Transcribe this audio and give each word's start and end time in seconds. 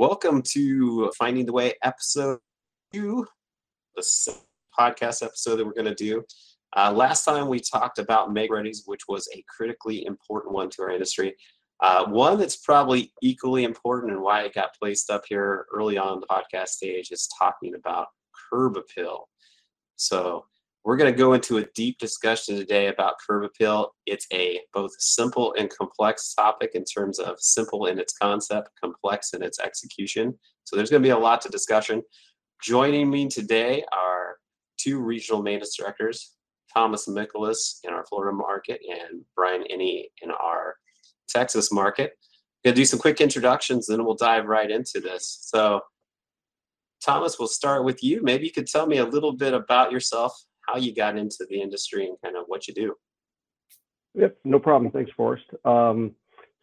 welcome 0.00 0.40
to 0.40 1.12
Finding 1.18 1.44
the 1.44 1.52
Way 1.52 1.74
episode 1.82 2.38
two, 2.90 3.26
the 3.94 4.34
podcast 4.78 5.22
episode 5.22 5.56
that 5.56 5.66
we're 5.66 5.74
going 5.74 5.84
to 5.84 5.94
do. 5.94 6.24
Uh, 6.74 6.90
last 6.90 7.22
time 7.22 7.48
we 7.48 7.60
talked 7.60 7.98
about 7.98 8.32
make 8.32 8.50
readies, 8.50 8.78
which 8.86 9.02
was 9.10 9.28
a 9.34 9.44
critically 9.54 10.06
important 10.06 10.54
one 10.54 10.70
to 10.70 10.80
our 10.80 10.90
industry. 10.90 11.34
Uh, 11.80 12.06
one 12.06 12.38
that's 12.38 12.56
probably 12.56 13.12
equally 13.20 13.64
important 13.64 14.14
and 14.14 14.22
why 14.22 14.40
it 14.40 14.54
got 14.54 14.74
placed 14.80 15.10
up 15.10 15.24
here 15.28 15.66
early 15.70 15.98
on 15.98 16.18
the 16.18 16.26
podcast 16.28 16.68
stage 16.68 17.10
is 17.10 17.28
talking 17.38 17.74
about 17.74 18.06
curb 18.50 18.78
appeal. 18.78 19.28
So 19.96 20.46
we're 20.90 20.96
going 20.96 21.12
to 21.12 21.16
go 21.16 21.34
into 21.34 21.58
a 21.58 21.66
deep 21.76 21.96
discussion 21.98 22.56
today 22.56 22.88
about 22.88 23.14
curb 23.24 23.44
appeal. 23.44 23.94
It's 24.06 24.26
a 24.32 24.58
both 24.74 24.90
simple 24.98 25.54
and 25.56 25.70
complex 25.70 26.34
topic 26.34 26.72
in 26.74 26.82
terms 26.82 27.20
of 27.20 27.36
simple 27.38 27.86
in 27.86 28.00
its 28.00 28.12
concept, 28.12 28.70
complex 28.82 29.32
in 29.32 29.40
its 29.40 29.60
execution. 29.60 30.36
So 30.64 30.74
there's 30.74 30.90
going 30.90 31.00
to 31.00 31.06
be 31.06 31.12
a 31.12 31.16
lot 31.16 31.42
to 31.42 31.48
discussion. 31.48 32.02
Joining 32.60 33.08
me 33.08 33.28
today 33.28 33.84
are 33.92 34.38
two 34.78 34.98
regional 34.98 35.42
maintenance 35.44 35.76
directors, 35.76 36.34
Thomas 36.74 37.06
Nicholas 37.06 37.78
in 37.84 37.94
our 37.94 38.04
Florida 38.06 38.36
market 38.36 38.80
and 38.90 39.22
Brian 39.36 39.62
Inney 39.72 40.06
in 40.22 40.32
our 40.32 40.74
Texas 41.28 41.70
market. 41.70 42.14
Going 42.64 42.74
to 42.74 42.80
do 42.80 42.84
some 42.84 42.98
quick 42.98 43.20
introductions, 43.20 43.86
then 43.86 44.04
we'll 44.04 44.16
dive 44.16 44.46
right 44.46 44.72
into 44.72 44.98
this. 44.98 45.38
So, 45.42 45.82
Thomas, 47.00 47.38
we'll 47.38 47.46
start 47.46 47.84
with 47.84 48.02
you. 48.02 48.24
Maybe 48.24 48.44
you 48.44 48.52
could 48.52 48.66
tell 48.66 48.88
me 48.88 48.98
a 48.98 49.06
little 49.06 49.34
bit 49.34 49.54
about 49.54 49.92
yourself, 49.92 50.34
how 50.66 50.76
you 50.76 50.94
got 50.94 51.16
into 51.16 51.46
the 51.48 51.60
industry, 51.60 52.06
and 52.06 52.16
kind 52.22 52.36
of 52.36 52.44
what 52.46 52.68
you 52.68 52.74
do. 52.74 52.94
Yep, 54.14 54.38
no 54.44 54.58
problem. 54.58 54.90
Thanks, 54.90 55.12
Forrest. 55.16 55.44
Um, 55.64 56.14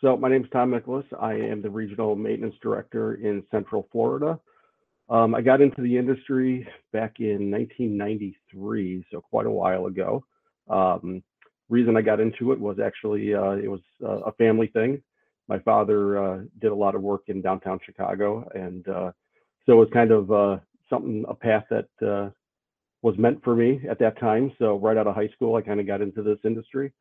so, 0.01 0.15
my 0.15 0.29
name 0.29 0.43
is 0.43 0.49
Tom 0.51 0.71
Nicholas. 0.71 1.05
I 1.19 1.33
am 1.33 1.61
the 1.61 1.69
regional 1.69 2.15
maintenance 2.15 2.55
director 2.61 3.15
in 3.15 3.43
Central 3.51 3.87
Florida. 3.91 4.39
Um, 5.09 5.33
I 5.33 5.41
got 5.41 5.61
into 5.61 5.81
the 5.81 5.97
industry 5.97 6.67
back 6.91 7.19
in 7.19 7.49
1993, 7.49 9.05
so 9.11 9.21
quite 9.21 9.45
a 9.45 9.51
while 9.51 9.85
ago. 9.85 10.23
Um, 10.69 11.23
reason 11.69 11.95
I 11.95 12.01
got 12.01 12.19
into 12.19 12.51
it 12.51 12.59
was 12.59 12.77
actually 12.79 13.33
uh, 13.33 13.51
it 13.51 13.69
was 13.69 13.81
uh, 14.03 14.19
a 14.21 14.31
family 14.33 14.67
thing. 14.67 15.01
My 15.47 15.59
father 15.59 16.17
uh, 16.21 16.39
did 16.59 16.71
a 16.71 16.75
lot 16.75 16.95
of 16.95 17.01
work 17.01 17.23
in 17.27 17.41
downtown 17.41 17.79
Chicago, 17.85 18.47
and 18.53 18.87
uh, 18.87 19.11
so 19.65 19.73
it 19.73 19.75
was 19.75 19.89
kind 19.93 20.11
of 20.11 20.31
uh, 20.31 20.57
something 20.89 21.25
a 21.29 21.33
path 21.33 21.65
that 21.69 21.87
uh, 22.05 22.29
was 23.01 23.17
meant 23.17 23.43
for 23.43 23.55
me 23.55 23.81
at 23.89 23.99
that 23.99 24.19
time. 24.19 24.51
So 24.59 24.77
right 24.77 24.97
out 24.97 25.07
of 25.07 25.15
high 25.15 25.29
school, 25.29 25.55
I 25.55 25.61
kind 25.61 25.79
of 25.79 25.87
got 25.87 26.01
into 26.01 26.23
this 26.23 26.39
industry. 26.43 26.91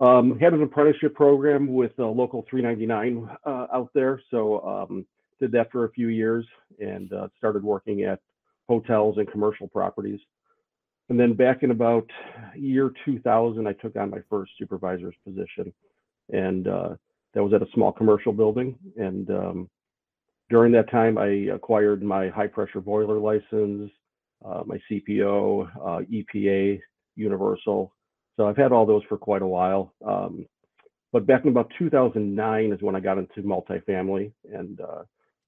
Um, 0.00 0.38
had 0.38 0.52
an 0.52 0.62
apprenticeship 0.62 1.14
program 1.14 1.72
with 1.72 1.98
a 1.98 2.04
local 2.04 2.46
399 2.48 3.28
out 3.46 3.90
there, 3.94 4.22
so 4.30 4.60
um, 4.60 5.06
did 5.40 5.52
that 5.52 5.72
for 5.72 5.84
a 5.84 5.90
few 5.90 6.08
years 6.08 6.46
and 6.80 7.12
uh, 7.12 7.28
started 7.36 7.64
working 7.64 8.02
at 8.02 8.20
hotels 8.68 9.18
and 9.18 9.30
commercial 9.30 9.66
properties. 9.66 10.20
And 11.08 11.18
then 11.18 11.32
back 11.34 11.62
in 11.62 11.70
about 11.70 12.08
year 12.54 12.92
2000, 13.04 13.66
I 13.66 13.72
took 13.72 13.96
on 13.96 14.10
my 14.10 14.18
first 14.28 14.52
supervisor's 14.58 15.14
position, 15.24 15.72
and 16.32 16.68
uh, 16.68 16.90
that 17.32 17.42
was 17.42 17.52
at 17.54 17.62
a 17.62 17.70
small 17.72 17.92
commercial 17.92 18.32
building. 18.32 18.76
And 18.96 19.30
um, 19.30 19.70
during 20.50 20.70
that 20.72 20.90
time, 20.90 21.16
I 21.16 21.54
acquired 21.54 22.02
my 22.02 22.28
high 22.28 22.46
pressure 22.46 22.80
boiler 22.80 23.18
license, 23.18 23.90
uh, 24.44 24.62
my 24.66 24.78
CPO, 24.90 25.68
uh, 25.76 26.00
EPA, 26.10 26.80
Universal. 27.16 27.92
So 28.36 28.48
I've 28.48 28.56
had 28.56 28.72
all 28.72 28.86
those 28.86 29.02
for 29.08 29.18
quite 29.18 29.42
a 29.42 29.46
while. 29.46 29.92
Um, 30.06 30.46
but 31.12 31.26
back 31.26 31.44
in 31.44 31.50
about 31.50 31.72
2009 31.78 32.72
is 32.72 32.82
when 32.82 32.94
I 32.94 33.00
got 33.00 33.18
into 33.18 33.42
multifamily 33.42 34.32
and 34.52 34.80
uh, 34.80 35.02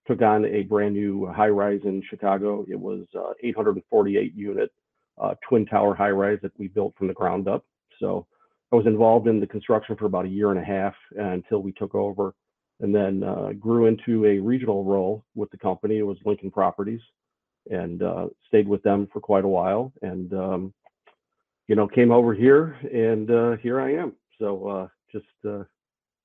took 0.07 0.23
on 0.23 0.45
a 0.47 0.63
brand 0.63 0.95
new 0.95 1.27
high 1.27 1.49
rise 1.49 1.81
in 1.85 2.03
Chicago. 2.09 2.65
It 2.69 2.79
was 2.79 3.07
uh, 3.15 3.33
848 3.43 4.35
unit 4.35 4.73
uh, 5.21 5.35
twin 5.47 5.67
tower 5.67 5.95
high 5.95 6.11
rise 6.11 6.39
that 6.43 6.59
we 6.59 6.69
built 6.69 6.95
from 6.97 7.07
the 7.09 7.15
ground 7.15 7.47
up. 7.47 7.65
So 8.01 8.27
I 8.73 8.77
was 8.77 8.87
involved 8.87 9.29
in 9.29 9.39
the 9.39 9.47
construction 9.47 9.97
for 9.97 10.07
about 10.07 10.25
a 10.25 10.31
year 10.31 10.51
and 10.51 10.59
a 10.59 10.65
half 10.65 10.95
until 11.17 11.63
we 11.63 11.73
took 11.73 11.95
over 11.95 12.35
and 12.81 12.95
then 12.95 13.23
uh, 13.23 13.51
grew 13.59 13.87
into 13.87 14.25
a 14.25 14.39
regional 14.39 14.85
role 14.85 15.25
with 15.35 15.51
the 15.51 15.59
company. 15.59 15.99
It 15.99 16.07
was 16.07 16.17
Lincoln 16.25 16.51
Properties 16.51 17.03
and 17.71 18.03
uh, 18.03 18.27
stayed 18.49 18.69
with 18.69 18.83
them 18.83 19.09
for 19.13 19.21
quite 19.21 19.45
a 19.45 19.49
while 19.49 19.93
and, 20.03 20.33
um, 20.35 20.75
you 21.69 21.77
know, 21.77 21.87
came 21.89 22.13
over 22.13 22.35
here 22.35 22.77
and 22.93 23.31
uh, 23.31 23.57
here 23.57 23.81
I 23.81 23.95
am. 23.95 24.13
So 24.39 24.67
uh, 24.67 24.89
just 25.13 25.27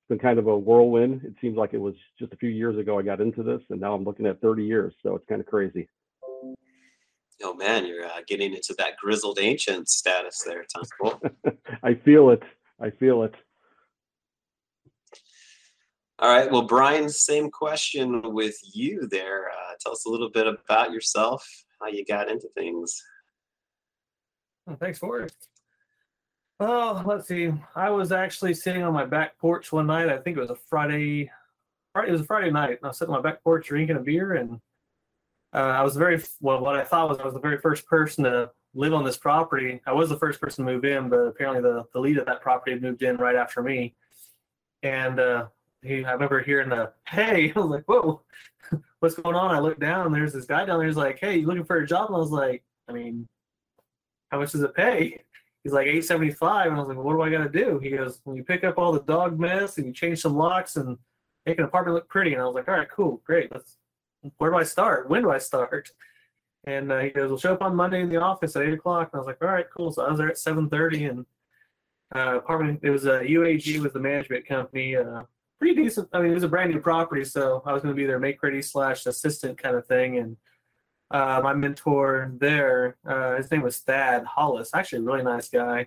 been 0.08 0.18
kind 0.18 0.38
of 0.38 0.46
a 0.46 0.56
whirlwind. 0.56 1.22
It 1.24 1.34
seems 1.40 1.56
like 1.56 1.74
it 1.74 1.80
was 1.80 1.94
just 2.18 2.32
a 2.32 2.36
few 2.36 2.50
years 2.50 2.78
ago 2.78 2.98
I 2.98 3.02
got 3.02 3.20
into 3.20 3.42
this, 3.42 3.60
and 3.70 3.80
now 3.80 3.94
I'm 3.94 4.04
looking 4.04 4.26
at 4.26 4.40
30 4.40 4.64
years. 4.64 4.94
So 5.02 5.14
it's 5.14 5.26
kind 5.28 5.40
of 5.40 5.46
crazy. 5.46 5.88
Oh 7.42 7.54
man, 7.54 7.86
you're 7.86 8.06
uh, 8.06 8.20
getting 8.26 8.54
into 8.54 8.74
that 8.78 8.96
grizzled 8.96 9.38
ancient 9.40 9.88
status 9.88 10.42
there, 10.46 10.64
Tom. 10.74 10.84
Cool. 11.00 11.20
I 11.82 11.94
feel 11.94 12.30
it. 12.30 12.42
I 12.80 12.90
feel 12.90 13.22
it. 13.24 13.34
All 16.18 16.34
right. 16.34 16.50
Well, 16.50 16.62
Brian, 16.62 17.10
same 17.10 17.50
question 17.50 18.32
with 18.32 18.56
you 18.72 19.06
there. 19.10 19.50
Uh, 19.50 19.74
tell 19.78 19.92
us 19.92 20.06
a 20.06 20.08
little 20.08 20.30
bit 20.30 20.46
about 20.46 20.90
yourself, 20.90 21.46
how 21.80 21.88
you 21.88 22.06
got 22.06 22.30
into 22.30 22.48
things. 22.54 23.02
Oh, 24.66 24.76
thanks, 24.80 24.98
Forrest. 24.98 25.48
Oh, 26.58 27.02
let's 27.04 27.28
see. 27.28 27.52
I 27.74 27.90
was 27.90 28.12
actually 28.12 28.54
sitting 28.54 28.82
on 28.82 28.94
my 28.94 29.04
back 29.04 29.38
porch 29.38 29.72
one 29.72 29.88
night. 29.88 30.08
I 30.08 30.16
think 30.16 30.38
it 30.38 30.40
was 30.40 30.48
a 30.48 30.56
Friday. 30.56 31.30
It 31.94 32.10
was 32.10 32.22
a 32.22 32.24
Friday 32.24 32.50
night. 32.50 32.78
I 32.82 32.86
was 32.88 32.98
sitting 32.98 33.14
on 33.14 33.22
my 33.22 33.30
back 33.30 33.44
porch 33.44 33.66
drinking 33.66 33.96
a 33.96 34.00
beer, 34.00 34.36
and 34.36 34.58
uh, 35.52 35.58
I 35.58 35.82
was 35.82 35.96
very 35.96 36.22
well. 36.40 36.60
What 36.60 36.76
I 36.76 36.84
thought 36.84 37.10
was 37.10 37.18
I 37.18 37.24
was 37.24 37.34
the 37.34 37.40
very 37.40 37.58
first 37.58 37.86
person 37.86 38.24
to 38.24 38.50
live 38.74 38.94
on 38.94 39.04
this 39.04 39.18
property. 39.18 39.82
I 39.86 39.92
was 39.92 40.08
the 40.08 40.18
first 40.18 40.40
person 40.40 40.64
to 40.64 40.72
move 40.72 40.86
in, 40.86 41.10
but 41.10 41.18
apparently 41.18 41.60
the 41.60 41.84
the 41.92 42.00
lead 42.00 42.16
of 42.16 42.24
that 42.24 42.40
property 42.40 42.78
moved 42.78 43.02
in 43.02 43.18
right 43.18 43.36
after 43.36 43.62
me. 43.62 43.94
And 44.82 45.20
uh, 45.20 45.46
I 45.86 46.12
remember 46.12 46.42
hearing 46.42 46.68
the 46.68 46.92
"Hey," 47.06 47.52
I 47.56 47.58
was 47.58 47.70
like, 47.70 47.84
"Whoa, 47.84 48.22
what's 49.00 49.14
going 49.14 49.36
on?" 49.36 49.54
I 49.54 49.58
looked 49.58 49.80
down, 49.80 50.12
there's 50.12 50.32
this 50.32 50.46
guy 50.46 50.64
down 50.64 50.78
there. 50.78 50.88
He's 50.88 50.96
like, 50.96 51.18
"Hey, 51.18 51.38
you 51.38 51.46
looking 51.46 51.64
for 51.64 51.78
a 51.78 51.86
job?" 51.86 52.08
And 52.08 52.16
I 52.16 52.18
was 52.18 52.30
like, 52.30 52.62
"I 52.88 52.92
mean, 52.92 53.26
how 54.30 54.40
much 54.40 54.52
does 54.52 54.62
it 54.62 54.74
pay?" 54.74 55.22
he's 55.66 55.72
like 55.72 55.88
875 55.88 56.66
and 56.66 56.76
i 56.76 56.78
was 56.78 56.86
like 56.86 56.96
well, 56.96 57.06
what 57.06 57.14
do 57.14 57.22
i 57.22 57.28
got 57.28 57.42
to 57.42 57.64
do 57.64 57.80
he 57.80 57.90
goes 57.90 58.20
when 58.22 58.36
you 58.36 58.44
pick 58.44 58.62
up 58.62 58.78
all 58.78 58.92
the 58.92 59.02
dog 59.02 59.36
mess 59.40 59.78
and 59.78 59.86
you 59.88 59.92
change 59.92 60.20
some 60.20 60.36
locks 60.36 60.76
and 60.76 60.96
make 61.44 61.58
an 61.58 61.64
apartment 61.64 61.96
look 61.96 62.08
pretty 62.08 62.34
and 62.34 62.40
i 62.40 62.44
was 62.44 62.54
like 62.54 62.68
all 62.68 62.76
right 62.76 62.88
cool 62.88 63.20
great 63.26 63.50
let's 63.52 63.78
where 64.38 64.52
do 64.52 64.56
i 64.56 64.62
start 64.62 65.10
when 65.10 65.22
do 65.22 65.30
i 65.32 65.38
start 65.38 65.90
and 66.68 66.92
uh, 66.92 67.00
he 67.00 67.10
goes 67.10 67.30
we'll 67.30 67.38
show 67.38 67.52
up 67.52 67.62
on 67.62 67.74
monday 67.74 68.00
in 68.00 68.08
the 68.08 68.16
office 68.16 68.54
at 68.54 68.62
8 68.62 68.74
o'clock 68.74 69.10
and 69.12 69.18
i 69.18 69.18
was 69.18 69.26
like 69.26 69.42
all 69.42 69.48
right 69.48 69.66
cool 69.76 69.90
so 69.90 70.06
i 70.06 70.08
was 70.08 70.18
there 70.18 70.28
at 70.28 70.36
7.30 70.36 71.10
and 71.10 71.26
uh, 72.14 72.36
apartment 72.36 72.78
it 72.84 72.90
was 72.90 73.06
a 73.06 73.16
uh, 73.16 73.22
uag 73.22 73.80
was 73.80 73.92
the 73.92 73.98
management 73.98 74.46
company 74.46 74.94
uh, 74.94 75.22
pretty 75.58 75.74
decent 75.74 76.08
i 76.12 76.20
mean 76.20 76.30
it 76.30 76.34
was 76.34 76.42
a 76.42 76.48
brand 76.48 76.70
new 76.70 76.80
property 76.80 77.24
so 77.24 77.62
i 77.66 77.72
was 77.72 77.82
going 77.82 77.94
to 77.94 78.00
be 78.00 78.06
their 78.06 78.18
make 78.18 78.42
ready 78.42 78.60
slash 78.60 79.06
assistant 79.06 79.56
kind 79.56 79.76
of 79.76 79.86
thing 79.86 80.18
and 80.18 80.36
uh, 81.10 81.40
my 81.42 81.54
mentor 81.54 82.32
there, 82.38 82.96
uh, 83.06 83.36
his 83.36 83.50
name 83.50 83.62
was 83.62 83.78
Thad 83.78 84.24
Hollis, 84.24 84.70
actually 84.74 84.98
a 84.98 85.02
really 85.02 85.22
nice 85.22 85.48
guy. 85.48 85.86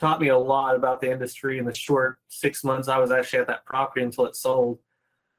Taught 0.00 0.20
me 0.20 0.28
a 0.28 0.38
lot 0.38 0.74
about 0.74 1.00
the 1.00 1.10
industry 1.10 1.58
in 1.58 1.64
the 1.64 1.74
short 1.74 2.18
six 2.28 2.64
months 2.64 2.88
I 2.88 2.98
was 2.98 3.10
actually 3.10 3.40
at 3.40 3.46
that 3.46 3.64
property 3.64 4.02
until 4.04 4.26
it 4.26 4.36
sold. 4.36 4.78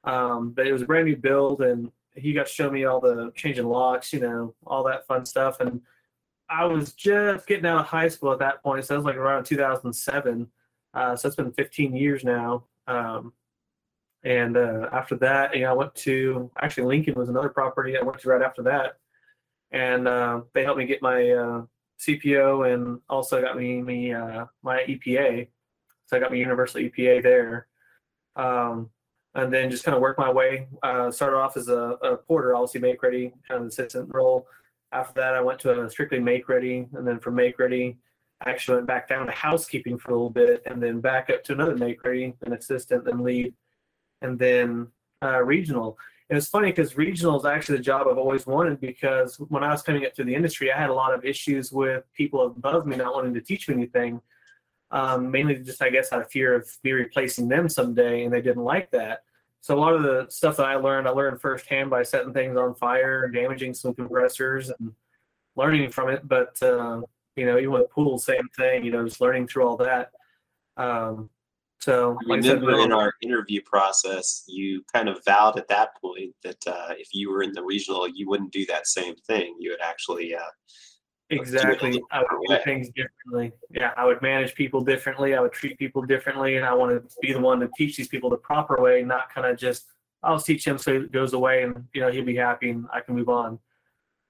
Um, 0.03 0.51
but 0.51 0.65
it 0.65 0.73
was 0.73 0.81
a 0.81 0.85
brand 0.85 1.05
new 1.05 1.17
build, 1.17 1.61
and 1.61 1.91
he 2.15 2.33
got 2.33 2.47
to 2.47 2.53
show 2.53 2.71
me 2.71 2.85
all 2.85 3.01
the 3.01 3.31
changing 3.35 3.67
locks, 3.67 4.13
you 4.13 4.21
know, 4.21 4.55
all 4.65 4.83
that 4.85 5.05
fun 5.05 5.25
stuff. 5.25 5.59
And 5.59 5.81
I 6.49 6.65
was 6.65 6.93
just 6.93 7.45
getting 7.45 7.65
out 7.65 7.81
of 7.81 7.85
high 7.87 8.07
school 8.07 8.31
at 8.31 8.39
that 8.39 8.63
point, 8.63 8.85
so 8.85 8.93
that 8.93 8.99
was 8.99 9.05
like 9.05 9.17
around 9.17 9.43
2007. 9.43 10.47
Uh, 10.93 11.15
so 11.15 11.27
it's 11.27 11.35
been 11.35 11.51
15 11.51 11.95
years 11.95 12.23
now. 12.23 12.63
Um, 12.87 13.33
and 14.27 14.57
uh, 14.57 14.89
after 14.91 15.15
that, 15.17 15.55
you 15.55 15.63
know, 15.63 15.71
I 15.71 15.73
went 15.73 15.95
to 15.95 16.51
actually 16.59 16.87
Lincoln 16.87 17.15
was 17.15 17.29
another 17.29 17.49
property 17.49 17.97
I 17.97 18.03
went 18.03 18.19
to 18.19 18.29
right 18.29 18.41
after 18.41 18.63
that 18.63 18.97
and 19.71 20.07
uh, 20.07 20.41
they 20.53 20.63
helped 20.63 20.79
me 20.79 20.85
get 20.85 21.01
my 21.01 21.29
uh, 21.31 21.63
CPO 21.99 22.73
and 22.73 22.99
also 23.09 23.41
got 23.41 23.57
me 23.57 23.81
me 23.81 24.13
uh, 24.13 24.45
my 24.63 24.83
EPA. 24.87 25.47
So 26.05 26.15
I 26.15 26.19
got 26.19 26.31
my 26.31 26.37
universal 26.37 26.81
EPA 26.81 27.21
there, 27.21 27.67
um, 28.37 28.89
and 29.35 29.53
then 29.53 29.69
just 29.69 29.83
kind 29.83 29.95
of 29.95 30.01
worked 30.01 30.19
my 30.19 30.31
way. 30.31 30.67
Uh, 30.81 31.11
started 31.11 31.37
off 31.37 31.57
as 31.57 31.67
a, 31.67 31.97
a, 32.01 32.15
porter, 32.15 32.55
obviously 32.55 32.79
make 32.79 33.03
ready, 33.03 33.33
kind 33.45 33.61
of 33.61 33.67
assistant 33.67 34.09
role. 34.13 34.47
After 34.93 35.19
that, 35.19 35.35
I 35.35 35.41
went 35.41 35.59
to 35.61 35.81
a 35.81 35.89
strictly 35.89 36.19
make 36.19 36.47
ready, 36.47 36.87
and 36.93 37.05
then 37.05 37.19
from 37.19 37.35
make 37.35 37.59
ready, 37.59 37.97
I 38.41 38.51
actually 38.51 38.75
went 38.75 38.87
back 38.87 39.09
down 39.09 39.25
to 39.25 39.33
housekeeping 39.33 39.97
for 39.97 40.11
a 40.11 40.13
little 40.13 40.29
bit, 40.29 40.63
and 40.65 40.81
then 40.81 41.01
back 41.01 41.29
up 41.29 41.43
to 41.45 41.53
another 41.53 41.75
make 41.75 42.01
ready, 42.05 42.33
an 42.45 42.53
assistant, 42.53 43.03
then 43.03 43.21
lead, 43.21 43.53
and 44.21 44.37
then 44.37 44.87
uh, 45.23 45.41
regional 45.43 45.97
it 46.29 46.35
was 46.35 46.49
funny 46.49 46.67
because 46.67 46.97
regional 46.97 47.39
is 47.39 47.45
actually 47.45 47.77
the 47.77 47.83
job 47.83 48.07
I've 48.09 48.17
always 48.17 48.45
wanted 48.45 48.81
because 48.81 49.37
when 49.37 49.63
I 49.63 49.71
was 49.71 49.81
coming 49.81 50.05
up 50.05 50.13
through 50.13 50.25
the 50.25 50.35
industry, 50.35 50.71
I 50.71 50.79
had 50.79 50.89
a 50.89 50.93
lot 50.93 51.13
of 51.13 51.23
issues 51.23 51.71
with 51.71 52.03
people 52.13 52.45
above 52.45 52.85
me 52.85 52.97
not 52.97 53.13
wanting 53.13 53.33
to 53.33 53.41
teach 53.41 53.69
me 53.69 53.75
anything. 53.75 54.21
Um, 54.91 55.31
mainly 55.31 55.55
just, 55.55 55.81
I 55.81 55.89
guess, 55.89 56.11
out 56.11 56.21
of 56.21 56.29
fear 56.29 56.53
of 56.53 56.69
me 56.83 56.91
replacing 56.91 57.47
them 57.47 57.69
someday, 57.69 58.25
and 58.25 58.33
they 58.33 58.41
didn't 58.41 58.63
like 58.63 58.91
that. 58.91 59.23
so 59.61 59.77
a 59.77 59.79
lot 59.79 59.93
of 59.93 60.03
the 60.03 60.27
stuff 60.29 60.57
that 60.57 60.65
I 60.65 60.75
learned, 60.75 61.07
I 61.07 61.11
learned 61.11 61.41
firsthand 61.41 61.89
by 61.89 62.03
setting 62.03 62.33
things 62.33 62.57
on 62.57 62.75
fire, 62.75 63.29
damaging 63.29 63.73
some 63.73 63.93
compressors, 63.93 64.69
and 64.69 64.93
learning 65.55 65.91
from 65.91 66.09
it. 66.09 66.27
But 66.27 66.61
uh, 66.61 67.01
you 67.37 67.45
know, 67.45 67.57
even 67.57 67.71
with 67.71 67.89
pool, 67.89 68.17
same 68.17 68.49
thing. 68.55 68.83
You 68.83 68.91
know, 68.91 69.05
just 69.05 69.21
learning 69.21 69.47
through 69.47 69.65
all 69.67 69.77
that. 69.77 70.11
Um, 70.77 71.29
so, 71.79 72.17
like 72.25 72.41
remember 72.41 72.73
said, 72.73 72.85
in 72.85 72.91
our 72.91 73.13
interview 73.21 73.61
process, 73.61 74.43
you 74.47 74.83
kind 74.91 75.07
of 75.07 75.23
vowed 75.25 75.57
at 75.57 75.67
that 75.67 75.89
point 76.01 76.33
that 76.43 76.57
uh, 76.65 76.93
if 76.97 77.09
you 77.13 77.29
were 77.29 77.43
in 77.43 77.51
the 77.53 77.63
regional, 77.63 78.07
you 78.07 78.27
wouldn't 78.27 78.51
do 78.51 78.65
that 78.65 78.87
same 78.87 79.15
thing. 79.27 79.55
You 79.59 79.71
would 79.71 79.81
actually 79.81 80.35
uh, 80.35 80.39
exactly. 81.29 82.01
I 82.11 82.21
would 82.21 82.47
do 82.49 82.57
things 82.63 82.89
differently. 82.89 83.51
Yeah, 83.69 83.91
I 83.95 84.05
would 84.05 84.21
manage 84.21 84.55
people 84.55 84.81
differently. 84.81 85.35
I 85.35 85.39
would 85.39 85.53
treat 85.53 85.77
people 85.77 86.01
differently, 86.01 86.57
and 86.57 86.65
I 86.65 86.73
want 86.73 86.91
to 86.91 87.15
be 87.21 87.31
the 87.31 87.39
one 87.39 87.59
to 87.59 87.69
teach 87.77 87.95
these 87.95 88.07
people 88.07 88.29
the 88.29 88.37
proper 88.37 88.81
way, 88.81 89.03
not 89.03 89.33
kind 89.33 89.45
of 89.45 89.57
just 89.57 89.85
I'll 90.23 90.39
teach 90.39 90.65
him 90.65 90.77
so 90.77 91.01
he 91.01 91.07
goes 91.07 91.33
away 91.33 91.63
and 91.63 91.85
you 91.93 92.01
know 92.01 92.11
he'll 92.11 92.25
be 92.25 92.35
happy 92.35 92.71
and 92.71 92.87
I 92.91 93.01
can 93.01 93.15
move 93.15 93.29
on. 93.29 93.59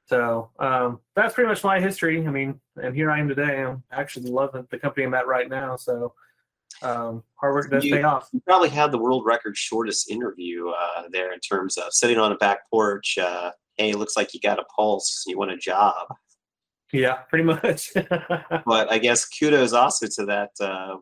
So 0.06 0.50
um, 0.60 1.00
that's 1.16 1.34
pretty 1.34 1.50
much 1.50 1.64
my 1.64 1.80
history. 1.80 2.26
I 2.26 2.30
mean, 2.30 2.60
and 2.82 2.96
here 2.96 3.12
I 3.12 3.20
am 3.20 3.28
today. 3.28 3.64
I'm 3.64 3.84
actually 3.92 4.30
loving 4.30 4.68
the 4.70 4.80
company 4.80 5.06
I'm 5.06 5.14
at 5.14 5.28
right 5.28 5.50
now. 5.50 5.76
So 5.76 6.14
um, 6.81 7.24
hard 7.35 7.56
work 7.56 7.71
does 7.71 7.83
you, 7.83 7.95
pay 7.95 8.03
off. 8.03 8.29
You 8.31 8.41
probably 8.41 8.69
had 8.69 8.91
the 8.91 8.97
world 8.97 9.24
record 9.25 9.57
shortest 9.57 10.09
interview 10.09 10.69
uh, 10.69 11.03
there 11.12 11.33
in 11.33 11.39
terms 11.39 11.77
of 11.77 11.91
sitting 11.91 12.18
on 12.18 12.31
a 12.31 12.35
back 12.35 12.59
porch. 12.69 13.18
Uh, 13.18 13.51
hey, 13.77 13.94
looks 13.94 14.15
like 14.15 14.33
you 14.33 14.39
got 14.39 14.59
a 14.59 14.65
pulse. 14.75 15.24
You 15.27 15.38
want 15.38 15.51
a 15.51 15.57
job. 15.57 16.07
Yeah, 16.94 17.15
pretty 17.29 17.44
much. 17.44 17.89
but 18.65 18.91
I 18.91 18.97
guess 18.97 19.25
kudos 19.25 19.74
also 19.74 20.07
to 20.07 20.25
that 20.25 20.51
uh, 20.59 20.97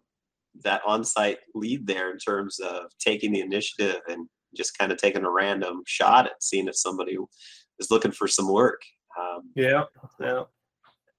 that 0.63 0.81
on-site 0.85 1.39
lead 1.53 1.85
there 1.85 2.11
in 2.11 2.17
terms 2.17 2.59
of 2.59 2.85
taking 2.99 3.33
the 3.33 3.41
initiative 3.41 3.99
and 4.07 4.27
just 4.55 4.77
kind 4.77 4.91
of 4.91 4.97
taking 4.97 5.25
a 5.25 5.29
random 5.29 5.81
shot 5.85 6.27
at 6.27 6.41
seeing 6.41 6.67
if 6.67 6.77
somebody 6.77 7.17
is 7.79 7.91
looking 7.91 8.11
for 8.11 8.27
some 8.27 8.51
work. 8.51 8.81
Um, 9.19 9.51
yeah, 9.55 9.83
yeah. 10.19 10.43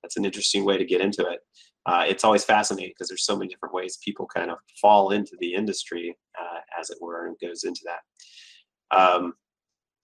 That's 0.02 0.16
an 0.16 0.24
interesting 0.24 0.64
way 0.64 0.78
to 0.78 0.84
get 0.84 1.00
into 1.00 1.26
it 1.26 1.40
uh, 1.86 2.04
it's 2.06 2.24
always 2.24 2.44
fascinating 2.44 2.90
because 2.90 3.08
there's 3.08 3.24
so 3.24 3.36
many 3.36 3.48
different 3.48 3.74
ways 3.74 3.98
people 4.04 4.26
kind 4.26 4.50
of 4.50 4.58
fall 4.80 5.10
into 5.10 5.36
the 5.38 5.54
industry, 5.54 6.16
uh, 6.38 6.58
as 6.78 6.90
it 6.90 6.98
were, 7.00 7.26
and 7.26 7.36
goes 7.40 7.62
into 7.62 7.80
that. 7.84 8.96
Um, 8.96 9.34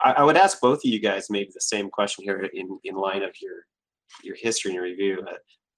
I, 0.00 0.12
I, 0.12 0.22
would 0.22 0.36
ask 0.36 0.60
both 0.60 0.78
of 0.78 0.84
you 0.84 1.00
guys 1.00 1.28
maybe 1.28 1.50
the 1.52 1.60
same 1.60 1.90
question 1.90 2.24
here 2.24 2.48
in, 2.54 2.78
in 2.84 2.94
line 2.94 3.22
of 3.22 3.30
your 3.40 3.66
your 4.22 4.36
history 4.36 4.70
and 4.70 4.76
your 4.76 4.84
review. 4.84 5.24
Uh, 5.28 5.34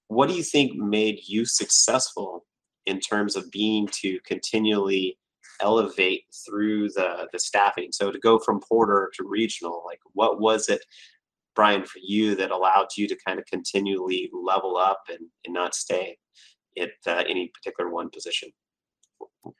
what 0.07 0.29
do 0.29 0.35
you 0.35 0.43
think 0.43 0.75
made 0.75 1.19
you 1.25 1.45
successful 1.45 2.45
in 2.85 2.99
terms 2.99 3.35
of 3.35 3.49
being 3.49 3.87
to 4.01 4.19
continually 4.25 5.17
elevate 5.61 6.23
through 6.45 6.89
the 6.89 7.27
the 7.33 7.39
staffing? 7.39 7.91
So 7.91 8.11
to 8.11 8.19
go 8.19 8.37
from 8.37 8.59
porter 8.59 9.11
to 9.15 9.23
regional, 9.27 9.83
like 9.85 9.99
what 10.13 10.39
was 10.39 10.69
it 10.69 10.81
Brian, 11.55 11.85
for 11.85 11.99
you 12.03 12.35
that 12.35 12.51
allowed 12.51 12.87
you 12.97 13.07
to 13.07 13.17
kind 13.25 13.39
of 13.39 13.45
continually 13.45 14.29
level 14.33 14.77
up 14.77 15.03
and, 15.09 15.19
and 15.45 15.53
not 15.53 15.73
stay 15.73 16.17
at 16.79 16.91
uh, 17.07 17.23
any 17.27 17.51
particular 17.53 17.89
one 17.89 18.09
position? 18.09 18.49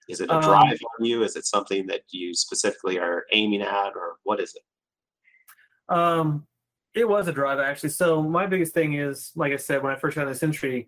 Is 0.10 0.22
it 0.22 0.30
a 0.30 0.36
um, 0.36 0.42
drive 0.42 0.74
um, 0.74 0.88
on 1.00 1.06
you? 1.06 1.24
Is 1.24 1.36
it 1.36 1.46
something 1.46 1.88
that 1.88 2.02
you 2.10 2.34
specifically 2.34 3.00
are 3.00 3.26
aiming 3.32 3.62
at, 3.62 3.94
or 3.96 4.18
what 4.24 4.40
is 4.40 4.56
it? 4.56 5.94
Um, 5.94 6.48
it 6.94 7.08
was 7.08 7.28
a 7.28 7.32
drive 7.32 7.60
actually. 7.60 7.90
So 7.90 8.22
my 8.24 8.48
biggest 8.48 8.74
thing 8.74 8.94
is, 8.94 9.32
like 9.36 9.54
I 9.54 9.58
said, 9.58 9.84
when 9.84 9.94
I 9.94 10.00
first 10.00 10.16
got 10.16 10.24
in 10.24 10.30
this 10.30 10.44
industry, 10.44 10.88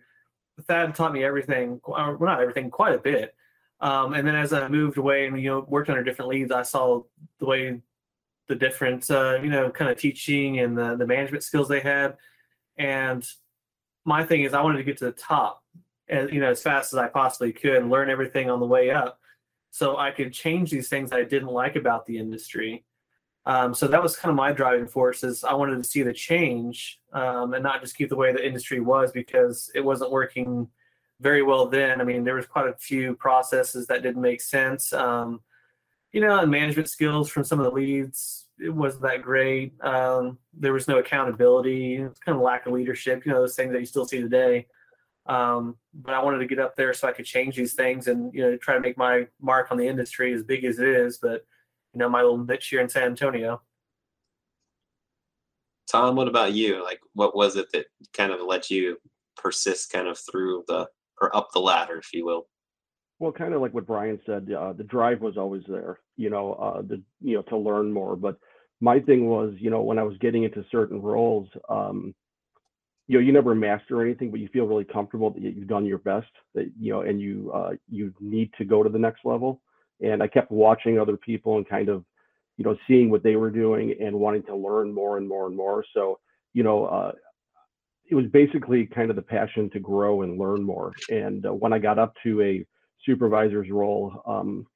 Thad 0.68 0.96
taught 0.96 1.14
me 1.14 1.24
everything. 1.24 1.80
Well, 1.88 2.18
not 2.20 2.42
everything, 2.42 2.72
quite 2.72 2.96
a 2.96 3.00
bit. 3.00 3.36
Um, 3.80 4.14
and 4.14 4.28
then 4.28 4.36
as 4.36 4.54
I 4.54 4.68
moved 4.68 4.98
away 4.98 5.28
and 5.28 5.40
you 5.40 5.50
know 5.50 5.66
worked 5.68 5.90
under 5.90 6.04
different 6.04 6.30
leads, 6.30 6.52
I 6.52 6.64
saw 6.64 7.04
the 7.40 7.46
way 7.46 7.82
the 8.48 8.56
different 8.56 9.10
uh, 9.12 9.40
you 9.42 9.50
know 9.50 9.70
kind 9.70 9.92
of 9.92 9.98
teaching 9.98 10.60
and 10.60 10.78
the, 10.78 10.96
the 10.96 11.06
management 11.06 11.44
skills 11.44 11.68
they 11.68 11.82
had. 11.82 12.18
And 12.78 13.28
my 14.08 14.24
thing 14.24 14.44
is 14.44 14.54
i 14.54 14.62
wanted 14.62 14.78
to 14.78 14.84
get 14.84 14.98
to 14.98 15.06
the 15.06 15.12
top 15.12 15.62
and 16.08 16.32
you 16.32 16.40
know 16.40 16.50
as 16.50 16.64
fast 16.64 16.94
as 16.94 16.98
i 16.98 17.08
possibly 17.08 17.52
could 17.52 17.76
and 17.76 17.92
learn 17.92 18.10
everything 18.10 18.50
on 18.50 18.60
the 18.60 18.66
way 18.66 18.90
up 18.90 19.20
so 19.70 19.98
i 19.98 20.10
could 20.10 20.34
change 20.34 20.72
these 20.72 20.88
things 20.88 21.12
i 21.12 21.24
didn't 21.24 21.50
like 21.50 21.76
about 21.76 22.06
the 22.08 22.18
industry. 22.18 22.84
Um, 23.46 23.74
so 23.74 23.88
that 23.88 24.04
was 24.04 24.18
kind 24.18 24.30
of 24.30 24.36
my 24.36 24.52
driving 24.52 24.88
force 24.88 25.24
is 25.24 25.44
i 25.44 25.54
wanted 25.54 25.78
to 25.78 25.84
see 25.84 26.04
the 26.04 26.14
change 26.14 27.00
um, 27.14 27.54
and 27.54 27.64
not 27.64 27.82
just 27.82 27.98
keep 27.98 28.10
the 28.10 28.16
way 28.16 28.32
the 28.32 28.46
industry 28.46 28.80
was 28.80 29.12
because 29.12 29.70
it 29.76 29.82
wasn't 29.82 30.12
working 30.12 30.68
very 31.20 31.44
well 31.44 31.66
then. 31.68 32.00
I 32.00 32.04
mean 32.04 32.24
there 32.24 32.36
was 32.36 32.46
quite 32.46 32.68
a 32.68 32.74
few 32.74 33.16
processes 33.16 33.88
that 33.88 34.04
didn't 34.04 34.22
make 34.22 34.42
sense. 34.42 34.94
Um, 34.94 35.42
you 36.12 36.22
know, 36.22 36.40
and 36.40 36.52
management 36.52 36.90
skills 36.90 37.30
from 37.30 37.44
some 37.44 37.60
of 37.60 37.66
the 37.66 37.72
leads, 37.72 38.48
it 38.60 38.70
wasn't 38.70 39.04
that 39.04 39.22
great. 39.22 39.74
Um, 39.82 40.38
there 40.54 40.74
was 40.74 40.88
no 40.88 40.98
accountability, 40.98 41.98
kind 41.98 42.36
of 42.36 42.40
lack 42.40 42.66
of 42.66 42.74
leadership, 42.74 43.26
you 43.26 43.32
know, 43.32 43.42
those 43.42 43.56
things 43.56 43.72
that 43.74 43.80
you 43.80 43.86
still 43.86 44.06
see 44.06 44.22
today. 44.22 44.68
Um, 45.28 45.76
but 45.94 46.14
I 46.14 46.24
wanted 46.24 46.40
to 46.40 46.48
get 46.48 46.60
up 46.60 46.76
there 46.76 46.94
so 46.94 47.08
I 47.08 47.12
could 47.12 47.26
change 47.26 47.56
these 47.56 47.74
things 47.74 48.08
and, 48.08 48.34
you 48.34 48.42
know, 48.42 48.58
try 48.58 48.74
to 48.76 48.80
make 48.80 48.98
my 48.98 49.28
mark 49.42 49.72
on 49.72 49.78
the 49.78 49.88
industry 49.88 50.34
as 50.34 50.44
big 50.44 50.64
as 50.64 50.80
it 50.80 50.88
is. 50.88 51.18
But, 51.18 51.46
you 51.94 52.00
know, 52.00 52.10
my 52.10 52.22
little 52.22 52.38
niche 52.38 52.70
here 52.70 52.80
in 52.80 52.90
San 52.90 53.04
Antonio. 53.04 53.62
Tom, 55.92 56.16
what 56.16 56.28
about 56.28 56.54
you? 56.54 56.84
Like, 56.84 57.00
what 57.14 57.36
was 57.36 57.58
it 57.58 57.68
that 57.74 57.88
kind 58.14 58.32
of 58.32 58.42
let 58.42 58.70
you 58.70 58.98
persist 59.36 59.92
kind 59.92 60.08
of 60.08 60.18
through 60.18 60.64
the, 60.68 60.88
or 61.22 61.36
up 61.36 61.50
the 61.54 61.60
ladder, 61.60 61.98
if 61.98 62.14
you 62.14 62.26
will? 62.26 62.48
Well, 63.20 63.32
kind 63.32 63.54
of 63.54 63.62
like 63.62 63.74
what 63.74 63.88
Brian 63.88 64.20
said, 64.26 64.52
uh, 64.52 64.74
the 64.74 64.84
drive 64.84 65.22
was 65.22 65.38
always 65.38 65.64
there, 65.68 66.00
you 66.18 66.30
know, 66.30 66.54
uh, 66.54 66.82
the 66.82 67.02
you 67.22 67.36
know 67.36 67.42
to 67.44 67.58
learn 67.58 67.92
more. 67.92 68.16
But 68.16 68.38
my 68.80 69.00
thing 69.00 69.28
was, 69.28 69.56
you 69.58 69.72
know, 69.72 69.82
when 69.82 69.98
I 69.98 70.04
was 70.04 70.18
getting 70.20 70.44
into 70.44 70.64
certain 70.72 71.02
roles, 71.02 71.48
um, 71.68 72.14
you 73.08 73.18
know, 73.18 73.26
you 73.26 73.32
never 73.32 73.56
master 73.56 74.04
anything, 74.04 74.30
but 74.30 74.40
you 74.40 74.50
feel 74.50 74.68
really 74.68 74.84
comfortable 74.84 75.32
that 75.32 75.42
you've 75.42 75.68
done 75.68 75.86
your 75.86 75.98
best, 75.98 76.30
that 76.54 76.70
you 76.80 76.94
know, 76.94 77.02
and 77.02 77.20
you 77.20 77.52
uh, 77.54 77.72
you 77.90 78.14
need 78.20 78.52
to 78.58 78.66
go 78.66 78.84
to 78.84 78.90
the 78.90 79.00
next 79.00 79.22
level. 79.26 79.62
And 80.02 80.22
I 80.22 80.28
kept 80.28 80.52
watching 80.52 81.00
other 81.00 81.18
people 81.18 81.58
and 81.58 81.68
kind 81.68 81.90
of, 81.90 82.06
you 82.58 82.66
know, 82.66 82.78
seeing 82.88 83.10
what 83.10 83.24
they 83.24 83.36
were 83.36 83.50
doing 83.50 83.96
and 84.00 84.20
wanting 84.20 84.44
to 84.44 84.56
learn 84.56 84.94
more 84.94 85.18
and 85.18 85.28
more 85.28 85.48
and 85.48 85.58
more. 85.58 85.84
So, 85.96 86.20
you 86.54 86.62
know, 86.62 86.86
uh, 86.86 87.14
it 88.10 88.14
was 88.14 88.26
basically 88.28 88.86
kind 88.86 89.10
of 89.10 89.16
the 89.16 89.24
passion 89.24 89.72
to 89.72 89.80
grow 89.80 90.22
and 90.22 90.38
learn 90.38 90.62
more. 90.62 90.94
And 91.10 91.46
uh, 91.48 91.54
when 91.54 91.74
I 91.74 91.80
got 91.80 91.98
up 91.98 92.14
to 92.24 92.42
a 92.42 92.66
supervisor's 93.06 93.70
role, 93.70 94.22
um, 94.26 94.68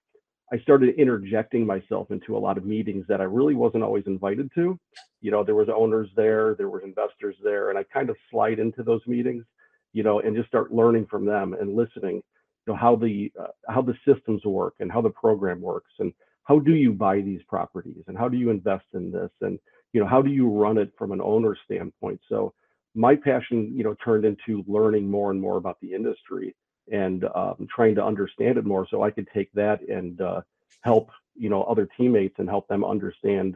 I 0.53 0.59
started 0.59 0.95
interjecting 0.95 1.65
myself 1.65 2.11
into 2.11 2.35
a 2.35 2.39
lot 2.39 2.57
of 2.57 2.65
meetings 2.65 3.05
that 3.07 3.21
I 3.21 3.23
really 3.23 3.55
wasn't 3.55 3.83
always 3.83 4.03
invited 4.05 4.51
to. 4.55 4.77
You 5.21 5.31
know, 5.31 5.43
there 5.43 5.55
was 5.55 5.69
owners 5.73 6.09
there, 6.15 6.55
there 6.55 6.69
were 6.69 6.81
investors 6.81 7.35
there, 7.41 7.69
and 7.69 7.79
I 7.79 7.83
kind 7.83 8.09
of 8.09 8.17
slide 8.29 8.59
into 8.59 8.83
those 8.83 9.01
meetings, 9.07 9.45
you 9.93 10.03
know, 10.03 10.19
and 10.19 10.35
just 10.35 10.49
start 10.49 10.73
learning 10.73 11.07
from 11.09 11.25
them 11.25 11.53
and 11.53 11.75
listening, 11.75 12.15
you 12.15 12.23
know, 12.67 12.75
how 12.75 12.97
the 12.97 13.31
uh, 13.39 13.47
how 13.69 13.81
the 13.81 13.95
systems 14.05 14.43
work 14.43 14.75
and 14.79 14.91
how 14.91 15.01
the 15.01 15.09
program 15.09 15.61
works 15.61 15.91
and 15.99 16.11
how 16.43 16.59
do 16.59 16.75
you 16.75 16.91
buy 16.91 17.21
these 17.21 17.41
properties 17.47 18.03
and 18.07 18.17
how 18.17 18.27
do 18.27 18.37
you 18.37 18.49
invest 18.49 18.85
in 18.93 19.09
this 19.11 19.29
and 19.41 19.57
you 19.93 20.01
know 20.01 20.07
how 20.07 20.21
do 20.21 20.31
you 20.31 20.49
run 20.49 20.77
it 20.77 20.91
from 20.97 21.13
an 21.13 21.21
owner 21.21 21.55
standpoint. 21.63 22.19
So 22.27 22.53
my 22.93 23.15
passion, 23.15 23.71
you 23.73 23.85
know, 23.85 23.95
turned 24.03 24.25
into 24.25 24.65
learning 24.67 25.09
more 25.09 25.31
and 25.31 25.39
more 25.39 25.55
about 25.55 25.79
the 25.81 25.93
industry 25.93 26.55
and 26.91 27.25
um, 27.35 27.67
trying 27.73 27.95
to 27.95 28.03
understand 28.03 28.57
it 28.57 28.65
more 28.65 28.87
so 28.89 29.03
I 29.03 29.11
could 29.11 29.27
take 29.33 29.51
that 29.53 29.81
and 29.87 30.19
uh, 30.21 30.41
help, 30.81 31.09
you 31.35 31.49
know, 31.49 31.63
other 31.63 31.87
teammates 31.97 32.35
and 32.39 32.49
help 32.49 32.67
them 32.67 32.83
understand, 32.83 33.55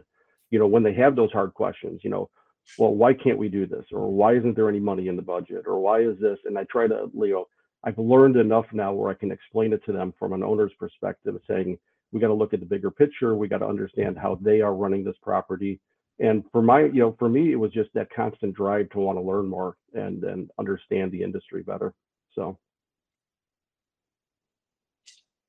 you 0.52 0.60
know, 0.60 0.68
when 0.68 0.84
they 0.84 0.94
have 0.94 1.16
those 1.16 1.32
hard 1.32 1.54
questions, 1.54 2.02
you 2.04 2.10
know, 2.10 2.30
well, 2.78 2.94
why 2.94 3.14
can't 3.14 3.38
we 3.38 3.50
do 3.50 3.66
this? 3.66 3.86
Or 3.92 4.12
why 4.12 4.36
isn't 4.36 4.56
there 4.56 4.70
any 4.70 4.80
money 4.80 5.08
in 5.08 5.16
the 5.16 5.22
budget? 5.22 5.66
Or 5.68 5.80
why 5.80 6.02
is 6.02 6.18
this? 6.20 6.40
And 6.46 6.58
I 6.58 6.64
try 6.66 6.88
to, 6.88 7.10
know, 7.14 7.48
I've 7.84 7.98
learned 8.00 8.38
enough 8.38 8.66
now 8.74 8.92
where 8.94 9.12
I 9.12 9.16
can 9.16 9.32
explain 9.32 9.74
it 9.74 9.86
to 9.86 9.92
them 9.92 10.14
from 10.18 10.34
an 10.34 10.44
owner's 10.44 10.74
perspective, 10.80 11.36
saying, 11.48 11.78
we 12.12 12.20
got 12.20 12.28
to 12.28 12.34
look 12.34 12.54
at 12.54 12.60
the 12.60 12.66
bigger 12.66 12.92
picture. 12.92 13.36
We 13.36 13.48
got 13.48 13.60
to 13.60 13.68
understand 13.68 14.18
how 14.18 14.40
they 14.42 14.62
are 14.62 14.74
running 14.74 15.04
this 15.04 15.18
property. 15.22 15.80
And 16.20 16.46
for 16.52 16.62
my, 16.62 16.84
you 16.86 17.02
know, 17.02 17.16
for 17.20 17.28
me, 17.28 17.52
it 17.52 17.58
was 17.58 17.74
just 17.74 17.90
that 17.94 18.14
constant 18.16 18.56
drive 18.56 18.90
to 18.92 19.00
want 19.00 19.18
to 19.18 19.22
learn 19.22 19.48
more 19.48 19.76
and 19.94 20.24
and 20.24 20.50
understand 20.58 21.12
the 21.12 21.22
industry 21.22 21.62
better. 21.62 21.94
So 22.34 22.58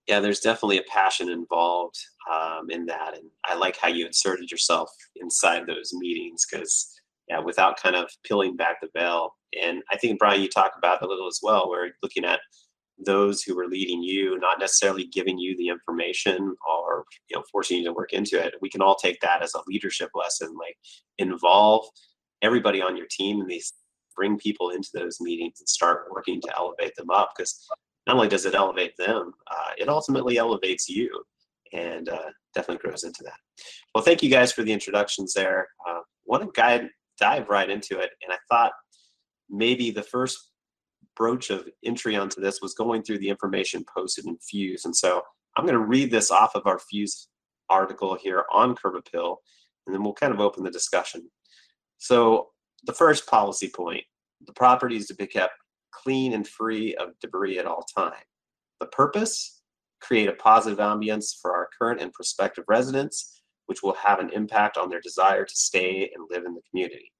yeah, 0.07 0.21
there's 0.21 0.41
definitely 0.41 0.79
a 0.79 0.85
passion 0.85 1.31
involved 1.31 1.99
um, 2.33 2.71
in 2.71 2.87
that, 2.87 3.17
and 3.17 3.29
I 3.45 3.55
like 3.55 3.77
how 3.77 3.89
you 3.89 4.07
inserted 4.07 4.51
yourself 4.51 4.91
inside 5.17 5.67
those 5.67 5.93
meetings 5.93 6.47
because, 6.51 6.93
yeah, 7.29 7.41
without 7.41 7.81
kind 7.81 7.97
of 7.97 8.09
peeling 8.25 8.57
back 8.57 8.81
the 8.81 8.89
veil. 8.97 9.35
And 9.61 9.83
I 9.91 9.97
think 9.97 10.19
Brian, 10.19 10.43
you 10.43 10.49
talk 10.49 10.73
about 10.79 11.03
a 11.03 11.07
little 11.07 11.27
as 11.27 11.41
well, 11.43 11.69
where 11.69 11.93
looking 12.03 12.25
at 12.25 12.41
those 13.05 13.43
who 13.43 13.55
were 13.55 13.67
leading 13.67 14.03
you, 14.03 14.39
not 14.39 14.59
necessarily 14.59 15.07
giving 15.07 15.39
you 15.39 15.57
the 15.57 15.69
information 15.69 16.57
or 16.67 17.05
you 17.29 17.37
know 17.37 17.43
forcing 17.53 17.79
you 17.79 17.85
to 17.85 17.93
work 17.93 18.13
into 18.13 18.43
it. 18.43 18.55
We 18.61 18.71
can 18.71 18.81
all 18.83 18.97
take 18.97 19.21
that 19.21 19.43
as 19.43 19.55
a 19.55 19.63
leadership 19.67 20.11
lesson, 20.15 20.55
like 20.57 20.77
involve 21.19 21.87
everybody 22.43 22.81
on 22.81 22.97
your 22.97 23.07
team 23.11 23.41
in 23.41 23.47
these 23.47 23.73
bring 24.17 24.39
people 24.39 24.71
into 24.71 24.89
those 24.95 25.21
meetings 25.21 25.61
and 25.61 25.69
start 25.69 26.07
working 26.11 26.41
to 26.41 26.53
elevate 26.57 26.97
them 26.97 27.11
up 27.11 27.33
because 27.37 27.69
not 28.07 28.17
only 28.17 28.29
does 28.29 28.47
it 28.47 28.55
elevate 28.55 28.97
them, 28.97 29.33
uh, 29.51 29.71
it 29.79 29.89
ultimately 29.89 30.39
elevates 30.39 30.89
you. 30.89 31.11
And 31.73 32.09
uh, 32.09 32.31
definitely 32.57 32.89
grows 32.89 33.05
into 33.05 33.23
that. 33.25 33.39
Well, 33.95 34.03
thank 34.03 34.23
you 34.23 34.31
guys 34.31 34.51
for 34.51 34.63
the 34.63 34.73
introductions 34.73 35.35
there. 35.35 35.69
Uh, 35.87 36.01
want 36.25 36.43
to 36.43 36.51
guide 36.55 36.89
dive 37.19 37.49
right 37.49 37.71
into 37.71 37.99
it, 37.99 38.11
and 38.23 38.33
I 38.33 38.37
thought 38.51 38.73
maybe 39.49 39.91
the 39.91 40.03
first 40.03 40.51
broach 41.17 41.51
of 41.51 41.69
entry 41.85 42.17
onto 42.17 42.41
this 42.41 42.61
was 42.61 42.75
going 42.75 43.03
through 43.03 43.19
the 43.19 43.29
information 43.29 43.85
posted 43.95 44.27
in 44.27 44.39
Fuse, 44.39 44.85
and 44.85 44.97
so 44.97 45.23
I'm 45.57 45.65
going 45.65 45.79
to 45.79 45.87
read 45.87 46.11
this 46.11 46.31
off 46.31 46.55
of 46.55 46.67
our 46.67 46.79
Fuse 46.79 47.29
article 47.69 48.17
here 48.21 48.45
on 48.53 48.75
Curb 48.75 48.97
Appeal, 48.97 49.39
and 49.87 49.95
then 49.95 50.03
we'll 50.03 50.15
kind 50.15 50.33
of 50.33 50.41
open 50.41 50.65
the 50.65 50.71
discussion. 50.71 51.31
So 51.99 52.49
the 52.85 52.95
first 52.95 53.27
policy 53.27 53.71
point: 53.75 54.05
the 54.47 54.53
property 54.53 54.97
is 54.97 55.07
to 55.07 55.15
be 55.15 55.27
kept 55.27 55.55
clean 56.03 56.33
and 56.33 56.47
free 56.47 56.95
of 56.97 57.19
debris 57.21 57.59
at 57.59 57.67
all 57.67 57.85
time. 57.97 58.25
The 58.81 58.87
purpose 58.87 59.63
create 60.01 60.29
a 60.29 60.35
positive 60.35 60.79
ambience 60.79 61.35
for 61.41 61.55
our 61.55 61.69
current 61.79 62.01
and 62.01 62.13
prospective 62.13 62.65
residents, 62.69 63.43
which 63.67 63.83
will 63.83 63.95
have 63.95 64.21
an 64.21 64.31
impact 64.31 64.77
on 64.77 64.89
their 64.91 65.01
desire 65.01 65.45
to 65.45 65.57
stay 65.57 66.11
and 66.15 66.27
live 66.31 66.45
in 66.45 66.55
the 66.55 66.63
community. 66.71 67.13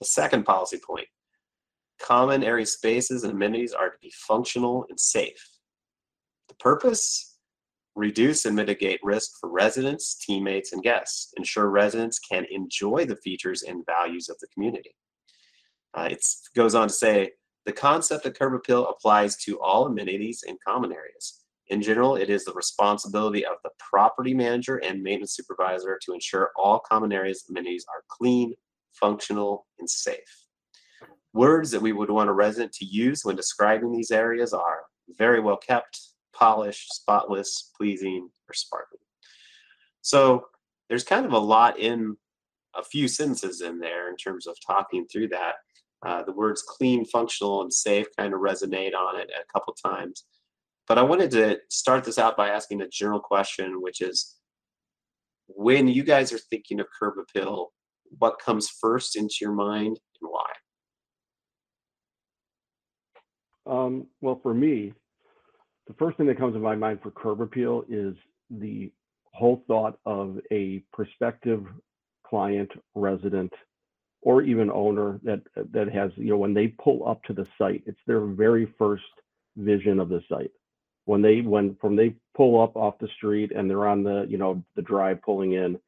The 0.00 0.06
second 0.06 0.44
policy 0.44 0.80
point 0.84 1.06
common 2.00 2.42
area 2.42 2.66
spaces 2.66 3.22
and 3.22 3.32
amenities 3.32 3.72
are 3.72 3.88
to 3.88 3.96
be 4.00 4.12
functional 4.26 4.84
and 4.88 4.98
safe. 4.98 5.48
The 6.48 6.54
purpose 6.56 7.38
reduce 7.94 8.44
and 8.44 8.56
mitigate 8.56 8.98
risk 9.02 9.32
for 9.40 9.50
residents, 9.50 10.16
teammates, 10.16 10.72
and 10.72 10.82
guests, 10.82 11.32
ensure 11.36 11.68
residents 11.68 12.18
can 12.18 12.44
enjoy 12.50 13.04
the 13.04 13.16
features 13.16 13.62
and 13.62 13.86
values 13.86 14.28
of 14.28 14.36
the 14.40 14.48
community. 14.48 14.94
Uh, 15.94 16.08
it 16.10 16.24
goes 16.56 16.74
on 16.74 16.88
to 16.88 16.94
say 16.94 17.30
the 17.64 17.72
concept 17.72 18.26
of 18.26 18.34
curb 18.34 18.54
appeal 18.54 18.88
applies 18.88 19.36
to 19.36 19.60
all 19.60 19.86
amenities 19.86 20.44
and 20.46 20.58
common 20.66 20.92
areas. 20.92 21.42
In 21.68 21.80
general, 21.80 22.16
it 22.16 22.28
is 22.28 22.44
the 22.44 22.52
responsibility 22.54 23.46
of 23.46 23.56
the 23.62 23.70
property 23.78 24.34
manager 24.34 24.78
and 24.78 25.02
maintenance 25.02 25.36
supervisor 25.36 25.98
to 26.04 26.12
ensure 26.12 26.50
all 26.56 26.80
common 26.80 27.12
areas 27.12 27.44
amenities 27.48 27.86
are 27.88 28.02
clean, 28.08 28.54
functional, 28.92 29.66
and 29.78 29.88
safe. 29.88 30.18
Words 31.32 31.70
that 31.70 31.80
we 31.80 31.92
would 31.92 32.10
want 32.10 32.28
a 32.28 32.34
resident 32.34 32.72
to 32.74 32.84
use 32.84 33.24
when 33.24 33.36
describing 33.36 33.92
these 33.92 34.10
areas 34.10 34.52
are 34.52 34.80
very 35.16 35.40
well 35.40 35.56
kept, 35.56 35.98
polished, 36.34 36.92
spotless, 36.92 37.70
pleasing, 37.76 38.28
or 38.48 38.54
sparkling. 38.54 39.00
So 40.02 40.46
there's 40.88 41.04
kind 41.04 41.24
of 41.24 41.32
a 41.32 41.38
lot 41.38 41.78
in 41.78 42.16
a 42.74 42.82
few 42.82 43.08
sentences 43.08 43.60
in 43.60 43.78
there 43.78 44.10
in 44.10 44.16
terms 44.16 44.46
of 44.46 44.56
talking 44.66 45.06
through 45.06 45.28
that. 45.28 45.54
Uh, 46.04 46.22
the 46.22 46.32
words 46.32 46.62
clean, 46.62 47.04
functional, 47.04 47.62
and 47.62 47.72
safe 47.72 48.06
kind 48.18 48.34
of 48.34 48.40
resonate 48.40 48.94
on 48.94 49.20
it 49.20 49.30
a 49.30 49.52
couple 49.52 49.74
times. 49.74 50.24
But 50.88 50.98
I 50.98 51.02
wanted 51.02 51.30
to 51.32 51.60
start 51.70 52.04
this 52.04 52.18
out 52.18 52.36
by 52.36 52.48
asking 52.48 52.82
a 52.82 52.88
general 52.88 53.20
question, 53.20 53.80
which 53.80 54.00
is 54.00 54.36
when 55.46 55.86
you 55.86 56.02
guys 56.02 56.32
are 56.32 56.38
thinking 56.38 56.80
of 56.80 56.86
curb 56.98 57.14
appeal, 57.18 57.72
what 58.18 58.40
comes 58.40 58.68
first 58.68 59.16
into 59.16 59.36
your 59.40 59.52
mind 59.52 59.98
and 60.20 60.30
why? 60.30 60.50
Um, 63.64 64.08
well, 64.20 64.40
for 64.42 64.52
me, 64.52 64.92
the 65.86 65.94
first 65.94 66.16
thing 66.16 66.26
that 66.26 66.38
comes 66.38 66.54
to 66.54 66.60
my 66.60 66.74
mind 66.74 67.00
for 67.02 67.10
curb 67.10 67.40
appeal 67.40 67.84
is 67.88 68.14
the 68.50 68.92
whole 69.32 69.64
thought 69.66 69.98
of 70.04 70.38
a 70.50 70.82
prospective 70.92 71.64
client, 72.26 72.70
resident, 72.94 73.52
or 74.22 74.42
even 74.42 74.70
owner 74.70 75.20
that 75.24 75.40
that 75.72 75.92
has 75.92 76.10
you 76.16 76.30
know 76.30 76.38
when 76.38 76.54
they 76.54 76.68
pull 76.68 77.06
up 77.06 77.22
to 77.24 77.32
the 77.32 77.46
site 77.58 77.82
it's 77.86 78.00
their 78.06 78.20
very 78.20 78.72
first 78.78 79.02
vision 79.56 80.00
of 80.00 80.08
the 80.08 80.22
site. 80.28 80.50
When 81.04 81.20
they 81.20 81.40
when 81.40 81.76
from 81.80 81.96
they 81.96 82.14
pull 82.36 82.62
up 82.62 82.76
off 82.76 82.98
the 83.00 83.08
street 83.16 83.52
and 83.54 83.68
they're 83.68 83.88
on 83.88 84.04
the 84.04 84.26
you 84.28 84.38
know 84.38 84.62
the 84.76 84.82
drive 84.82 85.20
pulling 85.22 85.52
in 85.52 85.78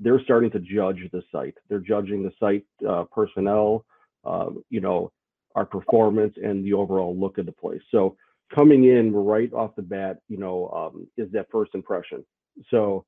they're 0.00 0.22
starting 0.22 0.50
to 0.52 0.60
judge 0.60 1.00
the 1.10 1.22
site. 1.32 1.56
They're 1.68 1.80
judging 1.80 2.22
the 2.22 2.32
site 2.38 2.64
uh, 2.88 3.04
personnel 3.04 3.84
uh, 4.24 4.50
you 4.68 4.80
know 4.80 5.10
our 5.54 5.64
performance 5.64 6.34
and 6.42 6.64
the 6.64 6.74
overall 6.74 7.18
look 7.18 7.38
of 7.38 7.46
the 7.46 7.52
place. 7.52 7.80
So 7.90 8.16
coming 8.54 8.84
in 8.84 9.12
right 9.12 9.52
off 9.52 9.74
the 9.74 9.82
bat 9.82 10.18
you 10.28 10.36
know 10.36 10.68
um, 10.68 11.06
is 11.16 11.32
that 11.32 11.50
first 11.50 11.74
impression. 11.74 12.24
So 12.70 13.06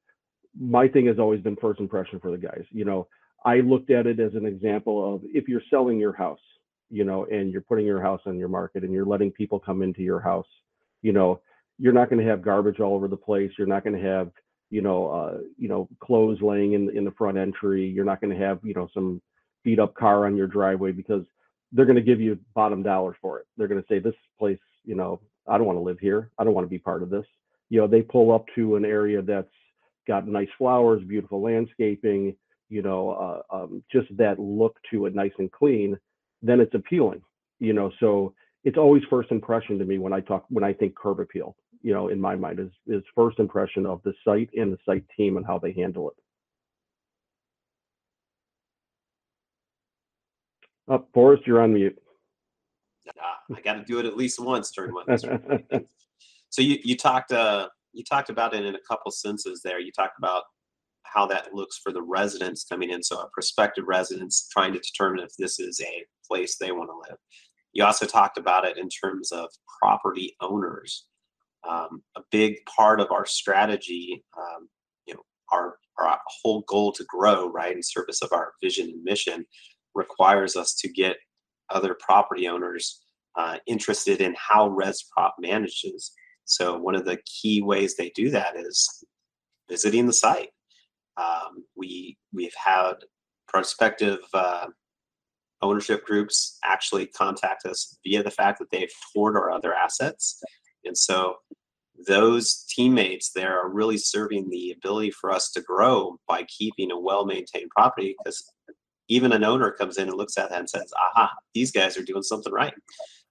my 0.59 0.89
thing 0.89 1.07
has 1.07 1.19
always 1.19 1.43
been 1.43 1.57
first 1.57 1.81
impression 1.81 2.21
for 2.21 2.31
the 2.31 2.39
guys. 2.39 2.65
You 2.71 2.87
know 2.87 3.07
I 3.45 3.61
looked 3.61 3.91
at 3.91 4.07
it 4.07 4.21
as 4.21 4.35
an 4.35 4.47
example 4.47 5.15
of 5.15 5.23
if 5.25 5.49
you're 5.49 5.63
selling 5.71 5.99
your 5.99 6.13
house, 6.13 6.41
you 6.91 7.05
know, 7.05 7.27
and 7.27 7.51
you're 7.51 7.63
putting 7.63 7.87
your 7.87 8.03
house 8.03 8.21
on 8.27 8.39
your 8.39 8.49
market 8.49 8.85
and 8.85 8.93
you're 8.93 9.07
letting 9.07 9.31
people 9.31 9.59
come 9.59 9.83
into 9.83 10.03
your 10.03 10.21
house, 10.21 10.47
you 11.03 11.13
know, 11.13 11.41
you're 11.79 11.93
not 11.93 12.11
going 12.11 12.23
to 12.23 12.31
have 12.31 12.43
garbage 12.43 12.81
all 12.81 12.95
over 12.95 13.09
the 13.09 13.17
place. 13.17 13.51
You're 13.57 13.67
not 13.67 13.85
going 13.85 13.97
to 13.97 14.07
have, 14.07 14.31
you 14.71 14.83
know, 14.83 15.09
uh, 15.11 15.39
you 15.57 15.69
know, 15.69 15.89
clothes 16.01 16.43
laying 16.43 16.75
in 16.75 16.95
in 16.97 17.05
the 17.05 17.13
front 17.13 17.39
entry. 17.39 17.89
You're 17.89 18.05
not 18.05 18.21
going 18.21 18.37
to 18.37 18.45
have, 18.45 18.59
you 18.63 18.75
know, 18.75 18.89
some 18.93 19.23
beat 19.65 19.79
up 19.79 19.95
car 19.95 20.27
on 20.27 20.37
your 20.37 20.47
driveway 20.47 20.93
because 20.93 21.25
they're 21.73 21.87
going 21.87 21.97
to 21.97 22.03
give 22.03 22.21
you 22.21 22.39
bottom 22.55 22.83
dollar 22.83 23.17
for 23.21 23.39
it. 23.39 23.47
They're 23.57 23.69
going 23.69 23.81
to 23.81 23.89
say 23.89 23.99
this 23.99 24.15
place, 24.39 24.59
you 24.85 24.95
know, 24.95 25.21
I 25.49 25.57
don't 25.57 25.67
want 25.67 25.79
to 25.79 25.83
live 25.83 25.99
here. 25.99 26.31
I 26.39 26.45
don't 26.45 26.55
want 26.55 26.67
to 26.67 26.71
be 26.71 26.79
part 26.79 27.03
of 27.03 27.11
this. 27.11 27.27
You 27.69 27.81
know, 27.81 27.87
they 27.87 28.03
pull 28.03 28.33
up 28.33 28.45
to 28.57 28.77
an 28.77 28.85
area 28.85 29.23
that's 29.23 29.49
got 30.07 30.27
nice 30.27 30.49
flowers, 30.59 31.03
beautiful 31.05 31.41
landscaping, 31.41 32.35
you 32.71 32.83
know, 32.83 33.11
uh, 33.53 33.55
um, 33.55 33.83
just 33.93 34.07
that 34.17 34.39
look 34.39 34.77
to 34.91 35.07
it, 35.07 35.15
nice 35.15 35.33
and 35.39 35.53
clean, 35.53 35.99
then 36.41 36.61
it's 36.61 36.75
appealing. 36.75 37.21
You 37.59 37.75
know, 37.75 37.91
so 38.01 38.33
it's 38.65 38.79
always 38.79 39.03
first 39.11 39.31
impression 39.31 39.79
to 39.79 39.85
me 39.85 39.99
when 39.99 40.13
I 40.13 40.21
talk 40.21 40.47
when 40.49 40.65
I 40.65 40.73
think 40.73 40.95
curb 40.97 41.21
appeal. 41.21 41.57
You 41.83 41.93
know, 41.93 42.09
in 42.09 42.21
my 42.21 42.37
mind 42.37 42.61
is 42.61 42.71
is 42.87 43.03
first 43.15 43.39
impression 43.39 43.85
of 43.85 44.01
the 44.05 44.15
site 44.25 44.51
and 44.57 44.73
the 44.73 44.79
site 44.87 45.05
team 45.17 45.37
and 45.37 45.45
how 45.45 45.59
they 45.59 45.73
handle 45.73 46.11
it. 46.11 46.17
Up, 50.93 51.03
oh, 51.03 51.09
Forrest, 51.13 51.47
you're 51.47 51.63
on 51.63 51.75
mute. 51.75 51.97
Uh, 53.09 53.55
I 53.57 53.61
got 53.61 53.75
to 53.75 53.85
do 53.85 53.99
it 53.99 54.07
at 54.07 54.17
least 54.17 54.41
once 54.41 54.71
during 54.71 54.93
one. 54.93 55.07
so 56.51 56.63
you 56.63 56.79
you 56.83 56.97
talked 56.97 57.33
uh 57.33 57.69
you 57.93 58.05
talked 58.05 58.31
about 58.31 58.55
it 58.55 58.65
in 58.65 58.75
a 58.75 58.81
couple 58.89 59.11
senses 59.11 59.63
there. 59.63 59.81
You 59.81 59.91
talked 59.91 60.19
about 60.19 60.45
how 61.05 61.27
that 61.27 61.55
looks 61.55 61.79
for 61.79 61.93
the 61.93 62.03
residents 62.03 62.65
coming 62.65 62.91
in. 62.91 63.03
So, 63.03 63.19
a 63.19 63.29
prospective 63.33 63.85
residents 63.87 64.49
trying 64.51 64.73
to 64.73 64.79
determine 64.79 65.25
if 65.25 65.35
this 65.39 65.59
is 65.59 65.81
a 65.81 66.05
place 66.27 66.57
they 66.57 66.73
want 66.73 66.91
to 66.91 67.11
live. 67.11 67.19
You 67.73 67.85
also 67.85 68.07
talked 68.07 68.39
about 68.39 68.65
it 68.65 68.79
in 68.79 68.89
terms 68.89 69.33
of 69.33 69.49
property 69.81 70.37
owners. 70.41 71.07
Um, 71.69 72.03
a 72.17 72.23
big 72.31 72.57
part 72.65 73.01
of 73.01 73.11
our 73.11 73.27
strategy, 73.27 74.25
um, 74.37 74.69
you 75.07 75.15
know, 75.15 75.21
our, 75.53 75.77
our 75.99 76.19
whole 76.27 76.65
goal 76.67 76.93
to 76.93 77.05
grow, 77.05 77.51
right, 77.51 77.77
in 77.77 77.83
service 77.83 78.23
of 78.23 78.33
our 78.33 78.53
vision 78.63 78.89
and 78.89 79.05
mission, 79.05 79.45
requires 79.95 80.57
us 80.57 80.75
to 80.77 80.89
get 80.89 81.17
other 81.69 81.97
property 82.01 82.49
owners 82.49 83.03
uh, 83.37 83.59
interested 83.67 84.21
in 84.21 84.35
how 84.39 84.69
ResProp 84.71 85.33
manages. 85.39 86.13
So, 86.45 86.79
one 86.79 86.97
of 86.97 87.05
the 87.05 87.19
key 87.27 87.63
ways 87.63 87.97
they 87.97 88.11
do 88.15 88.31
that 88.31 88.57
is 88.57 89.05
visiting 89.69 90.07
the 90.07 90.13
site 90.13 90.49
um, 91.21 91.65
we 91.77 92.17
we've 92.33 92.55
had 92.63 92.95
prospective 93.49 94.21
uh, 94.33 94.67
ownership 95.63 96.05
groups 96.07 96.59
actually 96.65 97.07
contact 97.07 97.67
us 97.67 97.99
via 98.05 98.23
the 98.23 98.31
fact 98.31 98.59
that 98.59 98.71
they've 98.71 98.93
toured 99.13 99.37
our 99.37 99.51
other 99.51 99.75
assets, 99.75 100.43
and 100.85 100.97
so 100.97 101.37
those 102.07 102.65
teammates 102.69 103.33
there 103.33 103.61
are 103.61 103.69
really 103.69 103.99
serving 103.99 104.49
the 104.49 104.73
ability 104.73 105.11
for 105.11 105.31
us 105.31 105.51
to 105.51 105.61
grow 105.61 106.17
by 106.27 106.43
keeping 106.45 106.91
a 106.91 106.99
well-maintained 106.99 107.71
property 107.77 108.17
because 108.19 108.43
even 109.11 109.33
an 109.33 109.45
owner 109.45 109.71
comes 109.73 109.99
in 109.99 110.09
and 110.09 110.17
looks 110.17 110.39
at 110.39 110.49
that 110.49 110.61
and 110.61 110.71
says, 110.71 110.91
aha, 110.97 111.31
these 111.53 111.73
guys 111.73 111.99
are 111.99 112.05
doing 112.05 112.23
something 112.23 112.53
right. 112.53 112.73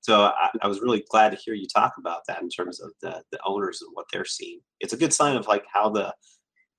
So 0.02 0.24
I, 0.24 0.50
I, 0.62 0.68
was 0.68 0.82
really 0.82 1.04
glad 1.10 1.32
to 1.32 1.38
hear 1.38 1.54
you 1.54 1.68
talk 1.68 1.94
about 1.98 2.22
that 2.28 2.42
in 2.42 2.50
terms 2.50 2.82
of 2.82 2.92
the, 3.02 3.22
the 3.32 3.40
owners 3.46 3.82
and 3.82 3.90
what 3.94 4.06
they're 4.12 4.26
seeing. 4.26 4.60
It's 4.80 4.94
a 4.94 4.98
good 4.98 5.14
sign 5.14 5.36
of 5.36 5.48
like 5.48 5.66
how 5.72 5.90
the 5.90 6.14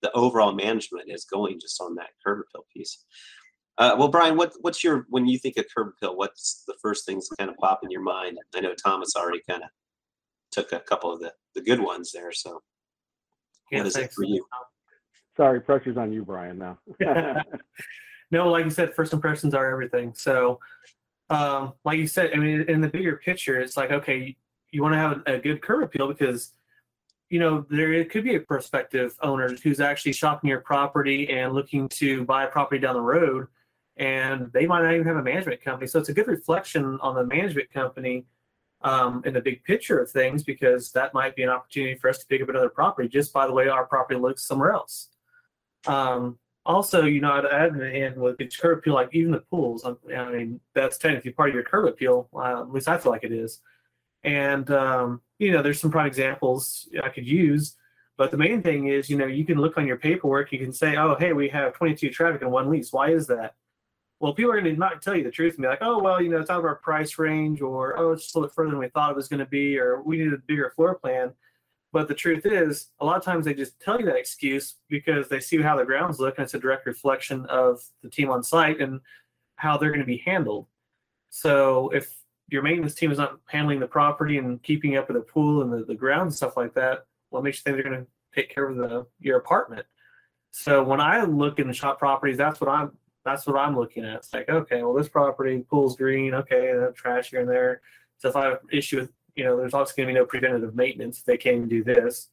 the 0.02 0.12
overall 0.12 0.52
management 0.52 1.04
is 1.08 1.24
going 1.24 1.60
just 1.60 1.80
on 1.80 1.94
that 1.96 2.10
curb 2.24 2.40
appeal 2.40 2.64
piece. 2.74 3.04
Uh, 3.78 3.94
well, 3.98 4.08
Brian, 4.08 4.36
what, 4.36 4.52
what's 4.60 4.84
your 4.84 5.06
when 5.08 5.26
you 5.26 5.38
think 5.38 5.56
of 5.56 5.64
curb 5.74 5.88
appeal? 5.96 6.16
What's 6.16 6.64
the 6.66 6.74
first 6.82 7.06
things 7.06 7.28
that 7.28 7.38
kind 7.38 7.50
of 7.50 7.56
pop 7.56 7.80
in 7.82 7.90
your 7.90 8.02
mind? 8.02 8.38
I 8.54 8.60
know 8.60 8.74
Thomas 8.74 9.14
already 9.16 9.40
kind 9.48 9.62
of 9.62 9.68
took 10.52 10.72
a 10.72 10.80
couple 10.80 11.12
of 11.12 11.20
the, 11.20 11.32
the 11.54 11.62
good 11.62 11.80
ones 11.80 12.12
there. 12.12 12.32
So, 12.32 12.60
yeah, 13.70 13.78
what 13.78 13.86
is 13.86 13.96
it 13.96 14.12
for 14.12 14.24
you? 14.24 14.44
Sorry, 15.36 15.60
pressure's 15.60 15.96
on 15.96 16.12
you, 16.12 16.24
Brian. 16.24 16.58
Now, 16.58 16.78
no, 18.30 18.50
like 18.50 18.64
you 18.64 18.70
said, 18.70 18.94
first 18.94 19.12
impressions 19.12 19.54
are 19.54 19.70
everything. 19.70 20.12
So, 20.14 20.58
um, 21.30 21.74
like 21.84 21.98
you 21.98 22.06
said, 22.06 22.32
I 22.34 22.36
mean, 22.36 22.62
in 22.62 22.80
the 22.80 22.88
bigger 22.88 23.16
picture, 23.16 23.60
it's 23.60 23.76
like 23.76 23.92
okay, 23.92 24.36
you 24.72 24.82
want 24.82 24.92
to 24.94 24.98
have 24.98 25.22
a, 25.26 25.36
a 25.36 25.38
good 25.38 25.62
curb 25.62 25.82
appeal 25.84 26.08
because 26.08 26.52
you 27.30 27.38
know, 27.38 27.64
there 27.70 28.04
could 28.04 28.24
be 28.24 28.34
a 28.34 28.40
prospective 28.40 29.16
owner 29.22 29.48
who's 29.62 29.80
actually 29.80 30.12
shopping 30.12 30.50
your 30.50 30.60
property 30.60 31.30
and 31.30 31.52
looking 31.52 31.88
to 31.88 32.24
buy 32.24 32.44
a 32.44 32.48
property 32.48 32.80
down 32.80 32.94
the 32.94 33.00
road, 33.00 33.46
and 33.96 34.52
they 34.52 34.66
might 34.66 34.82
not 34.82 34.92
even 34.92 35.06
have 35.06 35.16
a 35.16 35.22
management 35.22 35.62
company. 35.62 35.86
So 35.86 36.00
it's 36.00 36.08
a 36.08 36.12
good 36.12 36.26
reflection 36.26 36.98
on 37.00 37.14
the 37.14 37.24
management 37.24 37.72
company 37.72 38.26
um, 38.82 39.22
in 39.24 39.34
the 39.34 39.40
big 39.40 39.62
picture 39.62 40.00
of 40.00 40.10
things 40.10 40.42
because 40.42 40.90
that 40.92 41.14
might 41.14 41.36
be 41.36 41.44
an 41.44 41.50
opportunity 41.50 41.94
for 41.94 42.10
us 42.10 42.18
to 42.18 42.26
pick 42.26 42.42
up 42.42 42.48
another 42.48 42.68
property 42.68 43.08
just 43.08 43.32
by 43.32 43.46
the 43.46 43.52
way 43.52 43.68
our 43.68 43.86
property 43.86 44.18
looks 44.18 44.42
somewhere 44.42 44.72
else. 44.72 45.08
Um, 45.86 46.38
also, 46.66 47.04
you 47.04 47.20
know, 47.20 47.32
I'd 47.32 47.46
add 47.46 47.80
in 47.80 48.20
with 48.20 48.38
the 48.38 48.46
curb 48.46 48.78
appeal, 48.78 48.94
like 48.94 49.10
even 49.12 49.32
the 49.32 49.40
pools. 49.40 49.84
I 49.84 50.30
mean, 50.30 50.60
that's 50.74 50.98
technically 50.98 51.32
part 51.32 51.50
of 51.50 51.54
your 51.54 51.64
curb 51.64 51.86
appeal. 51.86 52.28
Uh, 52.34 52.62
at 52.62 52.72
least 52.72 52.88
I 52.88 52.98
feel 52.98 53.12
like 53.12 53.24
it 53.24 53.32
is. 53.32 53.60
And 54.24 54.70
um, 54.70 55.20
you 55.38 55.52
know, 55.52 55.62
there's 55.62 55.80
some 55.80 55.90
prime 55.90 56.06
examples 56.06 56.88
I 57.02 57.08
could 57.08 57.26
use, 57.26 57.76
but 58.16 58.30
the 58.30 58.36
main 58.36 58.62
thing 58.62 58.88
is, 58.88 59.08
you 59.08 59.16
know, 59.16 59.26
you 59.26 59.44
can 59.44 59.58
look 59.58 59.78
on 59.78 59.86
your 59.86 59.96
paperwork. 59.96 60.52
You 60.52 60.58
can 60.58 60.72
say, 60.72 60.96
oh, 60.96 61.16
hey, 61.18 61.32
we 61.32 61.48
have 61.48 61.72
22 61.72 62.10
traffic 62.10 62.42
in 62.42 62.50
one 62.50 62.68
lease. 62.68 62.92
Why 62.92 63.10
is 63.10 63.26
that? 63.28 63.54
Well, 64.20 64.34
people 64.34 64.52
are 64.52 64.60
going 64.60 64.74
to 64.74 64.78
not 64.78 65.00
tell 65.00 65.16
you 65.16 65.24
the 65.24 65.30
truth 65.30 65.54
and 65.54 65.62
be 65.62 65.68
like, 65.68 65.78
oh, 65.80 65.98
well, 66.02 66.20
you 66.20 66.28
know, 66.28 66.38
it's 66.38 66.50
out 66.50 66.58
of 66.58 66.66
our 66.66 66.74
price 66.74 67.18
range, 67.18 67.62
or 67.62 67.98
oh, 67.98 68.12
it's 68.12 68.24
just 68.24 68.36
a 68.36 68.38
little 68.38 68.52
further 68.52 68.72
than 68.72 68.78
we 68.78 68.88
thought 68.88 69.10
it 69.10 69.16
was 69.16 69.28
going 69.28 69.40
to 69.40 69.46
be, 69.46 69.78
or 69.78 70.02
we 70.02 70.18
need 70.18 70.34
a 70.34 70.38
bigger 70.46 70.70
floor 70.76 70.96
plan. 70.96 71.32
But 71.92 72.06
the 72.06 72.14
truth 72.14 72.44
is, 72.44 72.88
a 73.00 73.04
lot 73.06 73.16
of 73.16 73.24
times 73.24 73.46
they 73.46 73.54
just 73.54 73.80
tell 73.80 73.98
you 73.98 74.04
that 74.06 74.16
excuse 74.16 74.76
because 74.88 75.28
they 75.28 75.40
see 75.40 75.60
how 75.62 75.76
the 75.76 75.84
grounds 75.84 76.20
look, 76.20 76.36
and 76.36 76.44
it's 76.44 76.52
a 76.52 76.60
direct 76.60 76.84
reflection 76.86 77.46
of 77.46 77.82
the 78.02 78.10
team 78.10 78.30
on 78.30 78.44
site 78.44 78.80
and 78.80 79.00
how 79.56 79.78
they're 79.78 79.90
going 79.90 80.00
to 80.00 80.06
be 80.06 80.22
handled. 80.24 80.66
So 81.30 81.88
if 81.90 82.14
your 82.50 82.62
maintenance 82.62 82.94
team 82.94 83.10
is 83.10 83.18
not 83.18 83.38
handling 83.46 83.80
the 83.80 83.86
property 83.86 84.38
and 84.38 84.62
keeping 84.62 84.96
up 84.96 85.08
with 85.08 85.16
the 85.16 85.22
pool 85.22 85.62
and 85.62 85.72
the, 85.72 85.84
the 85.84 85.94
ground 85.94 86.22
and 86.22 86.34
stuff 86.34 86.56
like 86.56 86.74
that, 86.74 87.06
what 87.30 87.44
makes 87.44 87.58
you 87.58 87.62
think 87.62 87.76
they're 87.76 87.90
going 87.90 88.04
to 88.04 88.10
take 88.34 88.52
care 88.52 88.68
of 88.68 88.76
the 88.76 89.06
your 89.20 89.38
apartment? 89.38 89.86
So 90.50 90.82
when 90.82 91.00
I 91.00 91.24
look 91.24 91.58
in 91.58 91.68
the 91.68 91.74
shop 91.74 91.98
properties, 91.98 92.36
that's 92.36 92.60
what 92.60 92.68
I'm 92.68 92.92
that's 93.24 93.46
what 93.46 93.56
I'm 93.56 93.76
looking 93.76 94.04
at. 94.04 94.16
It's 94.16 94.32
like, 94.32 94.48
okay, 94.48 94.82
well, 94.82 94.94
this 94.94 95.08
property 95.08 95.64
pool's 95.70 95.96
green, 95.96 96.34
okay, 96.34 96.72
trash 96.94 97.30
here 97.30 97.40
and 97.40 97.48
there. 97.48 97.82
So 98.18 98.28
if 98.28 98.36
I 98.36 98.46
have 98.46 98.58
issue 98.72 99.00
with, 99.00 99.12
you 99.36 99.44
know, 99.44 99.56
there's 99.56 99.74
also 99.74 99.92
going 99.96 100.08
to 100.08 100.14
be 100.14 100.18
no 100.18 100.26
preventative 100.26 100.74
maintenance 100.74 101.22
they 101.22 101.36
can't 101.36 101.68
do 101.68 101.84
this. 101.84 102.28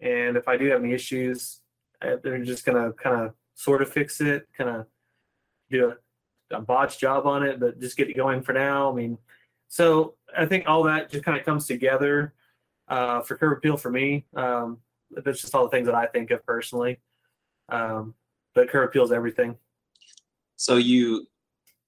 And 0.00 0.36
if 0.36 0.48
I 0.48 0.56
do 0.56 0.66
have 0.70 0.82
any 0.82 0.92
issues, 0.92 1.60
uh, 2.00 2.16
they're 2.22 2.42
just 2.44 2.64
going 2.64 2.82
to 2.82 2.92
kind 2.92 3.20
of 3.20 3.34
sort 3.54 3.82
of 3.82 3.92
fix 3.92 4.20
it, 4.20 4.48
kind 4.56 4.70
of 4.70 4.86
do 5.70 5.90
a, 5.90 6.56
a 6.56 6.60
botch 6.60 6.98
job 6.98 7.26
on 7.26 7.42
it, 7.42 7.58
but 7.58 7.80
just 7.80 7.96
get 7.96 8.08
it 8.08 8.16
going 8.16 8.42
for 8.42 8.52
now. 8.52 8.90
I 8.90 8.94
mean, 8.94 9.18
so 9.68 10.14
I 10.36 10.46
think 10.46 10.64
all 10.66 10.82
that 10.84 11.10
just 11.10 11.24
kind 11.24 11.38
of 11.38 11.44
comes 11.44 11.66
together 11.66 12.34
uh, 12.88 13.20
for 13.20 13.36
curb 13.36 13.58
appeal 13.58 13.76
for 13.76 13.90
me. 13.90 14.26
Um, 14.34 14.78
that's 15.10 15.40
just 15.40 15.54
all 15.54 15.64
the 15.64 15.70
things 15.70 15.86
that 15.86 15.94
I 15.94 16.06
think 16.06 16.30
of 16.30 16.44
personally. 16.44 17.00
Um, 17.68 18.14
but 18.54 18.68
curb 18.68 18.88
appeal 18.88 19.04
is 19.04 19.12
everything. 19.12 19.56
So 20.56 20.76
you 20.76 21.26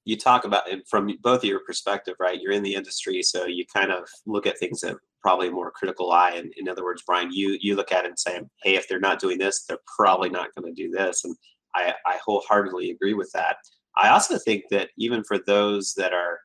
you 0.04 0.16
talk 0.16 0.44
about 0.44 0.68
it 0.68 0.87
from 0.88 1.10
both 1.20 1.44
your 1.44 1.60
perspective, 1.60 2.14
right? 2.18 2.40
You're 2.40 2.52
in 2.52 2.62
the 2.62 2.75
industry, 2.75 3.22
so 3.22 3.46
you 3.46 3.64
kind 3.72 3.92
of 3.92 4.08
look 4.26 4.46
at 4.46 4.58
things 4.58 4.80
that 4.80 4.96
probably 5.22 5.49
a 5.49 5.52
more 5.52 5.70
critical 5.70 6.10
eye. 6.10 6.32
And 6.37 6.52
in 6.56 6.68
other 6.68 6.84
words, 6.84 7.02
Brian, 7.06 7.30
you 7.32 7.58
you 7.60 7.76
look 7.76 7.92
at 7.92 8.04
it 8.04 8.08
and 8.08 8.18
say, 8.18 8.40
hey, 8.62 8.76
if 8.76 8.88
they're 8.88 9.00
not 9.00 9.20
doing 9.20 9.38
this, 9.38 9.64
they're 9.64 9.78
probably 9.96 10.30
not 10.30 10.54
going 10.54 10.75
to 10.75 10.82
do 10.82 10.90
this. 10.90 11.25
And 11.25 11.37
I, 11.75 11.94
I 12.06 12.18
wholeheartedly 12.25 12.90
agree 12.90 13.14
with 13.14 13.30
that. 13.32 13.56
I 13.96 14.08
also 14.08 14.38
think 14.38 14.64
that 14.70 14.88
even 14.96 15.22
for 15.25 15.38
those 15.46 15.94
that 15.94 16.12
are 16.12 16.40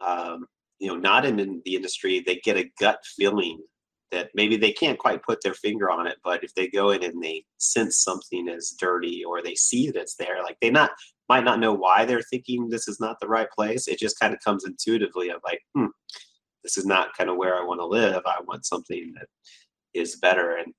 um, 0.00 0.46
you 0.78 0.88
know 0.88 0.96
not 0.96 1.24
in, 1.24 1.62
the 1.64 1.74
industry, 1.76 2.22
they 2.24 2.40
get 2.44 2.56
a 2.56 2.70
gut 2.80 2.98
feeling 3.16 3.58
that 4.12 4.30
maybe 4.34 4.56
they 4.56 4.72
can't 4.72 4.98
quite 4.98 5.22
put 5.22 5.40
their 5.42 5.54
finger 5.54 5.90
on 5.90 6.06
it, 6.06 6.16
but 6.22 6.44
if 6.44 6.54
they 6.54 6.68
go 6.68 6.90
in 6.90 7.02
and 7.02 7.22
they 7.22 7.44
sense 7.58 8.02
something 8.02 8.48
is 8.48 8.76
dirty 8.78 9.24
or 9.24 9.42
they 9.42 9.54
see 9.54 9.88
that 9.88 10.00
it's 10.00 10.14
there, 10.16 10.42
like 10.42 10.56
they 10.60 10.70
not 10.70 10.90
might 11.28 11.44
not 11.44 11.58
know 11.58 11.72
why 11.72 12.04
they're 12.04 12.22
thinking 12.22 12.68
this 12.68 12.86
is 12.86 13.00
not 13.00 13.18
the 13.20 13.28
right 13.28 13.48
place. 13.50 13.88
It 13.88 13.98
just 13.98 14.18
kind 14.20 14.32
of 14.32 14.40
comes 14.44 14.64
intuitively 14.64 15.30
of 15.30 15.40
like, 15.44 15.60
hmm, 15.74 15.86
this 16.62 16.76
is 16.76 16.86
not 16.86 17.16
kind 17.16 17.28
of 17.28 17.36
where 17.36 17.56
I 17.56 17.64
want 17.64 17.80
to 17.80 17.86
live. 17.86 18.22
I 18.26 18.40
want 18.46 18.64
something 18.64 19.12
that 19.18 19.26
is 19.92 20.16
better. 20.16 20.56
And 20.56 20.72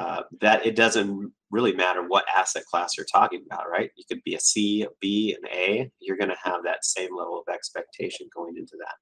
uh, 0.00 0.22
that 0.40 0.64
it 0.64 0.74
doesn't 0.76 1.30
really 1.50 1.74
matter 1.74 2.02
what 2.06 2.24
asset 2.34 2.64
class 2.64 2.96
you're 2.96 3.06
talking 3.12 3.44
about, 3.46 3.70
right? 3.70 3.90
You 3.96 4.04
could 4.08 4.22
be 4.24 4.34
a 4.34 4.40
C, 4.40 4.82
a 4.82 4.88
B, 5.00 5.36
an 5.40 5.46
A. 5.48 5.90
You're 6.00 6.16
going 6.16 6.30
to 6.30 6.36
have 6.42 6.64
that 6.64 6.84
same 6.84 7.14
level 7.16 7.38
of 7.38 7.52
expectation 7.52 8.28
going 8.34 8.56
into 8.56 8.76
that. 8.78 8.94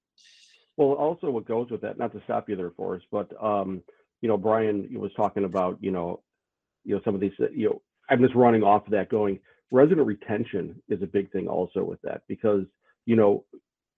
Well, 0.77 0.93
also 0.93 1.31
what 1.31 1.47
goes 1.47 1.71
with 1.71 1.81
that, 1.83 1.99
not 1.99 2.13
to 2.13 2.21
stop 2.25 2.49
you 2.49 2.57
there, 2.57 2.73
Forrest, 2.73 3.07
but 3.13 3.31
um, 3.43 3.83
you 4.23 4.29
know, 4.29 4.37
Brian 4.37 4.89
was 4.99 5.13
talking 5.17 5.45
about, 5.45 5.79
you 5.81 5.93
know, 5.93 6.21
you 6.85 6.95
know, 6.95 7.01
some 7.05 7.15
of 7.15 7.21
these, 7.21 7.33
you 7.55 7.69
know, 7.69 7.83
I'm 8.11 8.21
just 8.21 8.35
running 8.35 8.63
off 8.63 8.87
of 8.87 8.93
that 8.93 9.09
going, 9.09 9.39
resident 9.71 10.07
retention 10.07 10.81
is 10.89 11.03
a 11.03 11.07
big 11.07 11.31
thing 11.31 11.47
also 11.47 11.85
with 11.85 12.01
that 12.03 12.23
because 12.27 12.65
you 13.07 13.17
know 13.17 13.45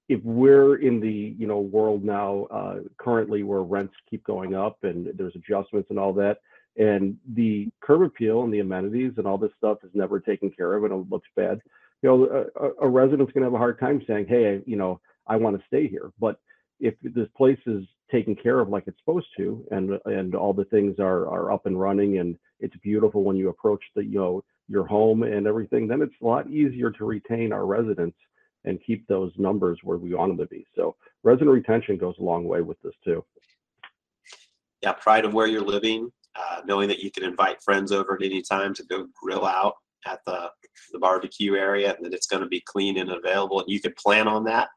if 0.08 0.20
we're 0.24 0.76
in 0.76 1.00
the 1.00 1.34
you 1.38 1.46
know 1.46 1.60
world 1.60 2.04
now 2.04 2.46
uh, 2.50 2.76
currently 2.98 3.42
where 3.42 3.62
rents 3.62 3.94
keep 4.08 4.24
going 4.24 4.54
up 4.54 4.78
and 4.82 5.08
there's 5.16 5.36
adjustments 5.36 5.88
and 5.90 5.98
all 5.98 6.12
that 6.12 6.38
and 6.76 7.16
the 7.34 7.68
curb 7.80 8.02
appeal 8.02 8.42
and 8.42 8.52
the 8.52 8.60
amenities 8.60 9.12
and 9.16 9.26
all 9.26 9.38
this 9.38 9.50
stuff 9.58 9.78
is 9.82 9.90
never 9.94 10.20
taken 10.20 10.50
care 10.50 10.74
of 10.74 10.84
and 10.84 10.92
it 10.92 11.10
looks 11.10 11.28
bad 11.36 11.60
you 12.02 12.08
know 12.08 12.46
a, 12.56 12.84
a 12.84 12.88
resident's 12.88 13.32
going 13.32 13.42
to 13.42 13.46
have 13.46 13.54
a 13.54 13.58
hard 13.58 13.78
time 13.78 14.02
saying 14.06 14.26
hey 14.28 14.60
you 14.66 14.76
know 14.76 15.00
i 15.26 15.36
want 15.36 15.58
to 15.58 15.66
stay 15.66 15.88
here 15.88 16.12
but 16.20 16.38
if 16.78 16.94
this 17.02 17.28
place 17.36 17.58
is 17.66 17.82
taken 18.10 18.34
care 18.34 18.60
of 18.60 18.68
like 18.68 18.84
it's 18.86 18.98
supposed 18.98 19.26
to 19.36 19.64
and 19.70 19.98
and 20.06 20.34
all 20.34 20.52
the 20.52 20.64
things 20.66 20.98
are 20.98 21.28
are 21.28 21.52
up 21.52 21.66
and 21.66 21.80
running 21.80 22.18
and 22.18 22.38
it's 22.60 22.76
beautiful 22.82 23.24
when 23.24 23.36
you 23.36 23.48
approach 23.48 23.82
the 23.94 24.04
you 24.04 24.18
know 24.18 24.44
your 24.70 24.86
home 24.86 25.24
and 25.24 25.46
everything, 25.46 25.88
then 25.88 26.00
it's 26.00 26.14
a 26.22 26.24
lot 26.24 26.48
easier 26.48 26.90
to 26.92 27.04
retain 27.04 27.52
our 27.52 27.66
residents 27.66 28.16
and 28.64 28.78
keep 28.86 29.06
those 29.08 29.32
numbers 29.36 29.80
where 29.82 29.98
we 29.98 30.14
want 30.14 30.30
them 30.30 30.38
to 30.38 30.46
be. 30.46 30.64
So 30.76 30.94
resident 31.24 31.50
retention 31.50 31.96
goes 31.96 32.14
a 32.20 32.22
long 32.22 32.44
way 32.44 32.62
with 32.62 32.80
this 32.82 32.94
too. 33.04 33.24
Yeah, 34.80 34.92
pride 34.92 35.24
of 35.24 35.34
where 35.34 35.46
you're 35.46 35.60
living, 35.60 36.12
uh, 36.36 36.60
knowing 36.64 36.88
that 36.88 37.00
you 37.00 37.10
can 37.10 37.24
invite 37.24 37.62
friends 37.62 37.92
over 37.92 38.14
at 38.14 38.22
any 38.22 38.42
time 38.42 38.74
to 38.74 38.84
go 38.84 39.06
grill 39.20 39.44
out 39.44 39.74
at 40.06 40.20
the, 40.26 40.50
the 40.92 40.98
barbecue 40.98 41.54
area 41.56 41.94
and 41.94 42.04
that 42.04 42.14
it's 42.14 42.26
going 42.26 42.42
to 42.42 42.48
be 42.48 42.62
clean 42.66 42.98
and 42.98 43.10
available 43.10 43.60
and 43.60 43.68
you 43.68 43.80
can 43.80 43.92
plan 43.98 44.26
on 44.28 44.44
that. 44.44 44.68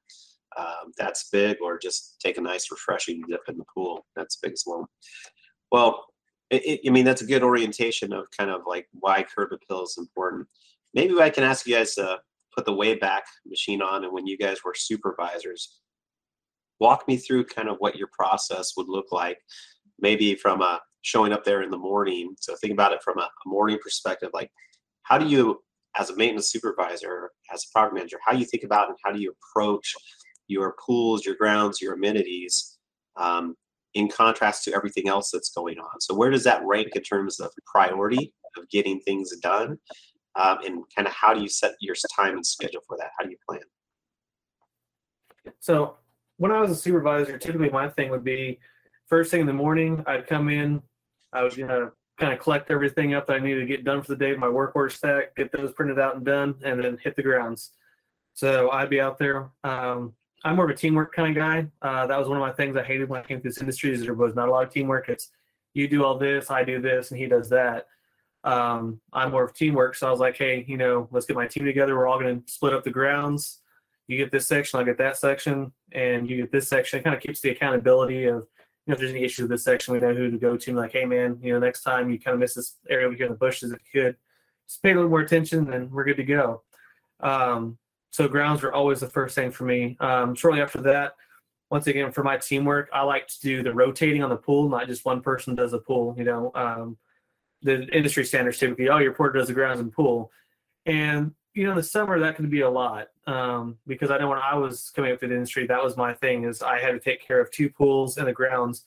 Um, 0.57 0.91
that's 0.97 1.29
big, 1.31 1.57
or 1.63 1.79
just 1.79 2.19
take 2.19 2.37
a 2.37 2.41
nice 2.41 2.69
refreshing 2.69 3.23
dip 3.27 3.41
in 3.47 3.57
the 3.57 3.65
pool. 3.73 4.05
That's 4.15 4.35
big 4.35 4.53
as 4.53 4.63
well 4.67 4.87
Well, 5.71 6.05
it, 6.51 6.81
I 6.85 6.91
mean, 6.91 7.05
that's 7.05 7.23
a 7.23 7.25
good 7.25 7.41
orientation 7.41 8.13
of 8.13 8.25
kind 8.37 8.51
of 8.51 8.61
like 8.67 8.87
why 8.91 9.23
curb 9.23 9.51
appeal 9.51 9.83
is 9.83 9.95
important. 9.97 10.47
Maybe 10.93 11.19
I 11.19 11.31
can 11.31 11.43
ask 11.43 11.65
you 11.65 11.75
guys 11.75 11.95
to 11.95 12.19
put 12.55 12.65
the 12.65 12.71
Wayback 12.71 13.21
Machine 13.47 13.81
on, 13.81 14.03
and 14.03 14.13
when 14.13 14.27
you 14.27 14.37
guys 14.37 14.57
were 14.63 14.75
supervisors, 14.75 15.79
walk 16.79 17.07
me 17.07 17.17
through 17.17 17.45
kind 17.45 17.69
of 17.69 17.77
what 17.79 17.95
your 17.95 18.09
process 18.11 18.73
would 18.77 18.89
look 18.89 19.11
like. 19.11 19.39
Maybe 19.99 20.35
from 20.35 20.61
a 20.61 20.79
showing 21.03 21.31
up 21.31 21.43
there 21.43 21.61
in 21.61 21.69
the 21.69 21.77
morning. 21.77 22.35
So 22.39 22.55
think 22.55 22.73
about 22.73 22.93
it 22.93 23.03
from 23.03 23.19
a, 23.19 23.29
morning 23.45 23.77
perspective. 23.81 24.31
Like, 24.33 24.49
how 25.03 25.17
do 25.17 25.27
you, 25.27 25.61
as 25.95 26.09
a 26.09 26.15
maintenance 26.15 26.51
supervisor, 26.51 27.29
as 27.53 27.63
a 27.63 27.67
property 27.71 27.95
manager, 27.95 28.17
how 28.25 28.31
do 28.31 28.39
you 28.39 28.45
think 28.45 28.63
about 28.63 28.89
and 28.89 28.97
how 29.03 29.11
do 29.11 29.21
you 29.21 29.33
approach 29.55 29.93
your 30.47 30.75
pools, 30.83 31.25
your 31.25 31.35
grounds, 31.35 31.81
your 31.81 31.93
amenities 31.93 32.77
um, 33.17 33.55
in 33.93 34.07
contrast 34.07 34.63
to 34.63 34.73
everything 34.73 35.07
else 35.07 35.29
that's 35.31 35.51
going 35.51 35.77
on. 35.77 36.01
So 36.01 36.15
where 36.15 36.29
does 36.29 36.43
that 36.45 36.63
rank 36.65 36.95
in 36.95 37.03
terms 37.03 37.39
of 37.39 37.51
priority 37.65 38.33
of 38.57 38.67
getting 38.69 38.99
things 39.01 39.35
done? 39.37 39.77
Um, 40.35 40.57
and 40.65 40.83
kind 40.95 41.07
of 41.07 41.13
how 41.13 41.33
do 41.33 41.41
you 41.41 41.47
set 41.47 41.73
your 41.79 41.95
time 42.15 42.35
and 42.35 42.45
schedule 42.45 42.81
for 42.87 42.97
that? 42.97 43.11
How 43.17 43.25
do 43.25 43.29
you 43.29 43.37
plan? 43.47 43.61
So 45.59 45.97
when 46.37 46.51
I 46.51 46.59
was 46.59 46.71
a 46.71 46.75
supervisor, 46.75 47.37
typically 47.37 47.69
my 47.69 47.89
thing 47.89 48.09
would 48.09 48.23
be 48.23 48.59
first 49.07 49.29
thing 49.29 49.41
in 49.41 49.47
the 49.47 49.53
morning, 49.53 50.03
I'd 50.07 50.25
come 50.25 50.49
in, 50.49 50.81
I 51.33 51.43
was 51.43 51.55
gonna 51.55 51.91
kind 52.17 52.33
of 52.33 52.39
collect 52.39 52.71
everything 52.71 53.13
up 53.13 53.27
that 53.27 53.37
I 53.37 53.39
needed 53.39 53.61
to 53.61 53.65
get 53.65 53.83
done 53.83 54.01
for 54.01 54.09
the 54.09 54.15
day, 54.15 54.35
my 54.35 54.49
work 54.49 54.73
stack, 54.91 55.35
get 55.35 55.51
those 55.51 55.73
printed 55.73 55.99
out 55.99 56.15
and 56.15 56.25
done, 56.25 56.55
and 56.63 56.83
then 56.83 56.97
hit 57.03 57.15
the 57.15 57.23
grounds. 57.23 57.71
So 58.33 58.69
I'd 58.71 58.89
be 58.89 59.01
out 59.01 59.17
there. 59.17 59.49
Um, 59.63 60.13
I'm 60.43 60.55
more 60.55 60.65
of 60.65 60.71
a 60.71 60.75
teamwork 60.75 61.13
kind 61.15 61.29
of 61.29 61.35
guy. 61.35 61.67
Uh, 61.81 62.05
that 62.07 62.19
was 62.19 62.27
one 62.27 62.37
of 62.37 62.41
my 62.41 62.51
things 62.51 62.75
I 62.75 62.83
hated 62.83 63.09
when 63.09 63.19
I 63.19 63.23
came 63.23 63.39
to 63.39 63.43
this 63.43 63.59
industry. 63.59 63.91
Is 63.93 64.01
there 64.01 64.13
was 64.13 64.35
not 64.35 64.49
a 64.49 64.51
lot 64.51 64.65
of 64.65 64.73
teamwork. 64.73 65.09
It's 65.09 65.29
you 65.73 65.87
do 65.87 66.03
all 66.03 66.17
this, 66.17 66.51
I 66.51 66.63
do 66.63 66.81
this, 66.81 67.11
and 67.11 67.19
he 67.19 67.27
does 67.27 67.49
that. 67.49 67.87
Um, 68.43 68.99
I'm 69.13 69.31
more 69.31 69.45
of 69.45 69.53
teamwork, 69.53 69.95
so 69.95 70.07
I 70.07 70.11
was 70.11 70.19
like, 70.19 70.37
hey, 70.37 70.65
you 70.67 70.77
know, 70.77 71.07
let's 71.11 71.25
get 71.25 71.35
my 71.35 71.47
team 71.47 71.65
together. 71.65 71.95
We're 71.95 72.07
all 72.07 72.19
going 72.19 72.41
to 72.41 72.51
split 72.51 72.73
up 72.73 72.83
the 72.83 72.91
grounds. 72.91 73.61
You 74.07 74.17
get 74.17 74.31
this 74.31 74.47
section, 74.47 74.79
I 74.79 74.83
get 74.83 74.97
that 74.97 75.17
section, 75.17 75.71
and 75.93 76.29
you 76.29 76.37
get 76.37 76.51
this 76.51 76.67
section. 76.67 76.99
It 76.99 77.03
kind 77.03 77.15
of 77.15 77.21
keeps 77.21 77.39
the 77.39 77.51
accountability 77.51 78.25
of, 78.25 78.45
you 78.85 78.91
know, 78.91 78.93
if 78.93 78.99
there's 78.99 79.11
any 79.11 79.23
issues 79.23 79.43
with 79.43 79.51
this 79.51 79.63
section, 79.63 79.93
we 79.93 79.99
know 79.99 80.13
who 80.13 80.29
to 80.29 80.37
go 80.37 80.57
to. 80.57 80.73
Like, 80.73 80.91
hey, 80.91 81.05
man, 81.05 81.37
you 81.41 81.53
know, 81.53 81.59
next 81.59 81.83
time 81.83 82.11
you 82.11 82.19
kind 82.19 82.33
of 82.33 82.39
miss 82.39 82.53
this 82.53 82.75
area 82.89 83.07
over 83.07 83.15
here 83.15 83.25
in 83.25 83.31
the 83.31 83.37
bushes, 83.37 83.71
if 83.71 83.79
you 83.93 84.01
could, 84.01 84.17
just 84.67 84.83
pay 84.83 84.91
a 84.91 84.95
little 84.95 85.09
more 85.09 85.21
attention, 85.21 85.71
and 85.71 85.89
we're 85.91 86.03
good 86.03 86.17
to 86.17 86.23
go. 86.23 86.63
Um, 87.21 87.77
so 88.11 88.27
grounds 88.27 88.61
were 88.61 88.73
always 88.73 88.99
the 88.99 89.09
first 89.09 89.35
thing 89.35 89.51
for 89.51 89.63
me. 89.63 89.97
Um, 89.99 90.35
shortly 90.35 90.61
after 90.61 90.81
that, 90.81 91.15
once 91.71 91.87
again 91.87 92.11
for 92.11 92.23
my 92.23 92.37
teamwork, 92.37 92.89
I 92.93 93.03
like 93.03 93.27
to 93.27 93.39
do 93.41 93.63
the 93.63 93.73
rotating 93.73 94.21
on 94.21 94.29
the 94.29 94.35
pool, 94.35 94.69
not 94.69 94.87
just 94.87 95.05
one 95.05 95.21
person 95.21 95.55
does 95.55 95.71
the 95.71 95.79
pool. 95.79 96.13
You 96.17 96.25
know, 96.25 96.51
um, 96.53 96.97
the 97.61 97.87
industry 97.87 98.25
standards 98.25 98.59
typically, 98.59 98.89
oh, 98.89 98.99
your 98.99 99.13
porter 99.13 99.39
does 99.39 99.47
the 99.47 99.53
grounds 99.53 99.79
and 99.79 99.91
pool, 99.91 100.29
and 100.85 101.33
you 101.53 101.63
know, 101.63 101.71
in 101.71 101.77
the 101.77 101.83
summer 101.83 102.19
that 102.19 102.35
can 102.35 102.49
be 102.49 102.61
a 102.61 102.69
lot 102.69 103.07
um, 103.25 103.77
because 103.88 104.12
I 104.12 104.17
know 104.17 104.29
when 104.29 104.39
I 104.39 104.55
was 104.55 104.91
coming 104.95 105.12
up 105.12 105.19
to 105.19 105.27
the 105.27 105.33
industry, 105.33 105.67
that 105.67 105.83
was 105.83 105.97
my 105.97 106.13
thing 106.13 106.43
is 106.43 106.62
I 106.62 106.79
had 106.79 106.91
to 106.91 106.99
take 106.99 107.25
care 107.25 107.39
of 107.39 107.51
two 107.51 107.69
pools 107.69 108.17
and 108.17 108.27
the 108.27 108.33
grounds, 108.33 108.86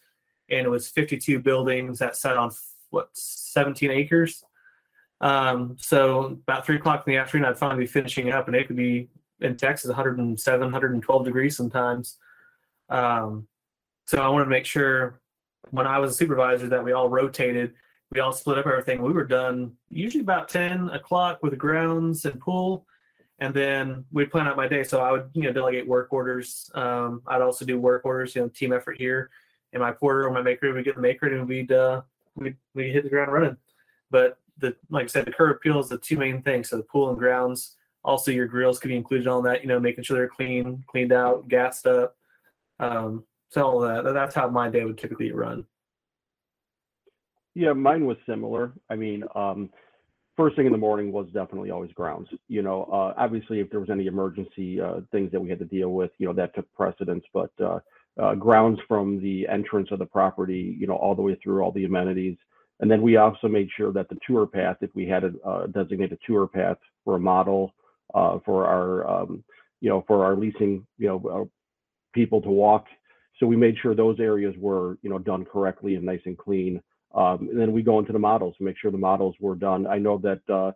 and 0.50 0.66
it 0.66 0.68
was 0.68 0.88
52 0.88 1.40
buildings 1.40 1.98
that 1.98 2.16
sat 2.16 2.36
on 2.36 2.50
what 2.90 3.10
17 3.14 3.90
acres. 3.90 4.44
Um, 5.20 5.76
so 5.80 6.24
about 6.26 6.66
three 6.66 6.76
o'clock 6.76 7.04
in 7.06 7.12
the 7.14 7.18
afternoon, 7.18 7.46
I'd 7.46 7.58
finally 7.58 7.84
be 7.84 7.86
finishing 7.86 8.30
up, 8.30 8.46
and 8.46 8.56
it 8.56 8.66
could 8.66 8.76
be 8.76 9.08
in 9.40 9.56
Texas 9.56 9.88
107, 9.88 10.60
112 10.60 11.24
degrees 11.24 11.56
sometimes. 11.56 12.18
Um, 12.88 13.48
so 14.06 14.22
I 14.22 14.28
wanted 14.28 14.44
to 14.44 14.50
make 14.50 14.66
sure 14.66 15.20
when 15.70 15.86
I 15.86 15.98
was 15.98 16.12
a 16.12 16.14
supervisor 16.14 16.68
that 16.68 16.84
we 16.84 16.92
all 16.92 17.08
rotated 17.08 17.74
we 18.12 18.20
all 18.20 18.32
split 18.32 18.58
up 18.58 18.66
everything. 18.66 19.02
We 19.02 19.12
were 19.12 19.24
done 19.24 19.72
usually 19.90 20.22
about 20.22 20.48
10 20.48 20.90
o'clock 20.90 21.42
with 21.42 21.52
the 21.52 21.56
grounds 21.56 22.24
and 22.24 22.40
pool. 22.40 22.86
And 23.38 23.52
then 23.52 24.04
we'd 24.10 24.30
plan 24.30 24.48
out 24.48 24.56
my 24.56 24.66
day. 24.66 24.82
So 24.82 25.00
I 25.00 25.12
would, 25.12 25.28
you 25.34 25.42
know, 25.42 25.52
delegate 25.52 25.86
work 25.86 26.12
orders. 26.12 26.70
Um, 26.74 27.22
I'd 27.26 27.42
also 27.42 27.64
do 27.64 27.78
work 27.78 28.04
orders, 28.04 28.34
you 28.34 28.42
know, 28.42 28.48
team 28.48 28.72
effort 28.72 28.96
here. 28.98 29.30
And 29.72 29.82
my 29.82 29.92
porter 29.92 30.26
or 30.26 30.30
my 30.30 30.42
maker 30.42 30.72
would 30.72 30.84
get 30.84 30.94
the 30.94 31.02
maker 31.02 31.26
and 31.26 31.46
we'd, 31.46 31.70
uh, 31.70 32.02
we'd, 32.34 32.56
we'd 32.74 32.92
hit 32.92 33.04
the 33.04 33.10
ground 33.10 33.32
running. 33.32 33.56
But 34.10 34.38
the, 34.58 34.74
like 34.88 35.04
I 35.04 35.08
said, 35.08 35.26
the 35.26 35.32
curb 35.32 35.56
appeal 35.56 35.78
is 35.80 35.88
the 35.88 35.98
two 35.98 36.16
main 36.16 36.40
things. 36.42 36.70
So 36.70 36.78
the 36.78 36.82
pool 36.84 37.10
and 37.10 37.18
grounds, 37.18 37.76
also 38.04 38.30
your 38.30 38.46
grills 38.46 38.78
could 38.78 38.88
be 38.88 38.96
included 38.96 39.26
on 39.26 39.42
that, 39.44 39.60
you 39.60 39.68
know, 39.68 39.80
making 39.80 40.04
sure 40.04 40.16
they're 40.16 40.28
clean, 40.28 40.82
cleaned 40.86 41.12
out, 41.12 41.48
gassed 41.48 41.86
up. 41.86 42.16
Um, 42.78 43.24
so 43.50 43.62
all 43.62 43.80
that, 43.80 44.04
that's 44.14 44.34
how 44.34 44.48
my 44.48 44.70
day 44.70 44.84
would 44.84 44.96
typically 44.96 45.32
run. 45.32 45.66
Yeah, 47.54 47.72
mine 47.72 48.06
was 48.06 48.18
similar. 48.26 48.72
I 48.88 48.96
mean, 48.96 49.24
um, 49.34 49.70
first 50.36 50.56
thing 50.56 50.66
in 50.66 50.72
the 50.72 50.78
morning 50.78 51.12
was 51.12 51.26
definitely 51.32 51.70
always 51.70 51.92
grounds. 51.92 52.28
You 52.48 52.62
know, 52.62 52.84
uh, 52.92 53.14
obviously, 53.16 53.60
if 53.60 53.70
there 53.70 53.80
was 53.80 53.90
any 53.90 54.06
emergency 54.06 54.80
uh, 54.80 55.00
things 55.12 55.32
that 55.32 55.40
we 55.40 55.48
had 55.48 55.58
to 55.60 55.64
deal 55.64 55.90
with, 55.90 56.10
you 56.18 56.26
know, 56.26 56.32
that 56.34 56.54
took 56.54 56.72
precedence. 56.74 57.24
But 57.32 57.50
uh, 57.62 57.80
uh, 58.20 58.34
grounds 58.34 58.78
from 58.86 59.20
the 59.20 59.46
entrance 59.48 59.88
of 59.90 59.98
the 59.98 60.06
property, 60.06 60.76
you 60.78 60.86
know, 60.86 60.96
all 60.96 61.14
the 61.14 61.22
way 61.22 61.38
through 61.42 61.62
all 61.62 61.72
the 61.72 61.84
amenities. 61.84 62.36
And 62.80 62.90
then 62.90 63.00
we 63.00 63.16
also 63.16 63.48
made 63.48 63.68
sure 63.76 63.92
that 63.92 64.08
the 64.08 64.18
tour 64.26 64.46
path, 64.46 64.76
if 64.82 64.90
we 64.94 65.06
had 65.06 65.24
a 65.24 65.32
uh, 65.46 65.66
designated 65.68 66.18
tour 66.26 66.46
path 66.46 66.76
for 67.04 67.16
a 67.16 67.20
model 67.20 67.74
uh, 68.14 68.38
for 68.44 68.66
our, 68.66 69.08
um, 69.08 69.42
you 69.80 69.88
know, 69.88 70.04
for 70.06 70.24
our 70.24 70.36
leasing, 70.36 70.86
you 70.98 71.08
know, 71.08 71.50
people 72.14 72.40
to 72.42 72.48
walk. 72.48 72.86
So 73.38 73.46
we 73.46 73.56
made 73.56 73.76
sure 73.80 73.94
those 73.94 74.20
areas 74.20 74.54
were, 74.58 74.98
you 75.02 75.10
know, 75.10 75.18
done 75.18 75.44
correctly 75.44 75.94
and 75.94 76.04
nice 76.04 76.20
and 76.24 76.36
clean. 76.36 76.82
Um, 77.14 77.48
and 77.50 77.58
then 77.58 77.72
we 77.72 77.82
go 77.82 77.98
into 77.98 78.12
the 78.12 78.18
models, 78.18 78.56
to 78.58 78.64
make 78.64 78.76
sure 78.78 78.90
the 78.90 78.98
models 78.98 79.34
were 79.40 79.54
done. 79.54 79.86
I 79.86 79.98
know 79.98 80.18
that, 80.18 80.40
uh, 80.52 80.72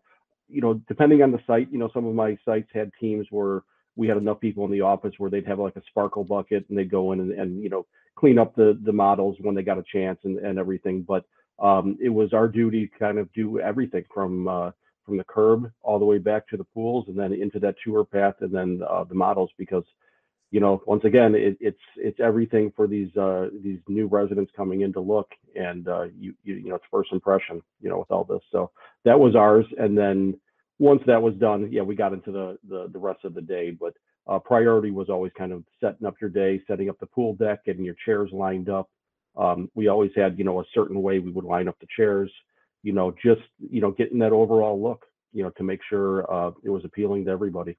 you 0.48 0.60
know, 0.60 0.74
depending 0.88 1.22
on 1.22 1.32
the 1.32 1.40
site, 1.46 1.70
you 1.70 1.78
know, 1.78 1.90
some 1.92 2.06
of 2.06 2.14
my 2.14 2.36
sites 2.44 2.68
had 2.72 2.90
teams 3.00 3.26
where 3.30 3.62
we 3.96 4.08
had 4.08 4.16
enough 4.16 4.40
people 4.40 4.64
in 4.64 4.70
the 4.70 4.80
office 4.80 5.14
where 5.18 5.30
they'd 5.30 5.46
have 5.46 5.58
like 5.58 5.76
a 5.76 5.82
sparkle 5.88 6.24
bucket 6.24 6.64
and 6.68 6.78
they'd 6.78 6.90
go 6.90 7.12
in 7.12 7.20
and, 7.20 7.32
and 7.32 7.62
you 7.62 7.68
know, 7.68 7.86
clean 8.16 8.38
up 8.38 8.54
the, 8.54 8.78
the 8.84 8.92
models 8.92 9.36
when 9.40 9.54
they 9.54 9.62
got 9.62 9.78
a 9.78 9.84
chance 9.92 10.18
and, 10.24 10.38
and 10.38 10.58
everything. 10.58 11.02
But 11.02 11.24
um, 11.58 11.98
it 12.00 12.08
was 12.08 12.32
our 12.32 12.48
duty 12.48 12.86
to 12.86 12.98
kind 12.98 13.18
of 13.18 13.32
do 13.32 13.60
everything 13.60 14.04
from, 14.12 14.48
uh, 14.48 14.70
from 15.04 15.18
the 15.18 15.24
curb 15.24 15.70
all 15.82 15.98
the 15.98 16.04
way 16.04 16.18
back 16.18 16.48
to 16.48 16.56
the 16.56 16.64
pools 16.64 17.06
and 17.08 17.18
then 17.18 17.32
into 17.32 17.58
that 17.58 17.74
tour 17.84 18.04
path 18.04 18.36
and 18.40 18.52
then 18.52 18.80
uh, 18.88 19.04
the 19.04 19.14
models 19.14 19.50
because 19.58 19.84
you 20.50 20.58
know, 20.58 20.82
once 20.86 21.04
again, 21.04 21.34
it, 21.34 21.56
it's 21.60 21.80
it's 21.96 22.18
everything 22.18 22.72
for 22.74 22.88
these 22.88 23.14
uh, 23.16 23.48
these 23.62 23.78
new 23.88 24.06
residents 24.06 24.50
coming 24.56 24.80
in 24.80 24.92
to 24.94 25.00
look, 25.00 25.30
and 25.54 25.86
uh, 25.86 26.04
you, 26.18 26.34
you 26.42 26.56
you 26.56 26.68
know, 26.70 26.74
it's 26.74 26.84
first 26.90 27.12
impression, 27.12 27.62
you 27.80 27.88
know, 27.88 27.98
with 27.98 28.10
all 28.10 28.24
this. 28.24 28.42
So 28.50 28.70
that 29.04 29.18
was 29.18 29.36
ours, 29.36 29.66
and 29.78 29.96
then 29.96 30.38
once 30.80 31.02
that 31.06 31.22
was 31.22 31.34
done, 31.34 31.68
yeah, 31.70 31.82
we 31.82 31.94
got 31.94 32.12
into 32.12 32.32
the 32.32 32.58
the, 32.68 32.88
the 32.92 32.98
rest 32.98 33.24
of 33.24 33.34
the 33.34 33.40
day. 33.40 33.70
But 33.70 33.94
uh, 34.26 34.40
priority 34.40 34.90
was 34.90 35.08
always 35.08 35.32
kind 35.38 35.52
of 35.52 35.62
setting 35.80 36.06
up 36.06 36.16
your 36.20 36.30
day, 36.30 36.60
setting 36.66 36.88
up 36.88 36.98
the 36.98 37.06
pool 37.06 37.34
deck, 37.34 37.64
getting 37.64 37.84
your 37.84 37.96
chairs 38.04 38.30
lined 38.32 38.68
up. 38.68 38.90
Um, 39.36 39.70
we 39.76 39.86
always 39.86 40.10
had, 40.16 40.36
you 40.36 40.44
know, 40.44 40.60
a 40.60 40.64
certain 40.74 41.00
way 41.00 41.20
we 41.20 41.30
would 41.30 41.44
line 41.44 41.68
up 41.68 41.78
the 41.78 41.86
chairs, 41.96 42.30
you 42.82 42.92
know, 42.92 43.14
just 43.22 43.42
you 43.58 43.80
know, 43.80 43.92
getting 43.92 44.18
that 44.18 44.32
overall 44.32 44.82
look, 44.82 45.06
you 45.32 45.44
know, 45.44 45.50
to 45.50 45.62
make 45.62 45.80
sure 45.88 46.30
uh, 46.32 46.50
it 46.64 46.70
was 46.70 46.84
appealing 46.84 47.24
to 47.26 47.30
everybody 47.30 47.76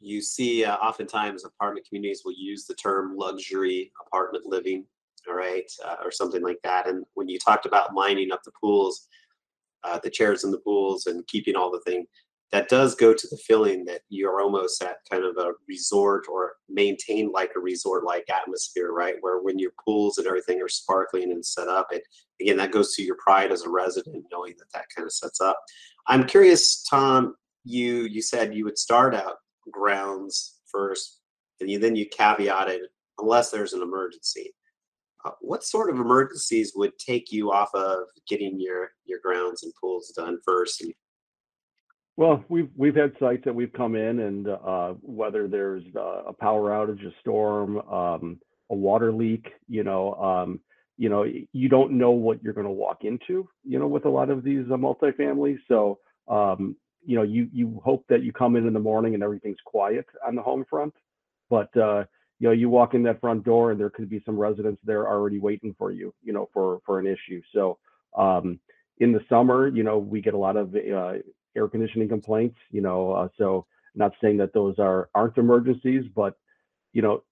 you 0.00 0.20
see 0.20 0.64
uh, 0.64 0.76
oftentimes 0.76 1.44
apartment 1.44 1.86
communities 1.88 2.22
will 2.24 2.34
use 2.36 2.66
the 2.66 2.74
term 2.74 3.16
luxury 3.16 3.92
apartment 4.06 4.44
living 4.46 4.84
all 5.28 5.34
right 5.34 5.70
uh, 5.84 5.96
or 6.04 6.10
something 6.10 6.42
like 6.42 6.58
that 6.62 6.88
and 6.88 7.04
when 7.14 7.28
you 7.28 7.38
talked 7.38 7.66
about 7.66 7.94
lining 7.94 8.32
up 8.32 8.42
the 8.44 8.52
pools 8.60 9.08
uh, 9.84 9.98
the 10.02 10.10
chairs 10.10 10.44
in 10.44 10.50
the 10.50 10.58
pools 10.58 11.06
and 11.06 11.26
keeping 11.26 11.56
all 11.56 11.70
the 11.70 11.80
thing 11.80 12.06
that 12.52 12.68
does 12.68 12.94
go 12.94 13.12
to 13.12 13.26
the 13.28 13.36
feeling 13.36 13.84
that 13.84 14.02
you're 14.08 14.40
almost 14.40 14.82
at 14.82 14.98
kind 15.10 15.24
of 15.24 15.36
a 15.36 15.52
resort 15.68 16.26
or 16.30 16.52
maintain 16.68 17.32
like 17.32 17.50
a 17.56 17.60
resort 17.60 18.04
like 18.04 18.24
atmosphere 18.30 18.92
right 18.92 19.16
where 19.20 19.40
when 19.40 19.58
your 19.58 19.72
pools 19.84 20.18
and 20.18 20.26
everything 20.26 20.60
are 20.62 20.68
sparkling 20.68 21.32
and 21.32 21.44
set 21.44 21.68
up 21.68 21.88
it 21.90 22.02
again 22.40 22.56
that 22.56 22.70
goes 22.70 22.94
to 22.94 23.02
your 23.02 23.16
pride 23.16 23.50
as 23.50 23.62
a 23.62 23.70
resident 23.70 24.24
knowing 24.30 24.54
that 24.58 24.72
that 24.72 24.86
kind 24.94 25.06
of 25.06 25.12
sets 25.12 25.40
up. 25.40 25.58
I'm 26.06 26.24
curious 26.24 26.82
tom 26.82 27.34
you 27.64 28.02
you 28.04 28.22
said 28.22 28.54
you 28.54 28.64
would 28.64 28.78
start 28.78 29.14
out 29.14 29.36
grounds 29.70 30.60
first, 30.70 31.20
and 31.60 31.70
you, 31.70 31.78
then 31.78 31.96
you 31.96 32.06
caveated 32.08 32.86
unless 33.18 33.50
there's 33.50 33.72
an 33.72 33.82
emergency. 33.82 34.54
Uh, 35.24 35.30
what 35.40 35.64
sort 35.64 35.90
of 35.90 35.96
emergencies 35.96 36.72
would 36.76 36.92
take 36.98 37.32
you 37.32 37.50
off 37.50 37.74
of 37.74 37.98
getting 38.28 38.60
your 38.60 38.90
your 39.04 39.18
grounds 39.24 39.62
and 39.62 39.72
pools 39.80 40.12
done 40.16 40.38
first? 40.44 40.82
And, 40.82 40.92
well, 42.16 42.44
we've 42.48 42.70
we've 42.76 42.94
had 42.94 43.12
sites 43.18 43.44
that 43.44 43.54
we've 43.54 43.72
come 43.72 43.96
in, 43.96 44.20
and 44.20 44.48
uh, 44.48 44.94
whether 45.02 45.48
there's 45.48 45.82
uh, 45.96 46.24
a 46.28 46.32
power 46.32 46.70
outage, 46.70 47.04
a 47.06 47.12
storm, 47.20 47.78
um, 47.90 48.38
a 48.70 48.74
water 48.74 49.12
leak, 49.12 49.48
you 49.68 49.84
know, 49.84 50.14
um, 50.14 50.60
you 50.96 51.08
know, 51.08 51.24
you 51.52 51.68
don't 51.68 51.92
know 51.92 52.10
what 52.10 52.42
you're 52.42 52.54
going 52.54 52.66
to 52.66 52.72
walk 52.72 53.04
into, 53.04 53.48
you 53.64 53.78
know, 53.78 53.86
with 53.86 54.06
a 54.06 54.10
lot 54.10 54.30
of 54.30 54.42
these 54.42 54.64
uh, 54.72 54.76
multifamilies. 54.76 55.58
So, 55.68 55.98
um, 56.28 56.76
you 57.06 57.16
know, 57.16 57.22
you 57.22 57.48
you 57.52 57.80
hope 57.84 58.04
that 58.08 58.22
you 58.22 58.32
come 58.32 58.56
in 58.56 58.66
in 58.66 58.72
the 58.72 58.80
morning 58.80 59.14
and 59.14 59.22
everything's 59.22 59.60
quiet 59.64 60.06
on 60.26 60.34
the 60.34 60.42
home 60.42 60.64
front, 60.68 60.94
but 61.48 61.74
uh, 61.76 62.04
you 62.38 62.48
know, 62.48 62.52
you 62.52 62.68
walk 62.68 62.94
in 62.94 63.02
that 63.04 63.20
front 63.20 63.44
door 63.44 63.70
and 63.70 63.80
there 63.80 63.90
could 63.90 64.10
be 64.10 64.22
some 64.26 64.36
residents 64.36 64.80
there 64.84 65.08
already 65.08 65.38
waiting 65.38 65.74
for 65.78 65.90
you, 65.92 66.12
you 66.22 66.32
know, 66.32 66.48
for 66.52 66.80
for 66.84 66.98
an 66.98 67.06
issue. 67.06 67.40
So 67.54 67.78
um, 68.16 68.58
in 68.98 69.12
the 69.12 69.24
summer, 69.28 69.68
you 69.68 69.82
know, 69.82 69.98
we 69.98 70.20
get 70.20 70.34
a 70.34 70.38
lot 70.38 70.56
of 70.56 70.74
uh, 70.74 71.14
air 71.56 71.68
conditioning 71.68 72.08
complaints, 72.08 72.58
you 72.70 72.82
know, 72.82 73.12
uh, 73.12 73.28
so 73.38 73.66
not 73.94 74.12
saying 74.20 74.36
that 74.38 74.52
those 74.52 74.78
are 74.78 75.08
aren't 75.14 75.38
emergencies, 75.38 76.04
but 76.14 76.36
you 76.92 77.02
know, 77.02 77.22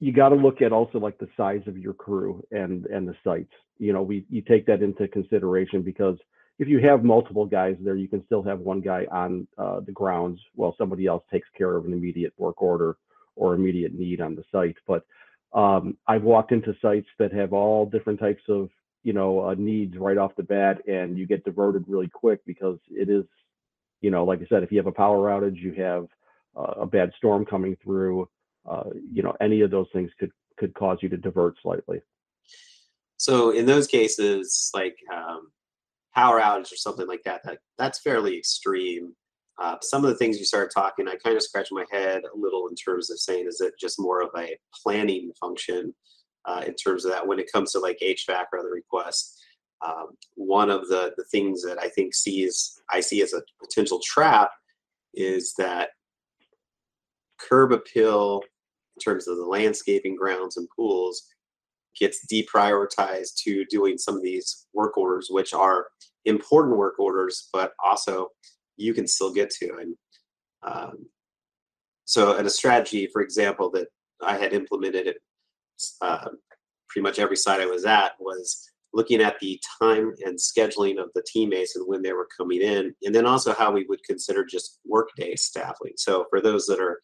you 0.00 0.12
got 0.12 0.30
to 0.30 0.34
look 0.34 0.62
at 0.62 0.72
also 0.72 0.98
like 0.98 1.18
the 1.18 1.28
size 1.36 1.62
of 1.66 1.78
your 1.78 1.94
crew 1.94 2.42
and 2.50 2.86
and 2.86 3.06
the 3.06 3.14
sites. 3.22 3.52
You 3.78 3.92
know, 3.92 4.02
we 4.02 4.24
you 4.28 4.42
take 4.42 4.66
that 4.66 4.82
into 4.82 5.06
consideration 5.08 5.82
because 5.82 6.18
if 6.58 6.68
you 6.68 6.80
have 6.80 7.04
multiple 7.04 7.46
guys 7.46 7.76
there, 7.80 7.96
you 7.96 8.08
can 8.08 8.24
still 8.26 8.42
have 8.42 8.60
one 8.60 8.80
guy 8.80 9.06
on 9.10 9.46
uh, 9.58 9.80
the 9.80 9.92
grounds 9.92 10.40
while 10.54 10.74
somebody 10.78 11.06
else 11.06 11.24
takes 11.30 11.48
care 11.56 11.76
of 11.76 11.86
an 11.86 11.92
immediate 11.92 12.32
work 12.36 12.62
order 12.62 12.96
or 13.36 13.54
immediate 13.54 13.94
need 13.94 14.20
on 14.20 14.34
the 14.34 14.44
site. 14.52 14.76
But 14.86 15.04
um, 15.52 15.96
I've 16.06 16.22
walked 16.22 16.52
into 16.52 16.76
sites 16.80 17.08
that 17.18 17.32
have 17.32 17.52
all 17.52 17.86
different 17.86 18.20
types 18.20 18.42
of 18.48 18.68
you 19.02 19.12
know 19.12 19.48
uh, 19.48 19.54
needs 19.54 19.96
right 19.96 20.18
off 20.18 20.36
the 20.36 20.42
bat, 20.42 20.86
and 20.86 21.18
you 21.18 21.26
get 21.26 21.44
diverted 21.44 21.84
really 21.88 22.08
quick 22.08 22.44
because 22.46 22.78
it 22.90 23.08
is, 23.08 23.24
you 24.00 24.10
know, 24.10 24.24
like 24.24 24.40
I 24.40 24.46
said, 24.48 24.62
if 24.62 24.70
you 24.70 24.78
have 24.78 24.86
a 24.86 24.92
power 24.92 25.30
outage, 25.30 25.56
you 25.56 25.72
have 25.74 26.06
uh, 26.56 26.82
a 26.82 26.86
bad 26.86 27.12
storm 27.16 27.44
coming 27.44 27.76
through. 27.82 28.28
Uh, 28.64 28.84
you 29.12 29.22
know, 29.22 29.34
any 29.40 29.62
of 29.62 29.70
those 29.70 29.88
things 29.92 30.10
could 30.18 30.32
could 30.58 30.74
cause 30.74 30.98
you 31.00 31.08
to 31.08 31.16
divert 31.16 31.56
slightly. 31.62 32.00
So 33.16 33.50
in 33.50 33.66
those 33.66 33.86
cases, 33.86 34.70
like 34.74 34.96
um, 35.12 35.50
power 36.14 36.40
outage 36.40 36.72
or 36.72 36.76
something 36.76 37.06
like 37.06 37.22
that, 37.24 37.42
that 37.44 37.58
that's 37.78 38.00
fairly 38.00 38.36
extreme. 38.36 39.14
Uh, 39.60 39.76
some 39.82 40.04
of 40.04 40.10
the 40.10 40.16
things 40.16 40.38
you 40.38 40.44
started 40.44 40.72
talking, 40.74 41.06
I 41.08 41.16
kind 41.16 41.36
of 41.36 41.42
scratched 41.42 41.72
my 41.72 41.84
head 41.90 42.22
a 42.24 42.36
little 42.36 42.68
in 42.68 42.74
terms 42.74 43.10
of 43.10 43.18
saying, 43.18 43.46
is 43.46 43.60
it 43.60 43.74
just 43.78 44.00
more 44.00 44.22
of 44.22 44.30
a 44.36 44.56
planning 44.82 45.30
function 45.38 45.94
uh, 46.46 46.62
in 46.66 46.74
terms 46.74 47.04
of 47.04 47.12
that 47.12 47.26
when 47.26 47.38
it 47.38 47.52
comes 47.52 47.72
to 47.72 47.78
like 47.78 47.98
HVAC 48.02 48.46
or 48.52 48.58
other 48.58 48.70
requests? 48.70 49.38
Um, 49.84 50.10
one 50.36 50.70
of 50.70 50.88
the 50.88 51.12
the 51.16 51.24
things 51.24 51.62
that 51.62 51.78
I 51.80 51.88
think 51.88 52.14
sees 52.14 52.80
I 52.90 53.00
see 53.00 53.20
as 53.22 53.32
a 53.32 53.42
potential 53.60 54.00
trap 54.04 54.50
is 55.14 55.54
that 55.58 55.90
curb 57.38 57.72
appeal 57.72 58.42
in 58.96 59.00
terms 59.00 59.26
of 59.26 59.36
the 59.36 59.44
landscaping 59.44 60.16
grounds 60.16 60.56
and 60.56 60.68
pools 60.74 61.26
gets 61.98 62.24
deprioritized 62.30 63.36
to 63.44 63.64
doing 63.66 63.98
some 63.98 64.16
of 64.16 64.22
these 64.22 64.66
work 64.72 64.96
orders, 64.96 65.28
which 65.30 65.52
are 65.52 65.86
important 66.24 66.76
work 66.76 66.98
orders, 66.98 67.48
but 67.52 67.72
also 67.84 68.28
you 68.76 68.94
can 68.94 69.06
still 69.06 69.32
get 69.32 69.50
to. 69.50 69.76
And 69.80 69.96
um, 70.62 71.06
so, 72.04 72.36
and 72.36 72.46
a 72.46 72.50
strategy, 72.50 73.08
for 73.12 73.22
example, 73.22 73.70
that 73.72 73.88
I 74.22 74.36
had 74.36 74.52
implemented 74.52 75.08
at 75.08 75.16
uh, 76.00 76.28
pretty 76.88 77.02
much 77.02 77.18
every 77.18 77.36
site 77.36 77.60
I 77.60 77.66
was 77.66 77.84
at 77.84 78.12
was 78.20 78.68
looking 78.94 79.22
at 79.22 79.38
the 79.40 79.58
time 79.80 80.12
and 80.24 80.38
scheduling 80.38 81.02
of 81.02 81.08
the 81.14 81.24
teammates 81.26 81.76
and 81.76 81.86
when 81.86 82.02
they 82.02 82.12
were 82.12 82.28
coming 82.36 82.60
in, 82.60 82.94
and 83.02 83.14
then 83.14 83.26
also 83.26 83.54
how 83.54 83.72
we 83.72 83.86
would 83.88 84.04
consider 84.04 84.44
just 84.44 84.80
workday 84.86 85.34
staffing. 85.34 85.92
So 85.96 86.26
for 86.30 86.40
those 86.40 86.66
that 86.66 86.80
are 86.80 87.00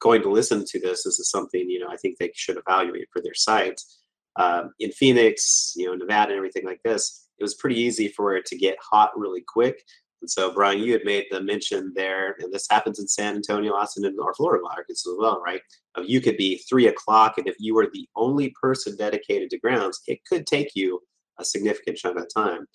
going 0.00 0.22
to 0.22 0.30
listen 0.30 0.64
to 0.64 0.80
this, 0.80 1.04
this 1.04 1.18
is 1.18 1.30
something 1.30 1.68
you 1.68 1.80
know 1.80 1.88
I 1.90 1.96
think 1.96 2.18
they 2.18 2.30
should 2.34 2.58
evaluate 2.58 3.08
for 3.12 3.20
their 3.20 3.34
sites. 3.34 4.01
Um, 4.36 4.72
in 4.80 4.90
Phoenix, 4.92 5.72
you 5.76 5.86
know, 5.86 5.94
Nevada, 5.94 6.30
and 6.30 6.38
everything 6.38 6.64
like 6.64 6.80
this, 6.84 7.28
it 7.38 7.42
was 7.42 7.54
pretty 7.54 7.78
easy 7.78 8.08
for 8.08 8.36
it 8.36 8.46
to 8.46 8.56
get 8.56 8.76
hot 8.80 9.10
really 9.16 9.44
quick. 9.46 9.82
And 10.22 10.30
so, 10.30 10.54
Brian, 10.54 10.78
you 10.78 10.92
had 10.92 11.04
made 11.04 11.26
the 11.30 11.42
mention 11.42 11.92
there, 11.96 12.36
and 12.38 12.52
this 12.52 12.68
happens 12.70 13.00
in 13.00 13.08
San 13.08 13.34
Antonio, 13.34 13.72
Austin, 13.72 14.04
and 14.04 14.16
North 14.16 14.36
Florida 14.36 14.62
markets 14.62 15.06
as 15.06 15.14
well, 15.18 15.42
right? 15.44 15.60
Of 15.96 16.08
you 16.08 16.20
could 16.20 16.36
be 16.36 16.58
three 16.68 16.86
o'clock, 16.86 17.38
and 17.38 17.48
if 17.48 17.56
you 17.58 17.74
were 17.74 17.88
the 17.92 18.08
only 18.14 18.54
person 18.60 18.96
dedicated 18.96 19.50
to 19.50 19.58
grounds, 19.58 20.00
it 20.06 20.20
could 20.24 20.46
take 20.46 20.70
you 20.76 21.00
a 21.40 21.44
significant 21.44 21.96
chunk 21.98 22.18
of 22.18 22.28
time. 22.32 22.66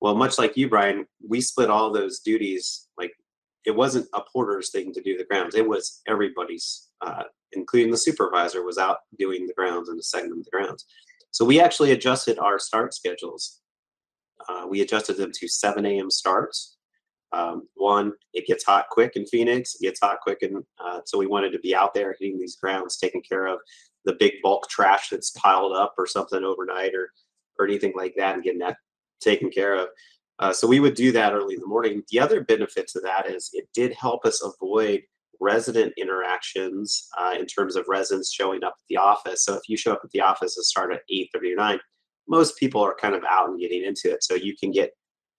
Well, 0.00 0.14
much 0.14 0.38
like 0.38 0.56
you, 0.56 0.68
Brian, 0.68 1.06
we 1.26 1.42
split 1.42 1.68
all 1.68 1.92
those 1.92 2.20
duties. 2.20 2.88
Like 2.96 3.12
it 3.66 3.76
wasn't 3.76 4.08
a 4.14 4.22
porter's 4.32 4.70
thing 4.70 4.94
to 4.94 5.02
do 5.02 5.18
the 5.18 5.24
grounds; 5.24 5.54
it 5.54 5.68
was 5.68 6.00
everybody's, 6.08 6.88
uh, 7.02 7.24
including 7.52 7.90
the 7.90 7.96
supervisor, 7.96 8.64
was 8.64 8.78
out 8.78 8.98
doing 9.18 9.46
the 9.46 9.54
grounds 9.54 9.88
and 9.88 9.98
the 9.98 10.02
segment 10.02 10.40
of 10.40 10.44
the 10.44 10.50
grounds. 10.50 10.84
So 11.30 11.44
we 11.44 11.60
actually 11.60 11.92
adjusted 11.92 12.38
our 12.38 12.58
start 12.58 12.94
schedules. 12.94 13.60
Uh, 14.48 14.66
we 14.68 14.80
adjusted 14.80 15.16
them 15.16 15.32
to 15.34 15.48
7 15.48 15.84
a.m. 15.84 16.10
starts. 16.10 16.76
Um, 17.32 17.68
one, 17.74 18.12
it 18.32 18.46
gets 18.46 18.64
hot 18.64 18.86
quick 18.90 19.12
in 19.14 19.26
Phoenix. 19.26 19.74
It 19.74 19.82
gets 19.82 20.00
hot 20.00 20.20
quick, 20.22 20.42
and 20.42 20.64
uh, 20.82 21.00
so 21.04 21.18
we 21.18 21.26
wanted 21.26 21.52
to 21.52 21.58
be 21.58 21.74
out 21.74 21.92
there 21.92 22.16
hitting 22.18 22.38
these 22.38 22.56
grounds, 22.56 22.96
taking 22.96 23.22
care 23.22 23.46
of 23.46 23.58
the 24.06 24.14
big 24.14 24.34
bulk 24.42 24.68
trash 24.70 25.10
that's 25.10 25.32
piled 25.32 25.76
up 25.76 25.94
or 25.98 26.06
something 26.06 26.42
overnight, 26.42 26.94
or 26.94 27.10
or 27.58 27.66
anything 27.66 27.92
like 27.96 28.14
that 28.16 28.34
and 28.34 28.44
getting 28.44 28.60
that 28.60 28.76
taken 29.20 29.50
care 29.50 29.74
of. 29.74 29.88
Uh, 30.38 30.52
so 30.52 30.66
we 30.66 30.80
would 30.80 30.94
do 30.94 31.10
that 31.12 31.32
early 31.32 31.54
in 31.54 31.60
the 31.60 31.66
morning. 31.66 32.02
The 32.10 32.20
other 32.20 32.44
benefit 32.44 32.88
to 32.88 33.00
that 33.00 33.28
is 33.28 33.50
it 33.52 33.68
did 33.74 33.92
help 33.92 34.24
us 34.24 34.42
avoid 34.42 35.02
resident 35.40 35.92
interactions 35.96 37.08
uh, 37.18 37.34
in 37.38 37.46
terms 37.46 37.76
of 37.76 37.86
residents 37.88 38.32
showing 38.32 38.64
up 38.64 38.74
at 38.76 38.86
the 38.88 38.96
office. 38.96 39.44
So 39.44 39.54
if 39.54 39.62
you 39.68 39.76
show 39.76 39.92
up 39.92 40.00
at 40.04 40.10
the 40.10 40.20
office 40.20 40.56
and 40.56 40.64
start 40.64 40.92
at 40.92 41.02
8:30 41.10 41.52
or 41.52 41.56
9, 41.56 41.80
most 42.28 42.58
people 42.58 42.80
are 42.82 42.94
kind 42.94 43.14
of 43.14 43.24
out 43.24 43.48
and 43.48 43.60
getting 43.60 43.84
into 43.84 44.12
it. 44.12 44.22
So 44.22 44.34
you 44.34 44.56
can 44.56 44.70
get 44.70 44.92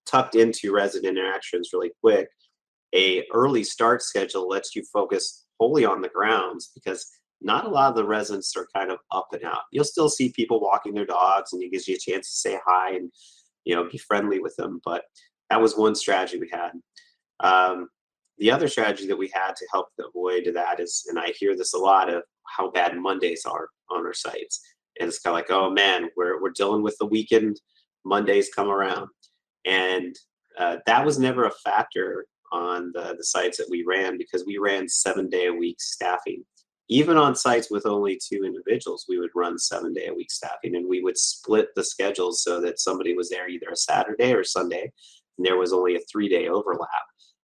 tucked 0.05 0.35
into 0.35 0.73
resident 0.73 1.17
interactions 1.17 1.69
really 1.73 1.91
quick. 2.01 2.27
A 2.95 3.23
early 3.33 3.63
start 3.63 4.01
schedule 4.01 4.47
lets 4.47 4.75
you 4.75 4.83
focus 4.91 5.45
wholly 5.59 5.85
on 5.85 6.01
the 6.01 6.09
grounds 6.09 6.71
because 6.73 7.05
not 7.41 7.65
a 7.65 7.69
lot 7.69 7.89
of 7.89 7.95
the 7.95 8.05
residents 8.05 8.55
are 8.57 8.67
kind 8.75 8.91
of 8.91 8.99
up 9.11 9.27
and 9.31 9.43
out. 9.43 9.61
You'll 9.71 9.83
still 9.83 10.09
see 10.09 10.31
people 10.31 10.59
walking 10.59 10.93
their 10.93 11.05
dogs, 11.05 11.53
and 11.53 11.61
it 11.63 11.71
gives 11.71 11.87
you 11.87 11.95
a 11.95 12.11
chance 12.11 12.29
to 12.29 12.49
say 12.49 12.59
hi 12.65 12.95
and 12.95 13.11
you 13.65 13.75
know 13.75 13.87
be 13.89 13.97
friendly 13.97 14.39
with 14.39 14.55
them. 14.55 14.81
But 14.83 15.03
that 15.49 15.61
was 15.61 15.77
one 15.77 15.95
strategy 15.95 16.39
we 16.39 16.49
had. 16.51 16.71
Um, 17.39 17.87
the 18.39 18.51
other 18.51 18.67
strategy 18.67 19.07
that 19.07 19.17
we 19.17 19.31
had 19.33 19.55
to 19.55 19.67
help 19.71 19.87
avoid 19.99 20.49
that 20.53 20.79
is, 20.79 21.05
and 21.09 21.19
I 21.19 21.33
hear 21.37 21.55
this 21.55 21.73
a 21.73 21.77
lot 21.77 22.09
of 22.13 22.23
how 22.47 22.71
bad 22.71 22.97
Mondays 22.97 23.45
are 23.45 23.69
on 23.89 24.05
our 24.05 24.13
sites, 24.13 24.61
and 24.99 25.07
it's 25.07 25.19
kind 25.19 25.33
of 25.33 25.37
like, 25.37 25.51
oh 25.51 25.69
man, 25.69 26.09
we're 26.15 26.41
we're 26.41 26.51
dealing 26.51 26.83
with 26.83 26.97
the 26.99 27.05
weekend. 27.05 27.59
Mondays 28.05 28.49
come 28.55 28.69
around, 28.69 29.09
and 29.65 30.15
uh, 30.57 30.77
that 30.85 31.05
was 31.05 31.19
never 31.19 31.45
a 31.45 31.51
factor 31.51 32.25
on 32.51 32.91
the, 32.93 33.15
the 33.17 33.23
sites 33.23 33.57
that 33.57 33.69
we 33.69 33.85
ran 33.87 34.17
because 34.17 34.43
we 34.45 34.57
ran 34.57 34.89
seven 34.89 35.29
day 35.29 35.47
a 35.47 35.53
week 35.53 35.79
staffing 35.79 36.43
even 36.89 37.17
on 37.17 37.35
sites 37.35 37.69
with 37.69 37.85
only 37.85 38.19
two 38.19 38.43
individuals, 38.43 39.05
we 39.07 39.19
would 39.19 39.29
run 39.35 39.59
seven 39.59 39.93
day 39.93 40.07
a 40.07 40.13
week 40.13 40.31
staffing 40.31 40.75
and 40.75 40.89
we 40.89 41.01
would 41.01 41.17
split 41.17 41.69
the 41.75 41.83
schedules 41.83 42.43
so 42.43 42.59
that 42.61 42.79
somebody 42.79 43.15
was 43.15 43.29
there 43.29 43.47
either 43.47 43.69
a 43.71 43.75
Saturday 43.75 44.33
or 44.33 44.43
Sunday, 44.43 44.91
and 45.37 45.45
there 45.45 45.57
was 45.57 45.71
only 45.71 45.95
a 45.95 45.99
three 46.11 46.27
day 46.27 46.49
overlap. 46.49 46.89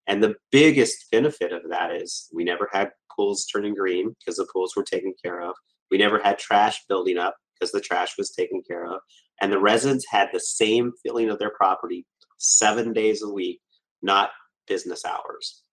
And 0.08 0.24
the 0.24 0.36
biggest 0.52 1.06
benefit 1.12 1.52
of 1.52 1.64
that 1.70 1.92
is 1.92 2.30
we 2.34 2.44
never 2.44 2.70
had 2.72 2.92
pools 3.16 3.46
turning 3.46 3.74
green 3.74 4.14
because 4.20 4.38
the 4.38 4.48
pools 4.52 4.76
were 4.76 4.84
taken 4.84 5.14
care 5.24 5.42
of. 5.42 5.56
We 5.92 5.98
never 5.98 6.20
had 6.20 6.38
trash 6.38 6.84
building 6.88 7.18
up 7.18 7.36
because 7.54 7.72
the 7.72 7.82
trash 7.82 8.18
was 8.18 8.32
taken 8.32 8.62
care 8.68 8.86
of. 8.86 9.00
And 9.42 9.52
the 9.52 9.60
residents 9.60 10.06
had 10.10 10.30
the 10.32 10.40
same 10.40 10.92
feeling 11.04 11.30
of 11.30 11.40
their 11.40 11.52
property 11.52 12.06
seven 12.38 12.94
days 12.94 13.24
a 13.24 13.30
week, 13.30 13.62
not 14.02 14.32
business 14.68 15.06
hours. 15.06 15.64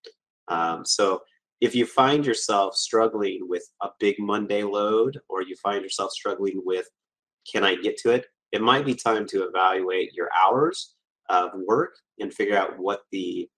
Um, 0.49 0.85
so 0.85 1.23
if 1.61 1.75
you 1.75 1.87
find 1.87 2.27
yourself 2.27 2.75
struggling 2.75 3.49
with 3.49 3.65
a 3.83 3.89
big 4.01 4.17
Monday 4.19 4.63
load 4.65 5.19
or 5.29 5.43
you 5.43 5.55
find 5.63 5.83
yourself 5.83 6.11
struggling 6.13 6.61
with, 6.65 6.87
can 7.51 7.65
I 7.65 7.77
get 7.77 7.97
to 7.99 8.11
it? 8.11 8.27
It 8.51 8.63
might 8.63 8.85
be 8.85 8.95
time 8.95 9.27
to 9.29 9.47
evaluate 9.47 10.13
your 10.13 10.29
hours 10.35 10.95
of 11.29 11.51
work 11.67 11.95
and 12.19 12.33
figure 12.33 12.57
out 12.57 12.79
what 12.79 13.03
the 13.13 13.49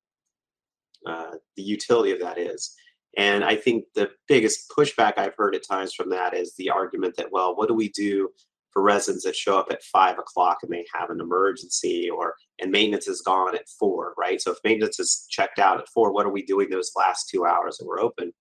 uh, 1.07 1.33
the 1.57 1.63
utility 1.63 2.13
of 2.13 2.21
that 2.21 2.39
is. 2.39 2.75
And 3.17 3.45
I 3.45 3.57
think 3.57 3.85
the 3.95 4.11
biggest 4.27 4.69
pushback 4.77 5.19
I've 5.19 5.37
heard 5.37 5.55
at 5.55 5.67
times 5.67 5.95
from 5.95 6.11
that 6.11 6.35
is 6.35 6.55
the 6.57 6.71
argument 6.71 7.15
that, 7.17 7.31
well, 7.31 7.55
what 7.55 7.69
do 7.69 7.75
we 7.75 7.91
do 7.91 8.29
for 8.73 8.83
residents 8.83 9.25
that 9.25 9.37
show 9.37 9.57
up 9.57 9.69
at 9.71 9.85
five 9.85 10.19
o'clock 10.19 10.59
and 10.63 10.73
they 10.73 10.85
have 10.93 11.09
an 11.09 11.21
emergency 11.21 12.11
or 12.11 12.35
and 12.61 12.73
maintenance 12.73 13.07
is 13.07 13.23
gone 13.23 13.55
at 13.55 13.69
four, 13.79 14.15
right? 14.19 14.41
So 14.41 14.51
if 14.51 14.59
maintenance 14.65 14.99
is 14.99 15.27
checked 15.31 15.61
out 15.61 15.79
at 15.79 15.89
four, 15.89 16.13
what 16.13 16.27
are 16.27 16.33
we 16.33 16.43
doing 16.45 16.69
those 16.69 16.91
last 16.97 17.29
two 17.29 17.47
hours 17.47 17.79
that 17.79 17.87
we're 17.87 18.01
open? 18.01 18.33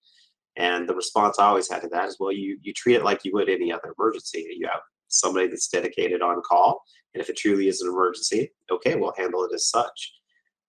And 0.56 0.89
the 0.89 0.95
response 0.95 1.38
I 1.39 1.45
always 1.45 1.69
had 1.71 1.82
to 1.84 1.88
that 1.89 2.10
is, 2.10 2.17
well, 2.19 2.32
you 2.32 2.58
you 2.62 2.73
treat 2.73 2.95
it 2.95 3.04
like 3.04 3.23
you 3.23 3.32
would 3.34 3.49
any 3.49 3.71
other 3.71 3.93
emergency. 3.97 4.45
You 4.58 4.67
have 4.67 4.82
somebody 5.08 5.47
that's 5.47 5.67
dedicated 5.67 6.21
on 6.21 6.41
call, 6.41 6.84
and 7.13 7.21
if 7.21 7.30
it 7.30 7.38
truly 7.38 7.67
is 7.67 7.82
an 7.82 7.89
emergency, 7.89 8.52
okay, 8.71 8.95
we'll 8.95 9.13
handle 9.17 9.43
it 9.43 9.54
as 9.54 9.67
such. 9.67 10.13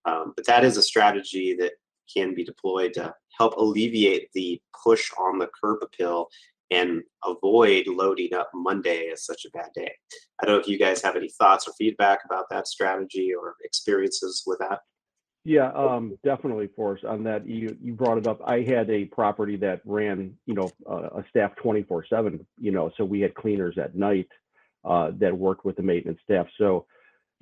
Um, 0.07 0.33
but 0.37 0.47
that 0.47 0.65
is 0.65 0.77
a 0.77 0.83
strategy 0.83 1.57
that 1.59 1.73
can 2.12 2.35
be 2.35 2.45
deployed 2.45 2.95
to 2.95 3.14
help 3.38 3.57
alleviate 3.57 4.29
the 4.35 4.61
push 4.85 5.11
on 5.19 5.38
the 5.38 5.49
curb 5.62 5.79
appeal 5.83 6.29
and 6.71 7.03
avoid 7.25 7.87
loading 7.87 8.35
up 8.35 8.51
Monday 8.55 9.11
as 9.12 9.25
such 9.25 9.45
a 9.45 9.51
bad 9.51 9.69
day. 9.75 9.93
I 10.40 10.47
don't 10.47 10.57
know 10.57 10.61
if 10.61 10.69
you 10.69 10.79
guys 10.79 11.03
have 11.03 11.17
any 11.17 11.29
thoughts 11.29 11.69
or 11.69 11.75
feedback 11.79 12.21
about 12.25 12.47
that 12.51 12.67
strategy 12.67 13.33
or 13.35 13.55
experiences 13.62 14.43
with 14.47 14.59
that. 14.61 14.81
Yeah, 15.47 15.71
um, 15.73 16.19
definitely, 16.25 16.71
Forrest. 16.75 17.05
On 17.05 17.23
that, 17.25 17.47
you 17.47 17.77
you 17.83 17.93
brought 17.93 18.17
it 18.17 18.27
up. 18.27 18.40
I 18.47 18.62
had 18.62 18.88
a 18.88 19.05
property 19.05 19.57
that 19.57 19.83
ran, 19.85 20.33
you 20.47 20.55
know, 20.55 20.71
uh, 20.90 21.21
a 21.21 21.25
staff 21.29 21.55
twenty 21.57 21.83
four 21.83 22.05
seven. 22.09 22.47
You 22.59 22.73
know, 22.73 22.90
so 22.97 23.05
we 23.05 23.21
had 23.21 23.35
cleaners 23.35 23.77
at 23.77 23.95
night 23.95 24.29
uh, 24.87 25.11
that 25.19 25.37
worked 25.37 25.67
with 25.67 25.77
the 25.77 25.83
maintenance 25.83 26.21
staff. 26.25 26.47
So, 26.57 26.87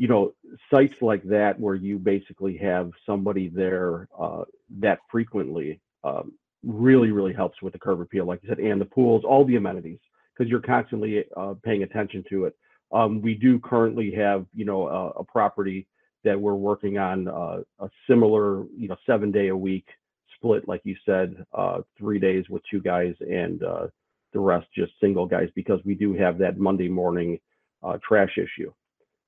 you 0.02 0.08
know, 0.08 0.32
sites 0.68 0.96
like 1.00 1.22
that 1.22 1.60
where 1.60 1.76
you 1.76 1.96
basically 1.96 2.56
have 2.56 2.90
somebody 3.06 3.46
there 3.46 4.08
uh, 4.20 4.42
that 4.80 4.98
frequently 5.08 5.80
um, 6.02 6.32
really, 6.64 7.12
really 7.12 7.32
helps 7.32 7.62
with 7.62 7.72
the 7.72 7.78
curb 7.78 8.00
appeal, 8.00 8.26
like 8.26 8.40
you 8.42 8.48
said, 8.48 8.58
and 8.58 8.80
the 8.80 8.84
pools, 8.84 9.22
all 9.24 9.44
the 9.44 9.54
amenities, 9.54 10.00
because 10.32 10.50
you're 10.50 10.60
constantly 10.60 11.24
uh, 11.36 11.54
paying 11.62 11.84
attention 11.84 12.24
to 12.28 12.46
it. 12.46 12.56
Um, 12.90 13.22
we 13.22 13.34
do 13.34 13.60
currently 13.60 14.10
have, 14.16 14.44
you 14.52 14.64
know, 14.64 14.88
a, 14.88 15.20
a 15.20 15.24
property 15.24 15.86
that 16.24 16.40
we're 16.40 16.54
working 16.54 16.98
on 16.98 17.28
uh, 17.28 17.58
a 17.78 17.88
similar, 18.10 18.64
you 18.76 18.88
know, 18.88 18.96
seven 19.06 19.30
day 19.30 19.48
a 19.48 19.56
week 19.56 19.86
split, 20.34 20.66
like 20.66 20.80
you 20.82 20.96
said, 21.06 21.36
uh, 21.56 21.78
three 21.96 22.18
days 22.18 22.44
with 22.50 22.62
two 22.68 22.80
guys 22.80 23.14
and 23.20 23.62
uh, 23.62 23.86
the 24.32 24.40
rest 24.40 24.66
just 24.76 24.94
single 25.00 25.26
guys, 25.26 25.48
because 25.54 25.78
we 25.84 25.94
do 25.94 26.12
have 26.12 26.38
that 26.38 26.58
Monday 26.58 26.88
morning 26.88 27.38
uh, 27.84 27.98
trash 28.04 28.36
issue. 28.36 28.72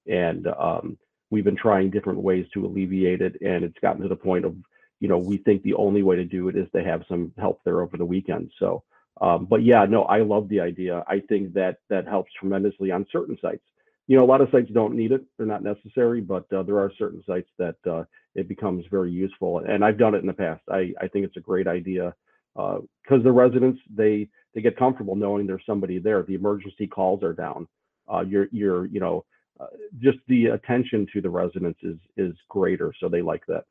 And 0.06 0.46
um, 0.46 0.98
we've 1.30 1.44
been 1.44 1.56
trying 1.56 1.90
different 1.90 2.20
ways 2.20 2.46
to 2.54 2.66
alleviate 2.66 3.22
it, 3.22 3.40
and 3.40 3.64
it's 3.64 3.78
gotten 3.80 4.02
to 4.02 4.08
the 4.08 4.16
point 4.16 4.44
of 4.44 4.56
you 5.00 5.08
know, 5.08 5.18
we 5.18 5.36
think 5.36 5.62
the 5.62 5.74
only 5.74 6.02
way 6.02 6.16
to 6.16 6.24
do 6.24 6.48
it 6.48 6.56
is 6.56 6.66
to 6.74 6.82
have 6.82 7.02
some 7.08 7.32
help 7.38 7.60
there 7.62 7.82
over 7.82 7.98
the 7.98 8.04
weekend. 8.06 8.50
So, 8.58 8.84
um, 9.20 9.44
but 9.44 9.62
yeah, 9.62 9.84
no, 9.84 10.04
I 10.04 10.22
love 10.22 10.48
the 10.48 10.60
idea. 10.60 11.04
I 11.06 11.20
think 11.20 11.52
that 11.52 11.76
that 11.90 12.06
helps 12.08 12.32
tremendously 12.40 12.90
on 12.90 13.06
certain 13.12 13.36
sites. 13.42 13.62
You 14.06 14.16
know, 14.16 14.24
a 14.24 14.26
lot 14.26 14.40
of 14.40 14.48
sites 14.50 14.70
don't 14.72 14.94
need 14.94 15.12
it; 15.12 15.22
they're 15.36 15.46
not 15.46 15.62
necessary, 15.62 16.22
but 16.22 16.50
uh, 16.52 16.62
there 16.62 16.78
are 16.78 16.90
certain 16.98 17.22
sites 17.26 17.50
that 17.58 17.76
uh, 17.86 18.04
it 18.34 18.48
becomes 18.48 18.84
very 18.90 19.12
useful. 19.12 19.58
And 19.58 19.84
I've 19.84 19.98
done 19.98 20.14
it 20.14 20.18
in 20.18 20.26
the 20.26 20.32
past. 20.32 20.62
I 20.70 20.94
I 21.00 21.08
think 21.08 21.26
it's 21.26 21.36
a 21.36 21.40
great 21.40 21.66
idea 21.66 22.14
because 22.54 22.86
uh, 23.10 23.18
the 23.18 23.32
residents 23.32 23.80
they 23.94 24.28
they 24.54 24.62
get 24.62 24.78
comfortable 24.78 25.16
knowing 25.16 25.46
there's 25.46 25.66
somebody 25.66 25.98
there. 25.98 26.22
The 26.22 26.34
emergency 26.34 26.86
calls 26.86 27.22
are 27.22 27.32
down. 27.34 27.68
Uh, 28.12 28.24
you're 28.26 28.48
you're 28.52 28.86
you 28.86 29.00
know 29.00 29.24
uh, 29.60 29.66
just 29.98 30.18
the 30.28 30.46
attention 30.46 31.06
to 31.12 31.20
the 31.20 31.30
residents 31.30 31.78
is 31.82 31.96
is 32.16 32.34
greater, 32.48 32.92
so 32.98 33.08
they 33.08 33.22
like 33.22 33.44
that. 33.46 33.64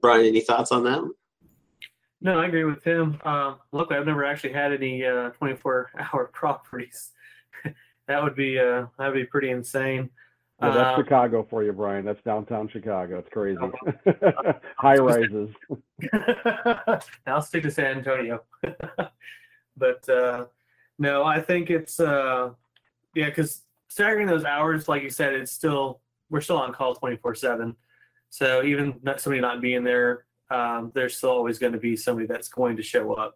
Brian, 0.00 0.26
any 0.26 0.40
thoughts 0.40 0.72
on 0.72 0.84
that? 0.84 1.08
No, 2.20 2.38
I 2.38 2.46
agree 2.46 2.64
with 2.64 2.82
him. 2.82 3.20
Um, 3.24 3.56
luckily, 3.72 3.98
I've 3.98 4.06
never 4.06 4.24
actually 4.24 4.52
had 4.52 4.72
any 4.72 5.04
uh, 5.04 5.30
24-hour 5.40 6.26
properties. 6.32 7.12
that 8.08 8.22
would 8.22 8.34
be 8.34 8.58
uh, 8.58 8.86
that 8.98 9.08
would 9.08 9.14
be 9.14 9.24
pretty 9.24 9.50
insane. 9.50 10.10
Yeah, 10.60 10.70
that's 10.70 10.98
uh, 10.98 11.02
Chicago 11.04 11.46
for 11.48 11.62
you, 11.62 11.72
Brian. 11.72 12.04
That's 12.04 12.20
downtown 12.24 12.68
Chicago. 12.68 13.18
It's 13.20 13.28
crazy. 13.28 13.60
Oh. 13.62 13.72
High 14.76 14.96
rises. 14.96 15.50
I'll 17.28 17.42
stick 17.42 17.62
to 17.62 17.70
San 17.70 17.98
Antonio. 17.98 18.42
but 19.76 20.08
uh, 20.08 20.46
No, 20.98 21.24
I 21.24 21.40
think 21.40 21.70
it's 21.70 22.00
uh, 22.00 22.50
yeah, 23.14 23.26
because 23.26 23.62
staggering 23.88 24.26
those 24.26 24.44
hours, 24.44 24.88
like 24.88 25.02
you 25.02 25.10
said, 25.10 25.32
it's 25.34 25.52
still 25.52 26.00
we're 26.30 26.40
still 26.40 26.58
on 26.58 26.72
call 26.72 26.94
twenty 26.94 27.16
four 27.16 27.34
seven. 27.34 27.76
So 28.30 28.62
even 28.62 28.98
not 29.02 29.20
somebody 29.20 29.40
not 29.40 29.60
being 29.60 29.84
there, 29.84 30.26
um, 30.50 30.92
there's 30.94 31.16
still 31.16 31.30
always 31.30 31.58
going 31.58 31.72
to 31.72 31.78
be 31.78 31.96
somebody 31.96 32.26
that's 32.26 32.48
going 32.48 32.76
to 32.76 32.82
show 32.82 33.14
up. 33.14 33.34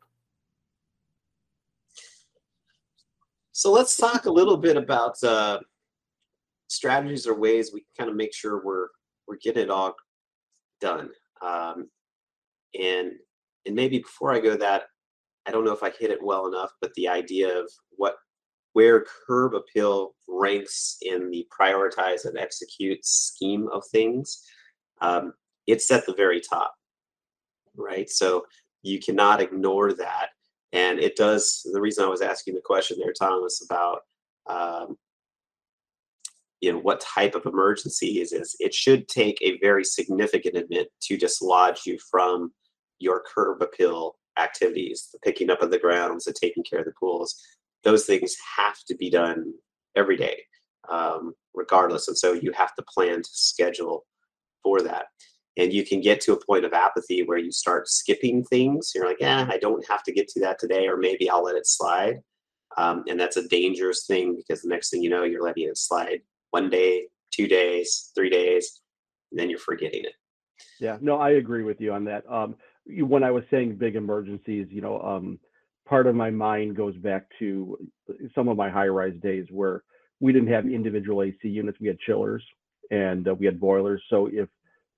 So 3.53 3.71
let's 3.71 3.97
talk 3.97 4.27
a 4.27 4.31
little 4.31 4.57
bit 4.57 4.77
about 4.77 5.23
uh, 5.23 5.61
strategies 6.69 7.27
or 7.27 7.35
ways 7.35 7.71
we 7.73 7.85
kind 7.97 8.11
of 8.11 8.17
make 8.17 8.35
sure 8.35 8.63
we're 8.65 8.89
we're 9.29 9.37
getting 9.37 9.65
it 9.65 9.71
all 9.71 9.95
done. 10.81 11.11
Um, 11.41 11.89
and 12.79 13.13
and 13.67 13.77
maybe 13.77 13.99
before 13.99 14.33
I 14.33 14.41
go 14.41 14.57
that, 14.57 14.85
I 15.47 15.51
don't 15.51 15.65
know 15.65 15.73
if 15.73 15.83
I 15.83 15.91
hit 15.91 16.11
it 16.11 16.23
well 16.23 16.47
enough, 16.47 16.71
but 16.81 16.95
the 16.95 17.09
idea 17.09 17.59
of 17.59 17.71
what 17.91 18.17
where 18.75 19.05
curb 19.27 19.55
appeal 19.55 20.15
ranks 20.27 20.97
in 21.03 21.31
the 21.31 21.47
prioritize 21.59 22.25
and 22.25 22.39
execute 22.39 23.05
scheme 23.05 23.69
of 23.71 23.85
things, 23.93 24.43
um, 25.03 25.35
it's 25.67 25.91
at 25.91 26.07
the 26.07 26.15
very 26.15 26.41
top, 26.41 26.73
right? 27.77 28.09
So 28.09 28.47
you 28.83 28.99
cannot 28.99 29.43
ignore 29.43 29.93
that. 29.93 30.29
And 30.73 30.99
it 31.01 31.17
does, 31.17 31.69
the 31.71 31.83
reason 31.83 32.05
I 32.05 32.09
was 32.09 32.23
asking 32.23 32.55
the 32.55 32.63
question 32.63 32.97
there, 32.99 33.13
Thomas, 33.13 33.63
about 33.63 34.01
um, 34.49 34.97
you 36.63 36.73
know 36.73 36.79
what 36.79 37.01
type 37.01 37.35
of 37.35 37.45
emergency 37.45 38.21
is 38.21 38.33
is 38.33 38.57
it 38.61 38.73
should 38.73 39.09
take 39.09 39.37
a 39.43 39.59
very 39.59 39.85
significant 39.85 40.57
event 40.57 40.89
to 41.03 41.19
dislodge 41.19 41.83
you 41.85 41.99
from 42.11 42.53
your 43.01 43.23
curb 43.35 43.61
appeal 43.61 44.15
activities 44.39 45.09
the 45.13 45.19
picking 45.21 45.51
up 45.51 45.63
of 45.63 45.71
the 45.71 45.79
grounds 45.79 46.25
the 46.25 46.33
taking 46.33 46.63
care 46.63 46.81
of 46.81 46.85
the 46.85 46.93
pools 46.99 47.37
those 47.85 48.05
things 48.05 48.37
have 48.57 48.77
to 48.87 48.95
be 48.95 49.11
done 49.11 49.53
every 49.97 50.17
day 50.17 50.37
um, 50.91 51.35
regardless 51.55 52.09
and 52.09 52.17
so 52.17 52.33
you 52.33 52.53
have 52.53 52.75
to 52.75 52.85
plan 52.89 53.23
to 53.23 53.31
schedule 53.33 54.05
for 54.63 54.81
that 54.81 55.07
and 55.59 55.73
you 55.73 55.85
can 55.85 56.01
get 56.01 56.21
to 56.21 56.33
a 56.33 56.45
point 56.47 56.65
of 56.65 56.73
apathy 56.73 57.23
where 57.23 57.39
you 57.39 57.53
start 57.53 57.89
skipping 57.89 58.43
things 58.45 58.93
you're 58.95 59.07
like 59.07 59.21
yeah 59.21 59.47
i 59.51 59.59
don't 59.59 59.87
have 59.89 60.03
to 60.03 60.13
get 60.13 60.29
to 60.29 60.41
that 60.41 60.59
today 60.59 60.87
or 60.87 60.97
maybe 60.97 61.29
i'll 61.29 61.45
let 61.45 61.57
it 61.57 61.67
slide 61.67 62.21
um, 62.79 63.05
and 63.07 63.21
that's 63.21 63.37
a 63.37 63.47
dangerous 63.49 64.07
thing 64.07 64.35
because 64.37 64.63
the 64.63 64.69
next 64.69 64.91
thing 64.91 65.03
you 65.03 65.11
know 65.11 65.25
you're 65.25 65.43
letting 65.43 65.69
it 65.69 65.77
slide 65.77 66.23
one 66.53 66.71
day, 66.71 67.09
two 67.33 67.49
days, 67.49 68.13
three 68.15 68.31
days, 68.31 68.81
and 69.31 69.41
then 69.41 69.51
you're 69.51 69.59
forgetting 69.59 70.05
it. 70.05 70.15
Yeah, 70.79 70.99
no, 71.01 71.19
I 71.19 71.31
agree 71.31 71.65
with 71.65 71.81
you 71.81 71.93
on 71.93 72.05
that. 72.05 72.25
Um, 72.31 72.57
when 72.87 73.23
I 73.23 73.31
was 73.31 73.45
saying 73.51 73.77
big 73.77 73.97
emergencies, 73.97 74.67
you 74.71 74.81
know, 74.81 75.01
um, 75.01 75.39
part 75.89 76.07
of 76.07 76.15
my 76.15 76.31
mind 76.31 76.77
goes 76.77 76.97
back 76.97 77.27
to 77.39 77.79
some 78.35 78.49
of 78.49 78.57
my 78.57 78.71
high-rise 78.71 79.15
days 79.23 79.47
where 79.51 79.83
we 80.21 80.33
didn't 80.33 80.53
have 80.53 80.67
individual 80.67 81.23
AC 81.23 81.37
units; 81.43 81.79
we 81.81 81.89
had 81.89 81.99
chillers 82.01 82.45
and 82.91 83.29
uh, 83.29 83.35
we 83.35 83.47
had 83.47 83.61
boilers. 83.61 84.03
So 84.11 84.29
if 84.33 84.49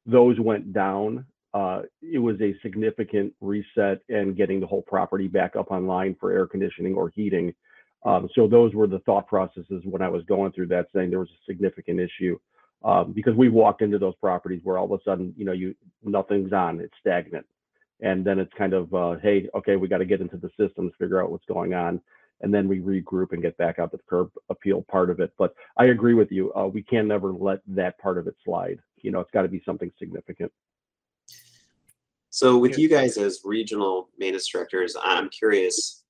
those 0.06 0.38
went 0.40 0.72
down, 0.72 1.24
uh, 1.54 1.82
it 2.02 2.18
was 2.18 2.40
a 2.40 2.54
significant 2.62 3.32
reset 3.40 4.00
and 4.08 4.36
getting 4.36 4.60
the 4.60 4.66
whole 4.66 4.82
property 4.82 5.28
back 5.28 5.56
up 5.56 5.70
online 5.70 6.16
for 6.18 6.32
air 6.32 6.46
conditioning 6.46 6.94
or 6.94 7.10
heating 7.10 7.54
um, 8.04 8.28
so 8.34 8.46
those 8.46 8.74
were 8.74 8.86
the 8.86 8.98
thought 9.00 9.26
processes 9.26 9.82
when 9.84 10.02
I 10.02 10.08
was 10.08 10.22
going 10.24 10.52
through 10.52 10.66
that, 10.68 10.88
saying 10.94 11.10
there 11.10 11.20
was 11.20 11.30
a 11.30 11.44
significant 11.50 12.00
issue 12.00 12.38
um, 12.84 13.12
because 13.12 13.34
we 13.34 13.48
walked 13.48 13.80
into 13.80 13.98
those 13.98 14.14
properties 14.16 14.60
where 14.62 14.76
all 14.76 14.92
of 14.92 15.00
a 15.00 15.02
sudden, 15.04 15.34
you 15.36 15.44
know, 15.44 15.52
you 15.52 15.74
nothing's 16.02 16.52
on, 16.52 16.80
it's 16.80 16.92
stagnant, 17.00 17.46
and 18.00 18.24
then 18.24 18.38
it's 18.38 18.52
kind 18.54 18.72
of, 18.72 18.92
uh, 18.94 19.16
hey, 19.22 19.48
okay, 19.54 19.76
we 19.76 19.88
got 19.88 19.98
to 19.98 20.04
get 20.04 20.20
into 20.20 20.36
the 20.36 20.50
systems, 20.58 20.92
figure 20.98 21.22
out 21.22 21.30
what's 21.30 21.44
going 21.46 21.74
on, 21.74 22.00
and 22.40 22.52
then 22.52 22.68
we 22.68 22.80
regroup 22.80 23.32
and 23.32 23.42
get 23.42 23.56
back 23.56 23.78
out 23.78 23.90
to 23.92 23.96
the 23.96 24.02
curb 24.08 24.30
appeal 24.50 24.82
part 24.90 25.10
of 25.10 25.20
it. 25.20 25.32
But 25.38 25.54
I 25.76 25.86
agree 25.86 26.14
with 26.14 26.30
you, 26.32 26.52
uh, 26.54 26.66
we 26.66 26.82
can 26.82 27.08
never 27.08 27.32
let 27.32 27.60
that 27.68 27.98
part 27.98 28.18
of 28.18 28.26
it 28.26 28.34
slide. 28.44 28.80
You 28.98 29.10
know, 29.10 29.20
it's 29.20 29.30
got 29.30 29.42
to 29.42 29.48
be 29.48 29.62
something 29.64 29.90
significant. 29.98 30.52
So 32.30 32.58
with 32.58 32.78
you 32.78 32.88
guys 32.88 33.16
as 33.16 33.42
regional 33.44 34.08
maintenance 34.18 34.48
directors, 34.48 34.96
I'm 35.00 35.28
curious, 35.28 36.02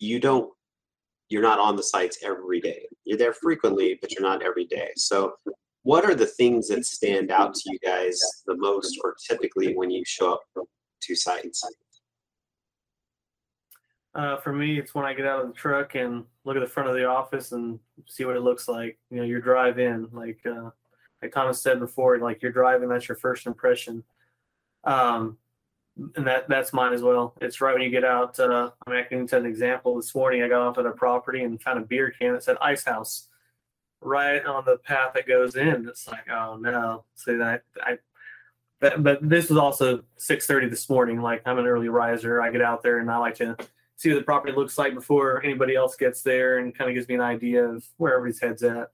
you 0.00 0.18
don't 0.18 0.50
you're 1.28 1.42
not 1.42 1.58
on 1.58 1.76
the 1.76 1.82
sites 1.82 2.18
every 2.22 2.60
day. 2.60 2.86
You're 3.04 3.18
there 3.18 3.32
frequently, 3.32 3.98
but 4.00 4.12
you're 4.12 4.22
not 4.22 4.42
every 4.42 4.64
day. 4.64 4.90
So, 4.96 5.34
what 5.82 6.04
are 6.04 6.14
the 6.14 6.26
things 6.26 6.68
that 6.68 6.84
stand 6.84 7.30
out 7.30 7.54
to 7.54 7.62
you 7.66 7.78
guys 7.78 8.20
the 8.46 8.56
most, 8.56 8.98
or 9.04 9.14
typically 9.28 9.76
when 9.76 9.90
you 9.90 10.02
show 10.04 10.34
up 10.34 10.42
to 11.00 11.14
sites? 11.14 11.64
Uh, 14.14 14.38
for 14.38 14.52
me, 14.52 14.78
it's 14.78 14.94
when 14.94 15.04
I 15.04 15.12
get 15.12 15.26
out 15.26 15.42
of 15.42 15.48
the 15.48 15.52
truck 15.52 15.94
and 15.94 16.24
look 16.44 16.56
at 16.56 16.60
the 16.60 16.66
front 16.66 16.88
of 16.88 16.94
the 16.94 17.04
office 17.04 17.52
and 17.52 17.78
see 18.06 18.24
what 18.24 18.36
it 18.36 18.40
looks 18.40 18.66
like. 18.66 18.98
You 19.10 19.18
know, 19.18 19.24
your 19.24 19.42
drive 19.42 19.78
in, 19.78 20.08
like 20.12 20.40
uh, 20.46 20.70
like 21.20 21.32
Thomas 21.32 21.60
said 21.60 21.80
before, 21.80 22.18
like 22.18 22.40
you're 22.40 22.52
driving, 22.52 22.88
that's 22.88 23.08
your 23.08 23.16
first 23.16 23.46
impression. 23.46 24.02
Um, 24.84 25.36
and 26.14 26.26
that 26.26 26.48
that's 26.48 26.72
mine 26.72 26.92
as 26.92 27.02
well. 27.02 27.34
It's 27.40 27.60
right 27.60 27.72
when 27.72 27.82
you 27.82 27.90
get 27.90 28.04
out. 28.04 28.38
Uh, 28.38 28.70
I 28.86 28.90
mean, 28.90 29.00
I 29.00 29.02
can 29.02 29.28
set 29.28 29.40
an 29.40 29.46
example. 29.46 29.96
This 29.96 30.14
morning, 30.14 30.42
I 30.42 30.48
got 30.48 30.62
off 30.62 30.78
at 30.78 30.86
a 30.86 30.92
property 30.92 31.42
and 31.42 31.60
found 31.60 31.78
a 31.78 31.82
beer 31.82 32.10
can 32.18 32.34
that 32.34 32.42
said 32.42 32.56
Ice 32.60 32.84
House 32.84 33.28
right 34.00 34.44
on 34.44 34.64
the 34.64 34.78
path 34.78 35.12
that 35.14 35.26
goes 35.28 35.56
in. 35.56 35.86
It's 35.88 36.06
like, 36.06 36.28
oh 36.30 36.56
no. 36.56 37.04
So 37.14 37.36
that 37.38 37.64
I, 37.82 37.98
but, 38.80 39.02
but 39.02 39.28
this 39.28 39.48
was 39.48 39.58
also 39.58 40.02
6:30 40.18 40.70
this 40.70 40.88
morning. 40.90 41.20
Like 41.20 41.42
I'm 41.46 41.58
an 41.58 41.66
early 41.66 41.88
riser. 41.88 42.40
I 42.42 42.50
get 42.50 42.62
out 42.62 42.82
there 42.82 42.98
and 42.98 43.10
I 43.10 43.16
like 43.18 43.36
to 43.36 43.56
see 43.96 44.10
what 44.10 44.18
the 44.18 44.24
property 44.24 44.52
looks 44.52 44.76
like 44.76 44.94
before 44.94 45.42
anybody 45.42 45.74
else 45.74 45.96
gets 45.96 46.22
there, 46.22 46.58
and 46.58 46.76
kind 46.76 46.90
of 46.90 46.94
gives 46.94 47.08
me 47.08 47.14
an 47.14 47.20
idea 47.20 47.64
of 47.64 47.84
where 47.96 48.14
everybody's 48.14 48.40
head's 48.40 48.62
at. 48.62 48.90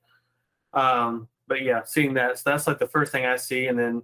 Um, 0.73 1.29
but 1.49 1.63
yeah, 1.63 1.83
seeing 1.85 2.15
that, 2.15 2.39
so 2.39 2.51
that's 2.51 2.67
like 2.67 2.79
the 2.79 2.87
first 2.87 3.13
thing 3.13 3.27
I 3.27 3.37
see, 3.37 3.67
and 3.67 3.79
then 3.79 4.03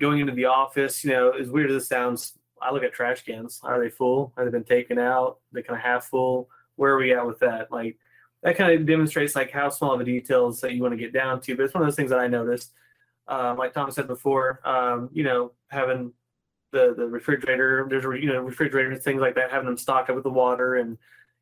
going 0.00 0.20
into 0.20 0.32
the 0.32 0.46
office, 0.46 1.04
you 1.04 1.10
know, 1.10 1.30
as 1.30 1.48
weird 1.48 1.70
as 1.70 1.76
this 1.76 1.88
sounds, 1.88 2.38
I 2.60 2.72
look 2.72 2.82
at 2.82 2.92
trash 2.92 3.24
cans. 3.24 3.60
Are 3.62 3.80
they 3.80 3.90
full? 3.90 4.32
Have 4.36 4.46
they 4.46 4.50
been 4.50 4.64
taken 4.64 4.98
out? 4.98 5.38
They 5.52 5.62
kind 5.62 5.78
of 5.78 5.84
half 5.84 6.06
full. 6.06 6.48
Where 6.76 6.92
are 6.92 6.98
we 6.98 7.12
at 7.12 7.26
with 7.26 7.40
that? 7.40 7.70
Like 7.70 7.98
that 8.42 8.56
kind 8.56 8.72
of 8.72 8.86
demonstrates 8.86 9.34
like 9.34 9.50
how 9.50 9.68
small 9.68 9.96
the 9.98 10.04
details 10.04 10.60
that 10.60 10.74
you 10.74 10.82
want 10.82 10.92
to 10.92 10.98
get 10.98 11.12
down 11.12 11.40
to. 11.42 11.56
But 11.56 11.64
it's 11.64 11.74
one 11.74 11.82
of 11.82 11.88
those 11.88 11.96
things 11.96 12.10
that 12.10 12.18
I 12.18 12.28
noticed. 12.28 12.72
Um, 13.28 13.56
like 13.56 13.72
Thomas 13.72 13.94
said 13.94 14.08
before, 14.08 14.60
um, 14.64 15.08
you 15.12 15.24
know, 15.24 15.52
having 15.68 16.12
the 16.72 16.94
the 16.96 17.06
refrigerator, 17.06 17.86
there's 17.88 18.04
you 18.22 18.32
know 18.32 18.40
refrigerators, 18.40 19.02
things 19.02 19.20
like 19.20 19.34
that, 19.36 19.50
having 19.50 19.66
them 19.66 19.76
stocked 19.76 20.10
up 20.10 20.16
with 20.16 20.24
the 20.24 20.30
water 20.30 20.76
and 20.76 20.98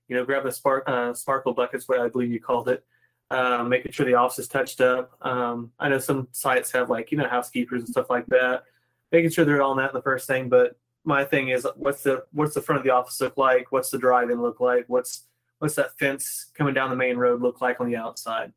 you 0.08 0.16
know 0.16 0.24
grab 0.24 0.44
the 0.44 0.52
spark 0.52 0.84
uh, 0.88 1.14
sparkle 1.14 1.54
buckets, 1.54 1.88
what 1.88 2.00
I 2.00 2.08
believe 2.08 2.30
you 2.30 2.40
called 2.40 2.68
it, 2.68 2.84
uh, 3.30 3.64
making 3.64 3.92
sure 3.92 4.04
the 4.06 4.14
office 4.14 4.40
is 4.40 4.48
touched 4.48 4.80
up. 4.80 5.12
Um, 5.22 5.72
I 5.78 5.88
know 5.88 5.98
some 5.98 6.28
sites 6.32 6.72
have 6.72 6.90
like 6.90 7.12
you 7.12 7.18
know 7.18 7.28
housekeepers 7.28 7.80
and 7.80 7.88
stuff 7.88 8.10
like 8.10 8.26
that, 8.26 8.64
making 9.12 9.30
sure 9.30 9.44
they're 9.44 9.62
on 9.62 9.78
that 9.78 9.92
the 9.92 10.02
first 10.02 10.26
thing. 10.26 10.48
But 10.48 10.76
my 11.04 11.24
thing 11.24 11.48
is, 11.48 11.66
what's 11.76 12.02
the 12.02 12.24
what's 12.32 12.54
the 12.54 12.62
front 12.62 12.78
of 12.78 12.84
the 12.84 12.90
office 12.90 13.20
look 13.20 13.36
like? 13.36 13.72
What's 13.72 13.90
the 13.90 13.98
drive-in 13.98 14.42
look 14.42 14.60
like? 14.60 14.84
What's 14.88 15.26
what's 15.58 15.76
that 15.76 15.98
fence 15.98 16.50
coming 16.54 16.74
down 16.74 16.90
the 16.90 16.96
main 16.96 17.16
road 17.16 17.40
look 17.40 17.60
like 17.60 17.80
on 17.80 17.86
the 17.86 17.96
outside? 17.96 18.52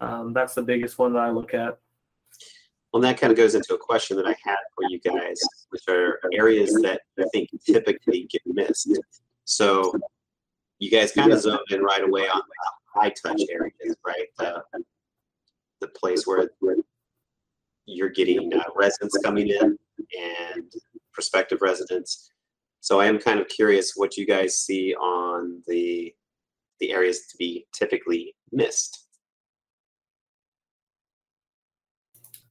Um, 0.00 0.32
that's 0.32 0.54
the 0.54 0.62
biggest 0.62 0.98
one 0.98 1.12
that 1.12 1.20
I 1.20 1.30
look 1.30 1.54
at. 1.54 1.78
Well, 2.92 3.02
that 3.02 3.20
kind 3.20 3.30
of 3.30 3.36
goes 3.36 3.54
into 3.54 3.74
a 3.74 3.78
question 3.78 4.16
that 4.16 4.26
I 4.26 4.36
had 4.42 4.58
for 4.74 4.84
you 4.88 4.98
guys, 4.98 5.40
which 5.70 5.82
are 5.88 6.20
areas 6.32 6.72
that 6.82 7.02
I 7.18 7.24
think 7.32 7.48
typically 7.64 8.28
get 8.30 8.42
missed. 8.46 8.98
So 9.44 9.92
you 10.80 10.90
guys 10.90 11.12
kind 11.12 11.32
of 11.32 11.40
zoned 11.40 11.60
in 11.70 11.82
right 11.82 12.02
away 12.02 12.22
on 12.28 12.42
high 12.92 13.10
touch 13.10 13.42
areas, 13.50 13.96
right? 14.04 14.26
The, 14.38 14.62
the 15.80 15.88
place 15.88 16.26
where, 16.26 16.50
where 16.58 16.76
you're 17.86 18.08
getting 18.10 18.52
uh, 18.54 18.64
residents 18.74 19.18
coming 19.24 19.48
in 19.48 19.78
and 20.18 20.72
prospective 21.12 21.62
residents. 21.62 22.30
So 22.80 23.00
I 23.00 23.06
am 23.06 23.18
kind 23.18 23.38
of 23.38 23.48
curious 23.48 23.92
what 23.94 24.16
you 24.16 24.26
guys 24.26 24.58
see 24.58 24.94
on 24.94 25.62
the 25.66 26.14
the 26.80 26.92
areas 26.92 27.26
to 27.26 27.36
be 27.36 27.66
typically 27.74 28.34
missed. 28.52 28.99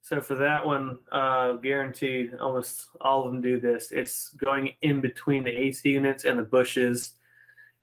So 0.09 0.19
for 0.21 0.35
that 0.35 0.65
one, 0.65 0.97
uh, 1.11 1.53
guaranteed, 1.53 2.33
almost 2.39 2.87
all 2.99 3.25
of 3.25 3.31
them 3.31 3.41
do 3.41 3.59
this. 3.59 3.91
It's 3.91 4.29
going 4.29 4.73
in 4.81 5.01
between 5.01 5.43
the 5.43 5.51
AC 5.51 5.87
units 5.87 6.25
and 6.25 6.39
the 6.39 6.43
bushes, 6.43 7.11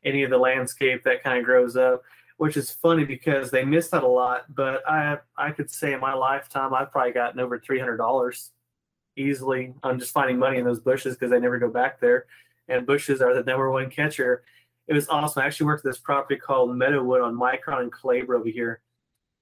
any 0.05 0.25
of 0.25 0.31
the 0.31 0.39
landscape 0.39 1.05
that 1.05 1.23
kind 1.23 1.39
of 1.39 1.45
grows 1.45 1.77
up 1.77 2.03
which 2.39 2.57
is 2.57 2.71
funny 2.71 3.05
because 3.05 3.51
they 3.51 3.65
miss 3.65 3.89
that 3.89 4.03
a 4.03 4.09
lot. 4.09 4.45
But 4.55 4.83
I 4.89 5.19
I 5.37 5.51
could 5.51 5.71
say 5.71 5.93
in 5.93 6.01
my 6.01 6.15
lifetime 6.15 6.75
I've 6.75 6.91
probably 6.91 7.13
gotten 7.13 7.41
over 7.41 7.59
three 7.59 7.79
hundred 7.79 7.97
dollars 7.97 8.53
easily 9.17 9.75
on 9.83 9.99
just 9.99 10.13
finding 10.13 10.39
money 10.39 10.59
in 10.59 10.65
those 10.65 10.81
bushes 10.81 11.15
because 11.15 11.31
they 11.31 11.41
never 11.41 11.59
go 11.59 11.71
back 11.71 12.01
there. 12.01 12.27
And 12.69 12.87
bushes 12.87 13.23
are 13.23 13.35
the 13.35 13.43
number 13.43 13.71
one 13.71 13.89
catcher. 13.89 14.43
It 14.89 14.95
was 14.95 15.09
awesome. 15.09 15.43
I 15.43 15.47
actually 15.47 15.67
worked 15.67 15.87
at 15.87 15.91
this 15.91 15.99
property 15.99 16.39
called 16.39 16.71
Meadowood 16.71 17.25
on 17.25 17.35
Micron 17.35 17.83
and 17.83 17.93
Calabria 17.93 18.39
over 18.39 18.49
here. 18.49 18.81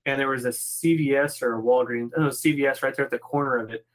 And 0.06 0.20
there 0.20 0.28
was 0.28 0.44
a 0.44 0.50
CVS 0.50 1.42
or 1.42 1.58
a 1.58 1.62
Walgreens, 1.62 2.10
oh, 2.16 2.22
no, 2.22 2.28
CVS 2.28 2.82
right 2.82 2.94
there 2.94 3.04
at 3.04 3.10
the 3.10 3.18
corner 3.18 3.56
of 3.56 3.70
it. 3.70 3.86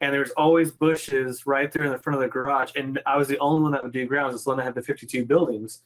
And 0.00 0.12
there 0.12 0.20
was 0.20 0.32
always 0.32 0.70
bushes 0.72 1.46
right 1.46 1.72
there 1.72 1.84
in 1.84 1.92
the 1.92 1.98
front 1.98 2.16
of 2.16 2.22
the 2.22 2.28
garage. 2.28 2.72
And 2.76 3.00
I 3.06 3.16
was 3.16 3.28
the 3.28 3.38
only 3.38 3.62
one 3.62 3.72
that 3.72 3.82
would 3.82 3.92
do 3.92 4.06
grounds. 4.06 4.34
It's 4.34 4.44
the 4.44 4.50
one 4.50 4.58
that 4.58 4.64
had 4.64 4.74
the 4.74 4.82
52 4.82 5.24
buildings 5.24 5.82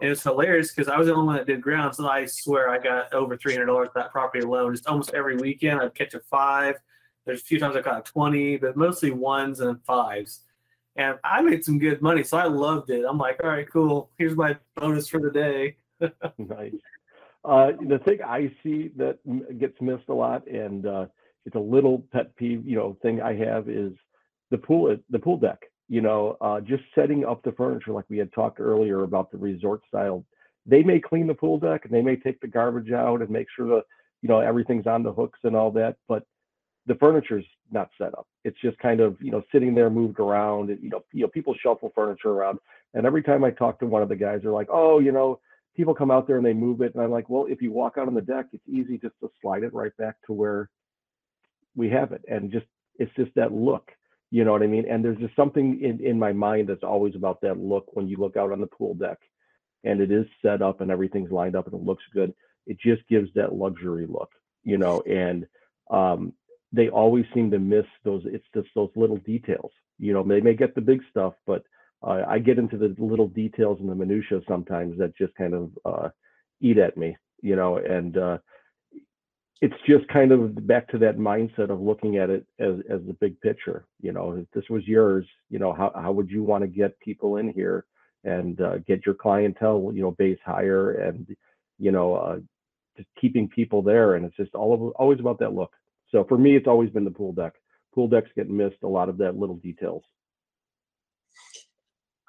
And 0.00 0.10
it's 0.10 0.22
hilarious 0.22 0.72
because 0.72 0.88
I 0.88 0.96
was 0.98 1.06
the 1.08 1.14
only 1.14 1.26
one 1.26 1.36
that 1.36 1.46
did 1.46 1.60
grounds, 1.62 1.98
and 1.98 2.08
I 2.08 2.26
swear 2.26 2.70
I 2.70 2.78
got 2.78 3.12
over 3.12 3.36
three 3.36 3.54
hundred 3.54 3.66
dollars 3.66 3.90
that 3.94 4.12
property 4.12 4.44
alone. 4.44 4.74
Just 4.74 4.86
almost 4.88 5.14
every 5.14 5.36
weekend, 5.36 5.80
I'd 5.80 5.94
catch 5.94 6.14
a 6.14 6.20
five. 6.20 6.76
There's 7.26 7.42
a 7.42 7.44
few 7.44 7.58
times 7.60 7.76
I 7.76 7.82
caught 7.82 8.00
a 8.00 8.02
twenty, 8.12 8.56
but 8.56 8.76
mostly 8.76 9.10
ones 9.12 9.60
and 9.60 9.82
fives. 9.84 10.40
And 10.96 11.18
I 11.24 11.42
made 11.42 11.64
some 11.64 11.78
good 11.78 12.02
money, 12.02 12.24
so 12.24 12.38
I 12.38 12.44
loved 12.46 12.90
it. 12.90 13.04
I'm 13.08 13.18
like, 13.18 13.42
all 13.44 13.50
right, 13.50 13.70
cool. 13.70 14.10
Here's 14.18 14.36
my 14.36 14.56
bonus 14.76 15.08
for 15.08 15.20
the 15.20 15.30
day. 15.30 15.76
nice. 16.38 16.74
Uh, 17.44 17.72
the 17.88 17.98
thing 18.00 18.18
I 18.26 18.52
see 18.62 18.90
that 18.96 19.18
gets 19.58 19.80
missed 19.80 20.08
a 20.08 20.14
lot, 20.14 20.46
and 20.46 20.86
uh, 20.86 21.06
it's 21.46 21.56
a 21.56 21.60
little 21.60 22.04
pet 22.12 22.34
peeve, 22.36 22.66
you 22.66 22.76
know, 22.76 22.96
thing 23.02 23.22
I 23.22 23.34
have 23.36 23.68
is 23.68 23.92
the 24.50 24.58
pool, 24.58 24.94
the 25.08 25.18
pool 25.18 25.38
deck. 25.38 25.60
You 25.88 26.00
know, 26.02 26.36
uh, 26.40 26.60
just 26.60 26.84
setting 26.94 27.24
up 27.24 27.42
the 27.42 27.52
furniture, 27.52 27.92
like 27.92 28.04
we 28.08 28.18
had 28.18 28.32
talked 28.32 28.60
earlier 28.60 29.02
about 29.02 29.32
the 29.32 29.38
resort 29.38 29.80
style. 29.88 30.24
They 30.64 30.84
may 30.84 31.00
clean 31.00 31.26
the 31.26 31.34
pool 31.34 31.58
deck 31.58 31.84
and 31.84 31.92
they 31.92 32.02
may 32.02 32.14
take 32.14 32.40
the 32.40 32.46
garbage 32.46 32.92
out 32.92 33.22
and 33.22 33.30
make 33.30 33.48
sure 33.56 33.66
that 33.68 33.84
you 34.22 34.28
know 34.28 34.38
everything's 34.38 34.86
on 34.86 35.02
the 35.02 35.12
hooks 35.12 35.40
and 35.42 35.56
all 35.56 35.72
that, 35.72 35.96
but 36.06 36.24
the 36.86 36.94
furniture's 36.94 37.46
not 37.72 37.90
set 37.98 38.16
up. 38.18 38.26
It's 38.44 38.60
just 38.60 38.78
kind 38.78 39.00
of 39.00 39.16
you 39.20 39.32
know 39.32 39.42
sitting 39.50 39.74
there, 39.74 39.90
moved 39.90 40.20
around. 40.20 40.70
And, 40.70 40.80
you 40.82 40.90
know, 40.90 41.02
you 41.12 41.22
know, 41.22 41.28
people 41.28 41.54
shuffle 41.60 41.90
furniture 41.94 42.30
around, 42.30 42.58
and 42.94 43.04
every 43.04 43.22
time 43.22 43.42
I 43.42 43.50
talk 43.50 43.80
to 43.80 43.86
one 43.86 44.02
of 44.02 44.08
the 44.08 44.16
guys, 44.16 44.40
they're 44.42 44.52
like, 44.52 44.68
"Oh, 44.70 45.00
you 45.00 45.10
know, 45.10 45.40
people 45.80 45.94
come 45.94 46.10
out 46.10 46.26
there 46.26 46.36
and 46.36 46.44
they 46.44 46.52
move 46.52 46.82
it," 46.82 46.94
and 46.94 47.02
I'm 47.02 47.10
like, 47.10 47.30
"Well, 47.30 47.46
if 47.46 47.62
you 47.62 47.72
walk 47.72 47.96
out 47.96 48.06
on 48.06 48.14
the 48.14 48.20
deck, 48.20 48.46
it's 48.52 48.68
easy 48.68 48.98
just 48.98 49.14
to 49.20 49.30
slide 49.40 49.62
it 49.62 49.72
right 49.74 49.96
back 49.96 50.16
to 50.26 50.32
where 50.32 50.68
we 51.74 51.88
have 51.90 52.12
it, 52.12 52.22
and 52.28 52.52
just 52.52 52.66
it's 52.98 53.14
just 53.16 53.34
that 53.34 53.52
look." 53.52 53.90
You 54.30 54.44
know 54.44 54.52
what 54.52 54.62
I 54.62 54.68
mean? 54.68 54.86
And 54.88 55.04
there's 55.04 55.18
just 55.18 55.34
something 55.34 55.80
in, 55.82 56.04
in 56.04 56.18
my 56.18 56.32
mind 56.32 56.68
that's 56.68 56.84
always 56.84 57.16
about 57.16 57.40
that 57.40 57.58
look 57.58 57.86
when 57.96 58.06
you 58.06 58.16
look 58.16 58.36
out 58.36 58.52
on 58.52 58.60
the 58.60 58.66
pool 58.68 58.94
deck 58.94 59.18
and 59.82 60.00
it 60.00 60.12
is 60.12 60.26
set 60.42 60.62
up 60.62 60.80
and 60.80 60.90
everything's 60.90 61.32
lined 61.32 61.56
up 61.56 61.66
and 61.66 61.74
it 61.74 61.84
looks 61.84 62.04
good. 62.14 62.32
It 62.66 62.78
just 62.78 63.06
gives 63.08 63.28
that 63.34 63.54
luxury 63.54 64.06
look, 64.08 64.30
you 64.62 64.78
know, 64.78 65.00
and 65.00 65.46
um, 65.90 66.32
they 66.72 66.88
always 66.88 67.24
seem 67.34 67.50
to 67.50 67.58
miss 67.58 67.86
those. 68.04 68.22
It's 68.26 68.46
just 68.54 68.68
those 68.76 68.90
little 68.94 69.16
details. 69.16 69.72
You 69.98 70.12
know, 70.12 70.22
they 70.22 70.40
may 70.40 70.54
get 70.54 70.76
the 70.76 70.80
big 70.80 71.00
stuff, 71.10 71.34
but 71.46 71.64
uh, 72.02 72.22
I 72.28 72.38
get 72.38 72.58
into 72.58 72.76
the 72.76 72.94
little 72.98 73.28
details 73.28 73.78
and 73.80 73.88
the 73.88 73.94
minutia 73.94 74.40
sometimes 74.48 74.98
that 74.98 75.16
just 75.16 75.34
kind 75.34 75.54
of 75.54 75.70
uh, 75.84 76.08
eat 76.60 76.78
at 76.78 76.96
me. 76.96 77.16
You 77.42 77.56
know, 77.56 77.78
and 77.78 78.16
uh, 78.18 78.38
it's 79.62 79.74
just 79.86 80.06
kind 80.08 80.32
of 80.32 80.66
back 80.66 80.88
to 80.88 80.98
that 80.98 81.18
mindset 81.18 81.70
of 81.70 81.80
looking 81.80 82.16
at 82.16 82.30
it 82.30 82.46
as 82.58 82.74
as 82.90 83.00
the 83.06 83.16
big 83.20 83.40
picture. 83.40 83.86
You 84.00 84.12
know, 84.12 84.32
if 84.32 84.50
this 84.52 84.68
was 84.70 84.86
yours, 84.86 85.26
you 85.48 85.58
know, 85.58 85.72
how 85.72 85.92
how 85.94 86.12
would 86.12 86.30
you 86.30 86.42
want 86.42 86.62
to 86.62 86.68
get 86.68 87.00
people 87.00 87.36
in 87.36 87.52
here 87.52 87.86
and 88.24 88.60
uh, 88.60 88.78
get 88.78 89.06
your 89.06 89.14
clientele, 89.14 89.90
you 89.94 90.02
know, 90.02 90.10
base 90.12 90.38
higher 90.44 90.92
and 90.92 91.34
you 91.80 91.90
know, 91.90 92.14
uh, 92.14 92.38
just 92.96 93.08
keeping 93.20 93.48
people 93.48 93.82
there. 93.82 94.14
And 94.14 94.24
it's 94.24 94.36
just 94.36 94.54
all 94.54 94.74
of, 94.74 94.80
always 94.92 95.18
about 95.18 95.38
that 95.40 95.54
look. 95.54 95.72
So 96.10 96.24
for 96.28 96.38
me, 96.38 96.54
it's 96.54 96.66
always 96.66 96.90
been 96.90 97.04
the 97.04 97.10
pool 97.10 97.32
deck. 97.32 97.54
Pool 97.94 98.06
decks 98.06 98.28
get 98.36 98.48
missed 98.48 98.82
a 98.84 98.88
lot 98.88 99.08
of 99.08 99.16
that 99.18 99.36
little 99.36 99.56
details. 99.56 100.02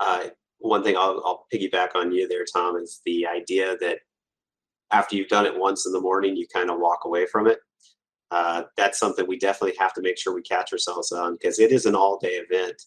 Uh, 0.01 0.27
one 0.59 0.83
thing 0.83 0.97
I'll, 0.97 1.21
I'll 1.25 1.45
piggyback 1.53 1.95
on 1.95 2.11
you 2.11 2.27
there, 2.27 2.45
Tom, 2.45 2.75
is 2.75 3.01
the 3.05 3.25
idea 3.25 3.77
that 3.77 3.99
after 4.91 5.15
you've 5.15 5.29
done 5.29 5.45
it 5.45 5.57
once 5.57 5.85
in 5.85 5.93
the 5.93 6.01
morning, 6.01 6.35
you 6.35 6.45
kind 6.53 6.69
of 6.69 6.79
walk 6.79 7.05
away 7.05 7.25
from 7.25 7.47
it. 7.47 7.59
Uh, 8.31 8.63
that's 8.77 8.99
something 8.99 9.25
we 9.27 9.37
definitely 9.37 9.77
have 9.77 9.93
to 9.93 10.01
make 10.01 10.17
sure 10.17 10.33
we 10.33 10.41
catch 10.41 10.71
ourselves 10.73 11.11
on 11.11 11.33
because 11.33 11.59
it 11.59 11.71
is 11.71 11.85
an 11.85 11.95
all-day 11.95 12.41
event. 12.49 12.81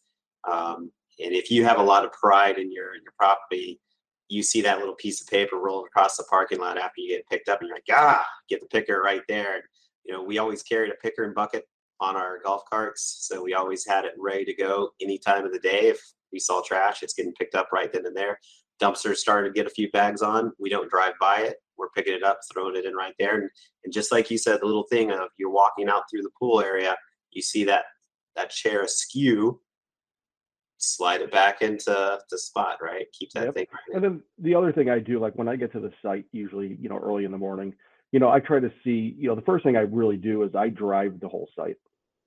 Um, 0.51 0.91
and 1.23 1.33
if 1.33 1.51
you 1.51 1.65
have 1.65 1.79
a 1.79 1.83
lot 1.83 2.05
of 2.05 2.13
pride 2.13 2.59
in 2.59 2.73
your 2.73 2.95
in 2.95 3.03
your 3.03 3.15
property, 3.19 3.81
you 4.29 4.43
see 4.43 4.61
that 4.63 4.79
little 4.79 4.95
piece 4.95 5.21
of 5.21 5.29
paper 5.29 5.57
rolling 5.57 5.87
across 5.87 6.17
the 6.17 6.25
parking 6.25 6.59
lot 6.59 6.79
after 6.79 7.01
you 7.01 7.17
get 7.17 7.29
picked 7.29 7.49
up, 7.49 7.61
and 7.61 7.69
you're 7.69 7.77
like, 7.77 7.85
ah, 7.93 8.27
get 8.49 8.61
the 8.61 8.67
picker 8.67 9.01
right 9.03 9.23
there 9.29 9.63
you 10.05 10.13
know, 10.13 10.23
we 10.23 10.39
always 10.39 10.63
carried 10.63 10.93
a 10.93 10.97
picker 10.97 11.25
and 11.25 11.35
bucket 11.35 11.65
on 12.01 12.17
our 12.17 12.39
golf 12.45 12.63
carts. 12.71 13.27
So 13.29 13.43
we 13.43 13.55
always 13.55 13.87
had 13.87 14.05
it 14.05 14.15
ready 14.19 14.45
to 14.45 14.55
go 14.55 14.91
any 15.01 15.19
time 15.19 15.47
of 15.47 15.53
the 15.53 15.59
day. 15.59 15.89
If 15.89 16.01
we 16.35 16.41
saw 16.41 16.61
trash, 16.61 17.03
it's 17.03 17.15
getting 17.15 17.33
picked 17.33 17.55
up 17.55 17.69
right 17.73 17.91
then 17.91 18.05
and 18.05 18.17
there. 18.17 18.39
Dumpsters 18.83 19.17
starting 19.17 19.51
to 19.51 19.57
get 19.57 19.67
a 19.67 19.71
few 19.71 19.91
bags 19.93 20.21
on. 20.21 20.53
We 20.59 20.69
don't 20.69 20.91
drive 20.91 21.15
by 21.21 21.39
it. 21.39 21.57
We're 21.79 21.91
picking 21.91 22.15
it 22.15 22.25
up, 22.25 22.41
throwing 22.53 22.77
it 22.77 22.85
in 22.85 22.95
right 22.95 23.15
there. 23.19 23.37
And, 23.41 23.49
and 23.85 23.95
just 23.95 24.13
like 24.13 24.31
you 24.31 24.37
said, 24.37 24.61
the 24.61 24.67
little 24.67 24.87
thing 24.91 25.13
of 25.13 25.29
you're 25.39 25.51
walking 25.51 25.89
out 25.89 26.03
through 26.11 26.23
the 26.23 26.31
pool 26.39 26.61
area, 26.61 26.97
you 27.31 27.41
see 27.41 27.65
that 27.65 27.85
that 28.37 28.51
chair 28.51 28.83
askew, 28.83 29.61
slide 30.79 31.21
it 31.21 31.31
back 31.31 31.63
into 31.63 32.19
the 32.31 32.39
spot, 32.39 32.79
right? 32.83 33.07
Keep 33.13 33.31
that 33.33 33.45
yep. 33.45 33.55
thing. 33.55 33.67
Right 33.73 33.95
and 33.95 34.05
then 34.05 34.23
the 34.39 34.57
other 34.57 34.73
thing 34.73 34.91
I 34.91 34.99
do, 34.99 35.21
like 35.21 35.35
when 35.35 35.49
I 35.49 35.55
get 35.57 35.73
to 35.73 35.81
the 35.81 35.93
site, 36.03 36.25
usually, 36.33 36.77
you 36.81 36.89
know, 36.89 36.99
early 36.99 37.25
in 37.25 37.31
the 37.31 37.39
morning, 37.39 37.75
you 38.13 38.21
know, 38.21 38.29
I 38.29 38.41
try 38.41 38.61
to 38.61 38.73
see, 38.83 39.15
you 39.19 39.29
know, 39.29 39.35
the 39.35 39.43
first 39.43 39.65
thing 39.65 39.77
I 39.77 39.81
really 39.81 40.17
do 40.17 40.43
is 40.43 40.55
I 40.55 40.69
drive 40.69 41.21
the 41.21 41.29
whole 41.29 41.49
site. 41.57 41.77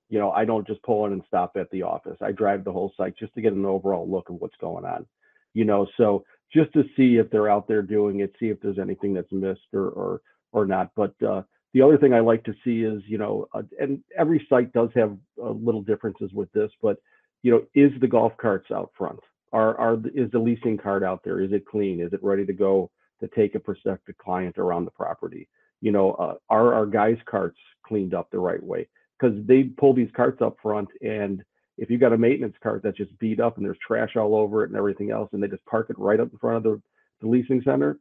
You 0.08 0.18
know, 0.18 0.30
I 0.30 0.44
don't 0.44 0.66
just 0.66 0.82
pull 0.82 1.06
in 1.06 1.12
and 1.12 1.22
stop 1.26 1.52
at 1.56 1.70
the 1.70 1.82
office. 1.82 2.16
I 2.22 2.32
drive 2.32 2.64
the 2.64 2.72
whole 2.72 2.92
site 2.96 3.16
just 3.18 3.34
to 3.34 3.40
get 3.42 3.52
an 3.52 3.66
overall 3.66 4.10
look 4.10 4.30
of 4.30 4.36
what's 4.36 4.56
going 4.60 4.84
on. 4.84 5.06
You 5.54 5.64
know, 5.64 5.86
so 5.96 6.24
just 6.52 6.72
to 6.72 6.84
see 6.96 7.16
if 7.16 7.30
they're 7.30 7.50
out 7.50 7.68
there 7.68 7.82
doing 7.82 8.20
it, 8.20 8.34
see 8.38 8.46
if 8.48 8.60
there's 8.60 8.78
anything 8.78 9.14
that's 9.14 9.32
missed 9.32 9.72
or 9.72 9.88
or 9.88 10.20
or 10.52 10.66
not. 10.66 10.90
But 10.96 11.14
uh, 11.22 11.42
the 11.74 11.82
other 11.82 11.98
thing 11.98 12.14
I 12.14 12.20
like 12.20 12.44
to 12.44 12.54
see 12.64 12.82
is, 12.82 13.02
you 13.06 13.18
know, 13.18 13.46
uh, 13.52 13.62
and 13.78 14.02
every 14.16 14.46
site 14.48 14.72
does 14.72 14.90
have 14.94 15.16
uh, 15.42 15.50
little 15.50 15.82
differences 15.82 16.32
with 16.32 16.50
this, 16.52 16.70
but 16.80 16.98
you 17.42 17.50
know, 17.52 17.64
is 17.74 17.92
the 18.00 18.06
golf 18.08 18.32
carts 18.40 18.70
out 18.70 18.90
front? 18.96 19.20
Are 19.52 19.76
are 19.78 19.94
is 20.14 20.30
the 20.30 20.38
leasing 20.38 20.78
cart 20.78 21.02
out 21.02 21.22
there? 21.24 21.40
Is 21.40 21.52
it 21.52 21.66
clean? 21.66 22.00
Is 22.00 22.12
it 22.12 22.22
ready 22.22 22.46
to 22.46 22.52
go 22.52 22.90
to 23.20 23.28
take 23.28 23.54
a 23.54 23.60
prospective 23.60 24.16
client 24.18 24.58
around 24.58 24.84
the 24.84 24.90
property? 24.92 25.48
you 25.80 25.92
know, 25.92 26.12
uh, 26.12 26.34
are 26.50 26.74
our 26.74 26.86
guys' 26.86 27.18
carts 27.28 27.58
cleaned 27.86 28.14
up 28.14 28.30
the 28.30 28.38
right 28.38 28.62
way? 28.62 28.88
Because 29.18 29.36
they 29.46 29.64
pull 29.64 29.94
these 29.94 30.10
carts 30.14 30.40
up 30.40 30.56
front, 30.62 30.88
and 31.02 31.42
if 31.76 31.90
you 31.90 31.98
got 31.98 32.12
a 32.12 32.18
maintenance 32.18 32.56
cart 32.62 32.82
that's 32.82 32.96
just 32.96 33.16
beat 33.18 33.40
up 33.40 33.56
and 33.56 33.64
there's 33.64 33.78
trash 33.86 34.16
all 34.16 34.34
over 34.34 34.64
it 34.64 34.70
and 34.70 34.76
everything 34.76 35.10
else, 35.10 35.30
and 35.32 35.42
they 35.42 35.48
just 35.48 35.64
park 35.66 35.90
it 35.90 35.98
right 35.98 36.20
up 36.20 36.30
in 36.32 36.38
front 36.38 36.56
of 36.56 36.62
the, 36.64 36.82
the 37.20 37.28
leasing 37.28 37.62
center, 37.64 37.98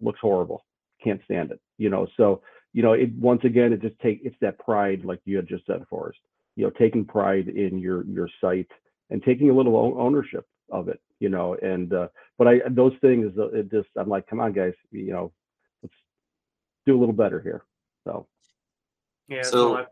looks 0.00 0.20
horrible. 0.20 0.64
Can't 1.02 1.20
stand 1.24 1.50
it. 1.50 1.60
You 1.78 1.90
know, 1.90 2.06
so 2.16 2.42
you 2.72 2.82
know, 2.82 2.92
it 2.92 3.12
once 3.14 3.42
again, 3.44 3.72
it 3.72 3.82
just 3.82 3.98
take 4.00 4.20
it's 4.22 4.36
that 4.40 4.58
pride, 4.58 5.04
like 5.04 5.20
you 5.24 5.36
had 5.36 5.48
just 5.48 5.66
said, 5.66 5.84
Forrest. 5.88 6.18
You 6.56 6.64
know, 6.64 6.70
taking 6.70 7.04
pride 7.04 7.48
in 7.48 7.78
your 7.78 8.04
your 8.06 8.28
site 8.40 8.70
and 9.10 9.22
taking 9.22 9.50
a 9.50 9.54
little 9.54 9.76
ownership 9.76 10.46
of 10.70 10.88
it. 10.88 11.00
You 11.18 11.28
know, 11.28 11.56
and 11.62 11.92
uh, 11.92 12.08
but 12.38 12.48
I 12.48 12.60
those 12.70 12.92
things, 13.00 13.32
uh, 13.38 13.48
it 13.48 13.70
just 13.70 13.88
I'm 13.96 14.08
like, 14.08 14.26
come 14.26 14.40
on, 14.40 14.52
guys. 14.52 14.74
You 14.92 15.12
know, 15.12 15.32
let's 15.82 15.94
do 16.86 16.96
a 16.96 17.00
little 17.00 17.14
better 17.14 17.40
here. 17.40 17.64
So, 18.04 18.26
yeah. 19.28 19.42
So, 19.42 19.86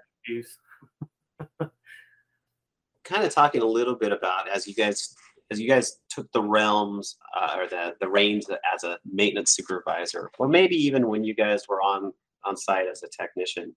kind 3.09 3.25
of 3.25 3.35
talking 3.35 3.63
a 3.63 3.67
little 3.67 3.95
bit 3.97 4.13
about 4.13 4.49
as 4.49 4.67
you 4.67 4.75
guys 4.75 5.15
as 5.51 5.59
you 5.59 5.69
guys 5.69 6.01
took 6.11 6.31
the 6.33 6.43
realms 6.43 7.17
uh, 7.39 7.57
or 7.57 7.67
the 7.67 7.95
the 8.01 8.09
reins 8.09 8.47
as 8.75 8.85
a 8.85 8.99
maintenance 9.11 9.53
supervisor, 9.53 10.31
or 10.39 10.49
maybe 10.49 10.77
even 10.77 11.09
when 11.09 11.25
you 11.25 11.35
guys 11.35 11.63
were 11.69 11.81
on 11.81 12.13
on 12.45 12.57
site 12.57 12.87
as 12.87 13.03
a 13.03 13.09
technician. 13.09 13.75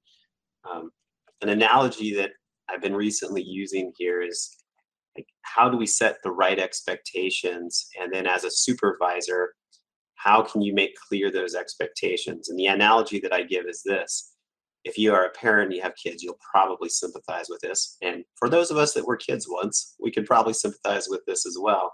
Um, 0.69 0.91
an 1.41 1.49
analogy 1.49 2.13
that 2.15 2.31
I've 2.69 2.81
been 2.81 2.95
recently 2.95 3.41
using 3.41 3.91
here 3.97 4.21
is 4.21 4.55
like 5.17 5.27
how 5.41 5.69
do 5.69 5.77
we 5.77 5.87
set 5.87 6.17
the 6.23 6.31
right 6.31 6.59
expectations, 6.59 7.87
and 7.99 8.13
then 8.13 8.27
as 8.27 8.43
a 8.43 8.51
supervisor, 8.51 9.53
how 10.15 10.41
can 10.41 10.61
you 10.61 10.73
make 10.73 10.91
clear 11.07 11.31
those 11.31 11.55
expectations? 11.55 12.49
And 12.49 12.59
the 12.59 12.67
analogy 12.67 13.19
that 13.21 13.33
I 13.33 13.43
give 13.43 13.65
is 13.65 13.81
this 13.83 14.30
if 14.83 14.97
you 14.97 15.13
are 15.13 15.25
a 15.25 15.31
parent 15.31 15.67
and 15.67 15.75
you 15.75 15.81
have 15.81 15.93
kids, 16.01 16.23
you'll 16.23 16.39
probably 16.51 16.89
sympathize 16.89 17.47
with 17.49 17.59
this. 17.61 17.97
And 18.01 18.23
for 18.37 18.49
those 18.49 18.71
of 18.71 18.77
us 18.77 18.93
that 18.93 19.05
were 19.05 19.17
kids 19.17 19.47
once, 19.49 19.95
we 19.99 20.11
can 20.11 20.25
probably 20.25 20.53
sympathize 20.53 21.07
with 21.09 21.21
this 21.27 21.45
as 21.45 21.57
well. 21.59 21.93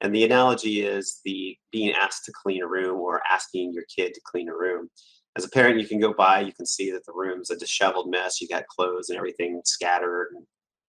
And 0.00 0.14
the 0.14 0.24
analogy 0.24 0.82
is 0.82 1.20
the 1.24 1.56
being 1.70 1.92
asked 1.92 2.24
to 2.26 2.32
clean 2.42 2.62
a 2.62 2.66
room 2.66 2.98
or 2.98 3.22
asking 3.30 3.72
your 3.72 3.84
kid 3.94 4.14
to 4.14 4.20
clean 4.24 4.48
a 4.48 4.56
room. 4.56 4.90
As 5.36 5.44
a 5.44 5.50
parent, 5.50 5.80
you 5.80 5.86
can 5.86 6.00
go 6.00 6.12
by, 6.12 6.40
you 6.40 6.52
can 6.52 6.66
see 6.66 6.90
that 6.90 7.04
the 7.06 7.12
room's 7.14 7.50
a 7.50 7.56
disheveled 7.56 8.10
mess. 8.10 8.40
You 8.40 8.48
got 8.48 8.66
clothes 8.66 9.08
and 9.08 9.16
everything 9.16 9.60
scattered 9.64 10.28
and 10.34 10.44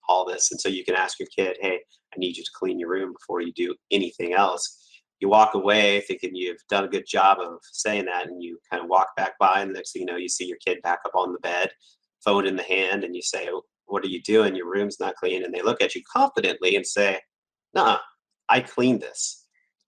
all 0.08 0.26
this. 0.26 0.52
And 0.52 0.60
so 0.60 0.70
you 0.70 0.84
can 0.84 0.96
ask 0.96 1.20
your 1.20 1.30
kid, 1.36 1.58
hey, 1.62 1.80
I 2.14 2.18
need 2.18 2.38
you 2.38 2.44
to 2.44 2.52
clean 2.56 2.80
your 2.80 2.90
room 2.90 3.14
before 3.14 3.42
you 3.42 3.54
do 3.54 3.76
anything 3.92 4.34
else 4.34 4.85
you 5.26 5.30
walk 5.30 5.56
away 5.56 6.02
thinking 6.02 6.36
you've 6.36 6.62
done 6.70 6.84
a 6.84 6.88
good 6.88 7.06
job 7.08 7.40
of 7.40 7.58
saying 7.64 8.06
that 8.06 8.28
and 8.28 8.44
you 8.44 8.60
kind 8.70 8.84
of 8.84 8.88
walk 8.88 9.08
back 9.18 9.34
by 9.40 9.62
and 9.62 9.74
next 9.74 9.92
thing 9.92 10.02
you 10.02 10.06
know 10.06 10.18
you 10.18 10.30
see 10.30 10.46
your 10.46 10.58
kid 10.64 10.78
back 10.84 11.00
up 11.04 11.16
on 11.16 11.34
the 11.34 11.40
bed 11.40 11.72
phone 12.24 12.46
in 12.46 12.56
the 12.56 12.64
hand 12.64 13.04
and 13.04 13.16
you 13.16 13.22
say 13.24 13.50
oh, 13.52 13.64
what 13.88 14.04
are 14.04 14.08
you 14.08 14.22
doing? 14.24 14.56
Your 14.56 14.70
room's 14.72 15.00
not 15.00 15.16
clean. 15.16 15.44
And 15.46 15.54
they 15.54 15.62
look 15.62 15.80
at 15.80 15.94
you 15.94 16.02
confidently 16.12 16.76
and 16.76 16.86
say 16.86 17.20
nah 17.74 17.98
i 18.50 18.60
cleaned 18.60 19.02
this. 19.02 19.46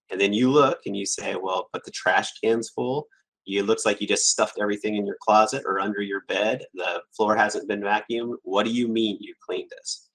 And 0.09 0.19
then 0.19 0.33
you 0.33 0.49
look 0.49 0.79
and 0.85 0.97
you 0.97 1.05
say 1.05 1.35
well 1.35 1.69
but 1.71 1.85
the 1.85 1.91
trash 1.91 2.31
can's 2.43 2.69
full. 2.69 3.07
It 3.45 3.65
looks 3.65 3.85
like 3.85 4.01
you 4.01 4.07
just 4.07 4.29
stuffed 4.29 4.57
everything 4.59 4.95
in 4.95 5.05
your 5.05 5.17
closet 5.21 5.63
or 5.65 5.79
under 5.79 6.01
your 6.01 6.23
bed. 6.27 6.65
The 6.73 7.01
floor 7.15 7.35
hasn't 7.37 7.69
been 7.69 7.81
vacuumed. 7.81 8.35
What 8.43 8.65
do 8.65 8.71
you 8.71 8.89
mean 8.89 9.17
you 9.21 9.33
cleaned 9.47 9.69
this? 9.69 10.09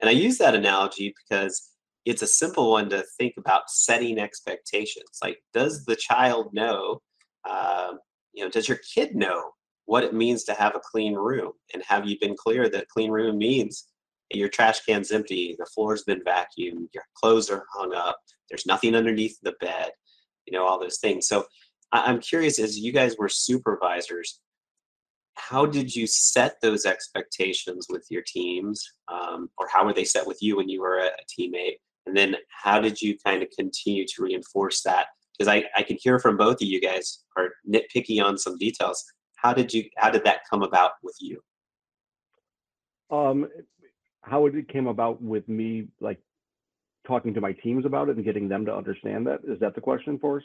And 0.00 0.08
i 0.08 0.12
use 0.12 0.38
that 0.38 0.54
analogy 0.54 1.14
because 1.22 1.73
it's 2.04 2.22
a 2.22 2.26
simple 2.26 2.70
one 2.70 2.88
to 2.90 3.04
think 3.18 3.34
about 3.38 3.70
setting 3.70 4.18
expectations. 4.18 5.18
Like, 5.22 5.38
does 5.52 5.84
the 5.84 5.96
child 5.96 6.52
know? 6.52 7.00
Uh, 7.48 7.94
you 8.32 8.44
know, 8.44 8.50
does 8.50 8.68
your 8.68 8.78
kid 8.94 9.14
know 9.14 9.52
what 9.86 10.04
it 10.04 10.14
means 10.14 10.44
to 10.44 10.54
have 10.54 10.74
a 10.74 10.80
clean 10.80 11.14
room? 11.14 11.52
And 11.72 11.82
have 11.86 12.06
you 12.06 12.18
been 12.20 12.36
clear 12.36 12.68
that 12.68 12.88
clean 12.88 13.10
room 13.10 13.38
means 13.38 13.86
your 14.30 14.48
trash 14.48 14.80
can's 14.80 15.12
empty, 15.12 15.54
the 15.58 15.66
floor's 15.66 16.02
been 16.04 16.20
vacuumed, 16.20 16.88
your 16.92 17.04
clothes 17.14 17.50
are 17.50 17.66
hung 17.72 17.94
up, 17.94 18.18
there's 18.50 18.66
nothing 18.66 18.94
underneath 18.94 19.38
the 19.42 19.54
bed, 19.60 19.90
you 20.46 20.56
know, 20.56 20.66
all 20.66 20.80
those 20.80 20.98
things. 20.98 21.28
So 21.28 21.44
I'm 21.92 22.20
curious, 22.20 22.58
as 22.58 22.78
you 22.78 22.92
guys 22.92 23.16
were 23.18 23.28
supervisors, 23.28 24.40
how 25.34 25.66
did 25.66 25.94
you 25.94 26.06
set 26.06 26.60
those 26.60 26.86
expectations 26.86 27.86
with 27.88 28.06
your 28.10 28.22
teams, 28.26 28.84
um, 29.08 29.50
or 29.58 29.68
how 29.68 29.84
were 29.84 29.92
they 29.92 30.04
set 30.04 30.26
with 30.26 30.38
you 30.40 30.56
when 30.56 30.68
you 30.68 30.80
were 30.80 30.98
a, 30.98 31.06
a 31.06 31.40
teammate? 31.40 31.76
And 32.06 32.16
then 32.16 32.36
how 32.62 32.80
did 32.80 33.00
you 33.00 33.16
kind 33.24 33.42
of 33.42 33.48
continue 33.56 34.04
to 34.06 34.22
reinforce 34.22 34.82
that? 34.82 35.06
Because 35.36 35.48
I, 35.48 35.64
I 35.76 35.82
can 35.82 35.96
hear 36.00 36.18
from 36.18 36.36
both 36.36 36.56
of 36.56 36.68
you 36.68 36.80
guys 36.80 37.24
are 37.36 37.50
nitpicky 37.68 38.22
on 38.22 38.38
some 38.38 38.58
details. 38.58 39.04
How 39.36 39.52
did 39.52 39.72
you 39.72 39.84
how 39.96 40.10
did 40.10 40.24
that 40.24 40.40
come 40.48 40.62
about 40.62 40.92
with 41.02 41.16
you? 41.20 41.40
Um, 43.10 43.48
how 44.24 44.46
it 44.46 44.68
came 44.68 44.86
about 44.86 45.22
with 45.22 45.48
me 45.48 45.88
like 46.00 46.18
talking 47.06 47.34
to 47.34 47.40
my 47.40 47.52
teams 47.52 47.84
about 47.84 48.08
it 48.08 48.16
and 48.16 48.24
getting 48.24 48.48
them 48.48 48.64
to 48.64 48.74
understand 48.74 49.26
that 49.26 49.40
is 49.46 49.60
that 49.60 49.74
the 49.74 49.80
question 49.80 50.18
for 50.18 50.38
us 50.38 50.44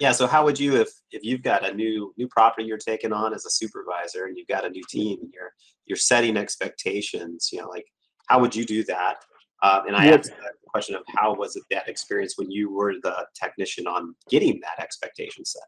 yeah 0.00 0.12
so 0.12 0.26
how 0.26 0.44
would 0.44 0.58
you 0.58 0.80
if 0.80 0.88
if 1.10 1.22
you've 1.22 1.42
got 1.42 1.68
a 1.68 1.74
new 1.74 2.12
new 2.16 2.26
property 2.28 2.66
you're 2.66 2.78
taking 2.78 3.12
on 3.12 3.34
as 3.34 3.44
a 3.44 3.50
supervisor 3.50 4.24
and 4.24 4.36
you've 4.36 4.48
got 4.48 4.64
a 4.64 4.70
new 4.70 4.82
team 4.88 5.18
and 5.20 5.30
you're 5.34 5.52
you're 5.84 5.96
setting 5.96 6.36
expectations 6.36 7.50
you 7.52 7.60
know 7.60 7.68
like 7.68 7.84
how 8.28 8.40
would 8.40 8.56
you 8.56 8.64
do 8.64 8.82
that 8.84 9.16
uh, 9.62 9.82
and 9.86 9.96
i 9.96 10.06
yep. 10.06 10.20
asked 10.20 10.30
the 10.30 10.68
question 10.68 10.94
of 10.94 11.02
how 11.08 11.34
was 11.34 11.56
it 11.56 11.62
that 11.70 11.88
experience 11.88 12.34
when 12.36 12.50
you 12.50 12.72
were 12.72 12.94
the 13.02 13.26
technician 13.34 13.86
on 13.86 14.14
getting 14.30 14.60
that 14.60 14.82
expectation 14.82 15.44
set 15.44 15.62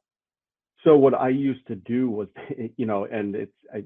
so 0.84 0.97
what 0.97 1.14
i 1.14 1.28
used 1.28 1.66
to 1.66 1.74
do 1.76 2.11
was 2.11 2.28
you 2.76 2.86
know 2.86 3.05
and 3.05 3.34
it's 3.34 3.57
I, 3.72 3.78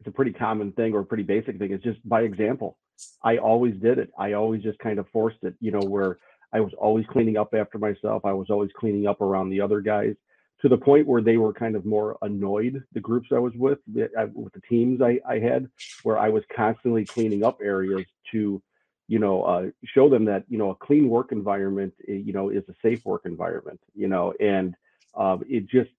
it's 0.00 0.06
a 0.06 0.12
pretty 0.12 0.32
common 0.32 0.72
thing 0.72 0.94
or 0.94 1.00
a 1.00 1.04
pretty 1.04 1.24
basic 1.24 1.58
thing 1.58 1.72
it's 1.72 1.84
just 1.84 2.06
by 2.08 2.22
example 2.22 2.78
I 3.22 3.38
always 3.38 3.74
did 3.76 3.98
it. 3.98 4.10
I 4.18 4.32
always 4.32 4.62
just 4.62 4.78
kind 4.78 4.98
of 4.98 5.08
forced 5.08 5.38
it, 5.42 5.54
you 5.60 5.70
know, 5.70 5.80
where 5.80 6.18
I 6.52 6.60
was 6.60 6.72
always 6.78 7.06
cleaning 7.06 7.36
up 7.36 7.54
after 7.54 7.78
myself. 7.78 8.24
I 8.24 8.32
was 8.32 8.50
always 8.50 8.70
cleaning 8.76 9.06
up 9.06 9.20
around 9.20 9.50
the 9.50 9.60
other 9.60 9.80
guys 9.80 10.14
to 10.62 10.68
the 10.68 10.76
point 10.76 11.06
where 11.06 11.22
they 11.22 11.36
were 11.36 11.52
kind 11.52 11.76
of 11.76 11.84
more 11.84 12.18
annoyed, 12.22 12.82
the 12.92 13.00
groups 13.00 13.28
I 13.32 13.38
was 13.38 13.52
with, 13.54 13.78
with 13.86 14.52
the 14.52 14.60
teams 14.68 15.00
I, 15.00 15.20
I 15.28 15.38
had, 15.38 15.68
where 16.02 16.18
I 16.18 16.28
was 16.30 16.42
constantly 16.54 17.04
cleaning 17.04 17.44
up 17.44 17.60
areas 17.62 18.04
to, 18.32 18.60
you 19.08 19.18
know, 19.18 19.42
uh, 19.42 19.66
show 19.84 20.08
them 20.08 20.26
that, 20.26 20.44
you 20.48 20.58
know, 20.58 20.70
a 20.70 20.74
clean 20.74 21.08
work 21.08 21.32
environment, 21.32 21.94
eh, 22.06 22.12
you 22.12 22.32
know, 22.32 22.50
is 22.50 22.62
a 22.68 22.74
safe 22.82 23.04
work 23.04 23.22
environment, 23.24 23.80
you 23.94 24.06
know, 24.06 24.34
and 24.38 24.74
uh, 25.14 25.38
it 25.48 25.66
just, 25.66 25.90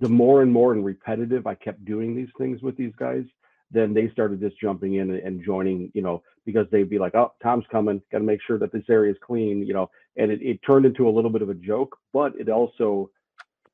the 0.00 0.08
more 0.08 0.42
and 0.42 0.52
more 0.52 0.72
and 0.72 0.84
repetitive 0.84 1.46
I 1.46 1.54
kept 1.54 1.84
doing 1.84 2.14
these 2.14 2.28
things 2.38 2.62
with 2.62 2.76
these 2.76 2.92
guys, 2.96 3.24
then 3.70 3.92
they 3.92 4.08
started 4.10 4.40
just 4.40 4.60
jumping 4.60 4.94
in 4.94 5.10
and 5.10 5.44
joining, 5.44 5.90
you 5.94 6.02
know, 6.02 6.22
because 6.44 6.66
they'd 6.70 6.90
be 6.90 6.98
like, 6.98 7.14
oh, 7.14 7.32
Tom's 7.42 7.64
coming, 7.70 8.00
got 8.12 8.18
to 8.18 8.24
make 8.24 8.40
sure 8.46 8.58
that 8.58 8.72
this 8.72 8.84
area 8.88 9.10
is 9.12 9.18
clean, 9.20 9.66
you 9.66 9.74
know, 9.74 9.90
and 10.16 10.30
it, 10.30 10.40
it 10.42 10.60
turned 10.64 10.86
into 10.86 11.08
a 11.08 11.10
little 11.10 11.30
bit 11.30 11.42
of 11.42 11.48
a 11.48 11.54
joke, 11.54 11.96
but 12.12 12.32
it 12.38 12.48
also, 12.48 13.10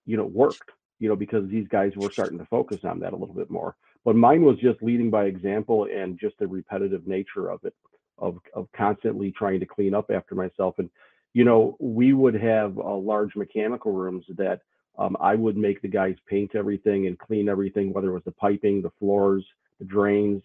you 0.07 0.16
know, 0.16 0.24
worked, 0.24 0.70
you 0.99 1.09
know, 1.09 1.16
because 1.16 1.49
these 1.49 1.68
guys 1.68 1.93
were 1.97 2.11
starting 2.11 2.38
to 2.38 2.47
focus 2.47 2.80
on 2.84 3.01
that 3.01 3.12
a 3.12 3.16
little 3.16 3.34
bit 3.34 3.51
more. 3.51 3.76
But 4.05 4.16
mine 4.16 4.43
was 4.43 4.57
just 4.59 4.82
leading 4.82 5.11
by 5.11 5.24
example 5.24 5.86
and 5.95 6.18
just 6.18 6.38
the 6.38 6.47
repetitive 6.47 7.07
nature 7.07 7.51
of 7.51 7.61
it, 7.64 7.74
of, 8.21 8.39
of 8.55 8.68
constantly 8.77 9.33
trying 9.33 9.61
to 9.61 9.66
clean 9.66 9.95
up 9.95 10.11
after 10.11 10.35
myself. 10.35 10.77
And, 10.79 10.91
you 11.33 11.45
know, 11.45 11.77
we 11.81 12.12
would 12.12 12.35
have 12.35 12.79
uh, 12.79 12.95
large 12.95 13.35
mechanical 13.35 13.93
rooms 13.93 14.25
that 14.37 14.61
um, 14.99 15.16
I 15.21 15.35
would 15.35 15.57
make 15.57 15.81
the 15.81 15.89
guys 15.89 16.16
paint 16.29 16.55
everything 16.55 17.07
and 17.07 17.18
clean 17.18 17.49
everything, 17.49 17.93
whether 17.93 18.11
it 18.11 18.14
was 18.14 18.25
the 18.25 18.33
piping, 18.33 18.83
the 18.83 18.93
floors, 18.99 19.45
the 19.79 19.85
drains, 19.85 20.43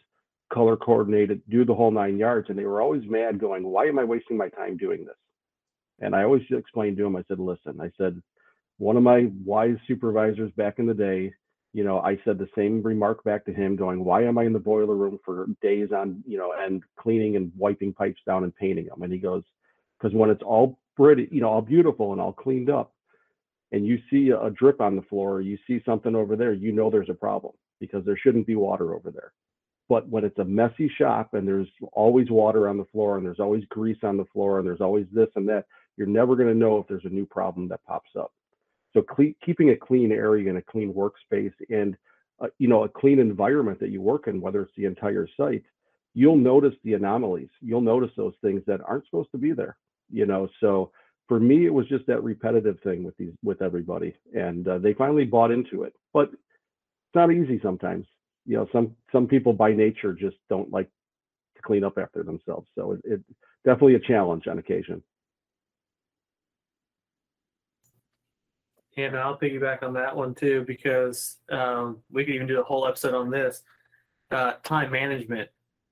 color 0.54 0.78
coordinated, 0.78 1.42
do 1.50 1.66
the 1.66 1.74
whole 1.74 1.92
nine 1.92 2.18
yards. 2.18 2.50
And 2.50 2.58
they 2.58 2.66
were 2.66 2.82
always 2.82 3.04
mad, 3.06 3.40
going, 3.40 3.64
Why 3.64 3.86
am 3.86 4.00
I 4.00 4.04
wasting 4.04 4.38
my 4.38 4.50
time 4.50 4.78
doing 4.78 5.06
this? 5.06 5.16
And 6.00 6.16
I 6.16 6.24
always 6.24 6.44
explained 6.52 6.98
to 6.98 7.04
them, 7.04 7.16
I 7.16 7.24
said, 7.28 7.40
Listen, 7.40 7.82
I 7.82 7.92
said, 7.98 8.22
one 8.78 8.98
of 8.98 9.04
my 9.04 9.30
wise 9.44 9.78
supervisors 9.88 10.52
back 10.58 10.80
in 10.80 10.86
the 10.86 10.94
day, 10.94 11.34
you 11.76 11.84
know, 11.84 12.00
I 12.00 12.18
said 12.24 12.38
the 12.38 12.48
same 12.56 12.82
remark 12.82 13.22
back 13.26 13.44
to 13.46 13.54
him, 13.54 13.76
going, 13.76 14.06
Why 14.06 14.24
am 14.24 14.38
I 14.38 14.46
in 14.46 14.54
the 14.54 14.60
boiler 14.60 14.96
room 14.96 15.20
for 15.26 15.48
days 15.62 15.90
on, 15.92 16.24
you 16.26 16.38
know, 16.38 16.54
and 16.58 16.82
cleaning 16.98 17.36
and 17.36 17.52
wiping 17.58 17.92
pipes 17.92 18.22
down 18.26 18.46
and 18.46 18.56
painting 18.56 18.86
them? 18.86 19.02
And 19.02 19.12
he 19.12 19.20
goes, 19.20 19.44
Because 20.00 20.16
when 20.16 20.30
it's 20.30 20.42
all 20.42 20.80
pretty, 20.96 21.28
you 21.32 21.42
know, 21.42 21.50
all 21.50 21.62
beautiful 21.62 22.14
and 22.14 22.22
all 22.22 22.32
cleaned 22.32 22.70
up, 22.70 22.94
and 23.74 23.86
you 23.86 24.00
see 24.10 24.30
a 24.30 24.50
drip 24.52 24.80
on 24.80 24.96
the 24.96 25.02
floor, 25.02 25.42
you 25.42 25.58
see 25.68 25.82
something 25.86 26.16
over 26.16 26.38
there, 26.38 26.54
you 26.54 26.72
know 26.72 26.90
there's 26.90 27.10
a 27.10 27.14
problem 27.14 27.52
because 27.82 28.06
there 28.06 28.18
shouldn't 28.18 28.48
be 28.48 28.56
water 28.56 28.96
over 28.96 29.12
there. 29.12 29.34
But 29.90 30.08
when 30.08 30.24
it's 30.24 30.40
a 30.40 30.46
messy 30.46 30.90
shop 30.98 31.34
and 31.34 31.46
there's 31.46 31.68
always 31.92 32.30
water 32.32 32.70
on 32.70 32.78
the 32.78 32.86
floor 32.86 33.18
and 33.18 33.26
there's 33.26 33.42
always 33.42 33.66
grease 33.66 34.00
on 34.02 34.16
the 34.16 34.26
floor 34.32 34.60
and 34.60 34.66
there's 34.66 34.80
always 34.80 35.08
this 35.12 35.28
and 35.36 35.50
that, 35.50 35.66
you're 35.98 36.08
never 36.08 36.38
going 36.38 36.48
to 36.48 36.56
know 36.56 36.78
if 36.78 36.88
there's 36.88 37.04
a 37.04 37.10
new 37.10 37.26
problem 37.26 37.68
that 37.68 37.84
pops 37.86 38.12
up. 38.18 38.32
So 38.96 39.04
cle- 39.04 39.34
keeping 39.46 39.72
a 39.72 39.76
clean 39.76 40.12
area 40.12 40.50
and 40.50 40.58
a 40.58 40.62
clean 40.62 40.94
workspace 40.94 41.54
and 41.70 41.96
uh, 42.40 42.48
you 42.58 42.68
know 42.68 42.84
a 42.84 42.90
clean 42.90 43.20
environment 43.20 43.80
that 43.80 43.90
you 43.90 44.02
work 44.02 44.28
in, 44.28 44.42
whether 44.42 44.62
it's 44.62 44.76
the 44.78 44.86
entire 44.86 45.28
site, 45.38 45.64
you'll 46.14 46.38
notice 46.38 46.74
the 46.84 46.94
anomalies. 46.94 47.50
You'll 47.62 47.82
notice 47.82 48.12
those 48.18 48.34
things 48.42 48.64
that 48.68 48.82
aren't 48.82 49.06
supposed 49.06 49.32
to 49.32 49.38
be 49.38 49.52
there. 49.52 49.78
You 50.12 50.26
know, 50.26 50.48
so 50.60 50.92
for 51.28 51.40
me, 51.40 51.66
it 51.66 51.74
was 51.74 51.88
just 51.88 52.06
that 52.08 52.24
repetitive 52.24 52.80
thing 52.84 53.04
with 53.04 53.18
these 53.18 53.34
with 53.44 53.62
everybody, 53.62 54.16
and 54.34 54.68
uh, 54.68 54.78
they 54.78 54.94
finally 54.94 55.26
bought 55.26 55.52
into 55.52 55.84
it. 55.84 55.94
But 56.14 56.30
it's 56.32 57.16
not 57.16 57.32
easy 57.32 57.60
sometimes. 57.62 58.06
You 58.46 58.58
know, 58.58 58.68
some 58.72 58.96
some 59.12 59.28
people 59.28 59.54
by 59.54 59.74
nature 59.74 60.14
just 60.14 60.38
don't 60.50 60.72
like 60.72 60.90
to 61.56 61.62
clean 61.62 61.84
up 61.84 61.98
after 61.98 62.24
themselves. 62.24 62.68
So 62.76 62.94
it, 62.94 63.02
it 63.04 63.22
definitely 63.66 63.96
a 63.96 64.00
challenge 64.00 64.48
on 64.48 64.60
occasion. 64.60 65.04
And 68.98 69.18
I'll 69.18 69.38
piggyback 69.38 69.84
on 69.84 69.94
that 69.94 70.16
one 70.16 70.34
too 70.34 70.64
because 70.66 71.38
um, 71.52 71.98
we 72.12 72.24
could 72.24 72.36
even 72.36 72.48
do 72.48 72.62
a 72.62 72.64
whole 72.64 72.88
episode 72.88 73.14
on 73.14 73.30
this. 73.30 73.62
Uh, 74.32 74.54
time 74.64 74.92
management. 74.92 75.50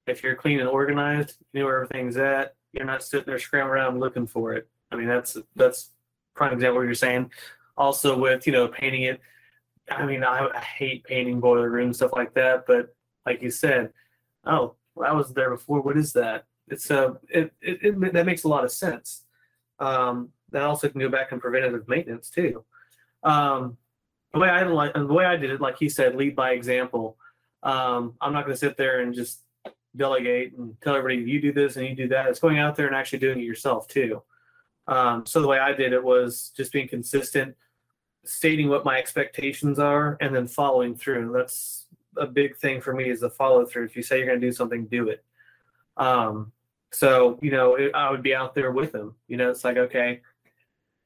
If 0.07 0.23
you're 0.23 0.35
clean 0.35 0.59
and 0.59 0.69
organized, 0.69 1.37
you 1.51 1.59
know 1.59 1.65
where 1.65 1.83
everything's 1.83 2.17
at. 2.17 2.55
You're 2.71 2.85
not 2.85 3.03
sitting 3.03 3.25
there 3.27 3.39
scrambling 3.39 3.73
around 3.73 3.99
looking 3.99 4.27
for 4.27 4.53
it. 4.53 4.67
I 4.91 4.95
mean, 4.95 5.07
that's 5.07 5.37
that's 5.55 5.91
prime 6.35 6.53
example 6.53 6.77
what 6.77 6.85
you're 6.85 6.93
saying. 6.95 7.31
Also, 7.77 8.17
with 8.17 8.47
you 8.47 8.53
know 8.53 8.67
painting 8.67 9.03
it, 9.03 9.21
I 9.89 10.05
mean, 10.05 10.23
I, 10.23 10.47
I 10.53 10.59
hate 10.59 11.03
painting 11.03 11.39
boiler 11.39 11.69
rooms 11.69 11.97
stuff 11.97 12.11
like 12.13 12.33
that, 12.35 12.65
but 12.65 12.95
like 13.25 13.41
you 13.41 13.51
said, 13.51 13.91
oh, 14.45 14.75
well, 14.95 15.09
I 15.09 15.13
was 15.13 15.33
there 15.33 15.49
before. 15.49 15.81
What 15.81 15.97
is 15.97 16.13
that? 16.13 16.45
It's 16.67 16.89
a 16.89 17.07
uh, 17.07 17.13
it, 17.29 17.53
it, 17.61 17.79
it 17.83 18.13
that 18.13 18.25
makes 18.25 18.43
a 18.43 18.49
lot 18.49 18.63
of 18.63 18.71
sense. 18.71 19.23
Um, 19.79 20.29
that 20.51 20.63
also 20.63 20.87
can 20.89 21.01
go 21.01 21.09
back 21.09 21.31
in 21.31 21.39
preventative 21.39 21.87
maintenance 21.87 22.29
too. 22.29 22.63
Um, 23.23 23.77
the 24.33 24.39
way 24.39 24.49
I 24.49 24.63
like 24.63 24.93
the 24.93 25.05
way 25.05 25.25
I 25.25 25.37
did 25.37 25.51
it, 25.51 25.61
like 25.61 25.77
he 25.77 25.89
said, 25.89 26.15
lead 26.15 26.35
by 26.35 26.51
example. 26.51 27.17
Um, 27.61 28.15
I'm 28.19 28.33
not 28.33 28.45
going 28.45 28.53
to 28.53 28.59
sit 28.59 28.77
there 28.77 28.99
and 28.99 29.13
just 29.13 29.41
delegate 29.95 30.53
and 30.57 30.75
tell 30.81 30.95
everybody 30.95 31.29
you 31.29 31.39
do 31.39 31.53
this 31.53 31.77
and 31.77 31.87
you 31.87 31.95
do 31.95 32.07
that. 32.09 32.27
It's 32.27 32.39
going 32.39 32.59
out 32.59 32.75
there 32.75 32.87
and 32.87 32.95
actually 32.95 33.19
doing 33.19 33.39
it 33.39 33.43
yourself 33.43 33.87
too. 33.87 34.21
Um, 34.87 35.25
so 35.25 35.41
the 35.41 35.47
way 35.47 35.59
I 35.59 35.73
did 35.73 35.93
it 35.93 36.03
was 36.03 36.51
just 36.57 36.73
being 36.73 36.87
consistent, 36.87 37.55
stating 38.25 38.69
what 38.69 38.85
my 38.85 38.97
expectations 38.97 39.79
are 39.79 40.17
and 40.19 40.35
then 40.35 40.47
following 40.47 40.95
through. 40.95 41.21
And 41.21 41.35
that's 41.35 41.85
a 42.17 42.25
big 42.25 42.57
thing 42.57 42.81
for 42.81 42.93
me 42.93 43.09
is 43.09 43.21
the 43.21 43.29
follow 43.29 43.65
through. 43.65 43.85
If 43.85 43.95
you 43.95 44.01
say 44.01 44.17
you're 44.17 44.27
going 44.27 44.41
to 44.41 44.47
do 44.47 44.51
something, 44.51 44.85
do 44.85 45.09
it. 45.09 45.23
Um, 45.95 46.51
so, 46.91 47.39
you 47.41 47.51
know, 47.51 47.75
it, 47.75 47.91
I 47.93 48.11
would 48.11 48.23
be 48.23 48.35
out 48.35 48.55
there 48.55 48.71
with 48.71 48.91
them. 48.91 49.15
You 49.27 49.37
know, 49.37 49.49
it's 49.49 49.63
like, 49.63 49.77
okay, 49.77 50.21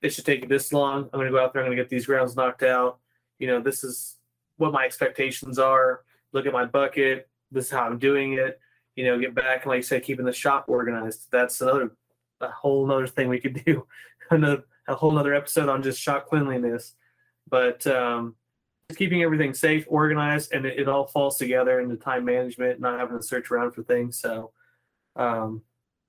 it 0.02 0.14
should 0.14 0.26
take 0.26 0.48
this 0.48 0.72
long. 0.74 1.04
I'm 1.06 1.20
going 1.20 1.26
to 1.26 1.32
go 1.32 1.44
out 1.44 1.54
there. 1.54 1.62
I'm 1.62 1.68
going 1.68 1.78
to 1.78 1.84
get 1.84 1.90
these 1.90 2.06
grounds 2.06 2.36
knocked 2.36 2.64
out. 2.64 3.00
You 3.40 3.48
know, 3.48 3.62
this 3.62 3.84
is 3.84 4.18
what 4.58 4.74
my 4.74 4.86
expectations 4.86 5.60
are. 5.60 6.02
Look 6.34 6.46
at 6.46 6.54
my 6.54 6.66
bucket. 6.66 7.30
This 7.52 7.66
is 7.66 7.72
how 7.72 7.86
I'm 7.86 8.00
doing 8.00 8.34
it. 8.34 8.60
You 8.96 9.06
know, 9.06 9.20
get 9.20 9.36
back 9.36 9.64
and 9.64 9.72
like 9.72 9.80
I 9.80 9.82
said, 9.82 10.04
keeping 10.04 10.26
the 10.26 10.34
shop 10.34 10.66
organized. 10.68 11.28
That's 11.32 11.62
another 11.62 11.96
a 12.42 12.50
whole 12.50 12.92
other 12.92 13.08
thing 13.08 13.30
we 13.30 13.40
could 13.40 13.64
do. 13.66 13.88
another 14.32 14.64
a 14.88 14.96
whole 14.96 15.18
other 15.18 15.34
episode 15.34 15.70
on 15.70 15.84
just 15.84 16.02
shop 16.02 16.28
cleanliness 16.28 16.96
but 17.50 17.86
um, 17.88 18.36
keeping 18.96 19.24
everything 19.24 19.54
safe, 19.54 19.86
organized, 19.88 20.54
and 20.54 20.66
it, 20.66 20.80
it, 20.80 20.88
all 20.88 21.08
falls 21.08 21.38
together 21.38 21.80
into 21.80 21.96
time 21.96 22.26
management, 22.26 22.80
not 22.80 23.00
having 23.00 23.18
to 23.18 23.24
search 23.24 23.52
around 23.52 23.72
for 23.72 23.84
things. 23.84 24.20
So 24.20 24.52
um, 25.16 25.62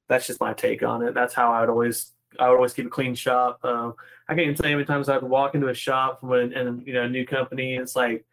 that's 0.09 0.27
just 0.27 0.41
my 0.41 0.53
take 0.53 0.83
on 0.83 1.03
it. 1.03 1.15
That's 1.15 1.35
how 1.35 1.53
I 1.53 1.61
would 1.61 1.71
always 1.71 2.13
I 2.39 2.49
would 2.49 2.57
always 2.57 2.75
keep 2.75 2.87
a 2.87 2.91
clean 2.91 3.15
shop. 3.15 3.61
Uh, 3.63 3.93
I 4.29 4.35
can't 4.35 4.41
even 4.41 4.55
tell 4.55 4.69
you 4.69 4.75
how 4.75 4.79
many 4.79 4.87
times 4.87 5.09
I'd 5.09 5.23
walk 5.23 5.55
into 5.55 5.69
a 5.69 5.75
shop 5.75 6.23
when 6.23 6.53
and 6.53 6.87
you 6.87 6.93
know 6.93 7.05
a 7.05 7.09
new 7.09 7.27
company. 7.27 7.75
And 7.75 7.83
it's 7.83 7.97
like, 7.97 8.25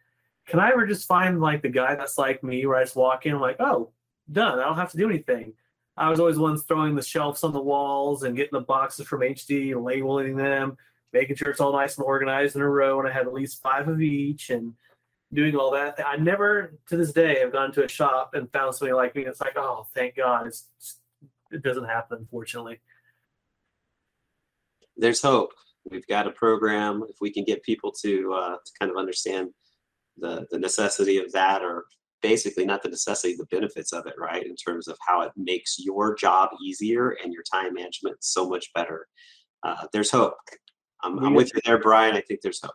can 0.46 0.60
I 0.60 0.70
ever 0.70 0.86
just 0.86 1.08
find 1.08 1.40
like 1.40 1.62
the 1.62 1.68
guy 1.68 1.94
that's 1.94 2.18
like 2.18 2.42
me, 2.44 2.66
where 2.66 2.76
I 2.76 2.84
just 2.84 2.96
walk 2.96 3.26
in, 3.26 3.34
I'm 3.34 3.40
like, 3.40 3.56
oh, 3.60 3.90
done. 4.30 4.58
I 4.58 4.64
don't 4.64 4.76
have 4.76 4.92
to 4.92 4.96
do 4.96 5.08
anything. 5.08 5.52
I 5.96 6.10
was 6.10 6.20
always 6.20 6.36
the 6.36 6.42
one 6.42 6.58
throwing 6.58 6.94
the 6.94 7.02
shelves 7.02 7.42
on 7.42 7.52
the 7.52 7.60
walls 7.60 8.22
and 8.22 8.36
getting 8.36 8.58
the 8.58 8.64
boxes 8.64 9.06
from 9.06 9.20
HD, 9.20 9.82
labeling 9.82 10.36
them, 10.36 10.76
making 11.12 11.36
sure 11.36 11.50
it's 11.50 11.60
all 11.60 11.72
nice 11.72 11.96
and 11.96 12.04
organized 12.04 12.54
in 12.54 12.62
a 12.62 12.68
row, 12.68 12.98
and 12.98 13.08
I 13.08 13.12
had 13.12 13.26
at 13.26 13.32
least 13.32 13.62
five 13.62 13.88
of 13.88 14.02
each, 14.02 14.50
and 14.50 14.74
doing 15.32 15.56
all 15.56 15.70
that. 15.72 15.98
I 16.06 16.16
never, 16.16 16.78
to 16.88 16.96
this 16.96 17.12
day, 17.12 17.40
have 17.40 17.52
gone 17.52 17.72
to 17.72 17.84
a 17.84 17.88
shop 17.88 18.34
and 18.34 18.50
found 18.52 18.74
something 18.74 18.94
like 18.94 19.16
me. 19.16 19.24
It's 19.24 19.40
like, 19.40 19.56
oh, 19.56 19.86
thank 19.94 20.16
God, 20.16 20.46
it's, 20.46 20.66
it 21.50 21.62
doesn't 21.62 21.84
happen, 21.84 22.18
unfortunately. 22.18 22.80
There's 24.96 25.22
hope. 25.22 25.50
We've 25.90 26.06
got 26.06 26.26
a 26.26 26.32
program. 26.32 27.04
If 27.08 27.16
we 27.20 27.32
can 27.32 27.44
get 27.44 27.62
people 27.62 27.92
to, 28.02 28.32
uh, 28.32 28.56
to 28.56 28.72
kind 28.78 28.90
of 28.90 28.96
understand 28.96 29.50
the 30.18 30.46
the 30.50 30.58
necessity 30.58 31.18
of 31.18 31.30
that, 31.32 31.62
or 31.62 31.84
basically 32.22 32.64
not 32.64 32.82
the 32.82 32.88
necessity, 32.88 33.36
the 33.36 33.46
benefits 33.46 33.92
of 33.92 34.06
it, 34.06 34.14
right? 34.18 34.44
In 34.44 34.56
terms 34.56 34.88
of 34.88 34.96
how 35.06 35.22
it 35.22 35.32
makes 35.36 35.76
your 35.78 36.14
job 36.14 36.50
easier 36.64 37.16
and 37.22 37.32
your 37.32 37.42
time 37.42 37.74
management 37.74 38.16
so 38.20 38.48
much 38.48 38.72
better. 38.74 39.06
Uh, 39.62 39.86
there's 39.92 40.10
hope. 40.10 40.34
I'm, 41.02 41.18
I'm 41.18 41.34
with 41.34 41.52
you 41.54 41.60
there, 41.64 41.78
Brian. 41.78 42.16
I 42.16 42.20
think 42.20 42.40
there's 42.40 42.60
hope. 42.62 42.74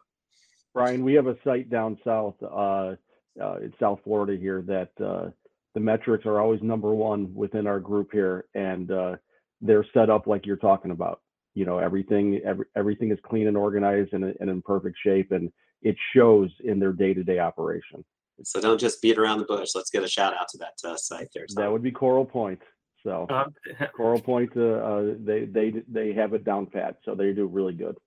Brian, 0.74 1.04
we 1.04 1.14
have 1.16 1.28
a 1.28 1.36
site 1.44 1.70
down 1.70 1.98
south 2.04 2.36
uh, 2.44 2.96
uh, 3.42 3.56
in 3.58 3.74
South 3.80 4.00
Florida 4.04 4.38
here 4.40 4.62
that 4.68 4.92
uh, 5.04 5.30
the 5.74 5.80
metrics 5.80 6.26
are 6.26 6.40
always 6.40 6.62
number 6.62 6.94
one 6.94 7.34
within 7.34 7.68
our 7.68 7.80
group 7.80 8.10
here, 8.12 8.46
and 8.56 8.92
uh, 8.92 9.16
they're 9.60 9.86
set 9.94 10.10
up 10.10 10.28
like 10.28 10.46
you're 10.46 10.58
talking 10.58 10.92
about. 10.92 11.22
You 11.54 11.66
know, 11.66 11.80
everything 11.80 12.42
every, 12.46 12.66
everything 12.76 13.12
is 13.12 13.20
clean 13.24 13.48
and 13.48 13.58
organized 13.58 14.14
and, 14.14 14.24
and 14.24 14.50
in 14.50 14.62
perfect 14.62 14.98
shape, 15.04 15.32
and 15.32 15.52
it 15.82 15.96
shows 16.16 16.50
in 16.64 16.80
their 16.80 16.94
day-to-day 16.94 17.40
operation. 17.40 18.04
So 18.44 18.62
don't 18.62 18.80
just 18.80 19.02
beat 19.02 19.18
around 19.18 19.40
the 19.40 19.46
bush. 19.46 19.72
Let's 19.76 19.90
get 19.90 20.04
a 20.04 20.08
shout 20.08 20.34
out 20.34 20.48
to 20.50 20.58
that 20.60 20.90
uh, 20.90 20.98
site 20.98 21.30
there. 21.34 21.46
Tom. 21.46 21.64
That 21.64 21.72
would 21.72 21.84
be 21.84 21.92
Coral 21.92 22.26
Point. 22.26 22.62
So 23.04 23.28
uh, 23.30 23.46
Coral 23.96 24.22
Point, 24.22 24.52
uh, 24.56 24.62
uh, 24.62 25.14
they 25.20 25.46
they 25.46 25.74
they 25.88 26.14
have 26.14 26.34
it 26.34 26.44
down 26.44 26.68
pat, 26.68 26.98
so 27.04 27.16
they 27.16 27.34
do 27.34 27.46
really 27.46 27.74
good. 27.74 27.98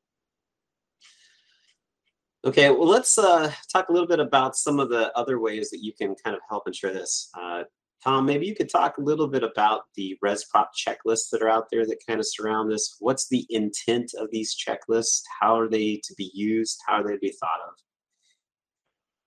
Okay, 2.45 2.69
well, 2.71 2.87
let's 2.87 3.17
uh, 3.17 3.51
talk 3.73 3.89
a 3.89 3.93
little 3.93 4.07
bit 4.07 4.21
about 4.21 4.55
some 4.55 4.79
of 4.79 4.91
the 4.91 5.17
other 5.17 5.39
ways 5.39 5.71
that 5.71 5.83
you 5.83 5.95
can 5.95 6.15
kind 6.23 6.37
of 6.37 6.43
help 6.49 6.67
ensure 6.67 6.93
this. 6.93 7.31
Tom, 8.05 8.27
maybe 8.27 8.47
you 8.47 8.55
could 8.55 8.69
talk 8.69 8.99
a 8.99 9.01
little 9.01 9.27
bit 9.27 9.43
about 9.43 9.85
the 9.97 10.17
ResProp 10.23 10.67
checklists 10.77 11.31
that 11.33 11.41
are 11.41 11.49
out 11.49 11.69
there 11.71 11.87
that 11.87 12.05
kind 12.07 12.21
of 12.21 12.27
surround 12.29 12.71
this. 12.71 12.97
What's 13.01 13.29
the 13.29 13.47
intent 13.49 14.13
of 14.19 14.29
these 14.31 14.55
checklists? 14.55 15.23
How 15.41 15.59
are 15.59 15.69
they 15.69 16.01
to 16.05 16.15
be 16.15 16.31
used? 16.35 16.79
How 16.87 17.01
are 17.01 17.05
they 17.05 17.15
to 17.15 17.19
be 17.19 17.33
thought 17.33 17.61
of? 17.67 17.75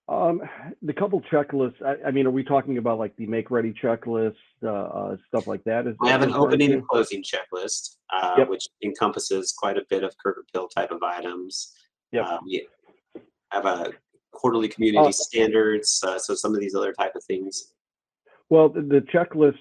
Um, 0.09 0.41
the 0.81 0.93
couple 0.93 1.21
checklists. 1.21 1.81
I, 1.83 2.07
I, 2.07 2.11
mean, 2.11 2.27
are 2.27 2.31
we 2.31 2.43
talking 2.43 2.77
about 2.77 2.99
like 2.99 3.15
the 3.17 3.25
make 3.25 3.51
ready 3.51 3.73
checklist, 3.73 4.35
uh, 4.63 4.69
uh, 4.69 5.17
stuff 5.27 5.47
like 5.47 5.63
that? 5.65 5.87
Is 5.87 5.95
I 6.01 6.09
have 6.09 6.21
an 6.21 6.33
opening 6.33 6.71
and 6.71 6.87
closing 6.87 7.23
checklist, 7.23 7.97
uh, 8.13 8.35
yep. 8.37 8.47
which 8.47 8.65
encompasses 8.83 9.53
quite 9.57 9.77
a 9.77 9.83
bit 9.89 10.03
of 10.03 10.15
curb 10.23 10.35
appeal 10.47 10.69
type 10.69 10.91
of 10.91 11.03
items. 11.03 11.73
Yeah. 12.11 12.21
Um, 12.21 12.47
have 13.51 13.65
a 13.65 13.91
quarterly 14.31 14.69
community 14.69 15.09
uh, 15.09 15.11
standards. 15.11 16.01
Uh, 16.05 16.19
so 16.19 16.35
some 16.35 16.53
of 16.53 16.61
these 16.61 16.75
other 16.75 16.93
type 16.93 17.15
of 17.15 17.23
things. 17.25 17.73
Well, 18.49 18.69
the, 18.69 19.05
checklist, 19.13 19.57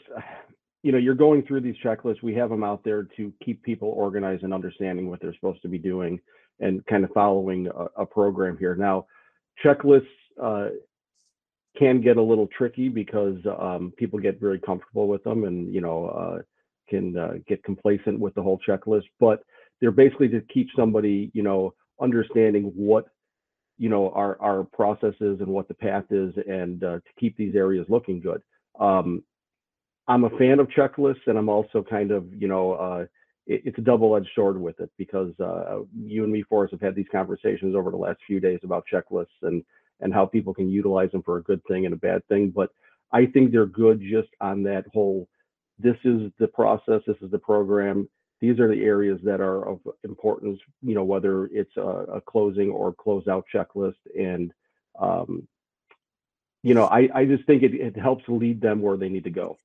you 0.83 0.93
know, 0.93 0.99
you're 0.99 1.15
going 1.15 1.43
through 1.43 1.63
these 1.63 1.75
checklists. 1.85 2.23
We 2.23 2.35
have 2.35 2.51
them 2.51 2.63
out 2.63 2.85
there 2.85 3.09
to 3.17 3.33
keep 3.45 3.63
people 3.63 3.89
organized 3.89 4.45
and 4.45 4.55
understanding 4.55 5.11
what 5.11 5.21
they're 5.21 5.35
supposed 5.35 5.63
to 5.63 5.69
be 5.69 5.79
doing 5.79 6.21
and 6.61 6.85
kind 6.87 7.05
of 7.05 7.11
following 7.13 7.67
a, 7.67 8.03
a 8.03 8.07
program 8.07 8.57
here. 8.57 8.77
Now, 8.77 9.07
checklists 9.65 10.07
uh, 10.41 10.69
can 11.77 12.01
get 12.01 12.17
a 12.17 12.23
little 12.23 12.49
tricky 12.57 12.89
because 12.89 13.39
um, 13.61 13.93
people 13.99 14.19
get 14.21 14.41
very 14.41 14.61
comfortable 14.61 15.09
with 15.09 15.25
them 15.25 15.45
and, 15.45 15.75
you 15.75 15.81
know, 15.81 16.07
uh, 16.07 16.43
can 16.89 17.19
uh, 17.19 17.35
get 17.49 17.65
complacent 17.65 18.19
with 18.21 18.35
the 18.35 18.43
whole 18.43 18.61
checklist. 18.67 19.05
But 19.19 19.43
they're 19.81 19.91
basically 19.91 20.29
to 20.29 20.41
keep 20.53 20.69
somebody, 20.77 21.31
you 21.35 21.43
know, 21.43 21.75
understanding 22.01 22.73
what 22.75 23.07
you 23.79 23.89
know 23.89 24.11
our 24.11 24.41
our 24.41 24.65
processes 24.65 25.39
and 25.41 25.49
what 25.49 25.69
the 25.69 25.75
path 25.75 26.05
is 26.11 26.33
and 26.49 26.83
uh, 26.83 26.97
to 26.97 27.13
keep 27.19 27.37
these 27.37 27.55
areas 27.55 27.85
looking 27.89 28.21
good 28.21 28.41
um, 28.81 29.23
i'm 30.09 30.25
a 30.25 30.31
fan 30.39 30.59
of 30.61 30.69
checklists 30.69 31.27
and 31.27 31.39
i'm 31.39 31.49
also 31.49 31.83
kind 31.83 32.11
of 32.11 32.27
you 32.33 32.49
know 32.49 32.73
uh, 32.73 33.05
it, 33.47 33.63
it's 33.65 33.79
a 33.79 33.83
double-edged 33.83 34.29
sword 34.35 34.61
with 34.61 34.79
it 34.81 34.91
because 34.99 35.33
uh, 35.41 35.81
you 35.95 36.25
and 36.25 36.33
me 36.33 36.43
forrest 36.43 36.73
have 36.73 36.81
had 36.81 36.95
these 36.95 37.07
conversations 37.11 37.75
over 37.75 37.91
the 37.91 37.97
last 37.97 38.19
few 38.27 38.41
days 38.41 38.61
about 38.63 38.85
checklists 38.93 39.27
and 39.43 39.65
and 40.01 40.13
how 40.13 40.27
people 40.27 40.53
can 40.53 40.69
utilize 40.69 41.11
them 41.11 41.23
for 41.23 41.39
a 41.39 41.43
good 41.43 41.63
thing 41.67 41.87
and 41.87 41.95
a 41.95 41.99
bad 41.99 42.27
thing 42.29 42.51
but 42.51 42.71
i 43.13 43.27
think 43.27 43.51
they're 43.51 43.67
good 43.67 44.01
just 44.01 44.29
on 44.41 44.63
that 44.63 44.85
whole 44.93 45.29
this 45.79 45.97
is 46.05 46.31
the 46.39 46.49
process 46.49 47.01
this 47.07 47.17
is 47.23 47.31
the 47.31 47.39
program 47.39 48.09
these 48.41 48.59
are 48.61 48.69
the 48.69 48.83
areas 48.83 49.19
that 49.25 49.41
are 49.41 49.69
of 49.69 49.81
importance, 50.05 50.61
you 50.83 50.95
know, 50.95 51.05
whether 51.05 51.47
it's 51.47 51.77
a, 51.77 51.81
a 51.81 52.21
closing 52.21 52.71
or 52.71 52.95
closeout 52.95 53.45
checklist. 53.53 53.95
And, 54.19 54.53
um, 55.01 55.49
you 56.67 56.75
know, 56.75 56.87
I, 56.87 57.09
I 57.15 57.25
just 57.27 57.45
think 57.47 57.63
it, 57.63 57.75
it 57.75 57.97
helps 57.97 58.25
lead 58.27 58.61
them 58.61 58.83
where 58.83 58.97
they 58.97 59.09
need 59.09 59.23
to 59.23 59.31
go. 59.31 59.57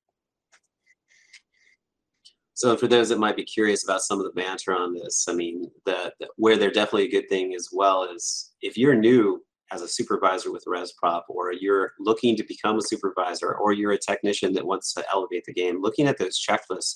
So 2.54 2.76
for 2.76 2.86
those 2.86 3.08
that 3.08 3.18
might 3.18 3.34
be 3.34 3.42
curious 3.42 3.82
about 3.82 4.02
some 4.02 4.20
of 4.20 4.24
the 4.24 4.40
banter 4.40 4.72
on 4.72 4.94
this, 4.94 5.26
I 5.28 5.32
mean, 5.32 5.68
the, 5.84 6.12
the, 6.20 6.28
where 6.36 6.56
they're 6.56 6.70
definitely 6.70 7.08
a 7.08 7.10
good 7.10 7.28
thing 7.28 7.54
as 7.56 7.70
well 7.72 8.04
is 8.04 8.52
if 8.60 8.78
you're 8.78 8.94
new 8.94 9.42
as 9.72 9.82
a 9.82 9.88
supervisor 9.88 10.52
with 10.52 10.64
ResProp, 10.64 11.22
or 11.28 11.52
you're 11.52 11.90
looking 11.98 12.36
to 12.36 12.44
become 12.44 12.78
a 12.78 12.82
supervisor, 12.82 13.54
or 13.54 13.72
you're 13.72 13.92
a 13.92 13.98
technician 13.98 14.52
that 14.52 14.64
wants 14.64 14.94
to 14.94 15.04
elevate 15.12 15.44
the 15.44 15.52
game, 15.52 15.82
looking 15.82 16.06
at 16.06 16.18
those 16.18 16.38
checklists 16.38 16.94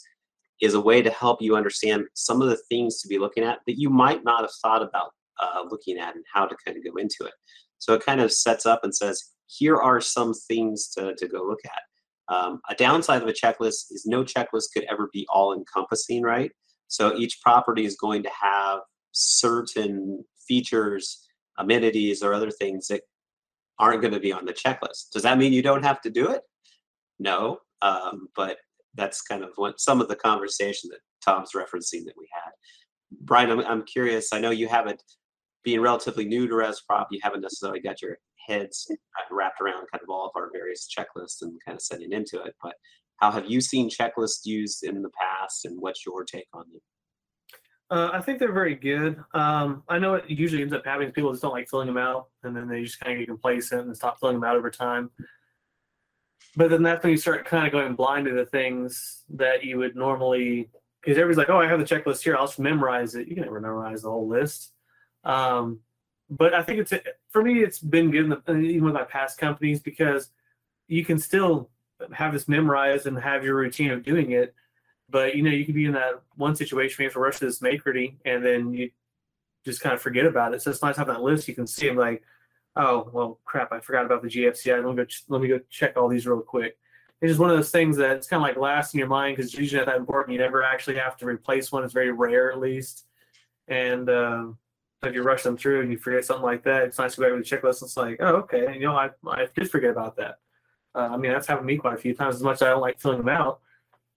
is 0.61 0.75
a 0.75 0.81
way 0.81 1.03
to 1.03 1.11
help 1.11 1.43
you 1.43 1.57
understand 1.57 2.05
some 2.15 2.41
of 2.41 2.49
the 2.49 2.61
things 2.69 3.01
to 3.01 3.09
be 3.09 3.19
looking 3.19 3.43
at 3.43 3.59
that 3.67 3.81
you 3.81 3.91
might 3.91 4.23
not 4.23 4.43
have 4.43 4.55
thought 4.63 4.83
about 4.85 5.11
uh, 5.43 5.63
looking 5.69 5.99
at 5.99 6.15
and 6.15 6.25
how 6.33 6.47
to 6.47 6.55
kind 6.65 6.79
of 6.79 6.85
go 6.85 6.97
into 6.97 7.25
it. 7.25 7.35
So 7.79 7.93
it 7.95 8.07
kind 8.07 8.21
of 8.21 8.33
sets 8.33 8.67
up 8.67 8.85
and 8.85 8.95
says, 8.95 9.33
here 9.47 9.77
are 9.77 10.01
some 10.01 10.35
things 10.35 10.89
to, 10.91 11.15
to 11.17 11.29
go 11.29 11.43
look 11.43 11.61
at. 11.65 12.35
Um, 12.35 12.61
a 12.69 12.75
downside 12.75 13.23
of 13.23 13.29
a 13.29 13.33
checklist 13.33 13.93
is 13.93 14.05
no 14.07 14.25
checklist 14.25 14.73
could 14.75 14.85
ever 14.91 15.09
be 15.13 15.27
all 15.29 15.55
encompassing, 15.55 16.23
right? 16.23 16.51
So 16.89 17.17
each 17.17 17.41
property 17.43 17.85
is 17.85 17.97
going 17.97 18.23
to 18.25 18.31
have 18.41 18.81
certain 19.13 20.25
features, 20.47 21.27
amenities, 21.59 22.23
or 22.23 22.35
other 22.35 22.51
things 22.51 22.89
that 22.89 23.03
aren't 23.79 24.01
going 24.01 24.15
to 24.15 24.21
be 24.21 24.33
on 24.33 24.45
the 24.45 24.53
checklist. 24.53 25.11
Does 25.13 25.23
that 25.23 25.39
mean 25.39 25.53
you 25.53 25.63
don't 25.63 25.85
have 25.85 26.01
to 26.03 26.11
do 26.11 26.31
it? 26.31 26.43
No, 27.19 27.59
um, 27.83 28.29
but 28.35 28.59
that's 28.95 29.23
kind 29.23 29.45
of 29.45 29.51
what 29.57 29.81
some 29.81 30.01
of 30.01 30.09
the 30.09 30.17
conversation 30.17 30.91
that 30.91 31.01
Tom's 31.25 31.53
referencing 31.55 32.05
that 32.05 32.15
we 32.17 32.29
had. 32.33 32.53
Brian, 33.21 33.51
I'm, 33.51 33.61
I'm 33.61 33.85
curious. 33.85 34.33
I 34.33 34.41
know 34.41 34.51
you 34.51 34.69
haven't, 34.69 35.03
being 35.65 35.81
relatively 35.81 36.25
new 36.25 36.47
to 36.49 36.55
ResProp, 36.55 37.07
you 37.11 37.21
haven't 37.23 37.41
necessarily 37.41 37.81
got 37.81 38.01
your 38.03 38.19
heads 38.47 38.91
wrapped 39.31 39.61
around 39.61 39.87
kind 39.93 40.03
of 40.03 40.09
all 40.09 40.27
of 40.27 40.33
our 40.35 40.51
various 40.53 40.89
checklists 40.89 41.43
and 41.43 41.59
kind 41.65 41.77
of 41.77 41.83
setting 41.83 42.13
into 42.13 42.43
it. 42.43 42.55
But 42.63 42.75
how 43.17 43.31
have 43.31 43.47
you 43.47 43.61
seen 43.61 43.91
checklists 43.91 44.45
used 44.45 44.85
in 44.85 45.03
the 45.03 45.11
past, 45.21 45.65
and 45.65 45.81
what's 45.81 46.05
your 46.05 46.25
take 46.25 46.49
on 46.53 46.65
them? 46.71 46.81
Uh, 47.89 48.11
I 48.13 48.21
think 48.21 48.41
they're 48.41 48.53
very 48.53 48.75
good. 48.75 49.17
Um, 49.33 49.85
I 49.89 49.99
know 49.99 50.15
it 50.15 50.29
usually 50.29 50.63
ends 50.63 50.75
up 50.75 50.85
happening. 50.85 51.13
People 51.13 51.31
just 51.31 51.43
don't 51.43 51.53
like 51.53 51.69
filling 51.69 51.87
them 51.87 51.99
out, 51.99 52.27
and 52.43 52.55
then 52.55 52.69
they 52.69 52.83
just 52.83 53.01
kind 53.01 53.13
of 53.13 53.19
get 53.21 53.29
complacent 53.29 53.87
and 53.87 53.97
stop 53.97 54.19
filling 54.21 54.37
them 54.37 54.45
out 54.45 54.57
over 54.57 54.71
time 54.71 55.11
but 56.57 56.71
then 56.71 56.83
that's 56.83 57.05
when 57.05 57.13
you 57.13 57.19
start 57.19 57.45
kind 57.45 57.67
of 57.67 57.73
going 57.73 57.95
blind 57.95 58.27
to 58.27 58.33
the 58.33 58.47
things 58.47 59.25
that 59.35 59.63
you 59.63 59.77
would 59.79 59.95
normally 59.95 60.71
because 61.03 61.19
everybody's 61.19 61.39
like, 61.39 61.51
oh, 61.51 61.61
I 61.61 61.69
have 61.69 61.79
the 61.79 61.85
checklist 61.85 62.25
here. 62.25 62.37
I'll 62.37 62.47
just 62.47 62.59
memorize 62.59 63.15
it. 63.15 63.29
You 63.29 63.35
can 63.35 63.45
never 63.45 63.61
memorize 63.61 64.03
the 64.03 64.11
whole 64.11 64.27
list. 64.27 64.73
Um, 65.23 65.81
but 66.31 66.55
I 66.55 66.63
think 66.63 66.81
it's 66.81 66.93
for 67.31 67.43
me, 67.43 67.63
it's 67.63 67.79
been 67.79 68.11
good, 68.11 68.43
even 68.49 68.85
with 68.85 68.95
my 68.95 69.05
past 69.05 69.39
companies 69.39 69.81
because 69.81 70.31
you 70.89 71.05
can 71.05 71.19
still 71.19 71.71
have 72.13 72.33
this 72.33 72.49
memorized 72.49 73.07
and 73.07 73.19
have 73.19 73.45
your 73.45 73.57
routine 73.57 73.91
of 73.91 74.03
doing 74.03 74.33
it. 74.33 74.55
But 75.09 75.37
you 75.37 75.43
know, 75.43 75.51
you 75.51 75.65
could 75.65 75.75
be 75.75 75.87
in 75.87 75.93
that 75.93 76.23
one 76.37 76.57
situation 76.57 76.97
where 76.97 77.05
you 77.05 77.09
have 77.09 77.15
to 77.15 77.21
rush 77.21 77.39
to 77.39 77.47
this 77.47 77.63
make 77.63 77.83
and 78.25 78.45
then 78.45 78.73
you 78.73 78.91
just 79.65 79.81
kind 79.81 79.95
of 79.95 80.03
forget 80.03 80.27
about 80.27 80.55
it. 80.55 80.63
So 80.63 80.71
it's 80.71 80.83
nice 80.83 80.97
having 80.97 81.15
that 81.15 81.23
list. 81.23 81.49
You 81.49 81.55
can 81.55 81.67
see 81.67 81.87
them 81.87 81.97
like, 81.97 82.23
oh 82.77 83.09
well 83.13 83.41
crap 83.45 83.73
i 83.73 83.81
forgot 83.81 84.05
about 84.05 84.23
the 84.23 84.29
gfci 84.29 84.71
let 84.71 84.85
me 84.85 84.95
go 84.95 85.05
ch- 85.05 85.25
let 85.29 85.41
me 85.41 85.49
go 85.49 85.59
check 85.71 85.97
all 85.97 86.09
these 86.09 86.27
real 86.27 86.41
quick 86.41 86.79
it's 87.21 87.31
just 87.31 87.41
one 87.41 87.51
of 87.51 87.57
those 87.57 87.71
things 87.71 87.97
that 87.97 88.17
it's 88.17 88.27
kind 88.27 88.43
of 88.43 88.47
like 88.47 88.59
last 88.59 88.95
in 88.95 88.99
your 88.99 89.09
mind 89.09 89.37
because 89.37 89.55
usually 89.55 89.79
not 89.79 89.87
that 89.87 89.97
important 89.97 90.33
you 90.33 90.39
never 90.39 90.63
actually 90.63 90.97
have 90.97 91.17
to 91.17 91.27
replace 91.27 91.73
one 91.73 91.83
it's 91.83 91.95
very 91.95 92.13
rare 92.13 92.53
at 92.53 92.61
least 92.61 93.07
and 93.69 94.09
um, 94.11 94.59
if 95.03 95.15
you 95.15 95.23
rush 95.23 95.43
them 95.43 95.57
through 95.57 95.83
and 95.83 95.91
you 95.91 95.99
forget 95.99 96.25
something 96.25 96.45
like 96.45 96.63
that 96.65 96.83
it's 96.83 96.99
nice 96.99 97.15
to 97.15 97.21
go 97.21 97.27
over 97.27 97.37
the 97.37 97.43
checklist 97.43 97.83
it's 97.83 97.97
like 97.97 98.17
oh 98.21 98.37
okay 98.37 98.75
you 98.75 98.81
know 98.81 98.97
i, 98.97 99.11
I 99.29 99.47
did 99.55 99.71
forget 99.71 99.91
about 99.91 100.17
that 100.17 100.39
uh, 100.95 101.09
i 101.13 101.17
mean 101.17 101.33
that's 101.33 101.47
happened 101.47 101.69
to 101.69 101.73
me 101.75 101.79
quite 101.79 101.95
a 101.95 101.99
few 102.01 102.15
times 102.15 102.37
as 102.37 102.43
much 102.43 102.57
as 102.57 102.63
i 102.63 102.71
don't 102.71 102.81
like 102.81 103.01
filling 103.01 103.19
them 103.19 103.29
out 103.29 103.61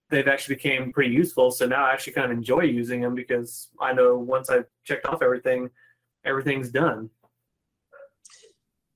they've 0.09 0.27
actually 0.27 0.55
became 0.55 0.91
pretty 0.91 1.13
useful 1.13 1.51
so 1.51 1.67
now 1.67 1.85
i 1.85 1.91
actually 1.91 2.13
kind 2.13 2.31
of 2.31 2.37
enjoy 2.37 2.61
using 2.61 3.01
them 3.01 3.13
because 3.13 3.69
i 3.81 3.93
know 3.93 4.17
once 4.17 4.49
i've 4.49 4.65
checked 4.83 5.05
off 5.05 5.21
everything 5.21 5.69
everything's 6.25 6.69
done 6.69 7.09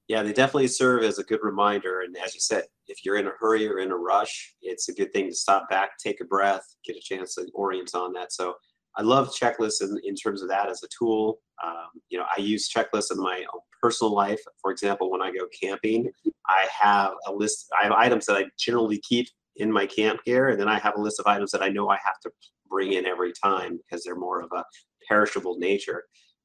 Yeah, 0.08 0.22
they 0.24 0.34
definitely 0.34 0.68
serve 0.68 1.04
as 1.04 1.18
a 1.18 1.24
good 1.24 1.40
reminder. 1.44 2.02
And 2.02 2.16
as 2.18 2.36
you 2.36 2.42
said, 2.42 2.66
if 2.88 3.06
you're 3.06 3.16
in 3.16 3.28
a 3.28 3.32
hurry 3.40 3.68
or 3.68 3.80
in 3.80 3.92
a 3.92 3.96
rush, 3.96 4.54
it's 4.62 4.90
a 4.90 4.94
good 4.94 5.14
thing 5.14 5.30
to 5.30 5.36
stop 5.36 5.70
back, 5.70 5.98
take 5.98 6.20
a 6.20 6.26
breath, 6.26 6.66
get 6.86 6.98
a 6.98 7.02
chance 7.02 7.36
to 7.36 7.48
orient 7.54 7.96
on 7.96 8.12
that. 8.14 8.34
So 8.34 8.56
I 8.98 9.02
love 9.02 9.34
checklists 9.34 9.82
in, 9.82 9.98
in 10.04 10.16
terms 10.16 10.42
of 10.42 10.50
that 10.50 10.70
as 10.70 10.84
a 10.84 10.88
tool. 10.98 11.40
Um, 11.64 11.88
you 12.10 12.18
know, 12.18 12.26
I 12.36 12.42
use 12.42 12.70
checklists 12.70 13.12
in 13.12 13.18
my 13.18 13.44
personal 13.82 14.14
life. 14.14 14.40
For 14.62 14.72
example, 14.72 15.12
when 15.12 15.22
I 15.22 15.32
go 15.32 15.48
camping, 15.62 16.12
I 16.48 16.68
have 16.80 17.12
a 17.28 17.34
list, 17.34 17.68
I 17.80 17.84
have 17.84 17.94
items 17.94 18.26
that 18.28 18.38
I 18.38 18.46
generally 18.58 19.00
keep 19.08 19.28
in 19.58 19.72
my 19.72 19.86
camp 19.86 20.24
gear, 20.26 20.50
and 20.50 20.60
then 20.60 20.68
I 20.68 20.80
have 20.80 20.96
a 20.98 21.02
list 21.02 21.20
of 21.20 21.28
items 21.28 21.52
that 21.52 21.62
I 21.62 21.70
know 21.70 21.90
I 21.90 21.98
have 22.04 22.20
to 22.24 22.32
bring 22.70 22.94
in 22.94 23.06
every 23.06 23.34
time 23.34 23.78
because 23.78 24.04
they're 24.04 24.16
more 24.16 24.42
of 24.42 24.52
a 24.54 24.64
perishable 25.08 25.58
nature. 25.58 26.04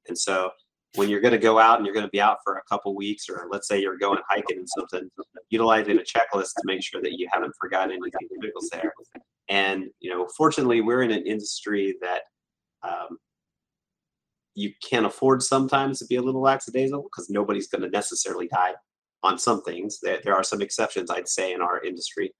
And 0.08 0.18
so 0.18 0.50
when 0.94 1.08
you're 1.08 1.20
going 1.20 1.32
to 1.32 1.38
go 1.38 1.58
out 1.58 1.76
and 1.76 1.86
you're 1.86 1.94
going 1.94 2.06
to 2.06 2.10
be 2.10 2.20
out 2.20 2.38
for 2.44 2.56
a 2.56 2.62
couple 2.68 2.94
weeks, 2.96 3.28
or 3.28 3.46
let's 3.50 3.68
say 3.68 3.80
you're 3.80 3.98
going 3.98 4.20
hiking 4.28 4.58
and 4.58 4.68
something, 4.68 5.08
utilizing 5.50 5.98
a 5.98 6.02
checklist 6.02 6.54
to 6.56 6.62
make 6.64 6.82
sure 6.82 7.02
that 7.02 7.18
you 7.18 7.28
haven't 7.30 7.54
forgotten 7.60 7.92
anything 7.92 8.28
critical 8.40 8.62
there. 8.72 8.92
And 9.48 9.84
you 10.00 10.10
know, 10.10 10.26
fortunately, 10.36 10.80
we're 10.80 11.02
in 11.02 11.10
an 11.10 11.26
industry 11.26 11.96
that 12.00 12.22
um, 12.82 13.18
you 14.54 14.72
can't 14.82 15.06
afford 15.06 15.42
sometimes 15.42 15.98
to 15.98 16.06
be 16.06 16.16
a 16.16 16.22
little 16.22 16.40
lackadaisical 16.40 17.02
because 17.02 17.30
nobody's 17.30 17.68
going 17.68 17.82
to 17.82 17.90
necessarily 17.90 18.48
die 18.48 18.74
on 19.22 19.38
some 19.38 19.62
things. 19.62 19.98
There, 20.02 20.20
there 20.24 20.34
are 20.34 20.44
some 20.44 20.60
exceptions, 20.60 21.10
I'd 21.10 21.28
say, 21.28 21.52
in 21.52 21.62
our 21.62 21.82
industry. 21.82 22.34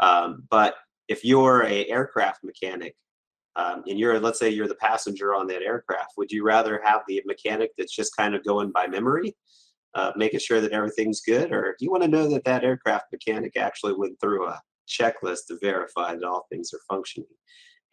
Um, 0.00 0.44
but 0.50 0.74
if 1.08 1.24
you're 1.24 1.64
a 1.64 1.86
aircraft 1.88 2.44
mechanic 2.44 2.94
um, 3.56 3.82
and 3.88 3.98
you're 3.98 4.20
let's 4.20 4.38
say 4.38 4.50
you're 4.50 4.68
the 4.68 4.74
passenger 4.74 5.34
on 5.34 5.46
that 5.46 5.62
aircraft 5.62 6.12
would 6.16 6.30
you 6.30 6.44
rather 6.44 6.80
have 6.84 7.02
the 7.08 7.22
mechanic 7.26 7.70
that's 7.78 7.94
just 7.94 8.16
kind 8.16 8.34
of 8.34 8.44
going 8.44 8.70
by 8.70 8.86
memory 8.86 9.34
uh, 9.94 10.12
making 10.16 10.40
sure 10.40 10.60
that 10.60 10.72
everything's 10.72 11.20
good 11.20 11.52
or 11.52 11.74
do 11.78 11.84
you 11.84 11.90
want 11.90 12.02
to 12.02 12.08
know 12.08 12.28
that 12.28 12.44
that 12.44 12.64
aircraft 12.64 13.06
mechanic 13.12 13.56
actually 13.56 13.94
went 13.94 14.18
through 14.20 14.46
a 14.46 14.60
checklist 14.88 15.46
to 15.48 15.58
verify 15.62 16.14
that 16.14 16.24
all 16.24 16.46
things 16.50 16.72
are 16.74 16.80
functioning 16.88 17.28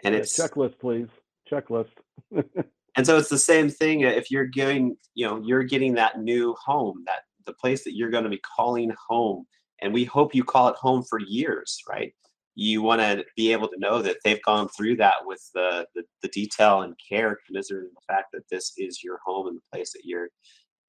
and 0.03 0.13
Yeah, 0.13 0.21
it's 0.21 0.37
checklist, 0.37 0.79
please. 0.79 1.07
Checklist. 1.49 1.91
and 2.95 3.05
so 3.05 3.17
it's 3.17 3.29
the 3.29 3.37
same 3.37 3.69
thing 3.69 4.05
uh, 4.05 4.09
if 4.09 4.31
you're 4.31 4.45
getting, 4.45 4.97
you 5.15 5.27
know 5.27 5.41
you're 5.43 5.63
getting 5.63 5.93
that 5.95 6.19
new 6.21 6.55
home 6.63 7.03
that 7.05 7.21
the 7.45 7.53
place 7.53 7.83
that 7.83 7.95
you're 7.95 8.09
going 8.09 8.23
to 8.23 8.29
be 8.29 8.41
calling 8.55 8.91
home 9.07 9.45
and 9.81 9.93
we 9.93 10.05
hope 10.05 10.33
you 10.33 10.43
call 10.43 10.69
it 10.69 10.75
home 10.75 11.03
for 11.09 11.19
years 11.19 11.81
right? 11.89 12.13
You 12.55 12.83
want 12.83 13.01
to 13.01 13.25
be 13.35 13.51
able 13.51 13.67
to 13.69 13.79
know 13.79 14.01
that 14.03 14.17
they've 14.23 14.41
gone 14.43 14.69
through 14.69 14.97
that 14.97 15.25
with 15.25 15.41
the, 15.53 15.87
the 15.95 16.03
the 16.21 16.29
detail 16.29 16.81
and 16.81 16.95
care 17.09 17.39
commiserating 17.47 17.91
the 17.93 18.13
fact 18.13 18.27
that 18.33 18.47
this 18.49 18.73
is 18.77 19.03
your 19.03 19.19
home 19.25 19.47
and 19.47 19.57
the 19.57 19.71
place 19.71 19.91
that 19.93 20.03
you're 20.05 20.29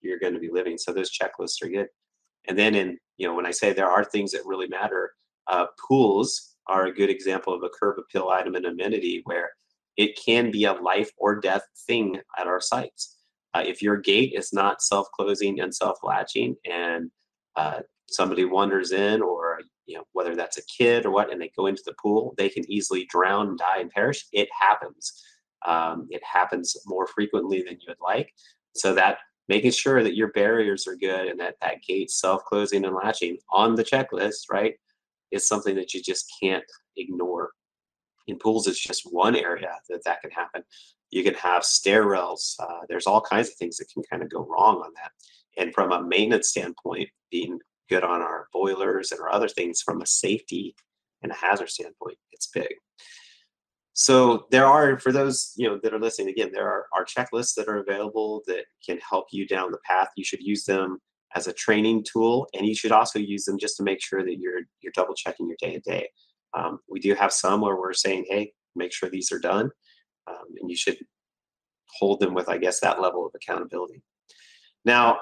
you're 0.02 0.18
going 0.18 0.34
to 0.34 0.40
be 0.40 0.50
living. 0.50 0.76
So 0.76 0.92
those 0.92 1.10
checklists 1.10 1.62
are 1.62 1.68
good. 1.70 1.88
And 2.46 2.58
then 2.58 2.74
in 2.74 2.98
you 3.16 3.26
know 3.26 3.34
when 3.34 3.46
i 3.46 3.50
say 3.50 3.72
there 3.72 3.90
are 3.90 4.04
things 4.04 4.32
that 4.32 4.46
really 4.46 4.68
matter 4.68 5.12
uh, 5.46 5.66
pools 5.86 6.56
are 6.66 6.86
a 6.86 6.94
good 6.94 7.10
example 7.10 7.52
of 7.52 7.62
a 7.62 7.68
curb 7.68 7.98
appeal 7.98 8.30
item 8.30 8.54
and 8.54 8.66
amenity 8.66 9.20
where 9.24 9.50
it 9.96 10.18
can 10.24 10.50
be 10.50 10.64
a 10.64 10.72
life 10.72 11.10
or 11.16 11.40
death 11.40 11.62
thing 11.86 12.18
at 12.38 12.46
our 12.46 12.60
sites. 12.60 13.16
Uh, 13.54 13.62
if 13.64 13.80
your 13.80 13.96
gate 13.96 14.32
is 14.34 14.52
not 14.52 14.82
self-closing 14.82 15.60
and 15.60 15.74
self-latching, 15.74 16.56
and 16.70 17.10
uh, 17.56 17.80
somebody 18.08 18.44
wanders 18.44 18.90
in, 18.92 19.22
or 19.22 19.60
you 19.86 19.96
know 19.96 20.04
whether 20.12 20.34
that's 20.34 20.58
a 20.58 20.66
kid 20.66 21.06
or 21.06 21.10
what, 21.10 21.32
and 21.32 21.40
they 21.40 21.50
go 21.56 21.66
into 21.66 21.82
the 21.86 21.94
pool, 22.02 22.34
they 22.36 22.48
can 22.48 22.68
easily 22.70 23.06
drown, 23.06 23.56
die, 23.56 23.80
and 23.80 23.90
perish. 23.90 24.26
It 24.32 24.48
happens. 24.58 25.22
Um, 25.64 26.08
it 26.10 26.22
happens 26.24 26.76
more 26.86 27.06
frequently 27.06 27.62
than 27.62 27.74
you 27.74 27.86
would 27.88 27.96
like. 28.02 28.32
So 28.74 28.92
that 28.94 29.18
making 29.48 29.70
sure 29.70 30.02
that 30.02 30.16
your 30.16 30.32
barriers 30.32 30.86
are 30.86 30.96
good 30.96 31.28
and 31.28 31.38
that 31.38 31.54
that 31.60 31.82
gate 31.86 32.10
self-closing 32.10 32.84
and 32.84 32.96
latching 32.96 33.38
on 33.52 33.74
the 33.74 33.84
checklist, 33.84 34.50
right, 34.50 34.74
is 35.30 35.46
something 35.46 35.76
that 35.76 35.94
you 35.94 36.02
just 36.02 36.32
can't 36.42 36.64
ignore 36.96 37.50
in 38.26 38.38
pools 38.38 38.66
it's 38.66 38.80
just 38.80 39.02
one 39.10 39.36
area 39.36 39.72
that 39.88 40.02
that 40.04 40.20
can 40.22 40.30
happen. 40.30 40.62
You 41.10 41.22
can 41.22 41.34
have 41.34 41.64
stair 41.64 42.04
rails 42.06 42.56
uh, 42.60 42.80
there's 42.88 43.06
all 43.06 43.20
kinds 43.20 43.48
of 43.48 43.54
things 43.54 43.76
that 43.76 43.88
can 43.92 44.02
kind 44.10 44.22
of 44.22 44.30
go 44.30 44.46
wrong 44.48 44.76
on 44.76 44.92
that. 44.94 45.12
And 45.56 45.72
from 45.72 45.92
a 45.92 46.02
maintenance 46.02 46.48
standpoint 46.48 47.08
being 47.30 47.58
good 47.88 48.02
on 48.02 48.20
our 48.22 48.48
boilers 48.52 49.12
and 49.12 49.20
our 49.20 49.30
other 49.30 49.48
things 49.48 49.82
from 49.82 50.00
a 50.00 50.06
safety 50.06 50.74
and 51.22 51.30
a 51.30 51.34
hazard 51.34 51.70
standpoint 51.70 52.18
it's 52.32 52.48
big. 52.48 52.74
So 53.92 54.46
there 54.50 54.66
are 54.66 54.98
for 54.98 55.12
those 55.12 55.52
you 55.56 55.68
know 55.68 55.78
that 55.82 55.94
are 55.94 56.00
listening 56.00 56.30
again 56.30 56.50
there 56.52 56.68
are, 56.68 56.86
are 56.92 57.04
checklists 57.04 57.54
that 57.54 57.68
are 57.68 57.78
available 57.78 58.42
that 58.46 58.64
can 58.84 58.98
help 59.08 59.26
you 59.30 59.46
down 59.46 59.70
the 59.70 59.78
path. 59.84 60.08
You 60.16 60.24
should 60.24 60.42
use 60.42 60.64
them 60.64 60.98
as 61.34 61.46
a 61.46 61.52
training 61.52 62.04
tool 62.10 62.48
and 62.54 62.66
you 62.66 62.74
should 62.74 62.92
also 62.92 63.18
use 63.18 63.44
them 63.44 63.58
just 63.58 63.76
to 63.76 63.82
make 63.82 64.02
sure 64.02 64.24
that 64.24 64.38
you're 64.38 64.62
you're 64.80 64.92
double 64.94 65.14
checking 65.14 65.48
your 65.48 65.56
day 65.60 65.72
to 65.72 65.80
day 65.80 66.08
um, 66.54 66.80
we 66.88 67.00
do 67.00 67.14
have 67.14 67.32
some 67.32 67.60
where 67.60 67.76
we're 67.76 67.92
saying, 67.92 68.26
hey, 68.28 68.52
make 68.76 68.92
sure 68.92 69.08
these 69.08 69.32
are 69.32 69.38
done. 69.38 69.70
Um, 70.26 70.46
and 70.60 70.70
you 70.70 70.76
should 70.76 70.98
hold 71.98 72.20
them 72.20 72.34
with, 72.34 72.48
I 72.48 72.58
guess, 72.58 72.80
that 72.80 73.00
level 73.00 73.26
of 73.26 73.32
accountability. 73.34 74.02
Now, 74.84 75.18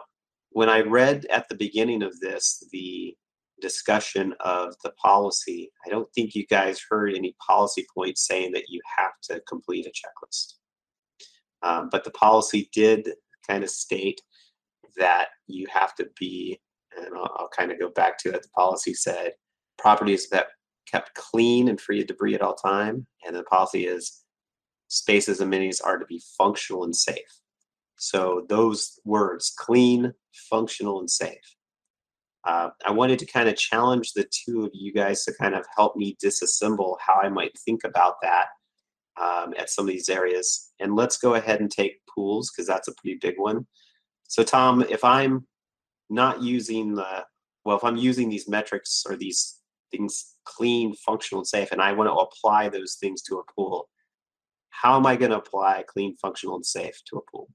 when 0.50 0.68
I 0.68 0.80
read 0.80 1.26
at 1.26 1.48
the 1.48 1.54
beginning 1.54 2.02
of 2.02 2.18
this 2.20 2.62
the 2.72 3.16
discussion 3.60 4.34
of 4.40 4.74
the 4.82 4.92
policy, 5.02 5.70
I 5.86 5.90
don't 5.90 6.08
think 6.14 6.34
you 6.34 6.46
guys 6.46 6.84
heard 6.88 7.14
any 7.14 7.34
policy 7.46 7.86
points 7.94 8.26
saying 8.26 8.52
that 8.52 8.68
you 8.68 8.80
have 8.98 9.12
to 9.24 9.40
complete 9.48 9.86
a 9.86 9.90
checklist. 9.90 10.54
Um, 11.62 11.88
but 11.90 12.04
the 12.04 12.10
policy 12.10 12.68
did 12.74 13.08
kind 13.48 13.62
of 13.62 13.70
state 13.70 14.20
that 14.96 15.28
you 15.46 15.66
have 15.72 15.94
to 15.94 16.08
be, 16.18 16.60
and 16.96 17.14
I'll, 17.16 17.36
I'll 17.38 17.50
kind 17.56 17.70
of 17.70 17.78
go 17.78 17.90
back 17.90 18.18
to 18.18 18.30
it. 18.30 18.42
The 18.42 18.48
policy 18.48 18.94
said 18.94 19.32
properties 19.78 20.28
that 20.30 20.48
kept 20.90 21.14
clean 21.14 21.68
and 21.68 21.80
free 21.80 22.00
of 22.00 22.06
debris 22.06 22.34
at 22.34 22.42
all 22.42 22.54
time. 22.54 23.06
And 23.26 23.34
the 23.36 23.44
policy 23.44 23.86
is 23.86 24.22
spaces 24.88 25.40
and 25.40 25.52
minis 25.52 25.80
are 25.84 25.98
to 25.98 26.06
be 26.06 26.22
functional 26.36 26.84
and 26.84 26.94
safe. 26.94 27.40
So 27.96 28.44
those 28.48 28.98
words, 29.04 29.52
clean, 29.56 30.12
functional, 30.50 31.00
and 31.00 31.10
safe. 31.10 31.56
Uh, 32.44 32.70
I 32.84 32.90
wanted 32.90 33.20
to 33.20 33.26
kind 33.26 33.48
of 33.48 33.56
challenge 33.56 34.12
the 34.12 34.28
two 34.30 34.64
of 34.64 34.70
you 34.74 34.92
guys 34.92 35.24
to 35.24 35.34
kind 35.40 35.54
of 35.54 35.64
help 35.76 35.96
me 35.96 36.16
disassemble 36.22 36.96
how 37.06 37.20
I 37.22 37.28
might 37.28 37.56
think 37.58 37.84
about 37.84 38.16
that 38.22 38.46
um, 39.20 39.54
at 39.56 39.70
some 39.70 39.84
of 39.84 39.92
these 39.92 40.08
areas. 40.08 40.72
And 40.80 40.96
let's 40.96 41.18
go 41.18 41.34
ahead 41.34 41.60
and 41.60 41.70
take 41.70 42.00
pools 42.12 42.50
because 42.50 42.66
that's 42.66 42.88
a 42.88 42.94
pretty 42.94 43.18
big 43.20 43.34
one. 43.36 43.66
So 44.24 44.42
Tom, 44.42 44.84
if 44.88 45.04
I'm 45.04 45.46
not 46.10 46.42
using 46.42 46.94
the, 46.94 47.24
well, 47.64 47.76
if 47.76 47.84
I'm 47.84 47.96
using 47.96 48.28
these 48.28 48.48
metrics 48.48 49.04
or 49.08 49.16
these 49.16 49.60
things 49.92 50.31
clean, 50.44 50.94
functional, 50.94 51.40
and 51.40 51.46
safe, 51.46 51.72
and 51.72 51.80
I 51.80 51.92
want 51.92 52.08
to 52.08 52.14
apply 52.14 52.68
those 52.68 52.96
things 53.00 53.22
to 53.22 53.38
a 53.38 53.52
pool, 53.52 53.88
how 54.70 54.96
am 54.96 55.06
I 55.06 55.16
going 55.16 55.30
to 55.30 55.38
apply 55.38 55.84
clean, 55.86 56.16
functional, 56.16 56.56
and 56.56 56.66
safe 56.66 57.00
to 57.10 57.18
a 57.18 57.30
pool? 57.30 57.48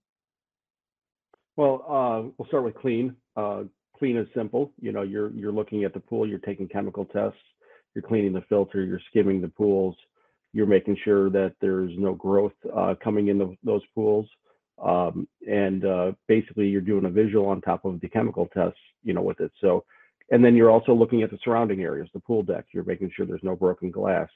Well, 1.55 1.83
uh, 1.87 2.29
we'll 2.37 2.47
start 2.47 2.63
with 2.63 2.75
clean. 2.75 3.15
Uh, 3.35 3.63
clean 3.97 4.17
is 4.17 4.27
simple. 4.35 4.71
You 4.79 4.91
know, 4.91 5.01
you're 5.01 5.31
you're 5.31 5.51
looking 5.51 5.83
at 5.83 5.93
the 5.93 5.99
pool, 5.99 6.27
you're 6.27 6.39
taking 6.39 6.67
chemical 6.67 7.05
tests, 7.05 7.39
you're 7.95 8.03
cleaning 8.03 8.33
the 8.33 8.43
filter, 8.47 8.83
you're 8.83 9.01
skimming 9.09 9.41
the 9.41 9.47
pools, 9.47 9.95
you're 10.53 10.67
making 10.67 10.97
sure 11.03 11.29
that 11.31 11.55
there's 11.59 11.91
no 11.97 12.13
growth 12.13 12.53
uh, 12.75 12.93
coming 13.03 13.27
in 13.27 13.37
the, 13.37 13.55
those 13.63 13.81
pools, 13.95 14.27
um, 14.83 15.27
and 15.49 15.83
uh, 15.85 16.11
basically 16.27 16.67
you're 16.67 16.81
doing 16.81 17.05
a 17.05 17.09
visual 17.09 17.47
on 17.47 17.59
top 17.61 17.85
of 17.85 17.99
the 17.99 18.07
chemical 18.07 18.47
tests, 18.53 18.79
you 19.03 19.13
know, 19.13 19.21
with 19.21 19.39
it. 19.39 19.51
So, 19.59 19.83
and 20.29 20.43
then 20.43 20.55
you're 20.55 20.71
also 20.71 20.93
looking 20.93 21.23
at 21.23 21.31
the 21.31 21.39
surrounding 21.43 21.81
areas, 21.81 22.09
the 22.13 22.19
pool 22.19 22.43
deck. 22.43 22.65
You're 22.71 22.83
making 22.83 23.11
sure 23.15 23.25
there's 23.25 23.43
no 23.43 23.55
broken 23.55 23.91
glass. 23.91 24.29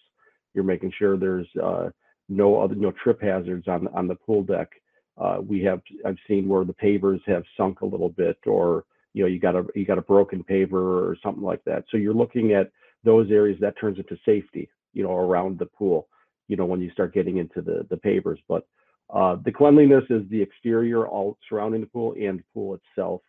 You're 0.53 0.63
making 0.63 0.93
sure 0.97 1.17
there's 1.17 1.47
uh, 1.61 1.89
no 2.29 2.61
other 2.61 2.75
no 2.75 2.91
trip 3.03 3.21
hazards 3.21 3.67
on 3.67 3.87
on 3.89 4.07
the 4.07 4.15
pool 4.15 4.43
deck. 4.43 4.69
Uh, 5.17 5.37
we 5.45 5.61
have 5.63 5.81
I've 6.05 6.17
seen 6.27 6.47
where 6.47 6.63
the 6.63 6.73
pavers 6.73 7.21
have 7.27 7.43
sunk 7.57 7.81
a 7.81 7.85
little 7.85 8.09
bit, 8.09 8.37
or 8.45 8.85
you 9.13 9.23
know 9.23 9.27
you 9.27 9.39
got 9.39 9.55
a 9.55 9.65
you 9.75 9.85
got 9.85 9.97
a 9.97 10.03
broken 10.03 10.43
paver 10.43 10.73
or 10.73 11.17
something 11.21 11.43
like 11.43 11.63
that. 11.65 11.83
So 11.89 11.97
you're 11.97 12.13
looking 12.13 12.53
at 12.53 12.71
those 13.03 13.29
areas 13.31 13.57
that 13.61 13.79
turns 13.79 13.97
into 13.97 14.17
safety, 14.25 14.69
you 14.93 15.03
know, 15.03 15.15
around 15.15 15.59
the 15.59 15.65
pool. 15.65 16.07
You 16.47 16.55
know 16.55 16.65
when 16.65 16.81
you 16.81 16.91
start 16.91 17.13
getting 17.13 17.37
into 17.37 17.61
the 17.61 17.85
the 17.89 17.97
pavers, 17.97 18.39
but 18.47 18.65
uh, 19.13 19.37
the 19.43 19.51
cleanliness 19.51 20.05
is 20.09 20.23
the 20.29 20.41
exterior 20.41 21.05
all 21.05 21.37
surrounding 21.49 21.81
the 21.81 21.87
pool 21.87 22.13
and 22.13 22.39
the 22.39 22.43
pool 22.53 22.75
itself 22.75 23.21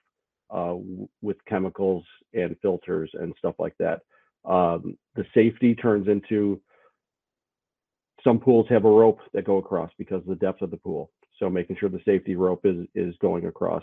uh, 0.53 0.75
with 1.21 1.37
chemicals 1.47 2.05
and 2.35 2.57
filters 2.61 3.11
and 3.15 3.35
stuff 3.39 3.55
like 3.59 3.77
that. 3.79 4.01
Um, 4.45 4.97
the 5.15 5.25
safety 5.35 5.75
turns 5.75 6.09
into 6.09 6.61
some 8.25 8.39
pools 8.39 8.67
have 8.69 8.85
a 8.85 8.91
rope 8.91 9.21
that 9.33 9.45
go 9.45 9.57
across 9.57 9.91
because 9.99 10.21
of 10.21 10.27
the 10.27 10.35
depth 10.37 10.63
of 10.63 10.71
the 10.71 10.77
pool. 10.77 11.11
So 11.39 11.51
making 11.51 11.77
sure 11.77 11.89
the 11.89 12.01
safety 12.05 12.37
rope 12.37 12.65
is 12.65 12.87
is 12.95 13.15
going 13.21 13.47
across. 13.47 13.83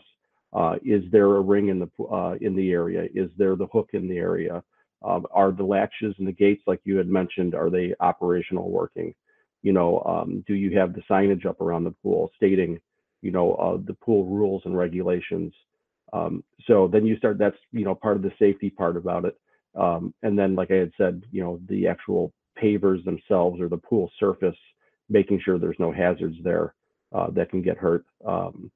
Uh, 0.53 0.75
is 0.83 1.03
there 1.11 1.35
a 1.35 1.41
ring 1.41 1.67
in 1.69 1.79
the 1.79 2.03
uh, 2.03 2.35
in 2.41 2.55
the 2.55 2.71
area? 2.71 3.07
Is 3.13 3.29
there 3.37 3.55
the 3.55 3.67
hook 3.67 3.89
in 3.93 4.07
the 4.07 4.17
area? 4.17 4.63
Um, 5.01 5.25
are 5.31 5.51
the 5.51 5.63
latches 5.63 6.15
and 6.17 6.27
the 6.27 6.33
gates, 6.33 6.63
like 6.67 6.81
you 6.83 6.97
had 6.97 7.07
mentioned, 7.07 7.55
are 7.55 7.69
they 7.69 7.93
operational 7.99 8.69
working? 8.69 9.13
You 9.61 9.71
know, 9.71 10.01
um, 10.05 10.43
do 10.47 10.55
you 10.55 10.77
have 10.77 10.93
the 10.93 11.01
signage 11.09 11.45
up 11.45 11.61
around 11.61 11.85
the 11.85 11.95
pool 12.03 12.31
stating, 12.35 12.79
you 13.21 13.31
know, 13.31 13.53
uh, 13.55 13.77
the 13.85 13.93
pool 13.93 14.25
rules 14.25 14.61
and 14.65 14.77
regulations? 14.77 15.53
Um, 16.13 16.43
so 16.65 16.87
then 16.87 17.05
you 17.05 17.17
start. 17.17 17.37
That's 17.37 17.57
you 17.71 17.85
know 17.85 17.95
part 17.95 18.17
of 18.17 18.23
the 18.23 18.31
safety 18.39 18.69
part 18.69 18.97
about 18.97 19.25
it. 19.25 19.35
Um, 19.75 20.13
and 20.23 20.37
then, 20.37 20.55
like 20.55 20.71
I 20.71 20.75
had 20.75 20.91
said, 20.97 21.23
you 21.31 21.41
know 21.41 21.59
the 21.67 21.87
actual 21.87 22.33
pavers 22.61 23.03
themselves 23.05 23.61
or 23.61 23.69
the 23.69 23.77
pool 23.77 24.11
surface, 24.19 24.57
making 25.09 25.41
sure 25.43 25.57
there's 25.57 25.79
no 25.79 25.91
hazards 25.91 26.37
there 26.43 26.73
uh, 27.13 27.29
that 27.31 27.49
can 27.49 27.61
get 27.61 27.77
hurt. 27.77 28.05
Um, 28.25 28.71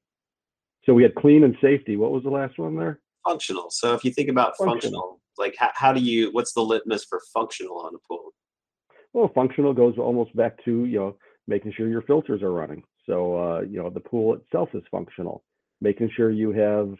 so 0.84 0.94
we 0.94 1.02
had 1.02 1.14
clean 1.14 1.44
and 1.44 1.56
safety. 1.60 1.96
What 1.96 2.12
was 2.12 2.22
the 2.22 2.30
last 2.30 2.58
one 2.58 2.76
there? 2.76 3.00
Functional. 3.24 3.70
So 3.70 3.94
if 3.94 4.04
you 4.04 4.12
think 4.12 4.28
about 4.28 4.56
functional, 4.56 4.72
functional 4.72 5.20
like 5.38 5.54
how, 5.58 5.70
how 5.74 5.92
do 5.92 6.00
you? 6.00 6.30
What's 6.32 6.52
the 6.52 6.62
litmus 6.62 7.04
for 7.04 7.20
functional 7.32 7.78
on 7.78 7.94
a 7.94 7.98
pool? 8.08 8.32
Well, 9.12 9.30
functional 9.34 9.72
goes 9.72 9.94
almost 9.98 10.34
back 10.36 10.62
to 10.64 10.84
you 10.84 10.98
know 10.98 11.16
making 11.46 11.72
sure 11.76 11.88
your 11.88 12.02
filters 12.02 12.42
are 12.42 12.52
running. 12.52 12.82
So 13.06 13.36
uh, 13.36 13.60
you 13.62 13.82
know 13.82 13.90
the 13.90 14.00
pool 14.00 14.34
itself 14.34 14.70
is 14.74 14.82
functional. 14.90 15.44
Making 15.80 16.10
sure 16.14 16.30
you 16.30 16.52
have 16.52 16.94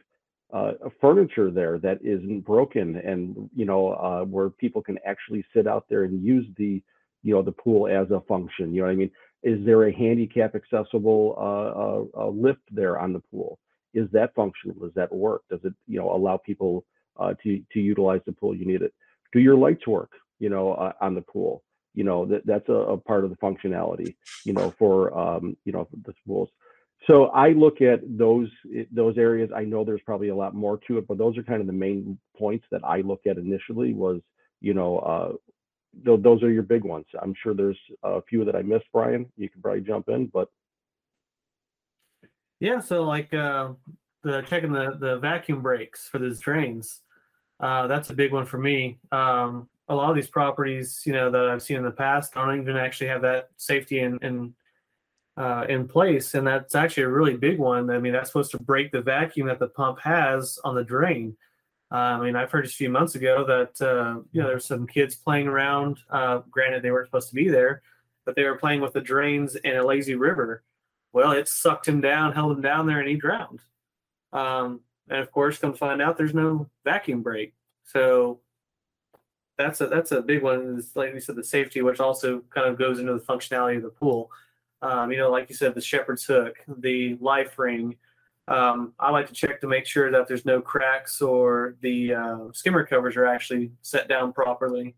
uh, 0.54 0.72
furniture 1.00 1.50
there 1.50 1.78
that 1.78 1.98
isn't 2.02 2.40
broken, 2.42 2.96
and 2.96 3.50
you 3.54 3.64
know 3.64 3.92
uh, 3.94 4.24
where 4.24 4.50
people 4.50 4.80
can 4.80 4.98
actually 5.04 5.44
sit 5.54 5.66
out 5.66 5.84
there 5.90 6.04
and 6.04 6.24
use 6.24 6.46
the 6.56 6.80
you 7.24 7.34
know 7.34 7.42
the 7.42 7.52
pool 7.52 7.88
as 7.88 8.08
a 8.12 8.20
function. 8.20 8.72
You 8.72 8.82
know 8.82 8.86
what 8.86 8.92
I 8.92 8.96
mean? 8.96 9.10
Is 9.42 9.64
there 9.66 9.88
a 9.88 9.92
handicap 9.92 10.54
accessible 10.54 11.34
uh, 11.36 12.22
uh, 12.22 12.26
uh, 12.26 12.30
lift 12.30 12.62
there 12.70 13.00
on 13.00 13.12
the 13.12 13.18
pool? 13.18 13.58
Is 13.94 14.08
that 14.12 14.32
functional? 14.36 14.76
Does 14.78 14.94
that 14.94 15.12
work? 15.12 15.42
Does 15.50 15.60
it 15.64 15.74
you 15.88 15.98
know 15.98 16.14
allow 16.14 16.36
people 16.36 16.84
uh, 17.18 17.34
to 17.42 17.60
to 17.72 17.80
utilize 17.80 18.20
the 18.24 18.32
pool? 18.32 18.54
You 18.54 18.64
need 18.64 18.82
it. 18.82 18.94
Do 19.32 19.40
your 19.40 19.56
lights 19.56 19.88
work? 19.88 20.12
You 20.38 20.50
know 20.50 20.94
on 21.00 21.16
the 21.16 21.22
pool. 21.22 21.64
You 21.94 22.04
know 22.04 22.26
that 22.26 22.46
that's 22.46 22.68
a, 22.68 22.72
a, 22.72 22.96
part 22.96 23.24
of 23.24 23.30
the 23.30 23.36
functionality. 23.36 24.14
You 24.44 24.52
know 24.52 24.72
for 24.78 25.16
um, 25.18 25.56
you 25.64 25.72
know 25.72 25.88
the 26.04 26.14
pools. 26.24 26.50
So 27.06 27.26
I 27.26 27.50
look 27.50 27.82
at 27.82 28.00
those 28.04 28.48
those 28.90 29.18
areas. 29.18 29.50
I 29.54 29.64
know 29.64 29.84
there's 29.84 30.00
probably 30.06 30.28
a 30.28 30.34
lot 30.34 30.54
more 30.54 30.78
to 30.86 30.98
it, 30.98 31.06
but 31.06 31.18
those 31.18 31.36
are 31.36 31.42
kind 31.42 31.60
of 31.60 31.66
the 31.66 31.72
main 31.72 32.18
points 32.36 32.64
that 32.70 32.82
I 32.84 33.00
look 33.00 33.22
at 33.26 33.36
initially. 33.36 33.92
Was 33.92 34.20
you 34.60 34.72
know 34.72 34.98
uh, 34.98 35.32
th- 36.04 36.22
those 36.22 36.42
are 36.42 36.50
your 36.50 36.62
big 36.62 36.82
ones. 36.82 37.06
I'm 37.20 37.34
sure 37.42 37.54
there's 37.54 37.78
a 38.02 38.22
few 38.22 38.44
that 38.46 38.56
I 38.56 38.62
missed, 38.62 38.86
Brian. 38.92 39.26
You 39.36 39.50
can 39.50 39.60
probably 39.60 39.82
jump 39.82 40.08
in, 40.08 40.26
but 40.26 40.48
yeah. 42.60 42.80
So 42.80 43.02
like 43.02 43.34
uh, 43.34 43.72
the 44.22 44.42
checking 44.42 44.72
the 44.72 44.96
the 44.98 45.18
vacuum 45.18 45.60
breaks 45.60 46.08
for 46.08 46.18
those 46.18 46.40
drains. 46.40 47.00
Uh, 47.60 47.86
that's 47.86 48.10
a 48.10 48.14
big 48.14 48.32
one 48.32 48.46
for 48.46 48.58
me. 48.58 48.98
Um, 49.12 49.68
a 49.88 49.94
lot 49.94 50.10
of 50.10 50.16
these 50.16 50.28
properties, 50.28 51.02
you 51.04 51.12
know, 51.12 51.30
that 51.30 51.48
I've 51.48 51.62
seen 51.62 51.76
in 51.76 51.84
the 51.84 51.90
past, 51.90 52.34
don't 52.34 52.60
even 52.60 52.76
actually 52.76 53.08
have 53.08 53.22
that 53.22 53.50
safety 53.58 54.00
in 54.00 54.18
in, 54.22 54.54
uh, 55.36 55.64
in 55.68 55.88
place, 55.88 56.34
and 56.34 56.46
that's 56.46 56.74
actually 56.74 57.04
a 57.04 57.08
really 57.08 57.36
big 57.36 57.58
one. 57.58 57.90
I 57.90 57.98
mean, 57.98 58.12
that's 58.12 58.30
supposed 58.30 58.52
to 58.52 58.62
break 58.62 58.92
the 58.92 59.02
vacuum 59.02 59.48
that 59.48 59.58
the 59.58 59.68
pump 59.68 59.98
has 60.00 60.58
on 60.64 60.74
the 60.74 60.84
drain. 60.84 61.36
Uh, 61.92 62.18
I 62.18 62.20
mean, 62.20 62.36
I've 62.36 62.50
heard 62.50 62.64
just 62.64 62.74
a 62.74 62.78
few 62.78 62.90
months 62.90 63.14
ago 63.14 63.44
that 63.44 63.84
uh, 63.86 64.20
you 64.32 64.40
know 64.40 64.48
there's 64.48 64.66
some 64.66 64.86
kids 64.86 65.14
playing 65.14 65.48
around. 65.48 65.98
Uh, 66.10 66.38
granted, 66.50 66.82
they 66.82 66.90
weren't 66.90 67.08
supposed 67.08 67.28
to 67.28 67.34
be 67.34 67.48
there, 67.48 67.82
but 68.24 68.36
they 68.36 68.44
were 68.44 68.56
playing 68.56 68.80
with 68.80 68.92
the 68.92 69.00
drains 69.00 69.56
in 69.56 69.76
a 69.76 69.84
lazy 69.84 70.14
river. 70.14 70.62
Well, 71.12 71.32
it 71.32 71.48
sucked 71.48 71.86
him 71.86 72.00
down, 72.00 72.32
held 72.32 72.56
him 72.56 72.62
down 72.62 72.86
there, 72.86 73.00
and 73.00 73.08
he 73.08 73.14
drowned. 73.14 73.60
Um, 74.32 74.80
and 75.08 75.20
of 75.20 75.30
course, 75.30 75.58
come 75.58 75.74
find 75.74 76.02
out 76.02 76.16
there's 76.16 76.34
no 76.34 76.68
vacuum 76.84 77.22
break. 77.22 77.54
So 77.84 78.40
that's 79.58 79.80
a 79.80 79.86
that's 79.86 80.12
a 80.12 80.22
big 80.22 80.42
one. 80.42 80.76
Is 80.78 80.96
like 80.96 81.12
we 81.12 81.20
said, 81.20 81.36
the 81.36 81.44
safety, 81.44 81.82
which 81.82 82.00
also 82.00 82.42
kind 82.50 82.68
of 82.68 82.78
goes 82.78 82.98
into 82.98 83.12
the 83.12 83.20
functionality 83.20 83.76
of 83.76 83.82
the 83.82 83.90
pool. 83.90 84.30
Um, 84.84 85.10
you 85.10 85.16
know, 85.16 85.30
like 85.30 85.48
you 85.48 85.54
said, 85.54 85.74
the 85.74 85.80
shepherd's 85.80 86.24
hook, 86.24 86.56
the 86.68 87.16
life 87.18 87.58
ring, 87.58 87.96
um, 88.48 88.92
I 88.98 89.10
like 89.10 89.26
to 89.28 89.32
check 89.32 89.62
to 89.62 89.66
make 89.66 89.86
sure 89.86 90.10
that 90.10 90.28
there's 90.28 90.44
no 90.44 90.60
cracks 90.60 91.22
or 91.22 91.76
the 91.80 92.14
uh, 92.14 92.38
skimmer 92.52 92.84
covers 92.84 93.16
are 93.16 93.24
actually 93.24 93.72
set 93.80 94.08
down 94.08 94.34
properly. 94.34 94.94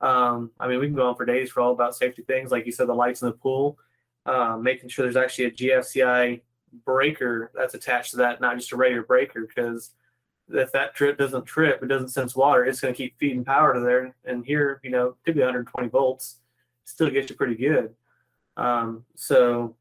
Um, 0.00 0.52
I 0.58 0.66
mean, 0.68 0.80
we 0.80 0.86
can 0.86 0.96
go 0.96 1.06
on 1.06 1.16
for 1.16 1.26
days 1.26 1.50
for 1.50 1.60
all 1.60 1.72
about 1.72 1.94
safety 1.94 2.22
things, 2.22 2.50
like 2.50 2.64
you 2.64 2.72
said, 2.72 2.88
the 2.88 2.94
lights 2.94 3.20
in 3.20 3.28
the 3.28 3.34
pool, 3.34 3.78
uh, 4.24 4.56
making 4.56 4.88
sure 4.88 5.04
there's 5.04 5.16
actually 5.16 5.44
a 5.44 5.50
GFCI 5.50 6.40
breaker 6.86 7.50
that's 7.54 7.74
attached 7.74 8.12
to 8.12 8.16
that, 8.16 8.40
not 8.40 8.56
just 8.56 8.72
a 8.72 8.76
regular 8.76 9.02
breaker, 9.02 9.46
because 9.46 9.90
if 10.48 10.72
that 10.72 10.94
trip 10.94 11.18
doesn't 11.18 11.44
trip, 11.44 11.82
it 11.82 11.88
doesn't 11.88 12.08
sense 12.08 12.34
water, 12.34 12.64
it's 12.64 12.80
going 12.80 12.94
to 12.94 12.96
keep 12.96 13.18
feeding 13.18 13.44
power 13.44 13.74
to 13.74 13.80
there. 13.80 14.16
And 14.24 14.46
here, 14.46 14.80
you 14.82 14.90
know, 14.90 15.16
could 15.26 15.34
be 15.34 15.40
120 15.40 15.88
volts, 15.88 16.38
still 16.86 17.10
gets 17.10 17.28
you 17.28 17.36
pretty 17.36 17.56
good. 17.56 17.94
Um, 18.56 19.04
so 19.14 19.76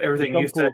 everything 0.00 0.34
you 0.34 0.48
said 0.48 0.72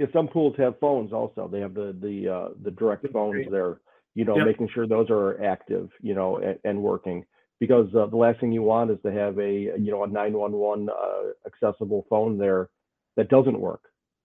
yeah, 0.00 0.06
some 0.14 0.28
pools 0.28 0.54
have 0.56 0.80
phones 0.80 1.12
also. 1.12 1.46
They 1.46 1.60
have 1.60 1.74
the 1.74 1.94
the 2.00 2.26
uh, 2.26 2.48
the 2.62 2.70
direct 2.70 3.06
phones 3.12 3.46
there. 3.50 3.82
You 4.14 4.24
know, 4.24 4.34
yep. 4.38 4.46
making 4.46 4.70
sure 4.72 4.86
those 4.86 5.10
are 5.10 5.44
active. 5.44 5.90
You 6.00 6.14
know, 6.14 6.38
and, 6.38 6.58
and 6.64 6.82
working 6.82 7.26
because 7.60 7.94
uh, 7.94 8.06
the 8.06 8.16
last 8.16 8.40
thing 8.40 8.50
you 8.50 8.62
want 8.62 8.90
is 8.90 8.96
to 9.04 9.12
have 9.12 9.38
a 9.38 9.52
you 9.52 9.90
know 9.90 10.04
a 10.04 10.06
911 10.06 10.88
uh, 10.88 11.32
accessible 11.46 12.06
phone 12.08 12.38
there 12.38 12.70
that 13.18 13.28
doesn't 13.28 13.60
work. 13.60 13.82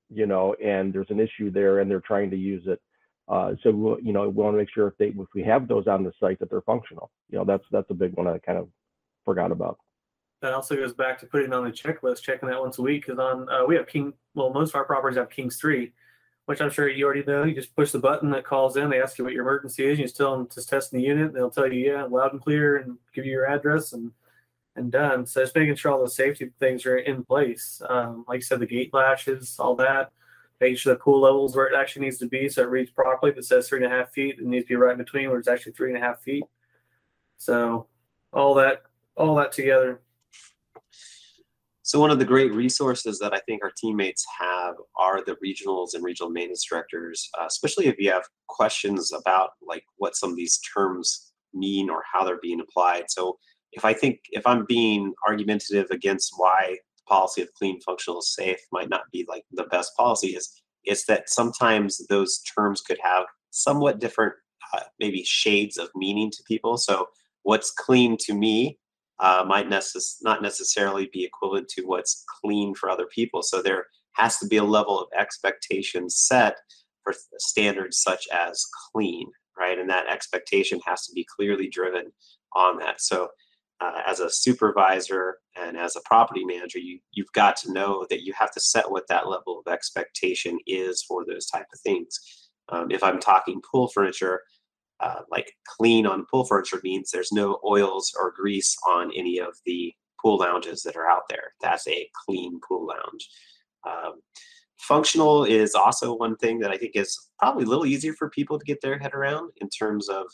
You 0.09 0.27
know, 0.27 0.55
and 0.63 0.93
there's 0.93 1.09
an 1.09 1.19
issue 1.19 1.51
there, 1.51 1.79
and 1.79 1.91
they're 1.91 1.99
trying 1.99 2.31
to 2.31 2.37
use 2.37 2.63
it. 2.67 2.79
Uh, 3.27 3.55
so 3.61 3.71
we'll, 3.71 3.99
you 3.99 4.13
know, 4.13 4.29
we 4.29 4.43
want 4.43 4.53
to 4.53 4.57
make 4.57 4.69
sure 4.73 4.87
if 4.87 4.97
they 4.97 5.07
if 5.07 5.27
we 5.35 5.43
have 5.43 5.67
those 5.67 5.87
on 5.87 6.05
the 6.05 6.13
site 6.21 6.39
that 6.39 6.49
they're 6.49 6.61
functional. 6.61 7.11
You 7.29 7.39
know, 7.39 7.43
that's 7.43 7.65
that's 7.69 7.89
a 7.89 7.95
big 7.95 8.13
one 8.13 8.27
I 8.27 8.37
kind 8.37 8.59
of 8.59 8.69
forgot 9.25 9.51
about 9.51 9.77
that 10.41 10.53
also 10.53 10.75
goes 10.75 10.93
back 10.93 11.19
to 11.19 11.25
putting 11.25 11.53
on 11.53 11.63
the 11.63 11.71
checklist, 11.71 12.21
checking 12.21 12.49
that 12.49 12.61
once 12.61 12.77
a 12.77 12.81
week. 12.81 13.05
Because 13.05 13.19
on 13.19 13.49
uh, 13.49 13.65
we 13.65 13.75
have 13.75 13.87
King, 13.87 14.13
well, 14.33 14.51
most 14.51 14.69
of 14.69 14.75
our 14.75 14.85
properties 14.85 15.17
have 15.17 15.29
Kings 15.29 15.57
three, 15.57 15.93
which 16.45 16.61
I'm 16.61 16.69
sure 16.69 16.87
you 16.87 17.05
already 17.05 17.23
know. 17.23 17.43
You 17.43 17.55
just 17.55 17.75
push 17.75 17.91
the 17.91 17.99
button 17.99 18.29
that 18.31 18.45
calls 18.45 18.77
in. 18.77 18.89
They 18.89 19.01
ask 19.01 19.17
you 19.17 19.23
what 19.23 19.33
your 19.33 19.43
emergency 19.43 19.85
is. 19.85 19.97
You 19.97 20.05
just 20.05 20.17
tell 20.17 20.37
them 20.37 20.47
to 20.47 20.65
test 20.65 20.91
the 20.91 21.01
unit. 21.01 21.33
They'll 21.33 21.49
tell 21.49 21.71
you 21.71 21.93
yeah, 21.93 22.03
loud 22.03 22.33
and 22.33 22.41
clear, 22.41 22.77
and 22.77 22.97
give 23.13 23.25
you 23.25 23.31
your 23.31 23.47
address 23.47 23.93
and 23.93 24.11
and 24.75 24.91
done. 24.91 25.25
So 25.25 25.41
just 25.41 25.55
making 25.55 25.75
sure 25.75 25.93
all 25.93 26.03
the 26.03 26.09
safety 26.09 26.51
things 26.59 26.85
are 26.85 26.97
in 26.97 27.23
place. 27.23 27.81
Um, 27.89 28.25
like 28.27 28.37
you 28.37 28.41
said, 28.41 28.59
the 28.59 28.65
gate 28.65 28.93
latches, 28.93 29.55
all 29.57 29.75
that. 29.77 30.11
Making 30.59 30.77
sure 30.77 30.93
the 30.93 30.99
pool 30.99 31.21
levels 31.21 31.55
where 31.55 31.67
it 31.67 31.75
actually 31.75 32.05
needs 32.05 32.17
to 32.19 32.27
be, 32.27 32.47
so 32.47 32.61
it 32.61 32.69
reads 32.69 32.91
properly. 32.91 33.31
If 33.31 33.37
it 33.37 33.45
says 33.45 33.67
three 33.67 33.83
and 33.83 33.91
a 33.91 33.95
half 33.95 34.11
feet, 34.11 34.37
it 34.39 34.45
needs 34.45 34.65
to 34.65 34.69
be 34.69 34.75
right 34.75 34.93
in 34.93 34.97
between 34.97 35.29
where 35.29 35.39
it's 35.39 35.47
actually 35.47 35.73
three 35.73 35.93
and 35.93 35.97
a 35.97 36.05
half 36.05 36.21
feet. 36.21 36.43
So 37.37 37.87
all 38.31 38.53
that, 38.55 38.83
all 39.17 39.35
that 39.35 39.51
together 39.51 40.01
so 41.95 42.01
one 42.01 42.11
of 42.11 42.19
the 42.19 42.25
great 42.25 42.53
resources 42.53 43.19
that 43.19 43.33
I 43.33 43.39
think 43.47 43.63
our 43.63 43.71
teammates 43.77 44.25
have 44.37 44.75
are 44.99 45.23
the 45.23 45.37
regionals 45.37 45.93
and 45.93 46.03
regional 46.03 46.29
maintenance 46.29 46.65
directors, 46.69 47.29
uh, 47.39 47.45
especially 47.45 47.85
if 47.85 47.95
you 47.97 48.11
have 48.11 48.25
questions 48.49 49.13
about 49.13 49.51
like 49.65 49.85
what 49.95 50.17
some 50.17 50.31
of 50.31 50.35
these 50.35 50.59
terms 50.75 51.31
mean 51.53 51.89
or 51.89 52.03
how 52.11 52.25
they're 52.25 52.41
being 52.41 52.59
applied. 52.59 53.05
So 53.07 53.37
if 53.71 53.85
I 53.85 53.93
think 53.93 54.19
if 54.31 54.45
I'm 54.45 54.65
being 54.65 55.13
argumentative 55.25 55.89
against 55.89 56.33
why 56.35 56.75
the 56.97 57.03
policy 57.07 57.41
of 57.43 57.53
clean, 57.53 57.79
functional, 57.79 58.21
safe 58.21 58.59
might 58.73 58.89
not 58.89 59.03
be 59.13 59.25
like 59.29 59.45
the 59.53 59.63
best 59.63 59.95
policy 59.95 60.35
is, 60.35 60.51
is 60.85 61.05
that 61.05 61.29
sometimes 61.29 62.05
those 62.07 62.41
terms 62.41 62.81
could 62.81 62.99
have 63.01 63.23
somewhat 63.51 63.99
different, 63.99 64.33
uh, 64.73 64.81
maybe 64.99 65.23
shades 65.23 65.77
of 65.77 65.87
meaning 65.95 66.29
to 66.31 66.43
people. 66.45 66.75
So 66.75 67.07
what's 67.43 67.71
clean 67.71 68.17
to 68.25 68.33
me 68.33 68.79
uh, 69.19 69.43
might 69.47 69.69
necess- 69.69 70.17
not 70.21 70.41
necessarily 70.41 71.09
be 71.11 71.23
equivalent 71.23 71.67
to 71.69 71.83
what's 71.83 72.23
clean 72.41 72.75
for 72.75 72.89
other 72.89 73.07
people. 73.13 73.41
So 73.41 73.61
there 73.61 73.85
has 74.13 74.37
to 74.39 74.47
be 74.47 74.57
a 74.57 74.63
level 74.63 74.99
of 74.99 75.07
expectation 75.17 76.09
set 76.09 76.57
for 77.03 77.13
standards 77.37 78.01
such 78.01 78.27
as 78.33 78.65
clean, 78.91 79.29
right? 79.57 79.77
And 79.77 79.89
that 79.89 80.07
expectation 80.07 80.79
has 80.85 81.05
to 81.05 81.13
be 81.13 81.25
clearly 81.35 81.69
driven 81.69 82.11
on 82.55 82.77
that. 82.79 83.01
So 83.01 83.29
uh, 83.81 84.01
as 84.07 84.19
a 84.19 84.29
supervisor 84.29 85.39
and 85.55 85.77
as 85.77 85.95
a 85.95 86.01
property 86.05 86.45
manager, 86.45 86.79
you 86.79 86.99
you've 87.11 87.31
got 87.33 87.57
to 87.57 87.73
know 87.73 88.05
that 88.09 88.23
you 88.23 88.33
have 88.37 88.51
to 88.51 88.59
set 88.59 88.89
what 88.89 89.07
that 89.09 89.27
level 89.27 89.59
of 89.65 89.71
expectation 89.71 90.57
is 90.65 91.03
for 91.03 91.25
those 91.25 91.45
type 91.45 91.65
of 91.73 91.79
things. 91.81 92.17
Um, 92.69 92.89
if 92.89 93.03
I'm 93.03 93.19
talking 93.19 93.61
pool 93.69 93.87
furniture, 93.89 94.41
uh, 94.99 95.21
like 95.29 95.51
clean 95.65 96.05
on 96.05 96.25
pool 96.31 96.45
furniture 96.45 96.79
means 96.83 97.11
there's 97.11 97.31
no 97.31 97.59
oils 97.65 98.13
or 98.19 98.31
grease 98.31 98.75
on 98.87 99.11
any 99.15 99.39
of 99.39 99.55
the 99.65 99.93
pool 100.21 100.37
lounges 100.37 100.83
that 100.83 100.95
are 100.95 101.09
out 101.09 101.23
there. 101.29 101.53
That's 101.61 101.87
a 101.87 102.09
clean 102.25 102.59
pool 102.67 102.87
lounge. 102.87 103.29
Um, 103.87 104.21
functional 104.77 105.43
is 105.43 105.75
also 105.75 106.15
one 106.15 106.35
thing 106.37 106.59
that 106.59 106.71
I 106.71 106.77
think 106.77 106.93
is 106.95 107.29
probably 107.39 107.65
a 107.65 107.67
little 107.67 107.85
easier 107.85 108.13
for 108.13 108.29
people 108.29 108.57
to 108.57 108.65
get 108.65 108.81
their 108.81 108.97
head 108.97 109.13
around 109.13 109.51
in 109.57 109.69
terms 109.69 110.09
of 110.09 110.25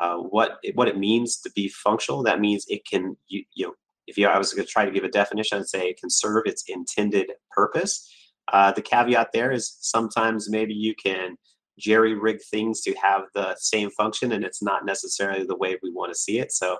uh, 0.00 0.16
what 0.16 0.58
it, 0.62 0.76
what 0.76 0.88
it 0.88 0.98
means 0.98 1.38
to 1.38 1.50
be 1.54 1.68
functional. 1.68 2.22
That 2.22 2.40
means 2.40 2.66
it 2.68 2.86
can 2.86 3.16
you, 3.28 3.44
you 3.54 3.66
know 3.66 3.74
if 4.06 4.16
you 4.16 4.26
I 4.26 4.38
was 4.38 4.54
going 4.54 4.66
to 4.66 4.70
try 4.70 4.84
to 4.84 4.90
give 4.90 5.04
a 5.04 5.08
definition, 5.08 5.58
I'd 5.58 5.66
say 5.66 5.88
it 5.88 6.00
can 6.00 6.10
serve 6.10 6.44
its 6.46 6.64
intended 6.68 7.32
purpose. 7.50 8.08
Uh, 8.52 8.72
the 8.72 8.82
caveat 8.82 9.32
there 9.32 9.52
is 9.52 9.76
sometimes 9.80 10.48
maybe 10.48 10.72
you 10.72 10.94
can 10.94 11.36
jerry 11.78 12.14
rig 12.14 12.38
things 12.50 12.80
to 12.80 12.94
have 12.94 13.22
the 13.34 13.56
same 13.58 13.90
function 13.90 14.32
and 14.32 14.44
it's 14.44 14.62
not 14.62 14.84
necessarily 14.84 15.44
the 15.44 15.56
way 15.56 15.78
we 15.82 15.90
want 15.90 16.12
to 16.12 16.18
see 16.18 16.38
it 16.38 16.52
so 16.52 16.78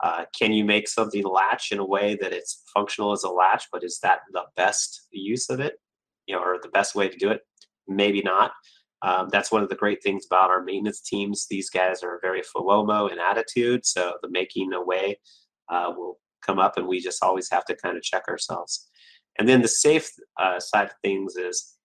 uh, 0.00 0.24
can 0.38 0.52
you 0.52 0.64
make 0.64 0.88
something 0.88 1.24
latch 1.24 1.72
in 1.72 1.78
a 1.78 1.84
way 1.84 2.16
that 2.20 2.32
it's 2.32 2.62
functional 2.72 3.12
as 3.12 3.24
a 3.24 3.28
latch 3.28 3.64
but 3.72 3.84
is 3.84 3.98
that 4.02 4.20
the 4.32 4.44
best 4.56 5.06
use 5.10 5.48
of 5.50 5.60
it 5.60 5.74
you 6.26 6.34
know 6.34 6.42
or 6.42 6.58
the 6.62 6.68
best 6.70 6.94
way 6.94 7.08
to 7.08 7.16
do 7.16 7.30
it 7.30 7.42
maybe 7.86 8.22
not 8.22 8.52
Um, 9.02 9.28
that's 9.30 9.52
one 9.52 9.62
of 9.62 9.68
the 9.68 9.76
great 9.76 10.02
things 10.02 10.26
about 10.26 10.50
our 10.50 10.62
maintenance 10.62 11.00
teams. 11.00 11.46
These 11.48 11.70
guys 11.70 12.02
are 12.02 12.18
very 12.20 12.42
FOMO 12.42 13.10
in 13.12 13.18
attitude, 13.20 13.86
so 13.86 14.14
the 14.22 14.30
making 14.30 14.72
a 14.72 14.82
way 14.82 15.20
uh, 15.68 15.92
will 15.96 16.18
come 16.42 16.58
up, 16.58 16.76
and 16.76 16.86
we 16.88 16.98
just 17.00 17.22
always 17.22 17.48
have 17.50 17.64
to 17.66 17.76
kind 17.76 17.96
of 17.96 18.02
check 18.02 18.24
ourselves. 18.28 18.88
And 19.38 19.48
then 19.48 19.62
the 19.62 19.68
safe 19.68 20.10
uh, 20.36 20.58
side 20.58 20.88
of 20.88 20.94
things 21.00 21.36
is 21.36 21.76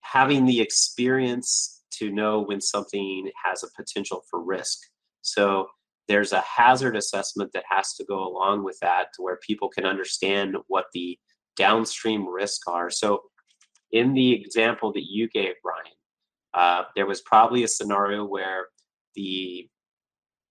having 0.00 0.46
the 0.46 0.60
experience 0.62 1.77
to 1.92 2.10
know 2.10 2.40
when 2.40 2.60
something 2.60 3.30
has 3.44 3.62
a 3.62 3.68
potential 3.76 4.24
for 4.30 4.42
risk. 4.42 4.78
So 5.22 5.68
there's 6.06 6.32
a 6.32 6.40
hazard 6.40 6.96
assessment 6.96 7.52
that 7.52 7.64
has 7.68 7.94
to 7.94 8.04
go 8.04 8.26
along 8.26 8.64
with 8.64 8.78
that 8.80 9.08
to 9.14 9.22
where 9.22 9.38
people 9.46 9.68
can 9.68 9.84
understand 9.84 10.56
what 10.68 10.86
the 10.94 11.18
downstream 11.56 12.26
risks 12.26 12.64
are. 12.66 12.90
So 12.90 13.22
in 13.92 14.14
the 14.14 14.32
example 14.32 14.92
that 14.92 15.04
you 15.08 15.28
gave, 15.28 15.54
Ryan, 15.64 15.92
uh, 16.54 16.84
there 16.96 17.06
was 17.06 17.20
probably 17.20 17.62
a 17.62 17.68
scenario 17.68 18.24
where 18.24 18.66
the 19.14 19.68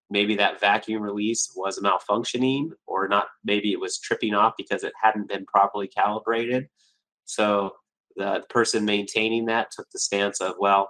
maybe 0.09 0.35
that 0.35 0.59
vacuum 0.59 1.01
release 1.01 1.51
was 1.55 1.79
malfunctioning 1.79 2.69
or 2.85 3.07
not 3.07 3.27
maybe 3.43 3.71
it 3.71 3.79
was 3.79 3.99
tripping 3.99 4.33
off 4.33 4.53
because 4.57 4.83
it 4.83 4.93
hadn't 5.01 5.27
been 5.27 5.45
properly 5.45 5.87
calibrated 5.87 6.67
so 7.25 7.71
the 8.15 8.41
person 8.49 8.85
maintaining 8.85 9.45
that 9.45 9.69
took 9.71 9.87
the 9.91 9.99
stance 9.99 10.39
of 10.39 10.55
well 10.59 10.89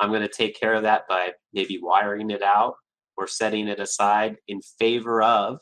i'm 0.00 0.10
going 0.10 0.22
to 0.22 0.28
take 0.28 0.58
care 0.58 0.74
of 0.74 0.82
that 0.82 1.02
by 1.08 1.30
maybe 1.52 1.78
wiring 1.80 2.30
it 2.30 2.42
out 2.42 2.74
or 3.16 3.26
setting 3.26 3.68
it 3.68 3.80
aside 3.80 4.36
in 4.48 4.60
favor 4.78 5.22
of 5.22 5.58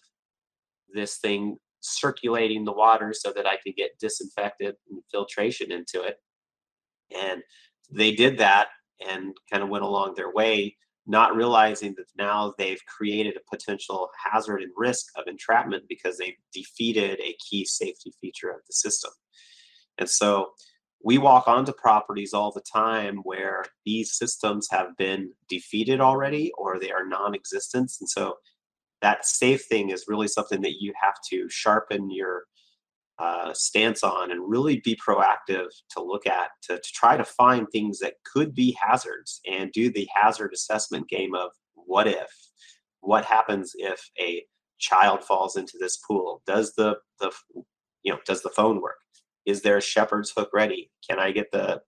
this 0.95 1.19
thing 1.19 1.57
circulating 1.81 2.65
the 2.65 2.73
water 2.73 3.13
so 3.13 3.33
that 3.33 3.47
i 3.47 3.57
could 3.65 3.77
get 3.77 3.99
disinfected 4.01 4.75
and 4.91 5.01
filtration 5.11 5.71
into 5.71 6.03
it 6.03 6.17
and 7.17 7.43
they 7.91 8.13
did 8.13 8.39
that 8.39 8.69
and 9.09 9.35
kind 9.51 9.63
of 9.63 9.69
went 9.69 9.85
along 9.85 10.15
their 10.15 10.33
way 10.33 10.77
not 11.09 11.35
realizing 11.35 11.95
that 11.97 12.07
now 12.19 12.53
they've 12.59 12.85
created 12.85 13.35
a 13.35 13.57
potential 13.57 14.11
hazard 14.31 14.61
and 14.61 14.71
risk 14.77 15.07
of 15.17 15.27
entrapment 15.27 15.83
because 15.89 16.19
they've 16.19 16.37
defeated 16.53 17.19
a 17.21 17.35
key 17.49 17.65
safety 17.65 18.13
feature 18.21 18.51
of 18.51 18.61
the 18.67 18.75
system. 18.75 19.11
And 19.97 20.09
so 20.09 20.51
we 21.03 21.19
walk 21.19 21.47
onto 21.47 21.73
properties 21.73 22.33
all 22.35 22.51
the 22.51 22.61
time 22.61 23.19
where 23.23 23.65
these 23.87 24.13
systems 24.13 24.69
have 24.71 24.97
been 24.97 25.33
defeated 25.49 26.01
already 26.01 26.53
or 26.59 26.79
they 26.79 26.91
are 26.91 27.07
non 27.07 27.35
existent. 27.35 27.93
And 28.01 28.09
so 28.09 28.35
that 29.01 29.25
safe 29.25 29.65
thing 29.67 29.91
is 29.91 30.07
really 30.09 30.29
something 30.29 30.61
that 30.63 30.81
you 30.81 30.93
have 31.01 31.15
to 31.31 31.49
sharpen 31.49 32.11
your 32.11 32.45
uh, 33.19 33.53
stance 33.53 34.03
on 34.03 34.31
and 34.31 34.49
really 34.49 34.81
be 34.85 34.97
proactive 34.97 35.69
to 35.91 36.03
look 36.03 36.27
at 36.27 36.51
to, 36.63 36.77
to 36.77 36.93
try 36.93 37.17
to 37.17 37.25
find 37.25 37.67
things 37.69 37.99
that 37.99 38.15
could 38.25 38.55
be 38.55 38.77
hazards 38.81 39.41
and 39.51 39.73
do 39.73 39.91
the 39.91 40.09
hazard 40.15 40.53
assessment 40.53 41.09
game 41.09 41.35
of 41.35 41.51
what 41.75 42.07
if? 42.07 42.31
What 43.01 43.25
happens 43.25 43.73
if 43.77 44.11
a 44.21 44.45
child 44.79 45.25
falls 45.25 45.57
into 45.57 45.79
this 45.81 45.97
pool? 45.97 46.43
Does 46.47 46.75
the 46.75 46.97
the 47.21 47.33
you 48.03 48.13
know 48.13 48.19
does 48.25 48.43
the 48.43 48.51
phone 48.51 48.81
work 48.81 48.99
is 49.49 49.63
there 49.63 49.79
a 49.79 49.83
shepherd's 49.83 50.31
hook 50.37 50.51
ready 50.53 50.91
can 51.09 51.19
i 51.19 51.31
get 51.31 51.51
the 51.51 51.81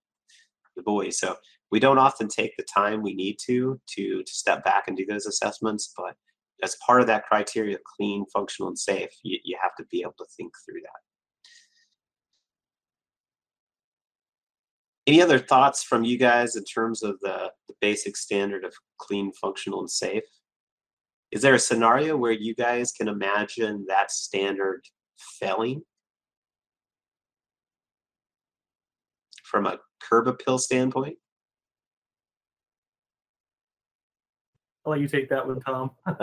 the 0.75 0.81
buoy 0.83 1.11
so 1.11 1.35
we 1.71 1.79
don't 1.79 1.97
often 1.97 2.27
take 2.27 2.55
the 2.57 2.63
time 2.63 3.01
we 3.01 3.13
need 3.13 3.37
to 3.39 3.79
to 3.87 4.23
to 4.23 4.33
step 4.33 4.63
back 4.63 4.85
and 4.87 4.97
do 4.97 5.05
those 5.05 5.25
assessments 5.25 5.93
but 5.95 6.15
as 6.63 6.77
part 6.85 7.01
of 7.01 7.07
that 7.07 7.25
criteria 7.25 7.77
clean 7.95 8.25
functional 8.33 8.67
and 8.67 8.79
safe 8.79 9.11
you, 9.23 9.37
you 9.43 9.57
have 9.61 9.75
to 9.75 9.85
be 9.91 10.01
able 10.01 10.15
to 10.17 10.25
think 10.37 10.51
through 10.65 10.81
that 10.81 11.01
Any 15.07 15.21
other 15.21 15.39
thoughts 15.39 15.83
from 15.83 16.03
you 16.03 16.17
guys 16.17 16.55
in 16.55 16.63
terms 16.63 17.01
of 17.01 17.19
the, 17.21 17.51
the 17.67 17.73
basic 17.81 18.15
standard 18.15 18.63
of 18.63 18.73
clean, 18.99 19.31
functional, 19.33 19.79
and 19.79 19.89
safe? 19.89 20.23
Is 21.31 21.41
there 21.41 21.55
a 21.55 21.59
scenario 21.59 22.15
where 22.15 22.31
you 22.31 22.53
guys 22.53 22.91
can 22.91 23.07
imagine 23.07 23.85
that 23.87 24.11
standard 24.11 24.83
failing? 25.39 25.81
From 29.51 29.65
a 29.65 29.79
curb 29.99 30.29
appeal 30.29 30.57
standpoint? 30.57 31.17
I'll 34.85 34.93
let 34.93 35.01
you 35.01 35.09
take 35.09 35.27
that 35.29 35.45
one, 35.45 35.59
Tom. 35.59 35.91
I, 36.05 36.15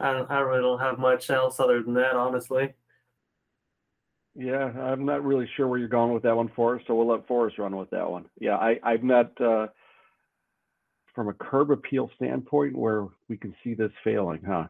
don't, 0.00 0.28
I 0.28 0.40
really 0.40 0.60
don't 0.60 0.80
have 0.80 0.98
much 0.98 1.30
else 1.30 1.60
other 1.60 1.80
than 1.80 1.94
that, 1.94 2.16
honestly. 2.16 2.74
Yeah, 4.34 4.64
I'm 4.64 5.06
not 5.06 5.24
really 5.24 5.48
sure 5.56 5.68
where 5.68 5.78
you're 5.78 5.86
going 5.86 6.12
with 6.12 6.24
that 6.24 6.36
one, 6.36 6.50
Forrest. 6.56 6.88
So 6.88 6.96
we'll 6.96 7.06
let 7.06 7.28
Forrest 7.28 7.58
run 7.58 7.76
with 7.76 7.90
that 7.90 8.10
one. 8.10 8.26
Yeah, 8.40 8.56
I, 8.56 8.80
I'm 8.82 9.06
not 9.06 9.40
uh, 9.40 9.68
from 11.14 11.28
a 11.28 11.34
curb 11.34 11.70
appeal 11.70 12.10
standpoint 12.16 12.76
where 12.76 13.06
we 13.28 13.36
can 13.36 13.54
see 13.62 13.74
this 13.74 13.92
failing, 14.02 14.42
huh? 14.44 14.66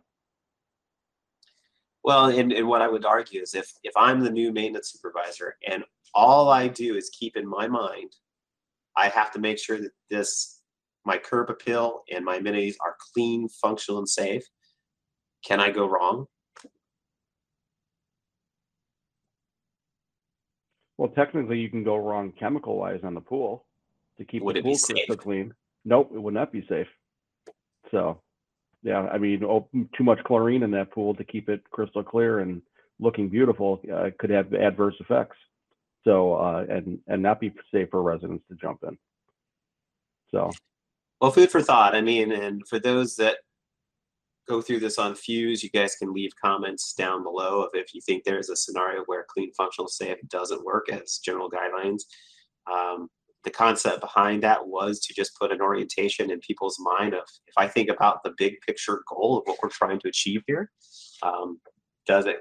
Well, 2.05 2.27
and, 2.27 2.53
and 2.53 2.67
what 2.69 2.83
I 2.83 2.89
would 2.89 3.05
argue 3.05 3.43
is 3.43 3.55
if 3.55 3.71
if 3.83 3.93
I'm 3.97 4.21
the 4.21 4.31
new 4.31 4.53
maintenance 4.53 4.93
supervisor 4.93 5.57
and 5.69 5.85
all 6.15 6.49
I 6.49 6.69
do 6.69 6.97
is 6.97 7.11
keep 7.11 7.37
in 7.37 7.47
my 7.47 7.67
mind, 7.69 8.13
I 8.97 9.09
have 9.09 9.31
to 9.33 9.39
make 9.39 9.59
sure 9.59 9.79
that 9.81 9.93
this 10.11 10.63
my 11.05 11.17
curb 11.17 11.51
appeal 11.51 12.03
and 12.13 12.25
my 12.25 12.37
amenities 12.37 12.77
are 12.85 12.97
clean, 13.13 13.49
functional, 13.49 13.99
and 13.99 14.09
safe. 14.09 14.45
Can 15.45 15.61
I 15.61 15.71
go 15.71 15.89
wrong? 15.89 16.27
Well, 20.99 21.11
technically, 21.11 21.61
you 21.61 21.71
can 21.71 21.85
go 21.85 21.97
wrong 21.97 22.33
chemical 22.33 22.77
wise 22.77 23.01
on 23.05 23.15
the 23.15 23.21
pool 23.21 23.67
to 24.19 24.25
keep 24.25 24.43
Would 24.43 24.57
the 24.57 24.61
it 24.61 24.63
be 24.65 24.71
pool 24.71 24.79
safe? 24.79 24.97
crystal 24.97 25.17
clean. 25.17 25.55
Nope, 25.85 26.11
it 26.13 26.21
would 26.21 26.35
not 26.35 26.53
be 26.53 26.67
safe. 26.69 26.89
So, 27.91 28.21
yeah, 28.89 29.07
I 29.13 29.19
mean, 29.19 29.45
oh, 29.45 29.69
too 29.95 30.03
much 30.03 30.19
chlorine 30.25 30.63
in 30.63 30.71
that 30.71 30.91
pool 30.91 31.15
to 31.17 31.23
keep 31.23 31.51
it 31.51 31.63
crystal 31.71 32.03
clear 32.03 32.39
and 32.39 32.63
looking 32.99 33.29
beautiful 33.29 33.83
uh, 33.95 34.09
could 34.19 34.31
have 34.31 34.55
adverse 34.55 34.95
effects. 34.99 35.37
So, 36.05 36.33
uh, 36.33 36.65
and 36.71 36.99
and 37.07 37.23
not 37.23 37.39
be 37.39 37.53
safe 37.71 37.91
for 37.91 38.03
residents 38.03 38.45
to 38.49 38.57
jump 38.57 38.79
in. 38.89 38.97
So, 40.31 40.51
Well, 41.21 41.33
food 41.33 41.51
for 41.51 41.61
thought. 41.61 41.95
I 41.95 42.01
mean, 42.01 42.33
and 42.33 42.67
for 42.67 42.79
those 42.79 43.15
that 43.17 43.37
go 44.49 44.63
through 44.63 44.81
this 44.81 44.99
on 44.99 45.15
Fuse, 45.15 45.63
you 45.63 45.69
guys 45.69 45.97
can 45.97 46.15
leave 46.15 46.31
comments 46.43 46.95
down 46.95 47.23
below 47.23 47.61
of 47.61 47.71
if 47.75 47.93
you 47.93 48.01
think 48.01 48.25
there's 48.25 48.49
a 48.49 48.57
scenario 48.57 49.03
where 49.05 49.27
clean, 49.29 49.53
functional, 49.53 49.89
safe 49.89 50.17
doesn't 50.29 50.65
work 50.65 50.91
as 50.91 51.19
general 51.19 51.51
guidelines. 51.51 52.05
Um, 52.73 53.09
the 53.45 53.51
concept 53.51 54.01
behind 54.01 54.43
that 54.43 54.67
was 54.67 55.01
to 55.01 55.15
just 55.15 55.37
put 55.39 55.53
an 55.53 55.61
orientation 55.61 56.31
in 56.31 56.41
people's 56.41 56.77
mind 56.81 57.15
of 57.15 57.23
if 57.47 57.55
I 57.57 57.69
think 57.69 57.89
about 57.89 58.23
the 58.25 58.35
big 58.37 58.55
picture 58.67 59.03
goal 59.09 59.39
of 59.39 59.45
what 59.47 59.59
we're 59.63 59.69
trying 59.71 60.01
to 60.01 60.09
achieve 60.09 60.43
here, 60.47 60.71
um, 61.23 61.61
does 62.07 62.27
it 62.27 62.39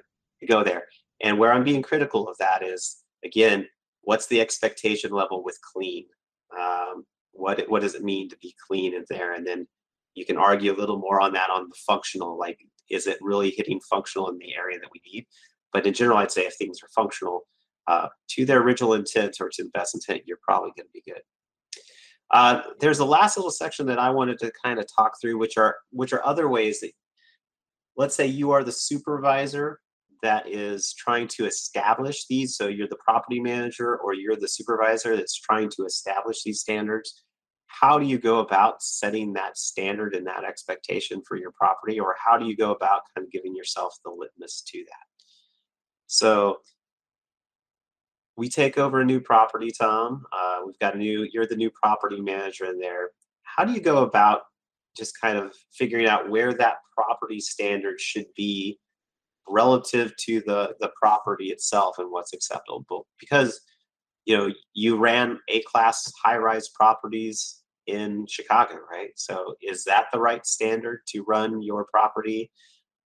go 0.47 0.63
there? 0.63 0.85
And 1.21 1.37
where 1.37 1.53
I'm 1.53 1.63
being 1.63 1.81
critical 1.81 2.27
of 2.27 2.37
that 2.39 2.63
is 2.63 2.97
again, 3.23 3.67
what's 4.01 4.27
the 4.27 4.41
expectation 4.41 5.11
level 5.11 5.43
with 5.43 5.59
clean? 5.73 6.05
Um, 6.57 7.05
what 7.31 7.63
what 7.69 7.81
does 7.81 7.95
it 7.95 8.03
mean 8.03 8.29
to 8.29 8.37
be 8.41 8.55
clean 8.67 8.95
in 8.95 9.05
there? 9.09 9.33
And 9.33 9.45
then 9.45 9.67
you 10.15 10.25
can 10.25 10.37
argue 10.37 10.73
a 10.73 10.79
little 10.79 10.97
more 10.97 11.21
on 11.21 11.33
that 11.33 11.49
on 11.49 11.69
the 11.69 11.75
functional, 11.85 12.37
like 12.37 12.57
is 12.89 13.05
it 13.05 13.17
really 13.21 13.51
hitting 13.51 13.79
functional 13.81 14.29
in 14.29 14.37
the 14.37 14.55
area 14.55 14.79
that 14.79 14.89
we 14.93 15.01
need? 15.13 15.27
But 15.73 15.85
in 15.85 15.93
general, 15.93 16.17
I'd 16.17 16.31
say 16.31 16.45
if 16.45 16.55
things 16.55 16.79
are 16.81 16.89
functional 16.95 17.45
uh, 17.87 18.07
to 18.29 18.45
their 18.45 18.61
original 18.61 18.93
intent 18.93 19.37
or 19.39 19.49
to 19.49 19.63
the 19.63 19.69
best 19.69 19.95
intent, 19.95 20.23
you're 20.25 20.39
probably 20.41 20.71
going 20.75 20.87
to 20.87 20.93
be 20.93 21.03
good. 21.05 21.21
Uh, 22.31 22.61
there's 22.79 22.99
a 22.99 23.05
last 23.05 23.37
little 23.37 23.51
section 23.51 23.85
that 23.87 23.99
I 23.99 24.09
wanted 24.09 24.37
to 24.39 24.51
kind 24.63 24.79
of 24.79 24.85
talk 24.93 25.13
through, 25.21 25.37
which 25.37 25.57
are 25.57 25.77
which 25.91 26.11
are 26.11 26.25
other 26.25 26.49
ways 26.49 26.81
that, 26.81 26.91
let's 27.95 28.15
say, 28.15 28.27
you 28.27 28.51
are 28.51 28.63
the 28.63 28.71
supervisor 28.71 29.79
that 30.23 30.49
is 30.49 30.93
trying 30.93 31.27
to 31.27 31.45
establish 31.45 32.25
these. 32.27 32.57
So 32.57 32.67
you're 32.67 32.87
the 32.89 32.97
property 32.97 33.39
manager 33.39 33.97
or 33.97 34.13
you're 34.13 34.35
the 34.35 34.47
supervisor 34.47 35.15
that's 35.15 35.39
trying 35.39 35.69
to 35.77 35.85
establish 35.85 36.43
these 36.43 36.59
standards 36.59 37.23
how 37.67 37.99
do 37.99 38.05
you 38.05 38.17
go 38.17 38.39
about 38.39 38.81
setting 38.81 39.33
that 39.33 39.57
standard 39.57 40.15
and 40.15 40.25
that 40.25 40.43
expectation 40.43 41.21
for 41.27 41.37
your 41.37 41.51
property 41.51 41.99
or 41.99 42.15
how 42.23 42.37
do 42.37 42.45
you 42.45 42.55
go 42.55 42.71
about 42.71 43.01
kind 43.13 43.25
of 43.25 43.31
giving 43.31 43.55
yourself 43.55 43.93
the 44.03 44.11
litmus 44.11 44.61
to 44.65 44.79
that 44.79 45.25
so 46.07 46.57
we 48.37 48.47
take 48.47 48.77
over 48.77 49.01
a 49.01 49.05
new 49.05 49.19
property 49.19 49.71
tom. 49.71 50.23
Uh, 50.31 50.59
we've 50.65 50.79
got 50.79 50.95
a 50.95 50.97
new 50.97 51.27
you're 51.33 51.47
the 51.47 51.55
new 51.55 51.71
property 51.71 52.21
manager 52.21 52.65
in 52.65 52.79
there. 52.79 53.09
How 53.43 53.65
do 53.65 53.73
you 53.73 53.81
go 53.81 54.03
about 54.03 54.41
just 54.95 55.19
kind 55.19 55.37
of 55.37 55.53
figuring 55.73 56.07
out 56.07 56.29
where 56.29 56.53
that 56.53 56.77
property 56.95 57.39
standard 57.39 57.99
should 57.99 58.27
be 58.35 58.79
relative 59.49 60.13
to 60.25 60.41
the 60.41 60.75
the 60.79 60.91
property 61.01 61.47
itself 61.47 61.97
and 61.97 62.11
what's 62.11 62.33
acceptable? 62.33 63.07
Because 63.19 63.59
you 64.25 64.37
know 64.37 64.53
you 64.73 64.97
ran 64.97 65.39
a 65.49 65.61
class 65.63 66.11
high 66.23 66.37
rise 66.37 66.69
properties 66.69 67.63
in 67.87 68.27
chicago 68.27 68.75
right? 68.91 69.11
So 69.15 69.55
is 69.61 69.83
that 69.85 70.07
the 70.11 70.19
right 70.19 70.45
standard 70.45 70.99
to 71.07 71.23
run 71.23 71.61
your 71.61 71.85
property 71.85 72.51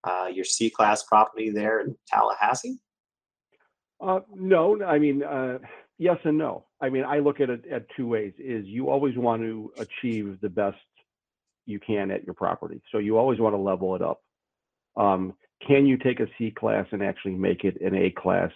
uh, 0.03 0.27
your 0.33 0.45
c 0.45 0.69
class 0.71 1.03
property 1.03 1.51
there 1.51 1.79
in 1.79 1.95
tallahassee 2.07 2.79
uh, 4.01 4.19
no, 4.35 4.81
I 4.83 4.99
mean, 4.99 5.23
uh, 5.23 5.59
yes 5.97 6.17
and 6.23 6.37
no. 6.37 6.65
I 6.81 6.89
mean, 6.89 7.03
I 7.03 7.19
look 7.19 7.39
at 7.39 7.49
it 7.49 7.65
at 7.71 7.85
two 7.95 8.07
ways: 8.07 8.33
is 8.39 8.65
you 8.65 8.89
always 8.89 9.17
want 9.17 9.41
to 9.43 9.71
achieve 9.77 10.39
the 10.41 10.49
best 10.49 10.77
you 11.65 11.79
can 11.79 12.11
at 12.11 12.23
your 12.23 12.33
property, 12.33 12.81
so 12.91 12.97
you 12.97 13.17
always 13.17 13.39
want 13.39 13.53
to 13.53 13.59
level 13.59 13.95
it 13.95 14.01
up. 14.01 14.21
Um, 14.97 15.33
can 15.65 15.85
you 15.85 15.97
take 15.97 16.19
a 16.19 16.27
C 16.37 16.51
class 16.51 16.87
and 16.91 17.03
actually 17.03 17.35
make 17.35 17.63
it 17.63 17.79
an 17.81 17.95
A 17.95 18.11
class 18.11 18.51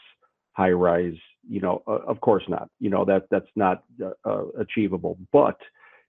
high 0.53 0.71
rise? 0.71 1.17
You 1.47 1.61
know, 1.61 1.83
uh, 1.87 1.99
of 2.07 2.19
course 2.21 2.43
not. 2.49 2.69
You 2.79 2.89
know 2.89 3.05
that 3.05 3.27
that's 3.29 3.45
not 3.55 3.83
uh, 4.03 4.11
uh, 4.27 4.45
achievable. 4.59 5.17
But 5.31 5.57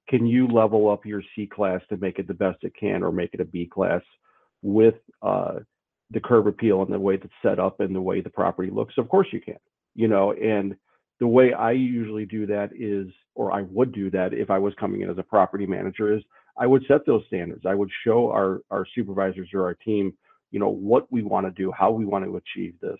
can 0.08 0.26
you 0.26 0.48
level 0.48 0.88
up 0.88 1.04
your 1.04 1.22
C 1.34 1.46
class 1.46 1.80
to 1.90 1.96
make 1.98 2.18
it 2.18 2.26
the 2.26 2.34
best 2.34 2.58
it 2.62 2.72
can, 2.78 3.02
or 3.02 3.12
make 3.12 3.34
it 3.34 3.40
a 3.40 3.44
B 3.44 3.68
class 3.72 4.02
with 4.62 4.94
the 6.10 6.20
curb 6.20 6.46
appeal 6.46 6.82
and 6.82 6.92
the 6.92 6.98
way 6.98 7.16
that's 7.16 7.32
set 7.42 7.58
up 7.58 7.80
and 7.80 7.94
the 7.94 8.00
way 8.00 8.20
the 8.20 8.30
property 8.30 8.70
looks? 8.70 8.94
Of 8.98 9.08
course 9.08 9.28
you 9.32 9.40
can. 9.40 9.56
You 9.94 10.08
know, 10.08 10.32
and 10.32 10.76
the 11.20 11.26
way 11.26 11.52
I 11.52 11.72
usually 11.72 12.26
do 12.26 12.46
that 12.46 12.70
is, 12.78 13.08
or 13.34 13.52
I 13.52 13.62
would 13.62 13.92
do 13.92 14.10
that 14.10 14.34
if 14.34 14.50
I 14.50 14.58
was 14.58 14.74
coming 14.78 15.00
in 15.00 15.10
as 15.10 15.18
a 15.18 15.22
property 15.22 15.66
manager, 15.66 16.14
is 16.14 16.22
I 16.58 16.66
would 16.66 16.84
set 16.88 17.06
those 17.06 17.22
standards. 17.26 17.64
I 17.66 17.74
would 17.74 17.90
show 18.04 18.30
our 18.30 18.60
our 18.70 18.86
supervisors 18.94 19.48
or 19.54 19.64
our 19.64 19.74
team, 19.74 20.12
you 20.50 20.60
know, 20.60 20.68
what 20.68 21.10
we 21.10 21.22
want 21.22 21.46
to 21.46 21.50
do, 21.50 21.72
how 21.72 21.90
we 21.90 22.04
want 22.04 22.24
to 22.24 22.36
achieve 22.36 22.74
this. 22.80 22.98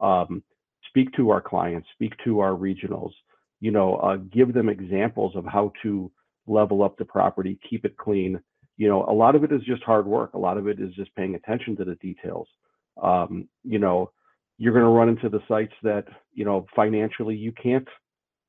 Um, 0.00 0.42
speak 0.88 1.12
to 1.16 1.30
our 1.30 1.40
clients, 1.40 1.88
speak 1.94 2.12
to 2.24 2.40
our 2.40 2.52
regionals, 2.52 3.12
you 3.60 3.70
know, 3.70 3.96
uh, 3.96 4.16
give 4.16 4.52
them 4.52 4.68
examples 4.68 5.34
of 5.34 5.44
how 5.44 5.72
to 5.82 6.10
level 6.46 6.82
up 6.82 6.96
the 6.96 7.04
property, 7.04 7.58
keep 7.68 7.84
it 7.84 7.96
clean. 7.96 8.40
You 8.76 8.88
know, 8.88 9.04
a 9.04 9.12
lot 9.12 9.34
of 9.34 9.44
it 9.44 9.52
is 9.52 9.62
just 9.62 9.82
hard 9.82 10.06
work. 10.06 10.34
A 10.34 10.38
lot 10.38 10.58
of 10.58 10.66
it 10.66 10.80
is 10.80 10.94
just 10.94 11.14
paying 11.14 11.34
attention 11.34 11.76
to 11.76 11.84
the 11.84 11.94
details. 11.96 12.48
Um, 13.02 13.48
you 13.62 13.78
know, 13.78 14.10
you're 14.58 14.72
going 14.72 14.84
to 14.84 14.90
run 14.90 15.08
into 15.08 15.28
the 15.28 15.42
sites 15.48 15.74
that 15.82 16.04
you 16.32 16.44
know 16.44 16.66
financially 16.74 17.36
you 17.36 17.52
can't 17.52 17.88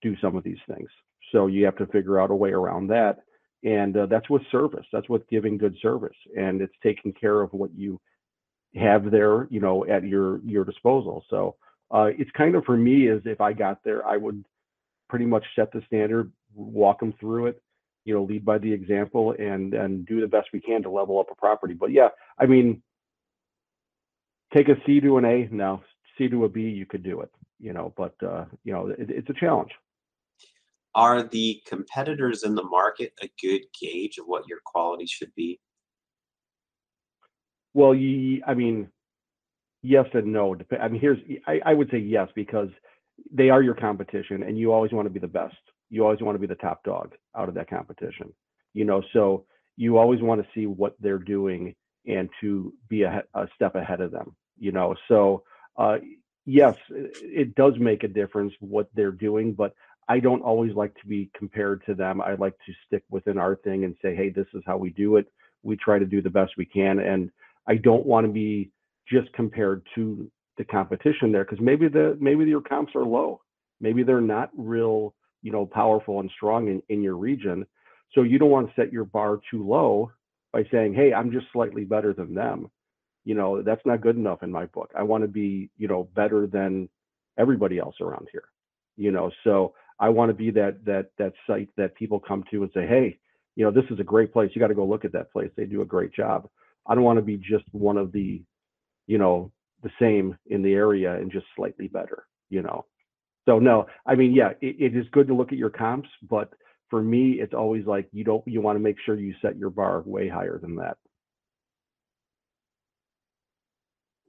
do 0.01 0.15
some 0.21 0.36
of 0.36 0.43
these 0.43 0.57
things. 0.67 0.89
So 1.32 1.47
you 1.47 1.65
have 1.65 1.78
to 1.78 1.88
figure 1.88 2.19
out 2.19 2.32
a 2.32 2.36
way 2.36 2.51
around 2.51 2.88
that. 2.88 3.19
And 3.63 3.97
uh, 3.97 4.05
that's 4.05 4.30
with 4.30 4.43
service. 4.51 4.86
That's 4.93 5.09
with 5.09 5.28
giving 5.28 5.57
good 5.57 5.76
service. 5.82 6.15
And 6.38 6.61
it's 6.61 6.76
taking 6.84 7.13
care 7.13 7.41
of 7.41 7.51
what 7.51 7.73
you 7.76 7.99
have 8.76 9.09
there 9.09 9.47
you 9.49 9.59
know 9.59 9.86
at 9.86 10.03
your 10.03 10.39
your 10.43 10.65
disposal. 10.65 11.23
So 11.30 11.55
uh, 11.91 12.09
it's 12.17 12.32
kind 12.32 12.55
of 12.55 12.65
for 12.65 12.78
me 12.78 13.07
is 13.07 13.21
if 13.26 13.41
i 13.41 13.53
got 13.53 13.84
there 13.84 14.05
i 14.05 14.17
would 14.17 14.43
pretty 15.09 15.26
much 15.26 15.43
set 15.55 15.71
the 15.71 15.82
standard 15.88 16.32
walk 16.53 16.99
them 16.99 17.13
through 17.19 17.47
it 17.47 17.61
you 18.06 18.14
know 18.14 18.24
lead 18.24 18.45
by 18.45 18.58
the 18.58 18.72
example 18.72 19.36
and 19.38 19.74
and 19.74 20.06
do 20.06 20.22
the 20.22 20.28
best 20.28 20.47
we 20.53 20.62
can 20.62 20.82
to 20.82 20.89
level 20.89 21.20
up 21.20 21.28
a 21.32 21.36
property 21.36 21.74
but 21.74 21.91
yeah 21.91 22.10
i 22.39 22.45
mean 22.45 22.82
take 24.53 24.70
a 24.70 24.76
c 24.86 24.99
to 24.99 25.18
an 25.18 25.26
a 25.26 25.47
no 25.51 25.82
C 26.18 26.28
to 26.30 26.45
a 26.45 26.49
B, 26.49 26.62
you 26.62 26.86
could 26.86 27.03
do 27.03 27.22
it, 27.22 27.30
you 27.60 27.74
know, 27.74 27.93
but, 27.97 28.16
uh, 28.24 28.45
you 28.64 28.74
know, 28.74 28.88
it, 28.88 29.10
it's 29.10 29.30
a 29.30 29.34
challenge. 29.34 29.72
Are 30.93 31.24
the 31.24 31.62
competitors 31.68 32.43
in 32.43 32.56
the 32.56 32.64
market 32.64 33.14
a 33.22 33.30
good 33.41 33.62
gauge 33.80 34.18
of 34.18 34.26
what 34.28 34.47
your 34.47 34.60
quality 34.66 35.06
should 35.06 35.34
be? 35.36 35.60
Well, 37.74 37.93
you, 37.93 38.41
I 38.47 38.53
mean, 38.53 38.88
yes 39.82 40.06
and 40.14 40.32
no. 40.32 40.56
I 40.80 40.88
mean, 40.88 41.01
here's, 41.01 41.20
I, 41.47 41.60
I 41.66 41.74
would 41.74 41.89
say 41.91 41.97
yes, 41.97 42.30
because 42.34 42.70
they 43.32 43.49
are 43.49 43.62
your 43.62 43.76
competition 43.76 44.43
and 44.43 44.58
you 44.58 44.72
always 44.72 44.93
want 44.93 45.06
to 45.06 45.10
be 45.10 45.20
the 45.20 45.28
best. 45.28 45.56
You 45.89 46.03
always 46.03 46.21
want 46.21 46.36
to 46.36 46.39
be 46.39 46.47
the 46.47 46.55
top 46.55 46.83
dog 46.83 47.13
out 47.36 47.49
of 47.49 47.55
that 47.55 47.69
competition, 47.69 48.33
you 48.73 48.86
know, 48.86 49.01
so 49.13 49.45
you 49.77 49.97
always 49.97 50.21
want 50.21 50.41
to 50.41 50.47
see 50.53 50.65
what 50.65 50.95
they're 50.99 51.17
doing 51.17 51.75
and 52.07 52.29
to 52.41 52.73
be 52.89 53.03
a, 53.03 53.23
a 53.33 53.47
step 53.55 53.75
ahead 53.75 54.01
of 54.01 54.11
them, 54.11 54.36
you 54.57 54.71
know, 54.71 54.95
so, 55.07 55.43
uh, 55.77 55.97
yes, 56.45 56.75
it 56.89 57.55
does 57.55 57.73
make 57.79 58.03
a 58.03 58.07
difference 58.07 58.53
what 58.59 58.88
they're 58.93 59.11
doing, 59.11 59.53
but 59.53 59.73
I 60.07 60.19
don't 60.19 60.41
always 60.41 60.73
like 60.73 60.93
to 61.01 61.07
be 61.07 61.31
compared 61.36 61.83
to 61.86 61.95
them. 61.95 62.21
I 62.21 62.36
like 62.36 62.55
to 62.65 62.73
stick 62.86 63.03
within 63.09 63.38
our 63.38 63.55
thing 63.55 63.83
and 63.86 63.95
say, 64.01 64.15
hey, 64.15 64.29
this 64.29 64.45
is 64.53 64.61
how 64.65 64.77
we 64.77 64.91
do 64.91 65.15
it. 65.17 65.25
We 65.63 65.75
try 65.77 65.97
to 65.97 66.05
do 66.05 66.21
the 66.21 66.29
best 66.29 66.53
we 66.57 66.65
can. 66.65 66.99
And 66.99 67.31
I 67.67 67.75
don't 67.75 68.05
want 68.05 68.27
to 68.27 68.31
be 68.31 68.71
just 69.11 69.31
compared 69.33 69.86
to 69.95 70.29
the 70.57 70.63
competition 70.63 71.31
there 71.31 71.43
because 71.43 71.59
maybe 71.59 71.88
the 71.88 72.17
maybe 72.19 72.45
your 72.45 72.61
comps 72.61 72.93
are 72.95 73.03
low. 73.03 73.41
Maybe 73.81 74.03
they're 74.03 74.21
not 74.21 74.51
real, 74.55 75.13
you 75.46 75.52
know, 75.54 75.66
powerful 75.66 76.20
and 76.20 76.32
strong 76.36 76.68
in, 76.68 76.82
in 76.89 77.04
your 77.04 77.18
region. 77.18 77.66
So 78.14 78.24
you 78.24 78.39
don't 78.39 78.52
want 78.52 78.68
to 78.68 78.82
set 78.82 78.93
your 78.93 79.06
bar 79.06 79.39
too 79.52 79.68
low 79.68 80.12
by 80.54 80.64
saying, 80.72 80.96
hey, 80.96 81.14
I'm 81.14 81.32
just 81.32 81.48
slightly 81.54 81.86
better 81.86 82.14
than 82.14 82.34
them. 82.34 82.72
You 83.24 83.36
know 83.36 83.62
that's 83.62 83.86
not 83.86 84.02
good 84.02 84.18
enough 84.18 84.43
in 84.43 84.52
my 84.52 84.66
book. 84.68 84.91
I 84.98 85.04
want 85.04 85.24
to 85.24 85.28
be 85.28 85.70
you 85.78 85.88
know 85.88 86.10
better 86.16 86.48
than 86.48 86.89
everybody 87.38 87.80
else 87.80 87.96
around 88.02 88.28
here 88.32 88.46
you 88.98 89.12
know? 89.12 89.32
So 89.43 89.74
i 90.00 90.10
want 90.10 90.30
to 90.30 90.34
be 90.34 90.52
that 90.52 90.84
that 90.86 91.12
that 91.18 91.34
site 91.48 91.70
that 91.78 91.96
people 91.96 92.20
come 92.20 92.43
to 92.52 92.64
and 92.64 92.72
say 92.74 92.86
hey 92.88 93.18
you 93.56 93.66
know 93.66 93.72
this 93.72 93.89
is 93.89 94.00
a 94.00 94.04
great 94.04 94.34
place. 94.34 94.52
You 94.54 94.60
got 94.60 94.68
to 94.68 94.76
go 94.76 94.86
look 94.86 95.06
at 95.06 95.14
that 95.14 95.32
place. 95.32 95.50
They 95.56 95.66
do 95.66 95.82
a 95.82 95.86
great 95.86 96.14
job. 96.14 96.50
I 96.88 96.96
don't 96.96 97.06
want 97.06 97.18
to 97.20 97.24
be 97.24 97.38
just 97.38 97.64
one 97.72 97.98
of 97.98 98.12
the 98.12 98.43
you 99.08 99.18
know 99.18 99.52
the 99.84 99.91
same 100.00 100.38
in 100.48 100.62
the 100.62 100.74
area 100.74 101.16
and 101.16 101.32
just 101.32 101.46
slightly 101.56 101.88
better 101.88 102.26
you 102.50 102.62
know 102.62 102.86
so 103.46 103.60
no 103.60 103.86
i 104.06 104.16
mean 104.16 104.34
yeah 104.34 104.50
it, 104.62 104.76
it 104.80 104.96
is 104.96 105.06
good 105.12 105.28
to 105.28 105.34
look 105.34 105.52
at 105.52 105.58
your 105.58 105.70
comps 105.70 106.10
but 106.30 106.54
for 106.89 107.02
me 107.02 107.34
it's 107.34 107.54
always 107.54 107.86
like 107.86 108.08
you 108.12 108.24
don't 108.24 108.46
you 108.48 108.62
want 108.62 108.76
to 108.76 108.82
make 108.82 108.98
sure 109.06 109.16
you 109.16 109.34
set 109.41 109.58
your 109.58 109.70
bar 109.70 110.02
way 110.06 110.28
higher 110.28 110.60
than 110.60 110.76
that 110.76 110.98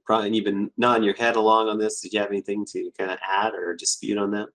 Brian, 0.07 0.33
you've 0.33 0.45
been 0.45 0.71
nodding 0.77 1.03
your 1.03 1.15
head 1.15 1.35
along 1.35 1.67
on 1.67 1.77
this. 1.77 1.99
Did 1.99 2.13
you 2.13 2.21
have 2.21 2.29
anything 2.29 2.65
to 2.67 2.89
kind 2.97 3.11
of 3.11 3.19
add 3.27 3.53
or 3.53 3.75
dispute 3.75 4.17
on 4.17 4.31
that? 4.31 4.47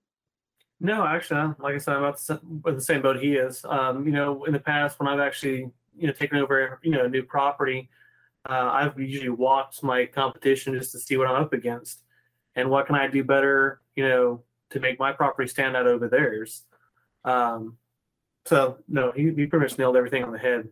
No, 0.79 1.05
actually, 1.05 1.53
like 1.59 1.75
I 1.75 1.77
said, 1.77 1.95
I'm 1.95 2.03
about 2.03 2.75
the 2.75 2.81
same 2.81 3.03
boat 3.03 3.21
he 3.21 3.35
is. 3.35 3.63
Um, 3.63 4.05
you 4.05 4.11
know, 4.11 4.43
in 4.45 4.53
the 4.53 4.59
past, 4.59 4.99
when 4.99 5.07
I've 5.07 5.19
actually, 5.19 5.69
you 5.95 6.07
know, 6.07 6.11
taken 6.11 6.39
over, 6.39 6.79
you 6.83 6.91
know, 6.91 7.05
a 7.05 7.09
new 7.09 7.23
property, 7.23 7.89
uh, 8.49 8.69
I've 8.73 8.99
usually 8.99 9.29
watched 9.29 9.83
my 9.83 10.05
competition 10.07 10.73
just 10.73 10.91
to 10.93 10.99
see 10.99 11.17
what 11.17 11.27
I'm 11.27 11.41
up 11.41 11.53
against 11.53 12.01
and 12.55 12.69
what 12.69 12.87
can 12.87 12.95
I 12.95 13.07
do 13.07 13.23
better, 13.23 13.79
you 13.95 14.07
know, 14.09 14.43
to 14.73 14.79
make 14.79 14.99
my 14.99 15.11
property 15.11 15.47
stand 15.47 15.75
out 15.75 15.87
over 15.87 16.07
theirs. 16.07 16.63
Um, 17.25 17.77
so 18.45 18.77
no, 18.87 19.11
he, 19.11 19.31
he 19.33 19.45
pretty 19.45 19.63
much 19.63 19.77
nailed 19.77 19.95
everything 19.95 20.23
on 20.23 20.31
the 20.31 20.37
head 20.37 20.69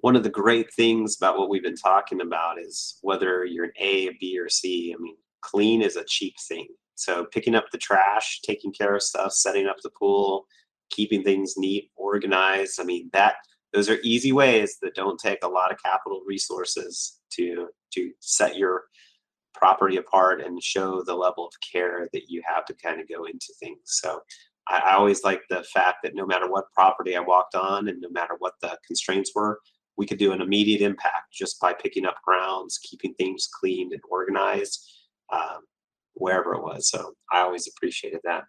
one 0.00 0.16
of 0.16 0.22
the 0.22 0.30
great 0.30 0.72
things 0.72 1.16
about 1.16 1.38
what 1.38 1.48
we've 1.48 1.62
been 1.62 1.76
talking 1.76 2.20
about 2.20 2.60
is 2.60 2.98
whether 3.02 3.44
you're 3.44 3.64
an 3.64 3.72
A, 3.80 4.08
a 4.08 4.12
B, 4.20 4.38
or 4.38 4.48
C. 4.48 4.94
I 4.96 5.02
mean, 5.02 5.16
clean 5.40 5.82
is 5.82 5.96
a 5.96 6.04
cheap 6.04 6.34
thing. 6.48 6.68
So 6.94 7.26
picking 7.26 7.54
up 7.54 7.66
the 7.70 7.78
trash, 7.78 8.40
taking 8.42 8.72
care 8.72 8.94
of 8.94 9.02
stuff, 9.02 9.32
setting 9.32 9.66
up 9.66 9.76
the 9.82 9.90
pool, 9.90 10.46
keeping 10.90 11.22
things 11.22 11.54
neat, 11.56 11.90
organized. 11.96 12.80
I 12.80 12.84
mean, 12.84 13.10
that 13.12 13.36
those 13.72 13.88
are 13.88 13.98
easy 14.02 14.32
ways 14.32 14.78
that 14.82 14.94
don't 14.94 15.18
take 15.18 15.42
a 15.42 15.48
lot 15.48 15.72
of 15.72 15.82
capital 15.82 16.22
resources 16.26 17.20
to 17.32 17.68
to 17.94 18.10
set 18.20 18.56
your 18.56 18.84
property 19.54 19.96
apart 19.96 20.40
and 20.40 20.62
show 20.62 21.02
the 21.02 21.14
level 21.14 21.46
of 21.46 21.52
care 21.72 22.08
that 22.12 22.28
you 22.28 22.42
have 22.46 22.64
to 22.66 22.74
kind 22.74 23.00
of 23.00 23.08
go 23.08 23.24
into 23.24 23.52
things. 23.60 23.80
So 23.84 24.20
I, 24.68 24.78
I 24.78 24.94
always 24.94 25.24
like 25.24 25.42
the 25.48 25.64
fact 25.64 25.98
that 26.02 26.14
no 26.14 26.26
matter 26.26 26.48
what 26.48 26.72
property 26.72 27.16
I 27.16 27.20
walked 27.20 27.54
on 27.54 27.88
and 27.88 28.00
no 28.00 28.10
matter 28.10 28.34
what 28.38 28.54
the 28.62 28.78
constraints 28.86 29.32
were, 29.34 29.60
we 29.96 30.06
could 30.06 30.18
do 30.18 30.32
an 30.32 30.40
immediate 30.40 30.80
impact 30.80 31.32
just 31.32 31.60
by 31.60 31.72
picking 31.72 32.06
up 32.06 32.16
grounds, 32.24 32.78
keeping 32.78 33.14
things 33.14 33.48
clean 33.52 33.90
and 33.92 34.00
organized, 34.08 34.88
um, 35.32 35.62
wherever 36.14 36.54
it 36.54 36.62
was. 36.62 36.88
So 36.88 37.14
I 37.32 37.40
always 37.40 37.66
appreciated 37.68 38.20
that. 38.24 38.44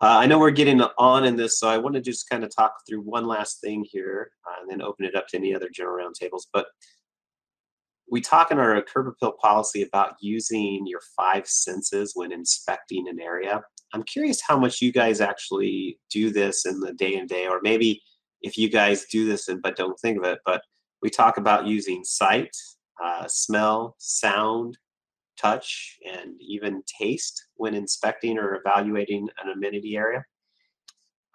Uh, 0.00 0.18
I 0.20 0.26
know 0.26 0.38
we're 0.38 0.52
getting 0.52 0.80
on 0.80 1.24
in 1.24 1.34
this, 1.34 1.58
so 1.58 1.68
I 1.68 1.76
want 1.76 1.96
to 1.96 2.00
just 2.00 2.28
kind 2.28 2.44
of 2.44 2.54
talk 2.54 2.72
through 2.88 3.00
one 3.00 3.26
last 3.26 3.60
thing 3.60 3.84
here 3.90 4.30
uh, 4.46 4.62
and 4.62 4.70
then 4.70 4.80
open 4.80 5.04
it 5.04 5.16
up 5.16 5.26
to 5.28 5.36
any 5.36 5.52
other 5.52 5.68
general 5.74 5.96
roundtables. 5.96 6.44
But 6.52 6.66
we 8.10 8.20
talk 8.20 8.50
in 8.50 8.58
our 8.58 8.80
curb 8.82 9.08
appeal 9.08 9.32
policy 9.32 9.82
about 9.82 10.14
using 10.20 10.86
your 10.86 11.00
five 11.16 11.46
senses 11.46 12.12
when 12.14 12.32
inspecting 12.32 13.08
an 13.08 13.20
area. 13.20 13.62
I'm 13.92 14.02
curious 14.02 14.40
how 14.46 14.58
much 14.58 14.80
you 14.80 14.92
guys 14.92 15.20
actually 15.20 15.98
do 16.10 16.30
this 16.30 16.66
in 16.66 16.80
the 16.80 16.92
day 16.92 17.16
and 17.16 17.28
day, 17.28 17.46
or 17.46 17.60
maybe 17.62 18.02
if 18.42 18.56
you 18.56 18.70
guys 18.70 19.06
do 19.06 19.26
this 19.26 19.48
and 19.48 19.60
but 19.62 19.76
don't 19.76 19.98
think 20.00 20.18
of 20.18 20.24
it, 20.24 20.38
but 20.44 20.62
we 21.02 21.10
talk 21.10 21.36
about 21.36 21.66
using 21.66 22.04
sight, 22.04 22.54
uh, 23.02 23.26
smell, 23.28 23.94
sound, 23.98 24.78
touch, 25.40 25.98
and 26.06 26.34
even 26.40 26.82
taste 27.00 27.48
when 27.56 27.74
inspecting 27.74 28.38
or 28.38 28.56
evaluating 28.56 29.28
an 29.42 29.50
amenity 29.50 29.96
area. 29.96 30.24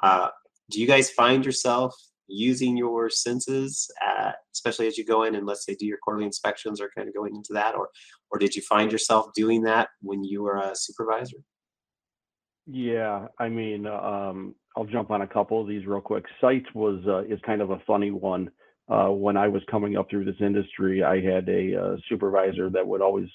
Uh, 0.02 0.30
do 0.70 0.82
you 0.82 0.88
guys 0.88 1.10
find 1.10 1.46
yourself 1.46 1.96
using 2.28 2.78
your 2.78 3.10
senses, 3.10 3.90
at, 4.02 4.36
especially 4.54 4.88
as 4.88 4.98
you 4.98 5.06
go 5.06 5.24
in 5.24 5.36
and 5.36 5.46
let's 5.46 5.66
say 5.66 5.76
do 5.76 5.86
your 5.86 5.98
quarterly 6.04 6.26
inspections 6.26 6.82
or 6.82 6.90
kind 6.96 7.08
of 7.08 7.14
going 7.14 7.36
into 7.36 7.54
that, 7.54 7.76
or 7.76 7.90
or 8.32 8.40
did 8.40 8.56
you 8.56 8.62
find 8.62 8.92
yourself 8.92 9.28
doing 9.36 9.64
that 9.64 9.90
when 10.02 10.24
you 10.24 10.44
were 10.44 10.58
a 10.58 10.72
supervisor? 10.76 11.38
Yeah, 12.66 13.28
I 13.40 13.50
mean, 13.50 13.86
um, 13.88 14.56
I'll 14.78 14.86
jump 14.86 15.12
on 15.12 15.22
a 15.22 15.28
couple 15.28 15.62
of 15.62 15.68
these 15.68 15.86
real 15.86 16.02
quick. 16.02 16.26
Sight 16.40 16.64
was 16.74 17.04
uh, 17.08 17.24
is 17.24 17.40
kind 17.46 17.62
of 17.62 17.72
a 17.72 17.82
funny 17.86 18.12
one. 18.12 18.50
Uh, 18.90 19.08
when 19.08 19.38
I 19.38 19.48
was 19.48 19.62
coming 19.72 19.98
up 19.98 20.10
through 20.10 20.26
this 20.26 20.42
industry, 20.42 21.04
I 21.04 21.22
had 21.22 21.48
a 21.48 21.76
uh, 21.82 21.96
supervisor 22.10 22.70
that 22.70 22.86
would 22.86 23.02
always 23.02 23.30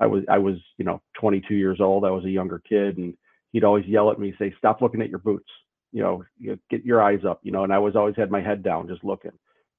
I 0.00 0.06
was 0.06 0.24
I 0.28 0.38
was 0.38 0.56
you 0.78 0.84
know 0.84 1.00
22 1.20 1.54
years 1.54 1.80
old. 1.80 2.04
I 2.04 2.10
was 2.10 2.24
a 2.24 2.30
younger 2.30 2.60
kid, 2.68 2.98
and 2.98 3.14
he'd 3.52 3.64
always 3.64 3.86
yell 3.86 4.10
at 4.10 4.18
me, 4.18 4.34
say, 4.38 4.54
"Stop 4.58 4.82
looking 4.82 5.02
at 5.02 5.10
your 5.10 5.18
boots." 5.18 5.48
You 5.92 6.02
know, 6.02 6.56
get 6.70 6.84
your 6.84 7.02
eyes 7.02 7.20
up. 7.28 7.40
You 7.42 7.52
know, 7.52 7.64
and 7.64 7.72
I 7.72 7.78
was 7.78 7.96
always 7.96 8.16
had 8.16 8.30
my 8.30 8.40
head 8.40 8.62
down, 8.62 8.88
just 8.88 9.04
looking. 9.04 9.32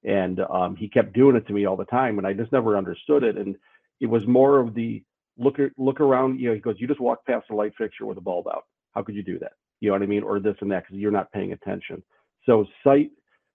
And 0.03 0.39
um, 0.51 0.75
he 0.75 0.87
kept 0.87 1.13
doing 1.13 1.35
it 1.35 1.47
to 1.47 1.53
me 1.53 1.65
all 1.65 1.75
the 1.75 1.85
time, 1.85 2.17
and 2.17 2.27
I 2.27 2.33
just 2.33 2.51
never 2.51 2.77
understood 2.77 3.23
it. 3.23 3.37
And 3.37 3.55
it 3.99 4.05
was 4.07 4.25
more 4.27 4.59
of 4.59 4.73
the 4.73 5.03
look 5.37 5.57
look 5.77 5.99
around. 5.99 6.39
You 6.39 6.49
know, 6.49 6.55
he 6.55 6.61
goes, 6.61 6.75
"You 6.77 6.87
just 6.87 7.01
walk 7.01 7.25
past 7.25 7.47
a 7.51 7.55
light 7.55 7.73
fixture 7.77 8.05
with 8.05 8.17
a 8.17 8.21
bulb 8.21 8.47
out. 8.47 8.63
How 8.93 9.03
could 9.03 9.15
you 9.15 9.23
do 9.23 9.39
that?" 9.39 9.53
You 9.79 9.89
know 9.89 9.93
what 9.93 10.03
I 10.03 10.07
mean? 10.07 10.23
Or 10.23 10.39
this 10.39 10.55
and 10.61 10.71
that 10.71 10.83
because 10.83 10.97
you're 10.97 11.11
not 11.11 11.31
paying 11.31 11.53
attention. 11.53 12.01
So 12.45 12.65
sight 12.83 13.11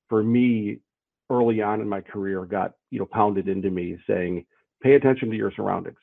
for 0.08 0.22
me 0.22 0.78
early 1.30 1.62
on 1.62 1.80
in 1.80 1.88
my 1.88 2.00
career 2.00 2.44
got 2.44 2.74
you 2.90 2.98
know 2.98 3.06
pounded 3.06 3.48
into 3.48 3.70
me 3.70 3.96
saying 4.06 4.44
pay 4.82 4.94
attention 4.94 5.30
to 5.30 5.36
your 5.36 5.52
surroundings 5.56 5.98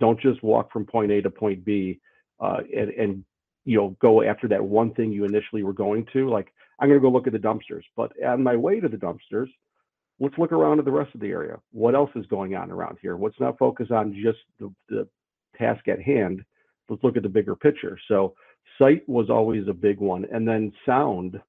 don't 0.00 0.20
just 0.20 0.42
walk 0.42 0.72
from 0.72 0.86
point 0.86 1.12
a 1.12 1.20
to 1.20 1.30
point 1.30 1.62
b 1.64 2.00
uh, 2.40 2.58
and, 2.74 2.90
and 2.90 3.24
you 3.70 3.76
know 3.76 3.96
go 4.00 4.22
after 4.22 4.48
that 4.48 4.64
one 4.64 4.92
thing 4.94 5.12
you 5.12 5.24
initially 5.24 5.62
were 5.62 5.72
going 5.72 6.04
to 6.12 6.28
like 6.28 6.52
i'm 6.78 6.88
going 6.88 7.00
to 7.00 7.02
go 7.02 7.10
look 7.10 7.26
at 7.26 7.32
the 7.32 7.38
dumpsters. 7.38 7.84
But 7.96 8.12
on 8.24 8.42
my 8.42 8.56
way 8.56 8.80
to 8.80 8.88
the 8.88 8.96
dumpsters 8.96 9.48
let's 10.20 10.36
look 10.38 10.52
around 10.52 10.78
at 10.78 10.84
the 10.84 10.90
rest 10.90 11.14
of 11.14 11.20
the 11.20 11.30
area. 11.30 11.56
What 11.72 11.94
else 11.94 12.10
is 12.14 12.26
going 12.26 12.54
on 12.54 12.70
around 12.70 12.98
here? 13.00 13.16
Let's 13.16 13.40
not 13.40 13.58
focus 13.58 13.88
on 13.90 14.14
just 14.22 14.38
the, 14.58 14.72
the 14.90 15.08
task 15.56 15.88
at 15.88 16.00
hand. 16.00 16.44
Let's 16.88 17.02
look 17.02 17.16
at 17.16 17.22
the 17.22 17.28
bigger 17.28 17.56
picture. 17.56 17.98
So 18.06 18.34
sight 18.78 19.08
was 19.08 19.30
always 19.30 19.66
a 19.66 19.72
big 19.72 19.98
one. 19.98 20.26
And 20.30 20.46
then 20.46 20.72
sound 20.84 21.40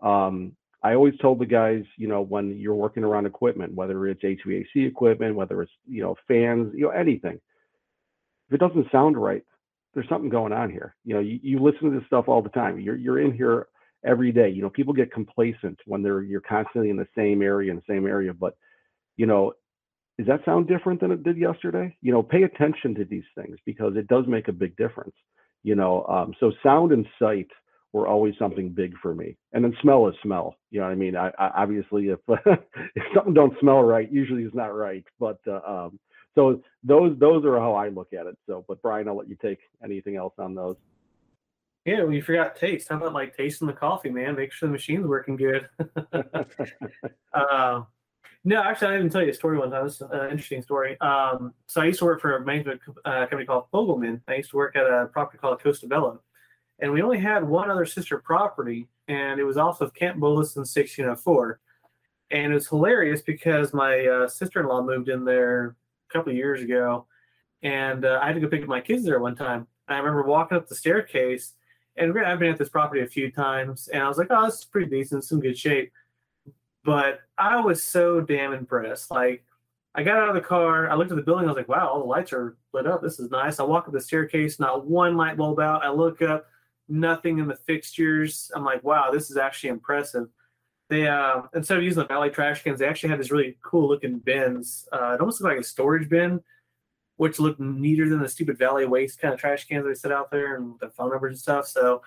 um, 0.00 0.52
I 0.84 0.94
always 0.94 1.14
told 1.20 1.38
the 1.38 1.46
guys, 1.46 1.84
you 1.96 2.08
know, 2.08 2.22
when 2.22 2.56
you're 2.58 2.74
working 2.74 3.04
around 3.04 3.26
equipment, 3.26 3.74
whether 3.74 4.06
it's 4.06 4.22
HVAC 4.22 4.66
equipment, 4.74 5.36
whether 5.36 5.62
it's, 5.62 5.72
you 5.86 6.02
know, 6.02 6.16
fans, 6.26 6.72
you 6.74 6.84
know, 6.84 6.90
anything, 6.90 7.40
if 8.48 8.54
it 8.54 8.58
doesn't 8.58 8.90
sound 8.90 9.16
right, 9.16 9.44
there's 9.94 10.08
something 10.08 10.30
going 10.30 10.52
on 10.52 10.70
here. 10.70 10.94
You 11.04 11.14
know, 11.14 11.20
you, 11.20 11.38
you 11.42 11.58
listen 11.58 11.90
to 11.90 11.98
this 11.98 12.06
stuff 12.06 12.28
all 12.28 12.42
the 12.42 12.48
time. 12.50 12.80
You're 12.80 12.96
you're 12.96 13.20
in 13.20 13.32
here 13.32 13.66
every 14.04 14.32
day. 14.32 14.48
You 14.48 14.62
know, 14.62 14.70
people 14.70 14.94
get 14.94 15.12
complacent 15.12 15.78
when 15.86 16.02
they're 16.02 16.22
you're 16.22 16.40
constantly 16.40 16.90
in 16.90 16.96
the 16.96 17.08
same 17.16 17.42
area 17.42 17.70
in 17.70 17.76
the 17.76 17.92
same 17.92 18.06
area. 18.06 18.32
But, 18.32 18.56
you 19.16 19.26
know, 19.26 19.52
does 20.18 20.26
that 20.26 20.44
sound 20.44 20.68
different 20.68 21.00
than 21.00 21.10
it 21.10 21.22
did 21.22 21.36
yesterday? 21.36 21.96
You 22.00 22.12
know, 22.12 22.22
pay 22.22 22.42
attention 22.42 22.94
to 22.96 23.04
these 23.04 23.24
things 23.34 23.58
because 23.64 23.96
it 23.96 24.08
does 24.08 24.24
make 24.26 24.48
a 24.48 24.52
big 24.52 24.76
difference. 24.76 25.14
You 25.62 25.74
know, 25.74 26.04
um, 26.06 26.34
so 26.40 26.52
sound 26.62 26.92
and 26.92 27.06
sight 27.18 27.48
were 27.92 28.08
always 28.08 28.34
something 28.38 28.70
big 28.70 28.94
for 29.02 29.14
me. 29.14 29.36
And 29.52 29.62
then 29.62 29.76
smell 29.82 30.08
is 30.08 30.14
smell. 30.22 30.56
You 30.70 30.80
know 30.80 30.86
what 30.86 30.92
I 30.92 30.96
mean? 30.96 31.16
I, 31.16 31.28
I 31.38 31.50
obviously 31.62 32.08
if 32.08 32.20
if 32.28 33.02
something 33.14 33.34
don't 33.34 33.58
smell 33.60 33.82
right, 33.82 34.10
usually 34.10 34.42
it's 34.42 34.54
not 34.54 34.74
right. 34.74 35.04
But 35.20 35.38
uh, 35.46 35.60
um, 35.66 35.98
so 36.34 36.62
those 36.82 37.18
those 37.18 37.44
are 37.44 37.58
how 37.58 37.74
I 37.74 37.88
look 37.88 38.12
at 38.12 38.26
it. 38.26 38.36
So, 38.46 38.64
but 38.66 38.82
Brian, 38.82 39.08
I'll 39.08 39.16
let 39.16 39.28
you 39.28 39.36
take 39.36 39.60
anything 39.82 40.16
else 40.16 40.34
on 40.38 40.54
those. 40.54 40.76
Yeah, 41.84 42.04
we 42.04 42.20
forgot 42.20 42.56
taste. 42.56 42.88
How 42.88 42.96
about 42.96 43.12
like 43.12 43.36
tasting 43.36 43.66
the 43.66 43.72
coffee, 43.72 44.10
man? 44.10 44.36
Make 44.36 44.52
sure 44.52 44.68
the 44.68 44.72
machine's 44.72 45.06
working 45.06 45.36
good. 45.36 45.68
uh, 47.32 47.82
no, 48.44 48.62
actually, 48.62 48.94
I 48.94 48.96
didn't 48.98 49.10
tell 49.10 49.22
you 49.22 49.30
a 49.30 49.34
story 49.34 49.58
one 49.58 49.70
time. 49.70 49.86
Is 49.86 50.00
an 50.00 50.30
interesting 50.30 50.62
story. 50.62 51.00
Um, 51.00 51.54
so 51.66 51.80
I 51.80 51.86
used 51.86 51.98
to 51.98 52.04
work 52.04 52.20
for 52.20 52.36
a 52.36 52.44
management 52.44 52.80
uh, 53.04 53.26
company 53.26 53.46
called 53.46 53.64
Fogelman. 53.72 54.20
I 54.28 54.36
used 54.36 54.50
to 54.50 54.56
work 54.56 54.76
at 54.76 54.84
a 54.84 55.08
property 55.12 55.38
called 55.38 55.62
Costa 55.62 55.88
Bella 55.88 56.18
and 56.82 56.92
we 56.92 57.00
only 57.00 57.18
had 57.18 57.48
one 57.48 57.70
other 57.70 57.86
sister 57.86 58.18
property, 58.18 58.88
and 59.06 59.38
it 59.38 59.44
was 59.44 59.56
off 59.56 59.80
of 59.80 59.94
Camp 59.94 60.16
Bullis 60.16 60.56
in 60.56 60.62
1604. 60.62 61.60
And 62.32 62.50
it 62.50 62.54
was 62.54 62.66
hilarious 62.66 63.22
because 63.22 63.72
my 63.72 64.04
uh, 64.04 64.28
sister-in-law 64.28 64.82
moved 64.82 65.08
in 65.08 65.24
there 65.24 65.76
couple 66.12 66.32
years 66.32 66.62
ago, 66.62 67.06
and 67.62 68.04
uh, 68.04 68.20
I 68.22 68.26
had 68.26 68.34
to 68.34 68.40
go 68.40 68.48
pick 68.48 68.62
up 68.62 68.68
my 68.68 68.80
kids 68.80 69.04
there 69.04 69.20
one 69.20 69.36
time. 69.36 69.66
And 69.88 69.96
I 69.96 69.98
remember 69.98 70.22
walking 70.22 70.56
up 70.56 70.68
the 70.68 70.74
staircase, 70.74 71.54
and 71.96 72.18
I've 72.18 72.38
been 72.38 72.52
at 72.52 72.58
this 72.58 72.68
property 72.68 73.02
a 73.02 73.06
few 73.06 73.30
times, 73.30 73.88
and 73.88 74.02
I 74.02 74.08
was 74.08 74.18
like, 74.18 74.28
"Oh, 74.30 74.46
this 74.46 74.60
is 74.60 74.64
pretty 74.64 74.90
decent, 74.90 75.24
some 75.24 75.40
good 75.40 75.58
shape." 75.58 75.92
But 76.84 77.20
I 77.38 77.60
was 77.60 77.82
so 77.82 78.20
damn 78.20 78.52
impressed. 78.52 79.10
Like, 79.10 79.44
I 79.94 80.02
got 80.02 80.18
out 80.18 80.28
of 80.28 80.34
the 80.34 80.40
car, 80.40 80.90
I 80.90 80.94
looked 80.94 81.12
at 81.12 81.16
the 81.16 81.22
building, 81.22 81.44
I 81.44 81.48
was 81.48 81.56
like, 81.56 81.68
"Wow, 81.68 81.88
all 81.88 82.00
the 82.00 82.06
lights 82.06 82.32
are 82.32 82.56
lit 82.72 82.86
up. 82.86 83.02
This 83.02 83.20
is 83.20 83.30
nice." 83.30 83.60
I 83.60 83.64
walk 83.64 83.86
up 83.86 83.92
the 83.92 84.00
staircase, 84.00 84.58
not 84.58 84.86
one 84.86 85.16
light 85.16 85.36
bulb 85.36 85.60
out. 85.60 85.84
I 85.84 85.90
look 85.90 86.22
up, 86.22 86.46
nothing 86.88 87.38
in 87.38 87.48
the 87.48 87.56
fixtures. 87.56 88.50
I'm 88.54 88.64
like, 88.64 88.82
wow, 88.84 89.10
this 89.10 89.30
is 89.30 89.36
actually 89.36 89.70
impressive. 89.70 90.28
They 90.92 91.08
uh, 91.08 91.44
instead 91.54 91.78
of 91.78 91.84
using 91.84 92.02
the 92.02 92.06
Valet 92.06 92.28
trash 92.28 92.62
cans, 92.62 92.78
they 92.78 92.86
actually 92.86 93.08
had 93.08 93.18
these 93.18 93.30
really 93.30 93.56
cool 93.62 93.88
looking 93.88 94.18
bins. 94.18 94.86
Uh, 94.92 95.14
it 95.14 95.20
almost 95.20 95.40
looked 95.40 95.54
like 95.54 95.64
a 95.64 95.66
storage 95.66 96.06
bin, 96.06 96.42
which 97.16 97.40
looked 97.40 97.58
neater 97.58 98.10
than 98.10 98.20
the 98.20 98.28
stupid 98.28 98.58
Valet 98.58 98.84
Waste 98.84 99.18
kind 99.18 99.32
of 99.32 99.40
trash 99.40 99.64
cans 99.64 99.86
they 99.86 99.94
set 99.94 100.12
out 100.12 100.30
there 100.30 100.56
and 100.56 100.74
the 100.80 100.90
phone 100.90 101.08
numbers 101.08 101.30
and 101.30 101.40
stuff. 101.40 101.66
So 101.66 102.02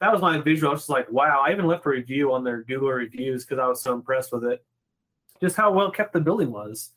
that 0.00 0.12
was 0.12 0.22
my 0.22 0.38
visual. 0.38 0.70
I 0.70 0.74
was 0.74 0.82
just 0.82 0.88
like, 0.88 1.10
wow. 1.10 1.42
I 1.44 1.50
even 1.50 1.66
left 1.66 1.84
a 1.84 1.88
review 1.88 2.32
on 2.32 2.44
their 2.44 2.62
Google 2.62 2.92
reviews 2.92 3.44
because 3.44 3.58
I 3.58 3.66
was 3.66 3.82
so 3.82 3.92
impressed 3.92 4.32
with 4.32 4.44
it. 4.44 4.64
Just 5.40 5.56
how 5.56 5.72
well 5.72 5.90
kept 5.90 6.12
the 6.12 6.20
building 6.20 6.52
was. 6.52 6.92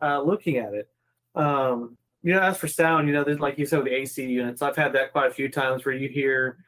Uh, 0.00 0.22
looking 0.22 0.58
at 0.58 0.72
it. 0.72 0.88
Um, 1.34 1.98
you 2.22 2.32
know, 2.32 2.42
as 2.42 2.58
for 2.58 2.68
sound, 2.68 3.08
you 3.08 3.12
know, 3.12 3.22
like 3.40 3.58
you 3.58 3.66
said 3.66 3.78
with 3.78 3.86
the 3.86 3.94
AC 3.94 4.24
units, 4.24 4.62
I've 4.62 4.76
had 4.76 4.92
that 4.92 5.10
quite 5.10 5.32
a 5.32 5.34
few 5.34 5.48
times 5.48 5.84
where 5.84 5.96
you 5.96 6.08
hear 6.08 6.58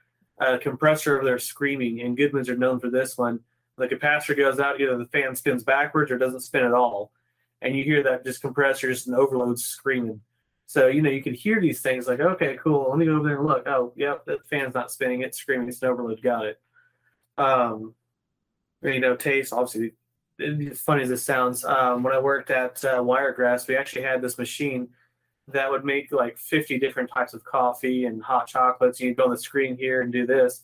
a 0.40 0.59
compressor 0.59 1.15
over 1.15 1.24
there 1.24 1.39
screaming, 1.39 2.01
and 2.01 2.16
Goodman's 2.16 2.49
are 2.49 2.57
known 2.57 2.81
for 2.81 2.90
this 2.90 3.16
one. 3.16 3.39
The 3.78 3.88
capacitor 3.88 4.36
goes 4.36 4.59
out, 4.59 4.80
either 4.80 4.96
the 4.96 5.06
fan 5.06 5.34
spins 5.36 5.64
backwards 5.64 6.10
or 6.10 6.18
doesn't 6.18 6.40
spin 6.40 6.64
at 6.64 6.72
all, 6.72 7.12
and 7.62 7.76
you 7.76 7.84
hear 7.84 8.02
that 8.02 8.24
just 8.24 8.40
compressor 8.40 8.92
just 8.92 9.06
an 9.06 9.14
overload 9.14 9.59
screaming. 9.59 10.20
So 10.66 10.88
you 10.88 11.00
know 11.00 11.10
you 11.10 11.22
can 11.22 11.34
hear 11.34 11.60
these 11.60 11.80
things 11.80 12.06
like, 12.06 12.20
okay, 12.20 12.59
cool. 12.62 12.90
Let 12.90 12.98
me 12.98 13.06
go 13.06 13.16
over 13.16 13.28
there 13.28 13.38
and 13.38 13.46
look. 13.46 13.66
Oh, 13.66 13.92
yep, 13.96 14.24
the 14.26 14.38
fan's 14.50 14.74
not 14.74 14.90
spinning; 14.90 15.22
it's 15.22 15.38
screaming. 15.38 15.68
It's 15.68 15.82
an 15.82 15.88
overload. 15.88 16.20
Got 16.22 16.46
it. 16.46 16.60
Um, 17.38 17.94
you 18.82 19.00
know, 19.00 19.16
taste 19.16 19.52
obviously. 19.52 19.94
As 20.40 20.80
funny 20.80 21.02
as 21.02 21.09
this 21.09 21.24
sounds, 21.24 21.64
um, 21.64 22.05
when 22.05 22.14
I 22.14 22.20
worked 22.20 22.50
at 22.50 22.84
uh, 22.84 23.02
Wiregrass, 23.02 23.66
we 23.66 23.76
actually 23.76 24.02
had 24.02 24.22
this 24.22 24.38
machine 24.38 24.88
that 25.48 25.70
would 25.70 25.84
make 25.84 26.12
like 26.12 26.38
50 26.38 26.78
different 26.78 27.10
types 27.12 27.34
of 27.34 27.42
coffee 27.44 28.05
and 28.05 28.22
hot 28.22 28.46
chocolates. 28.46 29.00
You'd 29.00 29.16
go 29.16 29.24
on 29.24 29.30
the 29.30 29.38
screen 29.38 29.76
here 29.76 30.02
and 30.02 30.12
do 30.12 30.26
this. 30.26 30.62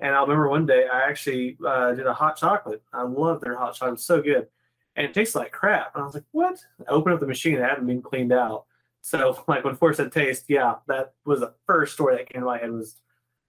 And 0.00 0.14
I 0.14 0.22
remember 0.22 0.48
one 0.48 0.66
day 0.66 0.86
I 0.90 1.08
actually 1.08 1.58
uh, 1.64 1.92
did 1.92 2.06
a 2.06 2.14
hot 2.14 2.36
chocolate. 2.36 2.82
I 2.92 3.02
love 3.02 3.40
their 3.40 3.56
hot 3.56 3.74
chocolate, 3.74 4.00
so 4.00 4.22
good. 4.22 4.48
And 4.96 5.06
it 5.06 5.14
tastes 5.14 5.34
like 5.34 5.52
crap. 5.52 5.94
And 5.94 6.02
I 6.02 6.06
was 6.06 6.14
like, 6.14 6.24
what? 6.32 6.58
I 6.80 6.90
opened 6.90 7.14
up 7.14 7.20
the 7.20 7.26
machine, 7.26 7.54
it 7.54 7.62
hadn't 7.62 7.86
been 7.86 8.02
cleaned 8.02 8.32
out. 8.32 8.64
So, 9.02 9.44
like 9.48 9.64
when 9.64 9.76
Forrest 9.76 9.98
said 9.98 10.12
taste, 10.12 10.46
yeah, 10.48 10.76
that 10.88 11.12
was 11.24 11.40
the 11.40 11.52
first 11.66 11.92
story 11.92 12.16
that 12.16 12.30
came 12.30 12.40
to 12.40 12.46
my 12.46 12.58
head 12.58 12.72
was 12.72 12.96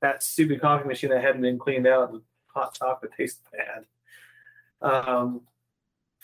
that 0.02 0.24
stupid 0.24 0.62
coffee 0.62 0.88
machine 0.88 1.10
that 1.12 1.24
hadn't 1.24 1.42
been 1.42 1.58
cleaned 1.58 1.88
out. 1.88 2.12
And 2.12 2.22
hot 2.48 2.74
chocolate 2.74 3.12
tastes 3.16 3.42
bad. 3.52 3.86
Um, 4.82 5.42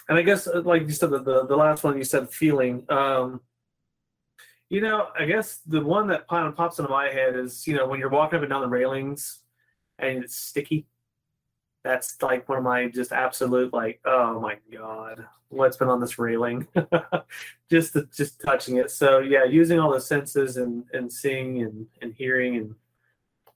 and 0.09 0.17
I 0.17 0.23
guess, 0.23 0.47
uh, 0.47 0.61
like 0.61 0.81
you 0.81 0.91
said, 0.91 1.11
the, 1.11 1.19
the, 1.19 1.45
the 1.45 1.55
last 1.55 1.83
one 1.83 1.97
you 1.97 2.03
said 2.03 2.29
feeling. 2.29 2.85
Um, 2.89 3.41
you 4.69 4.81
know, 4.81 5.07
I 5.17 5.25
guess 5.25 5.59
the 5.65 5.81
one 5.81 6.07
that 6.07 6.27
kind 6.27 6.47
of 6.47 6.55
pops 6.55 6.79
into 6.79 6.91
my 6.91 7.09
head 7.09 7.37
is, 7.37 7.65
you 7.65 7.75
know, 7.75 7.87
when 7.87 7.99
you're 7.99 8.09
walking 8.09 8.37
up 8.37 8.43
and 8.43 8.49
down 8.49 8.61
the 8.61 8.67
railings 8.67 9.39
and 9.99 10.23
it's 10.23 10.35
sticky. 10.35 10.85
That's 11.83 12.21
like 12.21 12.49
one 12.49 12.57
of 12.57 12.63
my 12.63 12.87
just 12.87 13.11
absolute 13.11 13.73
like, 13.73 14.01
oh 14.05 14.39
my 14.39 14.57
god, 14.71 15.25
what's 15.49 15.77
been 15.77 15.87
on 15.87 16.01
this 16.01 16.19
railing? 16.19 16.67
just 17.69 17.93
the, 17.93 18.07
just 18.15 18.41
touching 18.41 18.77
it. 18.77 18.91
So 18.91 19.19
yeah, 19.19 19.45
using 19.45 19.79
all 19.79 19.93
the 19.93 20.01
senses 20.01 20.57
and 20.57 20.83
and 20.93 21.11
seeing 21.11 21.61
and 21.61 21.87
and 22.01 22.13
hearing 22.13 22.57
and 22.57 22.75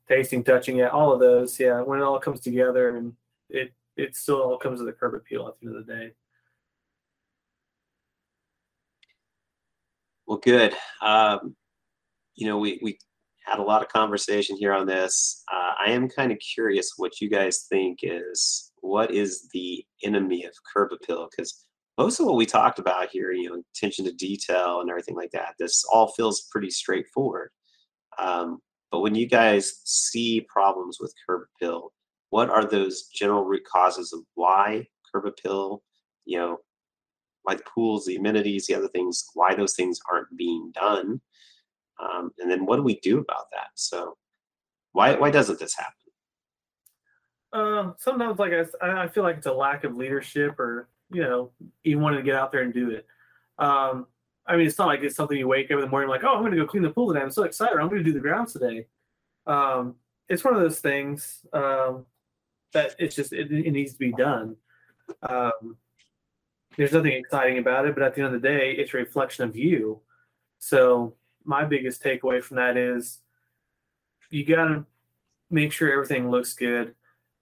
tasting, 0.07 0.43
touching 0.43 0.77
it, 0.77 0.91
all 0.91 1.11
of 1.13 1.19
those. 1.19 1.59
Yeah, 1.59 1.81
when 1.81 1.99
it 1.99 2.03
all 2.03 2.19
comes 2.19 2.39
together 2.39 2.95
and 2.97 3.13
it 3.49 3.73
it 3.97 4.15
still 4.15 4.41
all 4.41 4.57
comes 4.57 4.79
to 4.79 4.85
the 4.85 4.93
curb 4.93 5.15
appeal 5.15 5.47
at 5.47 5.59
the 5.59 5.67
end 5.67 5.75
of 5.75 5.85
the 5.85 5.93
day. 5.93 6.11
Well, 10.25 10.39
good. 10.39 10.73
Um, 11.01 11.57
you 12.35 12.47
know, 12.47 12.57
we, 12.57 12.79
we 12.81 12.97
had 13.45 13.59
a 13.59 13.63
lot 13.63 13.81
of 13.81 13.89
conversation 13.89 14.55
here 14.57 14.73
on 14.73 14.85
this. 14.85 15.43
Uh, 15.51 15.71
I 15.85 15.91
am 15.91 16.09
kind 16.09 16.31
of 16.31 16.39
curious 16.39 16.93
what 16.97 17.19
you 17.19 17.29
guys 17.29 17.65
think 17.69 17.99
is 18.03 18.71
what 18.81 19.11
is 19.11 19.47
the 19.53 19.85
enemy 20.03 20.43
of 20.45 20.53
curb 20.73 20.91
appeal? 20.91 21.27
Because 21.29 21.65
most 21.97 22.19
of 22.19 22.25
what 22.25 22.35
we 22.35 22.45
talked 22.45 22.79
about 22.79 23.09
here, 23.11 23.31
you 23.31 23.49
know, 23.49 23.61
attention 23.75 24.05
to 24.05 24.13
detail 24.13 24.81
and 24.81 24.89
everything 24.89 25.15
like 25.15 25.31
that, 25.31 25.55
this 25.59 25.83
all 25.91 26.11
feels 26.13 26.47
pretty 26.51 26.69
straightforward. 26.69 27.49
Um, 28.17 28.59
but 28.91 29.01
when 29.01 29.15
you 29.15 29.27
guys 29.27 29.81
see 29.85 30.45
problems 30.53 30.97
with 30.99 31.13
curb 31.25 31.43
appeal, 31.55 31.91
what 32.29 32.49
are 32.49 32.65
those 32.65 33.07
general 33.13 33.45
root 33.45 33.63
causes 33.71 34.13
of 34.13 34.21
why 34.35 34.87
curb 35.13 35.25
appeal, 35.25 35.83
you 36.25 36.37
know, 36.37 36.57
why 37.43 37.55
the 37.55 37.63
pools, 37.63 38.05
the 38.05 38.15
amenities, 38.15 38.67
the 38.67 38.75
other 38.75 38.87
things, 38.87 39.25
why 39.33 39.53
those 39.55 39.75
things 39.75 39.99
aren't 40.11 40.35
being 40.37 40.71
done. 40.73 41.21
Um, 41.99 42.31
and 42.39 42.49
then 42.49 42.65
what 42.65 42.77
do 42.77 42.83
we 42.83 42.99
do 42.99 43.19
about 43.19 43.49
that? 43.51 43.69
So 43.75 44.17
why 44.93 45.15
why 45.15 45.31
doesn't 45.31 45.59
this 45.59 45.75
happen? 45.75 45.93
Um, 47.53 47.95
sometimes, 47.97 48.39
like 48.39 48.53
I, 48.81 49.03
I 49.03 49.07
feel 49.07 49.23
like 49.23 49.37
it's 49.37 49.47
a 49.47 49.53
lack 49.53 49.83
of 49.83 49.95
leadership, 49.95 50.59
or 50.59 50.89
you 51.11 51.21
know, 51.21 51.51
even 51.83 52.01
wanting 52.01 52.19
to 52.19 52.25
get 52.25 52.35
out 52.35 52.51
there 52.51 52.61
and 52.61 52.73
do 52.73 52.91
it. 52.91 53.05
Um, 53.59 54.07
I 54.47 54.57
mean, 54.57 54.67
it's 54.67 54.77
not 54.77 54.87
like 54.87 55.01
it's 55.01 55.15
something 55.15 55.37
you 55.37 55.47
wake 55.47 55.67
up 55.67 55.75
in 55.75 55.81
the 55.81 55.87
morning 55.87 56.09
like, 56.09 56.23
oh, 56.23 56.33
I'm 56.33 56.41
going 56.41 56.51
to 56.51 56.57
go 56.57 56.65
clean 56.65 56.83
the 56.83 56.89
pool 56.89 57.09
today. 57.09 57.21
I'm 57.21 57.31
so 57.31 57.43
excited. 57.43 57.77
I'm 57.77 57.89
going 57.89 58.03
to 58.03 58.03
do 58.03 58.13
the 58.13 58.19
grounds 58.19 58.53
today. 58.53 58.87
Um, 59.45 59.95
it's 60.29 60.43
one 60.43 60.53
of 60.55 60.61
those 60.61 60.79
things 60.79 61.45
um, 61.53 62.05
that 62.73 62.95
it's 62.99 63.15
just 63.15 63.33
it, 63.33 63.51
it, 63.51 63.71
needs 63.71 63.93
to 63.93 63.99
be 63.99 64.11
done. 64.13 64.55
Um, 65.23 65.77
there's 66.77 66.93
nothing 66.93 67.11
exciting 67.11 67.57
about 67.57 67.85
it, 67.85 67.93
but 67.93 68.03
at 68.03 68.15
the 68.15 68.21
end 68.21 68.33
of 68.33 68.41
the 68.41 68.47
day, 68.47 68.71
it's 68.71 68.93
a 68.93 68.97
reflection 68.97 69.43
of 69.43 69.55
you. 69.55 70.01
So 70.59 71.15
my 71.43 71.65
biggest 71.65 72.03
takeaway 72.03 72.43
from 72.43 72.57
that 72.57 72.77
is 72.77 73.19
you 74.29 74.45
got 74.45 74.65
to 74.65 74.85
make 75.49 75.71
sure 75.71 75.91
everything 75.91 76.29
looks 76.29 76.53
good, 76.53 76.95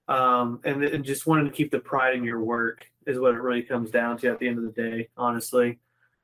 um, 0.08 0.60
and, 0.64 0.84
and 0.84 1.06
just 1.06 1.28
wanting 1.28 1.46
to 1.46 1.52
keep 1.52 1.72
the 1.72 1.80
pride 1.80 2.16
in 2.16 2.24
your 2.24 2.42
work 2.42 2.86
is 3.06 3.20
what 3.20 3.36
it 3.36 3.42
really 3.42 3.62
comes 3.62 3.92
down 3.92 4.18
to 4.18 4.28
at 4.28 4.40
the 4.40 4.48
end 4.48 4.58
of 4.58 4.64
the 4.64 4.82
day. 4.82 5.10
Honestly, 5.16 5.80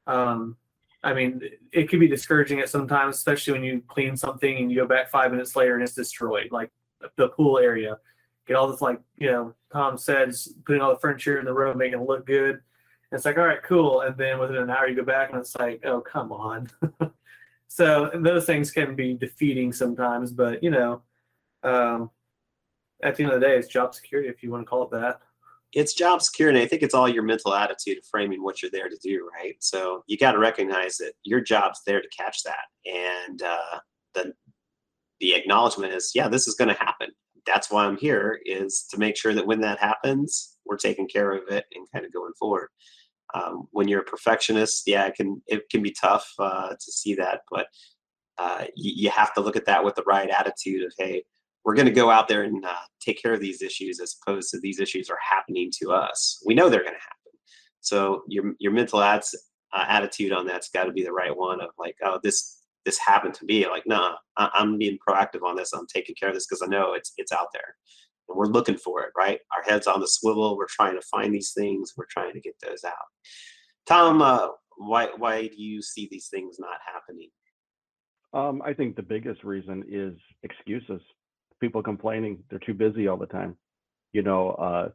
um, 0.08 0.58
I 1.04 1.14
mean, 1.14 1.42
it 1.72 1.88
can 1.88 2.00
be 2.00 2.08
discouraging 2.08 2.60
at 2.60 2.70
sometimes, 2.70 3.18
especially 3.18 3.54
when 3.54 3.64
you 3.64 3.84
clean 3.88 4.18
something 4.18 4.58
and 4.58 4.72
you 4.72 4.82
go 4.82 4.88
back 4.88 5.12
five 5.12 5.32
minutes 5.32 5.56
later 5.56 5.76
and 5.76 5.84
it's 5.84 5.94
destroyed, 5.94 6.52
like 6.52 6.72
the 7.16 7.30
pool 7.30 7.60
area. 7.60 8.00
Get 8.48 8.56
all 8.56 8.68
this, 8.68 8.82
like 8.82 9.00
you 9.18 9.32
know, 9.32 9.54
Tom 9.72 9.98
said, 9.98 10.34
putting 10.66 10.82
all 10.82 10.94
the 10.94 11.00
furniture 11.00 11.40
in 11.40 11.46
the 11.46 11.54
room, 11.54 11.78
making 11.78 12.00
it 12.00 12.08
look 12.08 12.26
good. 12.26 12.60
It's 13.12 13.24
like, 13.24 13.38
all 13.38 13.46
right, 13.46 13.62
cool. 13.64 14.02
And 14.02 14.18
then 14.18 14.40
within 14.40 14.58
an 14.58 14.70
hour, 14.70 14.88
you 14.88 14.96
go 14.96 15.04
back 15.04 15.30
and 15.30 15.40
it's 15.40 15.56
like, 15.56 15.82
oh, 15.86 16.02
come 16.02 16.32
on. 16.32 16.70
so 17.68 18.10
those 18.14 18.46
things 18.46 18.72
can 18.72 18.96
be 18.96 19.14
defeating 19.14 19.74
sometimes, 19.74 20.32
but 20.32 20.64
you 20.64 20.72
know, 20.72 21.02
um, 21.64 22.10
at 23.04 23.16
the 23.16 23.24
end 23.24 23.34
of 23.34 23.40
the 23.40 23.46
day, 23.46 23.58
it's 23.58 23.68
job 23.68 23.94
security, 23.94 24.30
if 24.30 24.42
you 24.42 24.52
want 24.52 24.66
to 24.66 24.70
call 24.70 24.84
it 24.84 24.92
that 24.92 25.22
it's 25.76 25.94
job 25.94 26.22
security. 26.22 26.62
I 26.62 26.68
think 26.68 26.82
it's 26.82 26.96
all 26.96 27.10
your 27.10 27.22
mental 27.22 27.54
attitude 27.54 27.98
of 27.98 28.06
framing 28.06 28.42
what 28.42 28.62
you're 28.62 28.72
there 28.72 28.88
to 28.88 28.98
do, 29.04 29.30
right? 29.38 29.56
So 29.60 30.04
you 30.08 30.18
got 30.18 30.32
to 30.32 30.40
recognize 30.40 30.96
that 30.98 31.14
your 31.24 31.42
job's 31.42 31.82
there 31.86 32.02
to 32.02 32.08
catch 32.18 32.44
that, 32.44 32.66
and 32.86 33.44
uh, 33.44 33.80
the 34.14 34.34
the 35.20 35.36
acknowledgement 35.36 35.94
is, 35.94 36.12
yeah, 36.16 36.28
this 36.28 36.48
is 36.48 36.56
going 36.56 36.70
to 36.70 36.82
happen. 36.82 37.10
That's 37.46 37.70
why 37.70 37.86
I'm 37.86 37.98
here 37.98 38.40
is 38.46 38.86
to 38.92 38.98
make 38.98 39.16
sure 39.18 39.34
that 39.34 39.46
when 39.46 39.62
that 39.62 39.80
happens, 39.80 40.58
we're 40.66 40.78
taking 40.78 41.08
care 41.08 41.32
of 41.32 41.44
it 41.50 41.66
and 41.74 41.88
kind 41.94 42.06
of 42.06 42.12
going 42.12 42.34
forward. 42.40 42.70
Um, 43.34 43.68
when 43.72 43.88
you're 43.88 44.02
a 44.02 44.06
perfectionist, 44.06 44.84
yeah, 44.86 45.06
it 45.08 45.16
can 45.16 45.42
it 45.48 45.70
can 45.70 45.82
be 45.82 45.92
tough 45.92 46.32
uh, 46.40 46.70
to 46.70 46.92
see 46.92 47.16
that, 47.16 47.42
but 47.52 47.68
uh, 48.38 48.66
you, 48.76 48.94
you 48.96 49.10
have 49.10 49.34
to 49.34 49.42
look 49.42 49.56
at 49.56 49.66
that 49.66 49.84
with 49.84 49.96
the 49.96 50.04
right 50.06 50.30
attitude 50.30 50.86
of, 50.86 50.94
hey, 50.98 51.24
we're 51.64 51.76
going 51.76 51.88
to 51.88 51.92
go 51.92 52.12
out 52.12 52.28
there 52.28 52.44
and 52.44 52.64
uh, 52.66 52.74
take 53.00 53.22
care 53.22 53.34
of 53.34 53.40
these 53.40 53.62
issues 53.62 54.00
as 54.00 54.16
opposed 54.22 54.50
to 54.52 54.60
these 54.60 54.80
issues 54.80 55.10
are 55.10 55.18
happening 55.28 55.72
to 55.82 55.92
us. 55.92 56.42
We 56.46 56.54
know 56.54 56.70
they're 56.70 56.84
going 56.84 56.94
to 56.94 57.00
happen. 57.00 57.40
So 57.82 58.24
your 58.28 58.54
your 58.60 58.72
mental 58.72 59.02
ads, 59.02 59.36
uh, 59.74 59.86
attitude 59.88 60.32
on 60.32 60.46
that's 60.46 60.70
got 60.70 60.86
to 60.86 60.92
be 60.92 61.04
the 61.04 61.12
right 61.12 61.36
one 61.36 61.62
of 61.62 61.70
like, 61.78 61.96
oh, 62.04 62.20
this 62.24 62.62
this 62.86 63.00
happened 63.00 63.34
to 63.36 63.46
me. 63.46 63.68
Like, 63.68 63.84
nah, 63.88 64.16
I, 64.38 64.50
am 64.56 64.78
being 64.78 64.98
proactive 65.08 65.44
on 65.44 65.56
this. 65.56 65.74
I'm 65.74 65.88
taking 65.88 66.16
care 66.20 66.30
of 66.30 66.36
this 66.36 66.46
because 66.48 66.62
I 66.62 66.68
know 66.68 66.94
it's 66.94 67.14
it's 67.18 67.32
out 67.32 67.48
there, 67.52 67.76
and 68.28 68.38
we're 68.38 68.48
looking 68.48 68.78
for 68.78 69.04
it. 69.04 69.12
Right, 69.18 69.40
our 69.56 69.64
heads 69.64 69.88
on 69.88 70.00
the 70.00 70.08
swivel. 70.08 70.58
We're 70.58 70.68
trying 70.70 70.96
to 70.96 71.06
find 71.10 71.34
these 71.34 71.54
things. 71.54 71.94
We're 71.98 72.06
trying 72.10 72.34
to 72.34 72.42
get 72.42 72.56
those 72.62 72.84
out. 72.84 72.94
Tom, 73.88 74.22
uh, 74.22 74.48
why 74.78 75.10
why 75.18 75.48
do 75.48 75.62
you 75.62 75.82
see 75.82 76.08
these 76.10 76.28
things 76.30 76.58
not 76.60 76.78
happening? 76.94 77.30
Um, 78.34 78.62
I 78.66 78.74
think 78.74 78.96
the 78.96 79.02
biggest 79.02 79.44
reason 79.44 79.84
is 79.90 80.14
excuses 80.44 81.02
people 81.62 81.82
complaining 81.82 82.44
they're 82.50 82.60
too 82.60 82.74
busy 82.74 83.08
all 83.08 83.18
the 83.18 83.26
time. 83.26 83.56
You 84.12 84.24
know, 84.24 84.52
uh, 84.52 84.90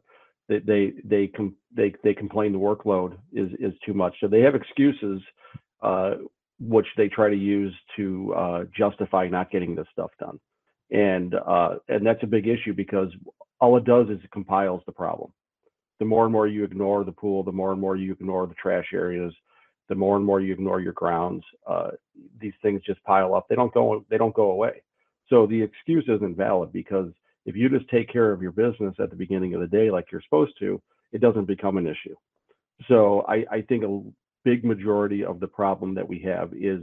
they 0.47 0.59
they 0.59 0.93
they 1.03 1.27
com- 1.27 1.55
they 1.75 1.93
they 2.03 2.13
complain 2.13 2.51
the 2.51 2.59
workload 2.59 3.17
is 3.33 3.49
is 3.59 3.73
too 3.85 3.93
much. 3.93 4.15
So 4.19 4.27
they 4.27 4.41
have 4.41 4.55
excuses, 4.55 5.21
uh, 5.81 6.15
which 6.59 6.87
they 6.97 7.07
try 7.07 7.29
to 7.29 7.35
use 7.35 7.73
to 7.95 8.33
uh, 8.35 8.63
justify 8.75 9.27
not 9.27 9.51
getting 9.51 9.75
this 9.75 9.87
stuff 9.91 10.11
done, 10.19 10.39
and 10.91 11.35
uh, 11.35 11.75
and 11.87 12.05
that's 12.05 12.23
a 12.23 12.27
big 12.27 12.47
issue 12.47 12.73
because 12.73 13.09
all 13.59 13.77
it 13.77 13.85
does 13.85 14.07
is 14.09 14.19
it 14.23 14.31
compiles 14.31 14.81
the 14.85 14.91
problem. 14.91 15.31
The 15.99 16.05
more 16.05 16.23
and 16.23 16.33
more 16.33 16.47
you 16.47 16.63
ignore 16.63 17.03
the 17.03 17.11
pool, 17.11 17.43
the 17.43 17.51
more 17.51 17.71
and 17.71 17.79
more 17.79 17.95
you 17.95 18.11
ignore 18.11 18.47
the 18.47 18.55
trash 18.55 18.87
areas, 18.93 19.33
the 19.87 19.95
more 19.95 20.17
and 20.17 20.25
more 20.25 20.41
you 20.41 20.51
ignore 20.53 20.81
your 20.81 20.93
grounds. 20.93 21.43
Uh, 21.67 21.91
these 22.39 22.53
things 22.61 22.81
just 22.85 23.03
pile 23.03 23.35
up. 23.35 23.47
They 23.49 23.55
don't 23.55 23.73
go. 23.73 24.05
They 24.09 24.17
don't 24.17 24.33
go 24.33 24.51
away. 24.51 24.81
So 25.29 25.45
the 25.47 25.61
excuse 25.61 26.03
isn't 26.07 26.35
valid 26.35 26.73
because 26.73 27.11
if 27.45 27.55
you 27.55 27.69
just 27.69 27.89
take 27.89 28.11
care 28.11 28.31
of 28.31 28.41
your 28.41 28.51
business 28.51 28.95
at 28.99 29.09
the 29.09 29.15
beginning 29.15 29.53
of 29.53 29.61
the 29.61 29.67
day 29.67 29.89
like 29.89 30.11
you're 30.11 30.21
supposed 30.21 30.53
to, 30.59 30.81
it 31.11 31.21
doesn't 31.21 31.45
become 31.45 31.77
an 31.77 31.87
issue. 31.87 32.15
So 32.87 33.25
I, 33.27 33.45
I 33.51 33.61
think 33.61 33.83
a 33.83 34.01
big 34.43 34.65
majority 34.65 35.23
of 35.23 35.39
the 35.39 35.47
problem 35.47 35.95
that 35.95 36.07
we 36.07 36.19
have 36.19 36.53
is, 36.53 36.81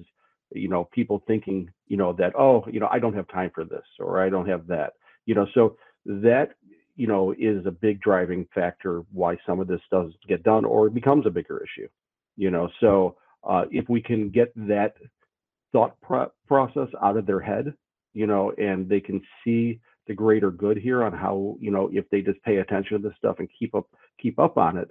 you 0.53 0.69
know, 0.69 0.89
people 0.93 1.23
thinking, 1.27 1.71
you 1.87 1.97
know, 1.97 2.13
that, 2.15 2.33
oh, 2.39 2.65
you 2.71 2.81
know, 2.81 2.89
I 2.91 2.99
don't 2.99 3.15
have 3.15 3.29
time 3.29 3.51
for 3.55 3.65
this 3.65 3.85
or 3.99 4.23
I 4.23 4.29
don't 4.29 4.49
have 4.49 4.67
that, 4.69 4.95
you 5.27 5.35
know, 5.35 5.47
so 5.55 5.77
that, 6.07 6.51
you 6.97 7.07
know, 7.07 7.33
is 7.39 7.65
a 7.67 7.71
big 7.71 8.01
driving 8.01 8.47
factor 8.55 9.03
why 9.13 9.37
some 9.47 9.61
of 9.61 9.69
this 9.69 9.81
doesn't 9.91 10.17
get 10.27 10.43
done 10.43 10.65
or 10.65 10.91
becomes 10.91 11.27
a 11.27 11.31
bigger 11.31 11.63
issue, 11.63 11.89
you 12.37 12.51
know. 12.51 12.69
So 12.81 13.17
uh, 13.49 13.65
if 13.71 13.89
we 13.89 14.01
can 14.01 14.31
get 14.31 14.53
that 14.57 14.95
thought 15.73 16.01
pro- 16.01 16.33
process 16.47 16.89
out 17.03 17.17
of 17.17 17.27
their 17.27 17.41
head 17.41 17.75
you 18.19 18.27
know, 18.27 18.53
and 18.59 18.89
they 18.89 19.01
can 19.01 19.21
see 19.45 19.81
the 20.09 20.15
greater 20.15 20.51
good 20.51 20.77
here 20.77 21.05
on 21.05 21.13
how, 21.13 21.57
you 21.61 21.71
know, 21.71 21.89
if 21.93 22.09
they 22.11 22.21
just 22.21 22.43
pay 22.43 22.57
attention 22.57 23.01
to 23.01 23.09
this 23.09 23.17
stuff 23.17 23.37
and 23.39 23.49
keep 23.57 23.75
up 23.77 23.87
keep 24.21 24.39
up 24.41 24.57
on 24.57 24.77
it, 24.77 24.91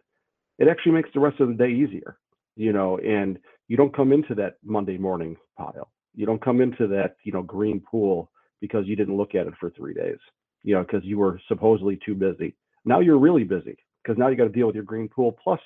it 0.59 0.69
actually 0.69 0.93
makes 0.93 1.09
the 1.13 1.19
rest 1.19 1.39
of 1.41 1.49
the 1.49 1.53
day 1.53 1.69
easier, 1.69 2.17
you 2.55 2.71
know, 2.71 2.97
and 2.99 3.37
you 3.67 3.77
don't 3.77 3.95
come 3.95 4.11
into 4.11 4.35
that 4.35 4.57
Monday 4.63 4.97
morning 4.97 5.35
pile. 5.57 5.91
You 6.15 6.25
don't 6.25 6.41
come 6.41 6.61
into 6.61 6.87
that, 6.87 7.17
you 7.23 7.31
know, 7.31 7.43
green 7.43 7.79
pool 7.79 8.31
because 8.61 8.87
you 8.87 8.95
didn't 8.95 9.17
look 9.17 9.35
at 9.35 9.47
it 9.47 9.53
for 9.59 9.69
three 9.69 9.93
days, 9.93 10.17
you 10.63 10.73
know, 10.73 10.81
because 10.81 11.03
you 11.03 11.17
were 11.17 11.39
supposedly 11.47 11.99
too 12.05 12.15
busy. 12.15 12.55
Now 12.85 12.99
you're 13.01 13.19
really 13.19 13.43
busy 13.43 13.77
because 14.03 14.17
now 14.17 14.27
you 14.29 14.35
got 14.35 14.45
to 14.45 14.49
deal 14.49 14.67
with 14.67 14.75
your 14.75 14.85
green 14.85 15.09
pool 15.09 15.37
plus 15.43 15.59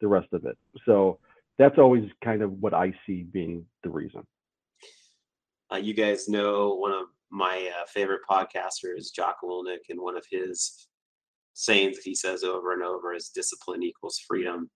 the 0.00 0.08
rest 0.08 0.28
of 0.32 0.44
it. 0.44 0.56
So 0.86 1.18
that's 1.58 1.78
always 1.78 2.08
kind 2.22 2.42
of 2.42 2.52
what 2.62 2.74
I 2.74 2.94
see 3.06 3.22
being 3.22 3.66
the 3.82 3.90
reason. 3.90 4.26
Uh, 5.72 5.76
you 5.76 5.94
guys 5.94 6.28
know 6.28 6.74
one 6.74 6.92
of 6.92 7.06
my 7.30 7.70
uh, 7.80 7.84
favorite 7.92 8.20
podcasters, 8.30 9.12
Jocko 9.14 9.48
Willink, 9.48 9.90
and 9.90 10.00
one 10.00 10.16
of 10.16 10.24
his 10.30 10.86
sayings 11.54 11.96
that 11.96 12.04
he 12.04 12.14
says 12.14 12.44
over 12.44 12.72
and 12.72 12.82
over 12.82 13.14
is 13.14 13.28
discipline 13.28 13.82
equals 13.82 14.20
freedom. 14.26 14.70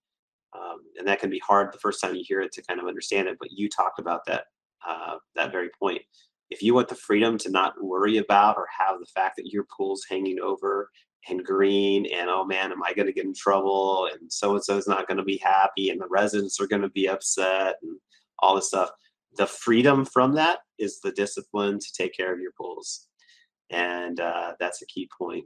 Um, 0.54 0.78
and 0.98 1.06
that 1.06 1.20
can 1.20 1.30
be 1.30 1.40
hard 1.46 1.72
the 1.72 1.78
first 1.78 2.00
time 2.00 2.14
you 2.14 2.24
hear 2.26 2.40
it 2.40 2.52
to 2.52 2.62
kind 2.62 2.80
of 2.80 2.86
understand 2.86 3.28
it. 3.28 3.36
But 3.38 3.52
you 3.52 3.68
talked 3.68 3.98
about 3.98 4.24
that 4.26 4.44
uh, 4.86 5.16
that 5.36 5.52
very 5.52 5.70
point. 5.78 6.02
If 6.50 6.62
you 6.62 6.74
want 6.74 6.88
the 6.88 6.94
freedom 6.94 7.36
to 7.38 7.50
not 7.50 7.74
worry 7.82 8.16
about 8.16 8.56
or 8.56 8.66
have 8.78 8.98
the 9.00 9.06
fact 9.06 9.36
that 9.36 9.52
your 9.52 9.66
pool's 9.76 10.06
hanging 10.08 10.40
over 10.40 10.90
and 11.28 11.44
green, 11.44 12.06
and 12.06 12.30
oh 12.30 12.44
man, 12.44 12.72
am 12.72 12.82
I 12.82 12.94
going 12.94 13.06
to 13.06 13.12
get 13.12 13.26
in 13.26 13.34
trouble? 13.34 14.08
And 14.12 14.32
so 14.32 14.54
and 14.54 14.64
so 14.64 14.76
is 14.76 14.88
not 14.88 15.06
going 15.06 15.18
to 15.18 15.24
be 15.24 15.38
happy, 15.38 15.90
and 15.90 16.00
the 16.00 16.08
residents 16.08 16.60
are 16.60 16.66
going 16.66 16.82
to 16.82 16.88
be 16.90 17.08
upset, 17.08 17.76
and 17.82 17.98
all 18.40 18.54
this 18.54 18.68
stuff 18.68 18.90
the 19.36 19.46
freedom 19.46 20.04
from 20.04 20.34
that 20.34 20.58
is 20.78 21.00
the 21.00 21.12
discipline 21.12 21.78
to 21.78 21.92
take 21.96 22.14
care 22.14 22.32
of 22.32 22.40
your 22.40 22.52
pools 22.58 23.06
and 23.70 24.20
uh, 24.20 24.52
that's 24.58 24.82
a 24.82 24.86
key 24.86 25.08
point 25.16 25.44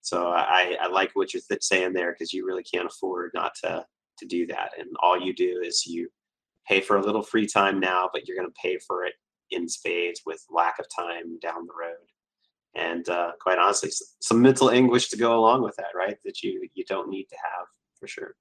so 0.00 0.28
i, 0.28 0.76
I 0.80 0.88
like 0.88 1.10
what 1.14 1.32
you're 1.34 1.42
th- 1.48 1.62
saying 1.62 1.92
there 1.92 2.12
because 2.12 2.32
you 2.32 2.46
really 2.46 2.62
can't 2.62 2.86
afford 2.86 3.32
not 3.34 3.52
to 3.62 3.84
to 4.18 4.26
do 4.26 4.46
that. 4.46 4.72
And 4.78 4.88
all 5.02 5.20
you 5.20 5.34
do 5.34 5.62
is 5.64 5.86
you 5.86 6.08
pay 6.66 6.80
for 6.80 6.96
a 6.96 7.02
little 7.02 7.22
free 7.22 7.46
time 7.46 7.80
now 7.80 8.10
but 8.12 8.26
you're 8.26 8.36
going 8.36 8.48
to 8.48 8.60
pay 8.62 8.78
for 8.86 9.04
it 9.04 9.14
in 9.50 9.68
spades 9.68 10.22
with 10.26 10.44
lack 10.50 10.78
of 10.78 10.86
time 10.94 11.38
down 11.40 11.66
the 11.66 11.72
road. 11.78 11.96
And 12.74 13.08
uh, 13.08 13.32
quite 13.40 13.58
honestly 13.58 13.90
some 14.20 14.42
mental 14.42 14.70
anguish 14.70 15.08
to 15.08 15.16
go 15.16 15.38
along 15.38 15.62
with 15.62 15.76
that 15.76 15.94
right? 15.94 16.16
That 16.24 16.42
you 16.42 16.68
you 16.74 16.84
don't 16.84 17.08
need 17.08 17.26
to 17.30 17.36
have 17.36 17.66
for 17.98 18.06
sure. 18.06 18.34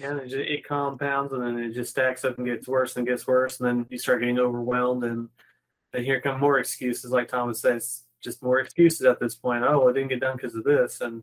Yeah, 0.00 0.16
it, 0.16 0.32
it 0.32 0.66
compounds 0.66 1.32
and 1.32 1.42
then 1.42 1.58
it 1.58 1.74
just 1.74 1.90
stacks 1.90 2.24
up 2.24 2.38
and 2.38 2.46
gets 2.46 2.66
worse 2.66 2.96
and 2.96 3.06
gets 3.06 3.26
worse, 3.26 3.60
and 3.60 3.68
then 3.68 3.86
you 3.90 3.98
start 3.98 4.20
getting 4.20 4.38
overwhelmed, 4.38 5.04
and 5.04 5.28
then 5.92 6.04
here 6.04 6.20
come 6.22 6.40
more 6.40 6.58
excuses, 6.58 7.10
like 7.10 7.28
Thomas 7.28 7.60
says, 7.60 8.04
just 8.22 8.42
more 8.42 8.60
excuses 8.60 9.02
at 9.02 9.20
this 9.20 9.34
point. 9.34 9.62
Oh, 9.62 9.88
I 9.88 9.92
didn't 9.92 10.08
get 10.08 10.20
done 10.20 10.36
because 10.36 10.54
of 10.54 10.64
this, 10.64 11.02
and 11.02 11.22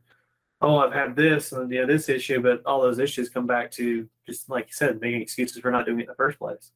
oh, 0.61 0.77
I've 0.77 0.93
had 0.93 1.15
this 1.15 1.51
and 1.51 1.71
yeah, 1.71 1.85
this 1.85 2.09
issue, 2.09 2.41
but 2.41 2.61
all 2.65 2.81
those 2.81 2.99
issues 2.99 3.29
come 3.29 3.45
back 3.47 3.71
to 3.71 4.07
just 4.25 4.49
like 4.49 4.67
you 4.67 4.73
said, 4.73 4.99
making 4.99 5.21
excuses 5.21 5.59
for 5.59 5.71
not 5.71 5.85
doing 5.85 5.99
it 5.99 6.03
in 6.03 6.09
the 6.09 6.15
first 6.15 6.39
place. 6.39 6.71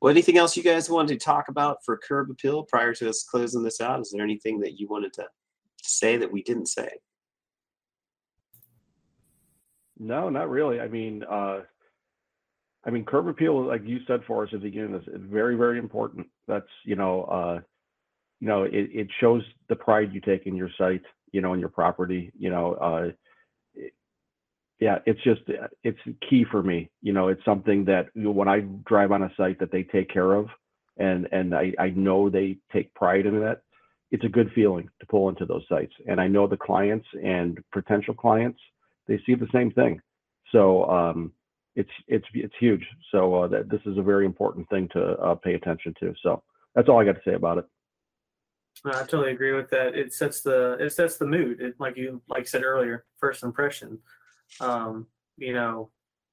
Well, 0.00 0.10
anything 0.10 0.36
else 0.36 0.56
you 0.56 0.62
guys 0.62 0.90
wanted 0.90 1.18
to 1.18 1.24
talk 1.24 1.48
about 1.48 1.78
for 1.84 1.96
curb 1.96 2.30
appeal 2.30 2.64
prior 2.64 2.92
to 2.94 3.08
us 3.08 3.24
closing 3.24 3.62
this 3.62 3.80
out? 3.80 4.00
Is 4.00 4.10
there 4.10 4.22
anything 4.22 4.60
that 4.60 4.78
you 4.78 4.86
wanted 4.86 5.14
to 5.14 5.26
say 5.82 6.16
that 6.18 6.30
we 6.30 6.42
didn't 6.42 6.66
say? 6.66 6.90
No, 9.98 10.28
not 10.28 10.50
really. 10.50 10.80
I 10.80 10.88
mean, 10.88 11.24
uh, 11.24 11.60
I 12.84 12.90
mean, 12.90 13.04
curb 13.04 13.28
appeal, 13.28 13.64
like 13.64 13.82
you 13.86 14.00
said 14.06 14.20
for 14.26 14.42
us 14.42 14.50
at 14.52 14.60
the 14.60 14.68
beginning, 14.68 14.94
is, 14.94 15.08
is 15.08 15.22
very, 15.30 15.56
very 15.56 15.78
important. 15.78 16.26
That's 16.46 16.66
you 16.84 16.96
know, 16.96 17.22
uh, 17.22 17.60
you 18.40 18.48
know, 18.48 18.64
it, 18.64 18.90
it 18.92 19.08
shows 19.20 19.42
the 19.68 19.76
pride 19.76 20.12
you 20.12 20.20
take 20.20 20.46
in 20.46 20.54
your 20.54 20.68
site, 20.76 21.00
you 21.34 21.40
know, 21.40 21.52
in 21.52 21.60
your 21.60 21.68
property. 21.68 22.30
You 22.38 22.50
know, 22.50 22.74
uh, 22.74 23.10
yeah, 24.78 24.98
it's 25.06 25.22
just 25.24 25.42
it's 25.82 25.98
key 26.28 26.44
for 26.50 26.62
me. 26.62 26.90
You 27.02 27.12
know, 27.12 27.28
it's 27.28 27.44
something 27.44 27.84
that 27.86 28.06
you 28.14 28.22
know, 28.22 28.30
when 28.30 28.48
I 28.48 28.60
drive 28.86 29.10
on 29.12 29.22
a 29.24 29.32
site 29.36 29.58
that 29.58 29.72
they 29.72 29.82
take 29.82 30.08
care 30.08 30.34
of, 30.34 30.46
and 30.96 31.28
and 31.32 31.54
I 31.54 31.72
I 31.78 31.90
know 31.90 32.30
they 32.30 32.58
take 32.72 32.94
pride 32.94 33.26
in 33.26 33.40
that. 33.40 33.62
It's 34.10 34.24
a 34.24 34.28
good 34.28 34.52
feeling 34.54 34.88
to 35.00 35.06
pull 35.06 35.28
into 35.28 35.44
those 35.44 35.64
sites, 35.68 35.92
and 36.06 36.20
I 36.20 36.28
know 36.28 36.46
the 36.46 36.56
clients 36.56 37.06
and 37.22 37.58
potential 37.72 38.14
clients 38.14 38.60
they 39.06 39.20
see 39.26 39.34
the 39.34 39.48
same 39.52 39.70
thing. 39.72 40.00
So 40.52 40.84
um, 40.88 41.32
it's 41.74 41.90
it's 42.06 42.26
it's 42.34 42.54
huge. 42.60 42.86
So 43.10 43.34
uh, 43.34 43.48
that 43.48 43.70
this 43.70 43.80
is 43.86 43.98
a 43.98 44.02
very 44.02 44.24
important 44.24 44.68
thing 44.68 44.88
to 44.92 45.02
uh, 45.18 45.34
pay 45.34 45.54
attention 45.54 45.94
to. 46.00 46.14
So 46.22 46.42
that's 46.74 46.88
all 46.88 47.00
I 47.00 47.04
got 47.04 47.16
to 47.16 47.20
say 47.24 47.34
about 47.34 47.58
it. 47.58 47.66
I 48.84 48.92
totally 49.00 49.32
agree 49.32 49.52
with 49.52 49.70
that. 49.70 49.94
It 49.94 50.12
sets 50.12 50.42
the 50.42 50.76
it 50.80 50.92
sets 50.92 51.16
the 51.16 51.26
mood. 51.26 51.60
It, 51.60 51.74
like 51.78 51.96
you 51.96 52.20
like 52.28 52.46
said 52.46 52.64
earlier, 52.64 53.04
first 53.18 53.42
impression. 53.42 53.98
Um, 54.60 55.06
you 55.36 55.54
know, 55.54 55.90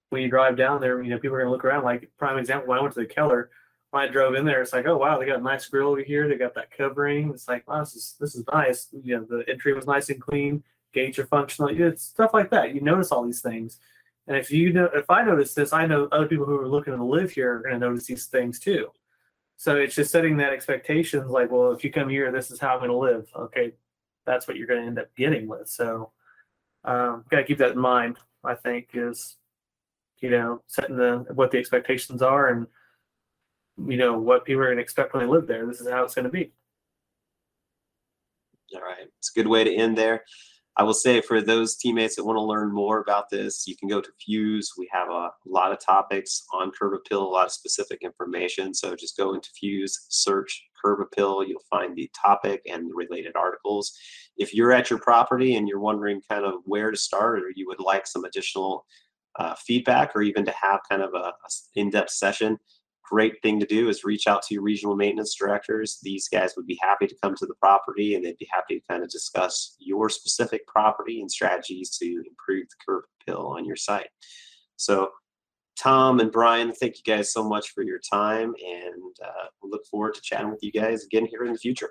when 0.09 0.21
you 0.21 0.29
drive 0.29 0.57
down 0.57 0.81
there, 0.81 1.01
you 1.01 1.09
know 1.09 1.19
people 1.19 1.37
are 1.37 1.39
gonna 1.39 1.51
look 1.51 1.65
around. 1.65 1.83
Like 1.83 2.09
prime 2.17 2.37
example, 2.37 2.69
when 2.69 2.79
I 2.79 2.81
went 2.81 2.93
to 2.95 2.99
the 2.99 3.05
Keller, 3.05 3.49
when 3.91 4.03
I 4.03 4.07
drove 4.07 4.35
in 4.35 4.45
there, 4.45 4.61
it's 4.61 4.73
like, 4.73 4.85
oh 4.85 4.97
wow, 4.97 5.17
they 5.17 5.25
got 5.25 5.39
a 5.39 5.43
nice 5.43 5.67
grill 5.67 5.89
over 5.89 6.01
here. 6.01 6.27
They 6.27 6.35
got 6.35 6.55
that 6.55 6.75
covering. 6.75 7.29
It's 7.29 7.47
like, 7.47 7.67
wow, 7.67 7.79
this 7.79 7.95
is 7.95 8.15
this 8.19 8.35
is 8.35 8.43
nice. 8.51 8.87
You 8.91 9.17
know, 9.17 9.25
the 9.29 9.49
entry 9.49 9.73
was 9.73 9.87
nice 9.87 10.09
and 10.09 10.21
clean. 10.21 10.63
Gates 10.93 11.19
are 11.19 11.27
functional. 11.27 11.69
It's 11.69 12.03
stuff 12.03 12.31
like 12.33 12.49
that. 12.51 12.75
You 12.75 12.81
notice 12.81 13.11
all 13.11 13.23
these 13.23 13.41
things, 13.41 13.79
and 14.27 14.35
if 14.35 14.51
you 14.51 14.73
know, 14.73 14.89
if 14.93 15.09
I 15.09 15.23
notice 15.23 15.53
this, 15.53 15.71
I 15.71 15.85
know 15.85 16.09
other 16.11 16.27
people 16.27 16.45
who 16.45 16.57
are 16.57 16.67
looking 16.67 16.95
to 16.95 17.03
live 17.03 17.31
here 17.31 17.63
are 17.65 17.69
to 17.69 17.79
notice 17.79 18.07
these 18.07 18.25
things 18.25 18.59
too. 18.59 18.91
So 19.61 19.75
it's 19.75 19.93
just 19.93 20.09
setting 20.09 20.37
that 20.37 20.53
expectations 20.53 21.29
like, 21.29 21.51
well, 21.51 21.71
if 21.71 21.83
you 21.83 21.91
come 21.91 22.09
here, 22.09 22.31
this 22.31 22.49
is 22.49 22.59
how 22.59 22.69
I'm 22.73 22.79
going 22.79 22.89
to 22.89 22.97
live. 22.97 23.27
Okay, 23.35 23.73
that's 24.25 24.47
what 24.47 24.57
you're 24.57 24.65
going 24.65 24.81
to 24.81 24.87
end 24.87 24.97
up 24.97 25.15
getting 25.15 25.47
with. 25.47 25.69
So, 25.69 26.13
um, 26.83 27.25
got 27.29 27.37
to 27.37 27.43
keep 27.43 27.59
that 27.59 27.73
in 27.73 27.77
mind. 27.77 28.17
I 28.43 28.55
think 28.55 28.89
is, 28.95 29.37
you 30.17 30.31
know, 30.31 30.63
setting 30.65 30.97
the 30.97 31.27
what 31.35 31.51
the 31.51 31.59
expectations 31.59 32.23
are 32.23 32.47
and 32.47 32.65
you 33.87 33.97
know 33.97 34.17
what 34.17 34.45
people 34.45 34.63
are 34.63 34.65
going 34.65 34.77
to 34.77 34.81
expect 34.81 35.13
when 35.13 35.23
they 35.23 35.31
live 35.31 35.45
there. 35.45 35.67
This 35.67 35.79
is 35.79 35.87
how 35.87 36.03
it's 36.05 36.15
going 36.15 36.25
to 36.25 36.31
be. 36.31 36.51
All 38.73 38.81
right, 38.81 39.05
it's 39.19 39.29
a 39.29 39.39
good 39.39 39.47
way 39.47 39.63
to 39.63 39.75
end 39.75 39.95
there. 39.95 40.23
I 40.77 40.83
will 40.83 40.93
say 40.93 41.19
for 41.19 41.41
those 41.41 41.75
teammates 41.75 42.15
that 42.15 42.23
want 42.23 42.37
to 42.37 42.41
learn 42.41 42.73
more 42.73 43.01
about 43.01 43.29
this, 43.29 43.67
you 43.67 43.75
can 43.75 43.89
go 43.89 43.99
to 43.99 44.09
Fuse. 44.25 44.71
We 44.77 44.89
have 44.91 45.09
a 45.09 45.31
lot 45.45 45.73
of 45.73 45.79
topics 45.79 46.43
on 46.53 46.71
curb 46.71 46.93
appeal, 46.93 47.23
a 47.23 47.27
lot 47.27 47.45
of 47.45 47.51
specific 47.51 47.99
information. 48.03 48.73
So 48.73 48.95
just 48.95 49.17
go 49.17 49.33
into 49.33 49.49
Fuse, 49.59 50.05
search 50.07 50.63
curb 50.81 51.01
appeal. 51.01 51.43
You'll 51.43 51.61
find 51.69 51.95
the 51.95 52.09
topic 52.19 52.61
and 52.71 52.89
the 52.89 52.95
related 52.95 53.35
articles. 53.35 53.91
If 54.37 54.53
you're 54.53 54.71
at 54.71 54.89
your 54.89 54.99
property 54.99 55.57
and 55.57 55.67
you're 55.67 55.81
wondering 55.81 56.21
kind 56.29 56.45
of 56.45 56.61
where 56.63 56.89
to 56.89 56.97
start, 56.97 57.39
or 57.39 57.51
you 57.53 57.67
would 57.67 57.81
like 57.81 58.07
some 58.07 58.23
additional 58.23 58.85
uh, 59.37 59.55
feedback, 59.55 60.15
or 60.15 60.21
even 60.21 60.45
to 60.45 60.53
have 60.59 60.79
kind 60.89 61.01
of 61.01 61.13
a, 61.13 61.17
a 61.17 61.49
in-depth 61.75 62.11
session, 62.11 62.57
great 63.11 63.41
thing 63.41 63.59
to 63.59 63.65
do 63.65 63.89
is 63.89 64.05
reach 64.05 64.25
out 64.25 64.41
to 64.41 64.53
your 64.53 64.63
regional 64.63 64.95
maintenance 64.95 65.35
directors. 65.35 65.99
These 66.01 66.29
guys 66.29 66.53
would 66.55 66.65
be 66.65 66.79
happy 66.81 67.07
to 67.07 67.15
come 67.21 67.35
to 67.35 67.45
the 67.45 67.55
property 67.55 68.15
and 68.15 68.23
they'd 68.23 68.37
be 68.37 68.47
happy 68.49 68.79
to 68.79 68.87
kind 68.89 69.03
of 69.03 69.09
discuss 69.09 69.75
your 69.79 70.09
specific 70.09 70.65
property 70.65 71.19
and 71.19 71.29
strategies 71.29 71.89
to 71.97 72.05
improve 72.05 72.67
the 72.69 72.75
curb 72.85 73.03
appeal 73.21 73.53
on 73.57 73.65
your 73.65 73.75
site. 73.75 74.07
So, 74.77 75.09
Tom 75.77 76.21
and 76.21 76.31
Brian, 76.31 76.71
thank 76.71 76.95
you 76.97 77.03
guys 77.15 77.33
so 77.33 77.43
much 77.43 77.71
for 77.71 77.83
your 77.83 77.99
time 77.99 78.53
and 78.65 79.15
uh, 79.23 79.47
we 79.61 79.69
look 79.69 79.85
forward 79.87 80.13
to 80.13 80.21
chatting 80.21 80.49
with 80.49 80.63
you 80.63 80.71
guys 80.71 81.03
again 81.03 81.25
here 81.25 81.43
in 81.43 81.51
the 81.51 81.59
future. 81.59 81.89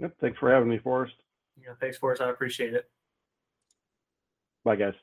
Yep. 0.00 0.14
Thanks 0.20 0.38
for 0.38 0.52
having 0.52 0.68
me, 0.68 0.78
Forrest. 0.78 1.14
Yeah, 1.56 1.74
thanks, 1.80 1.98
Forrest. 1.98 2.22
I 2.22 2.30
appreciate 2.30 2.74
it. 2.74 2.86
Bye, 4.64 4.76
guys. 4.76 4.94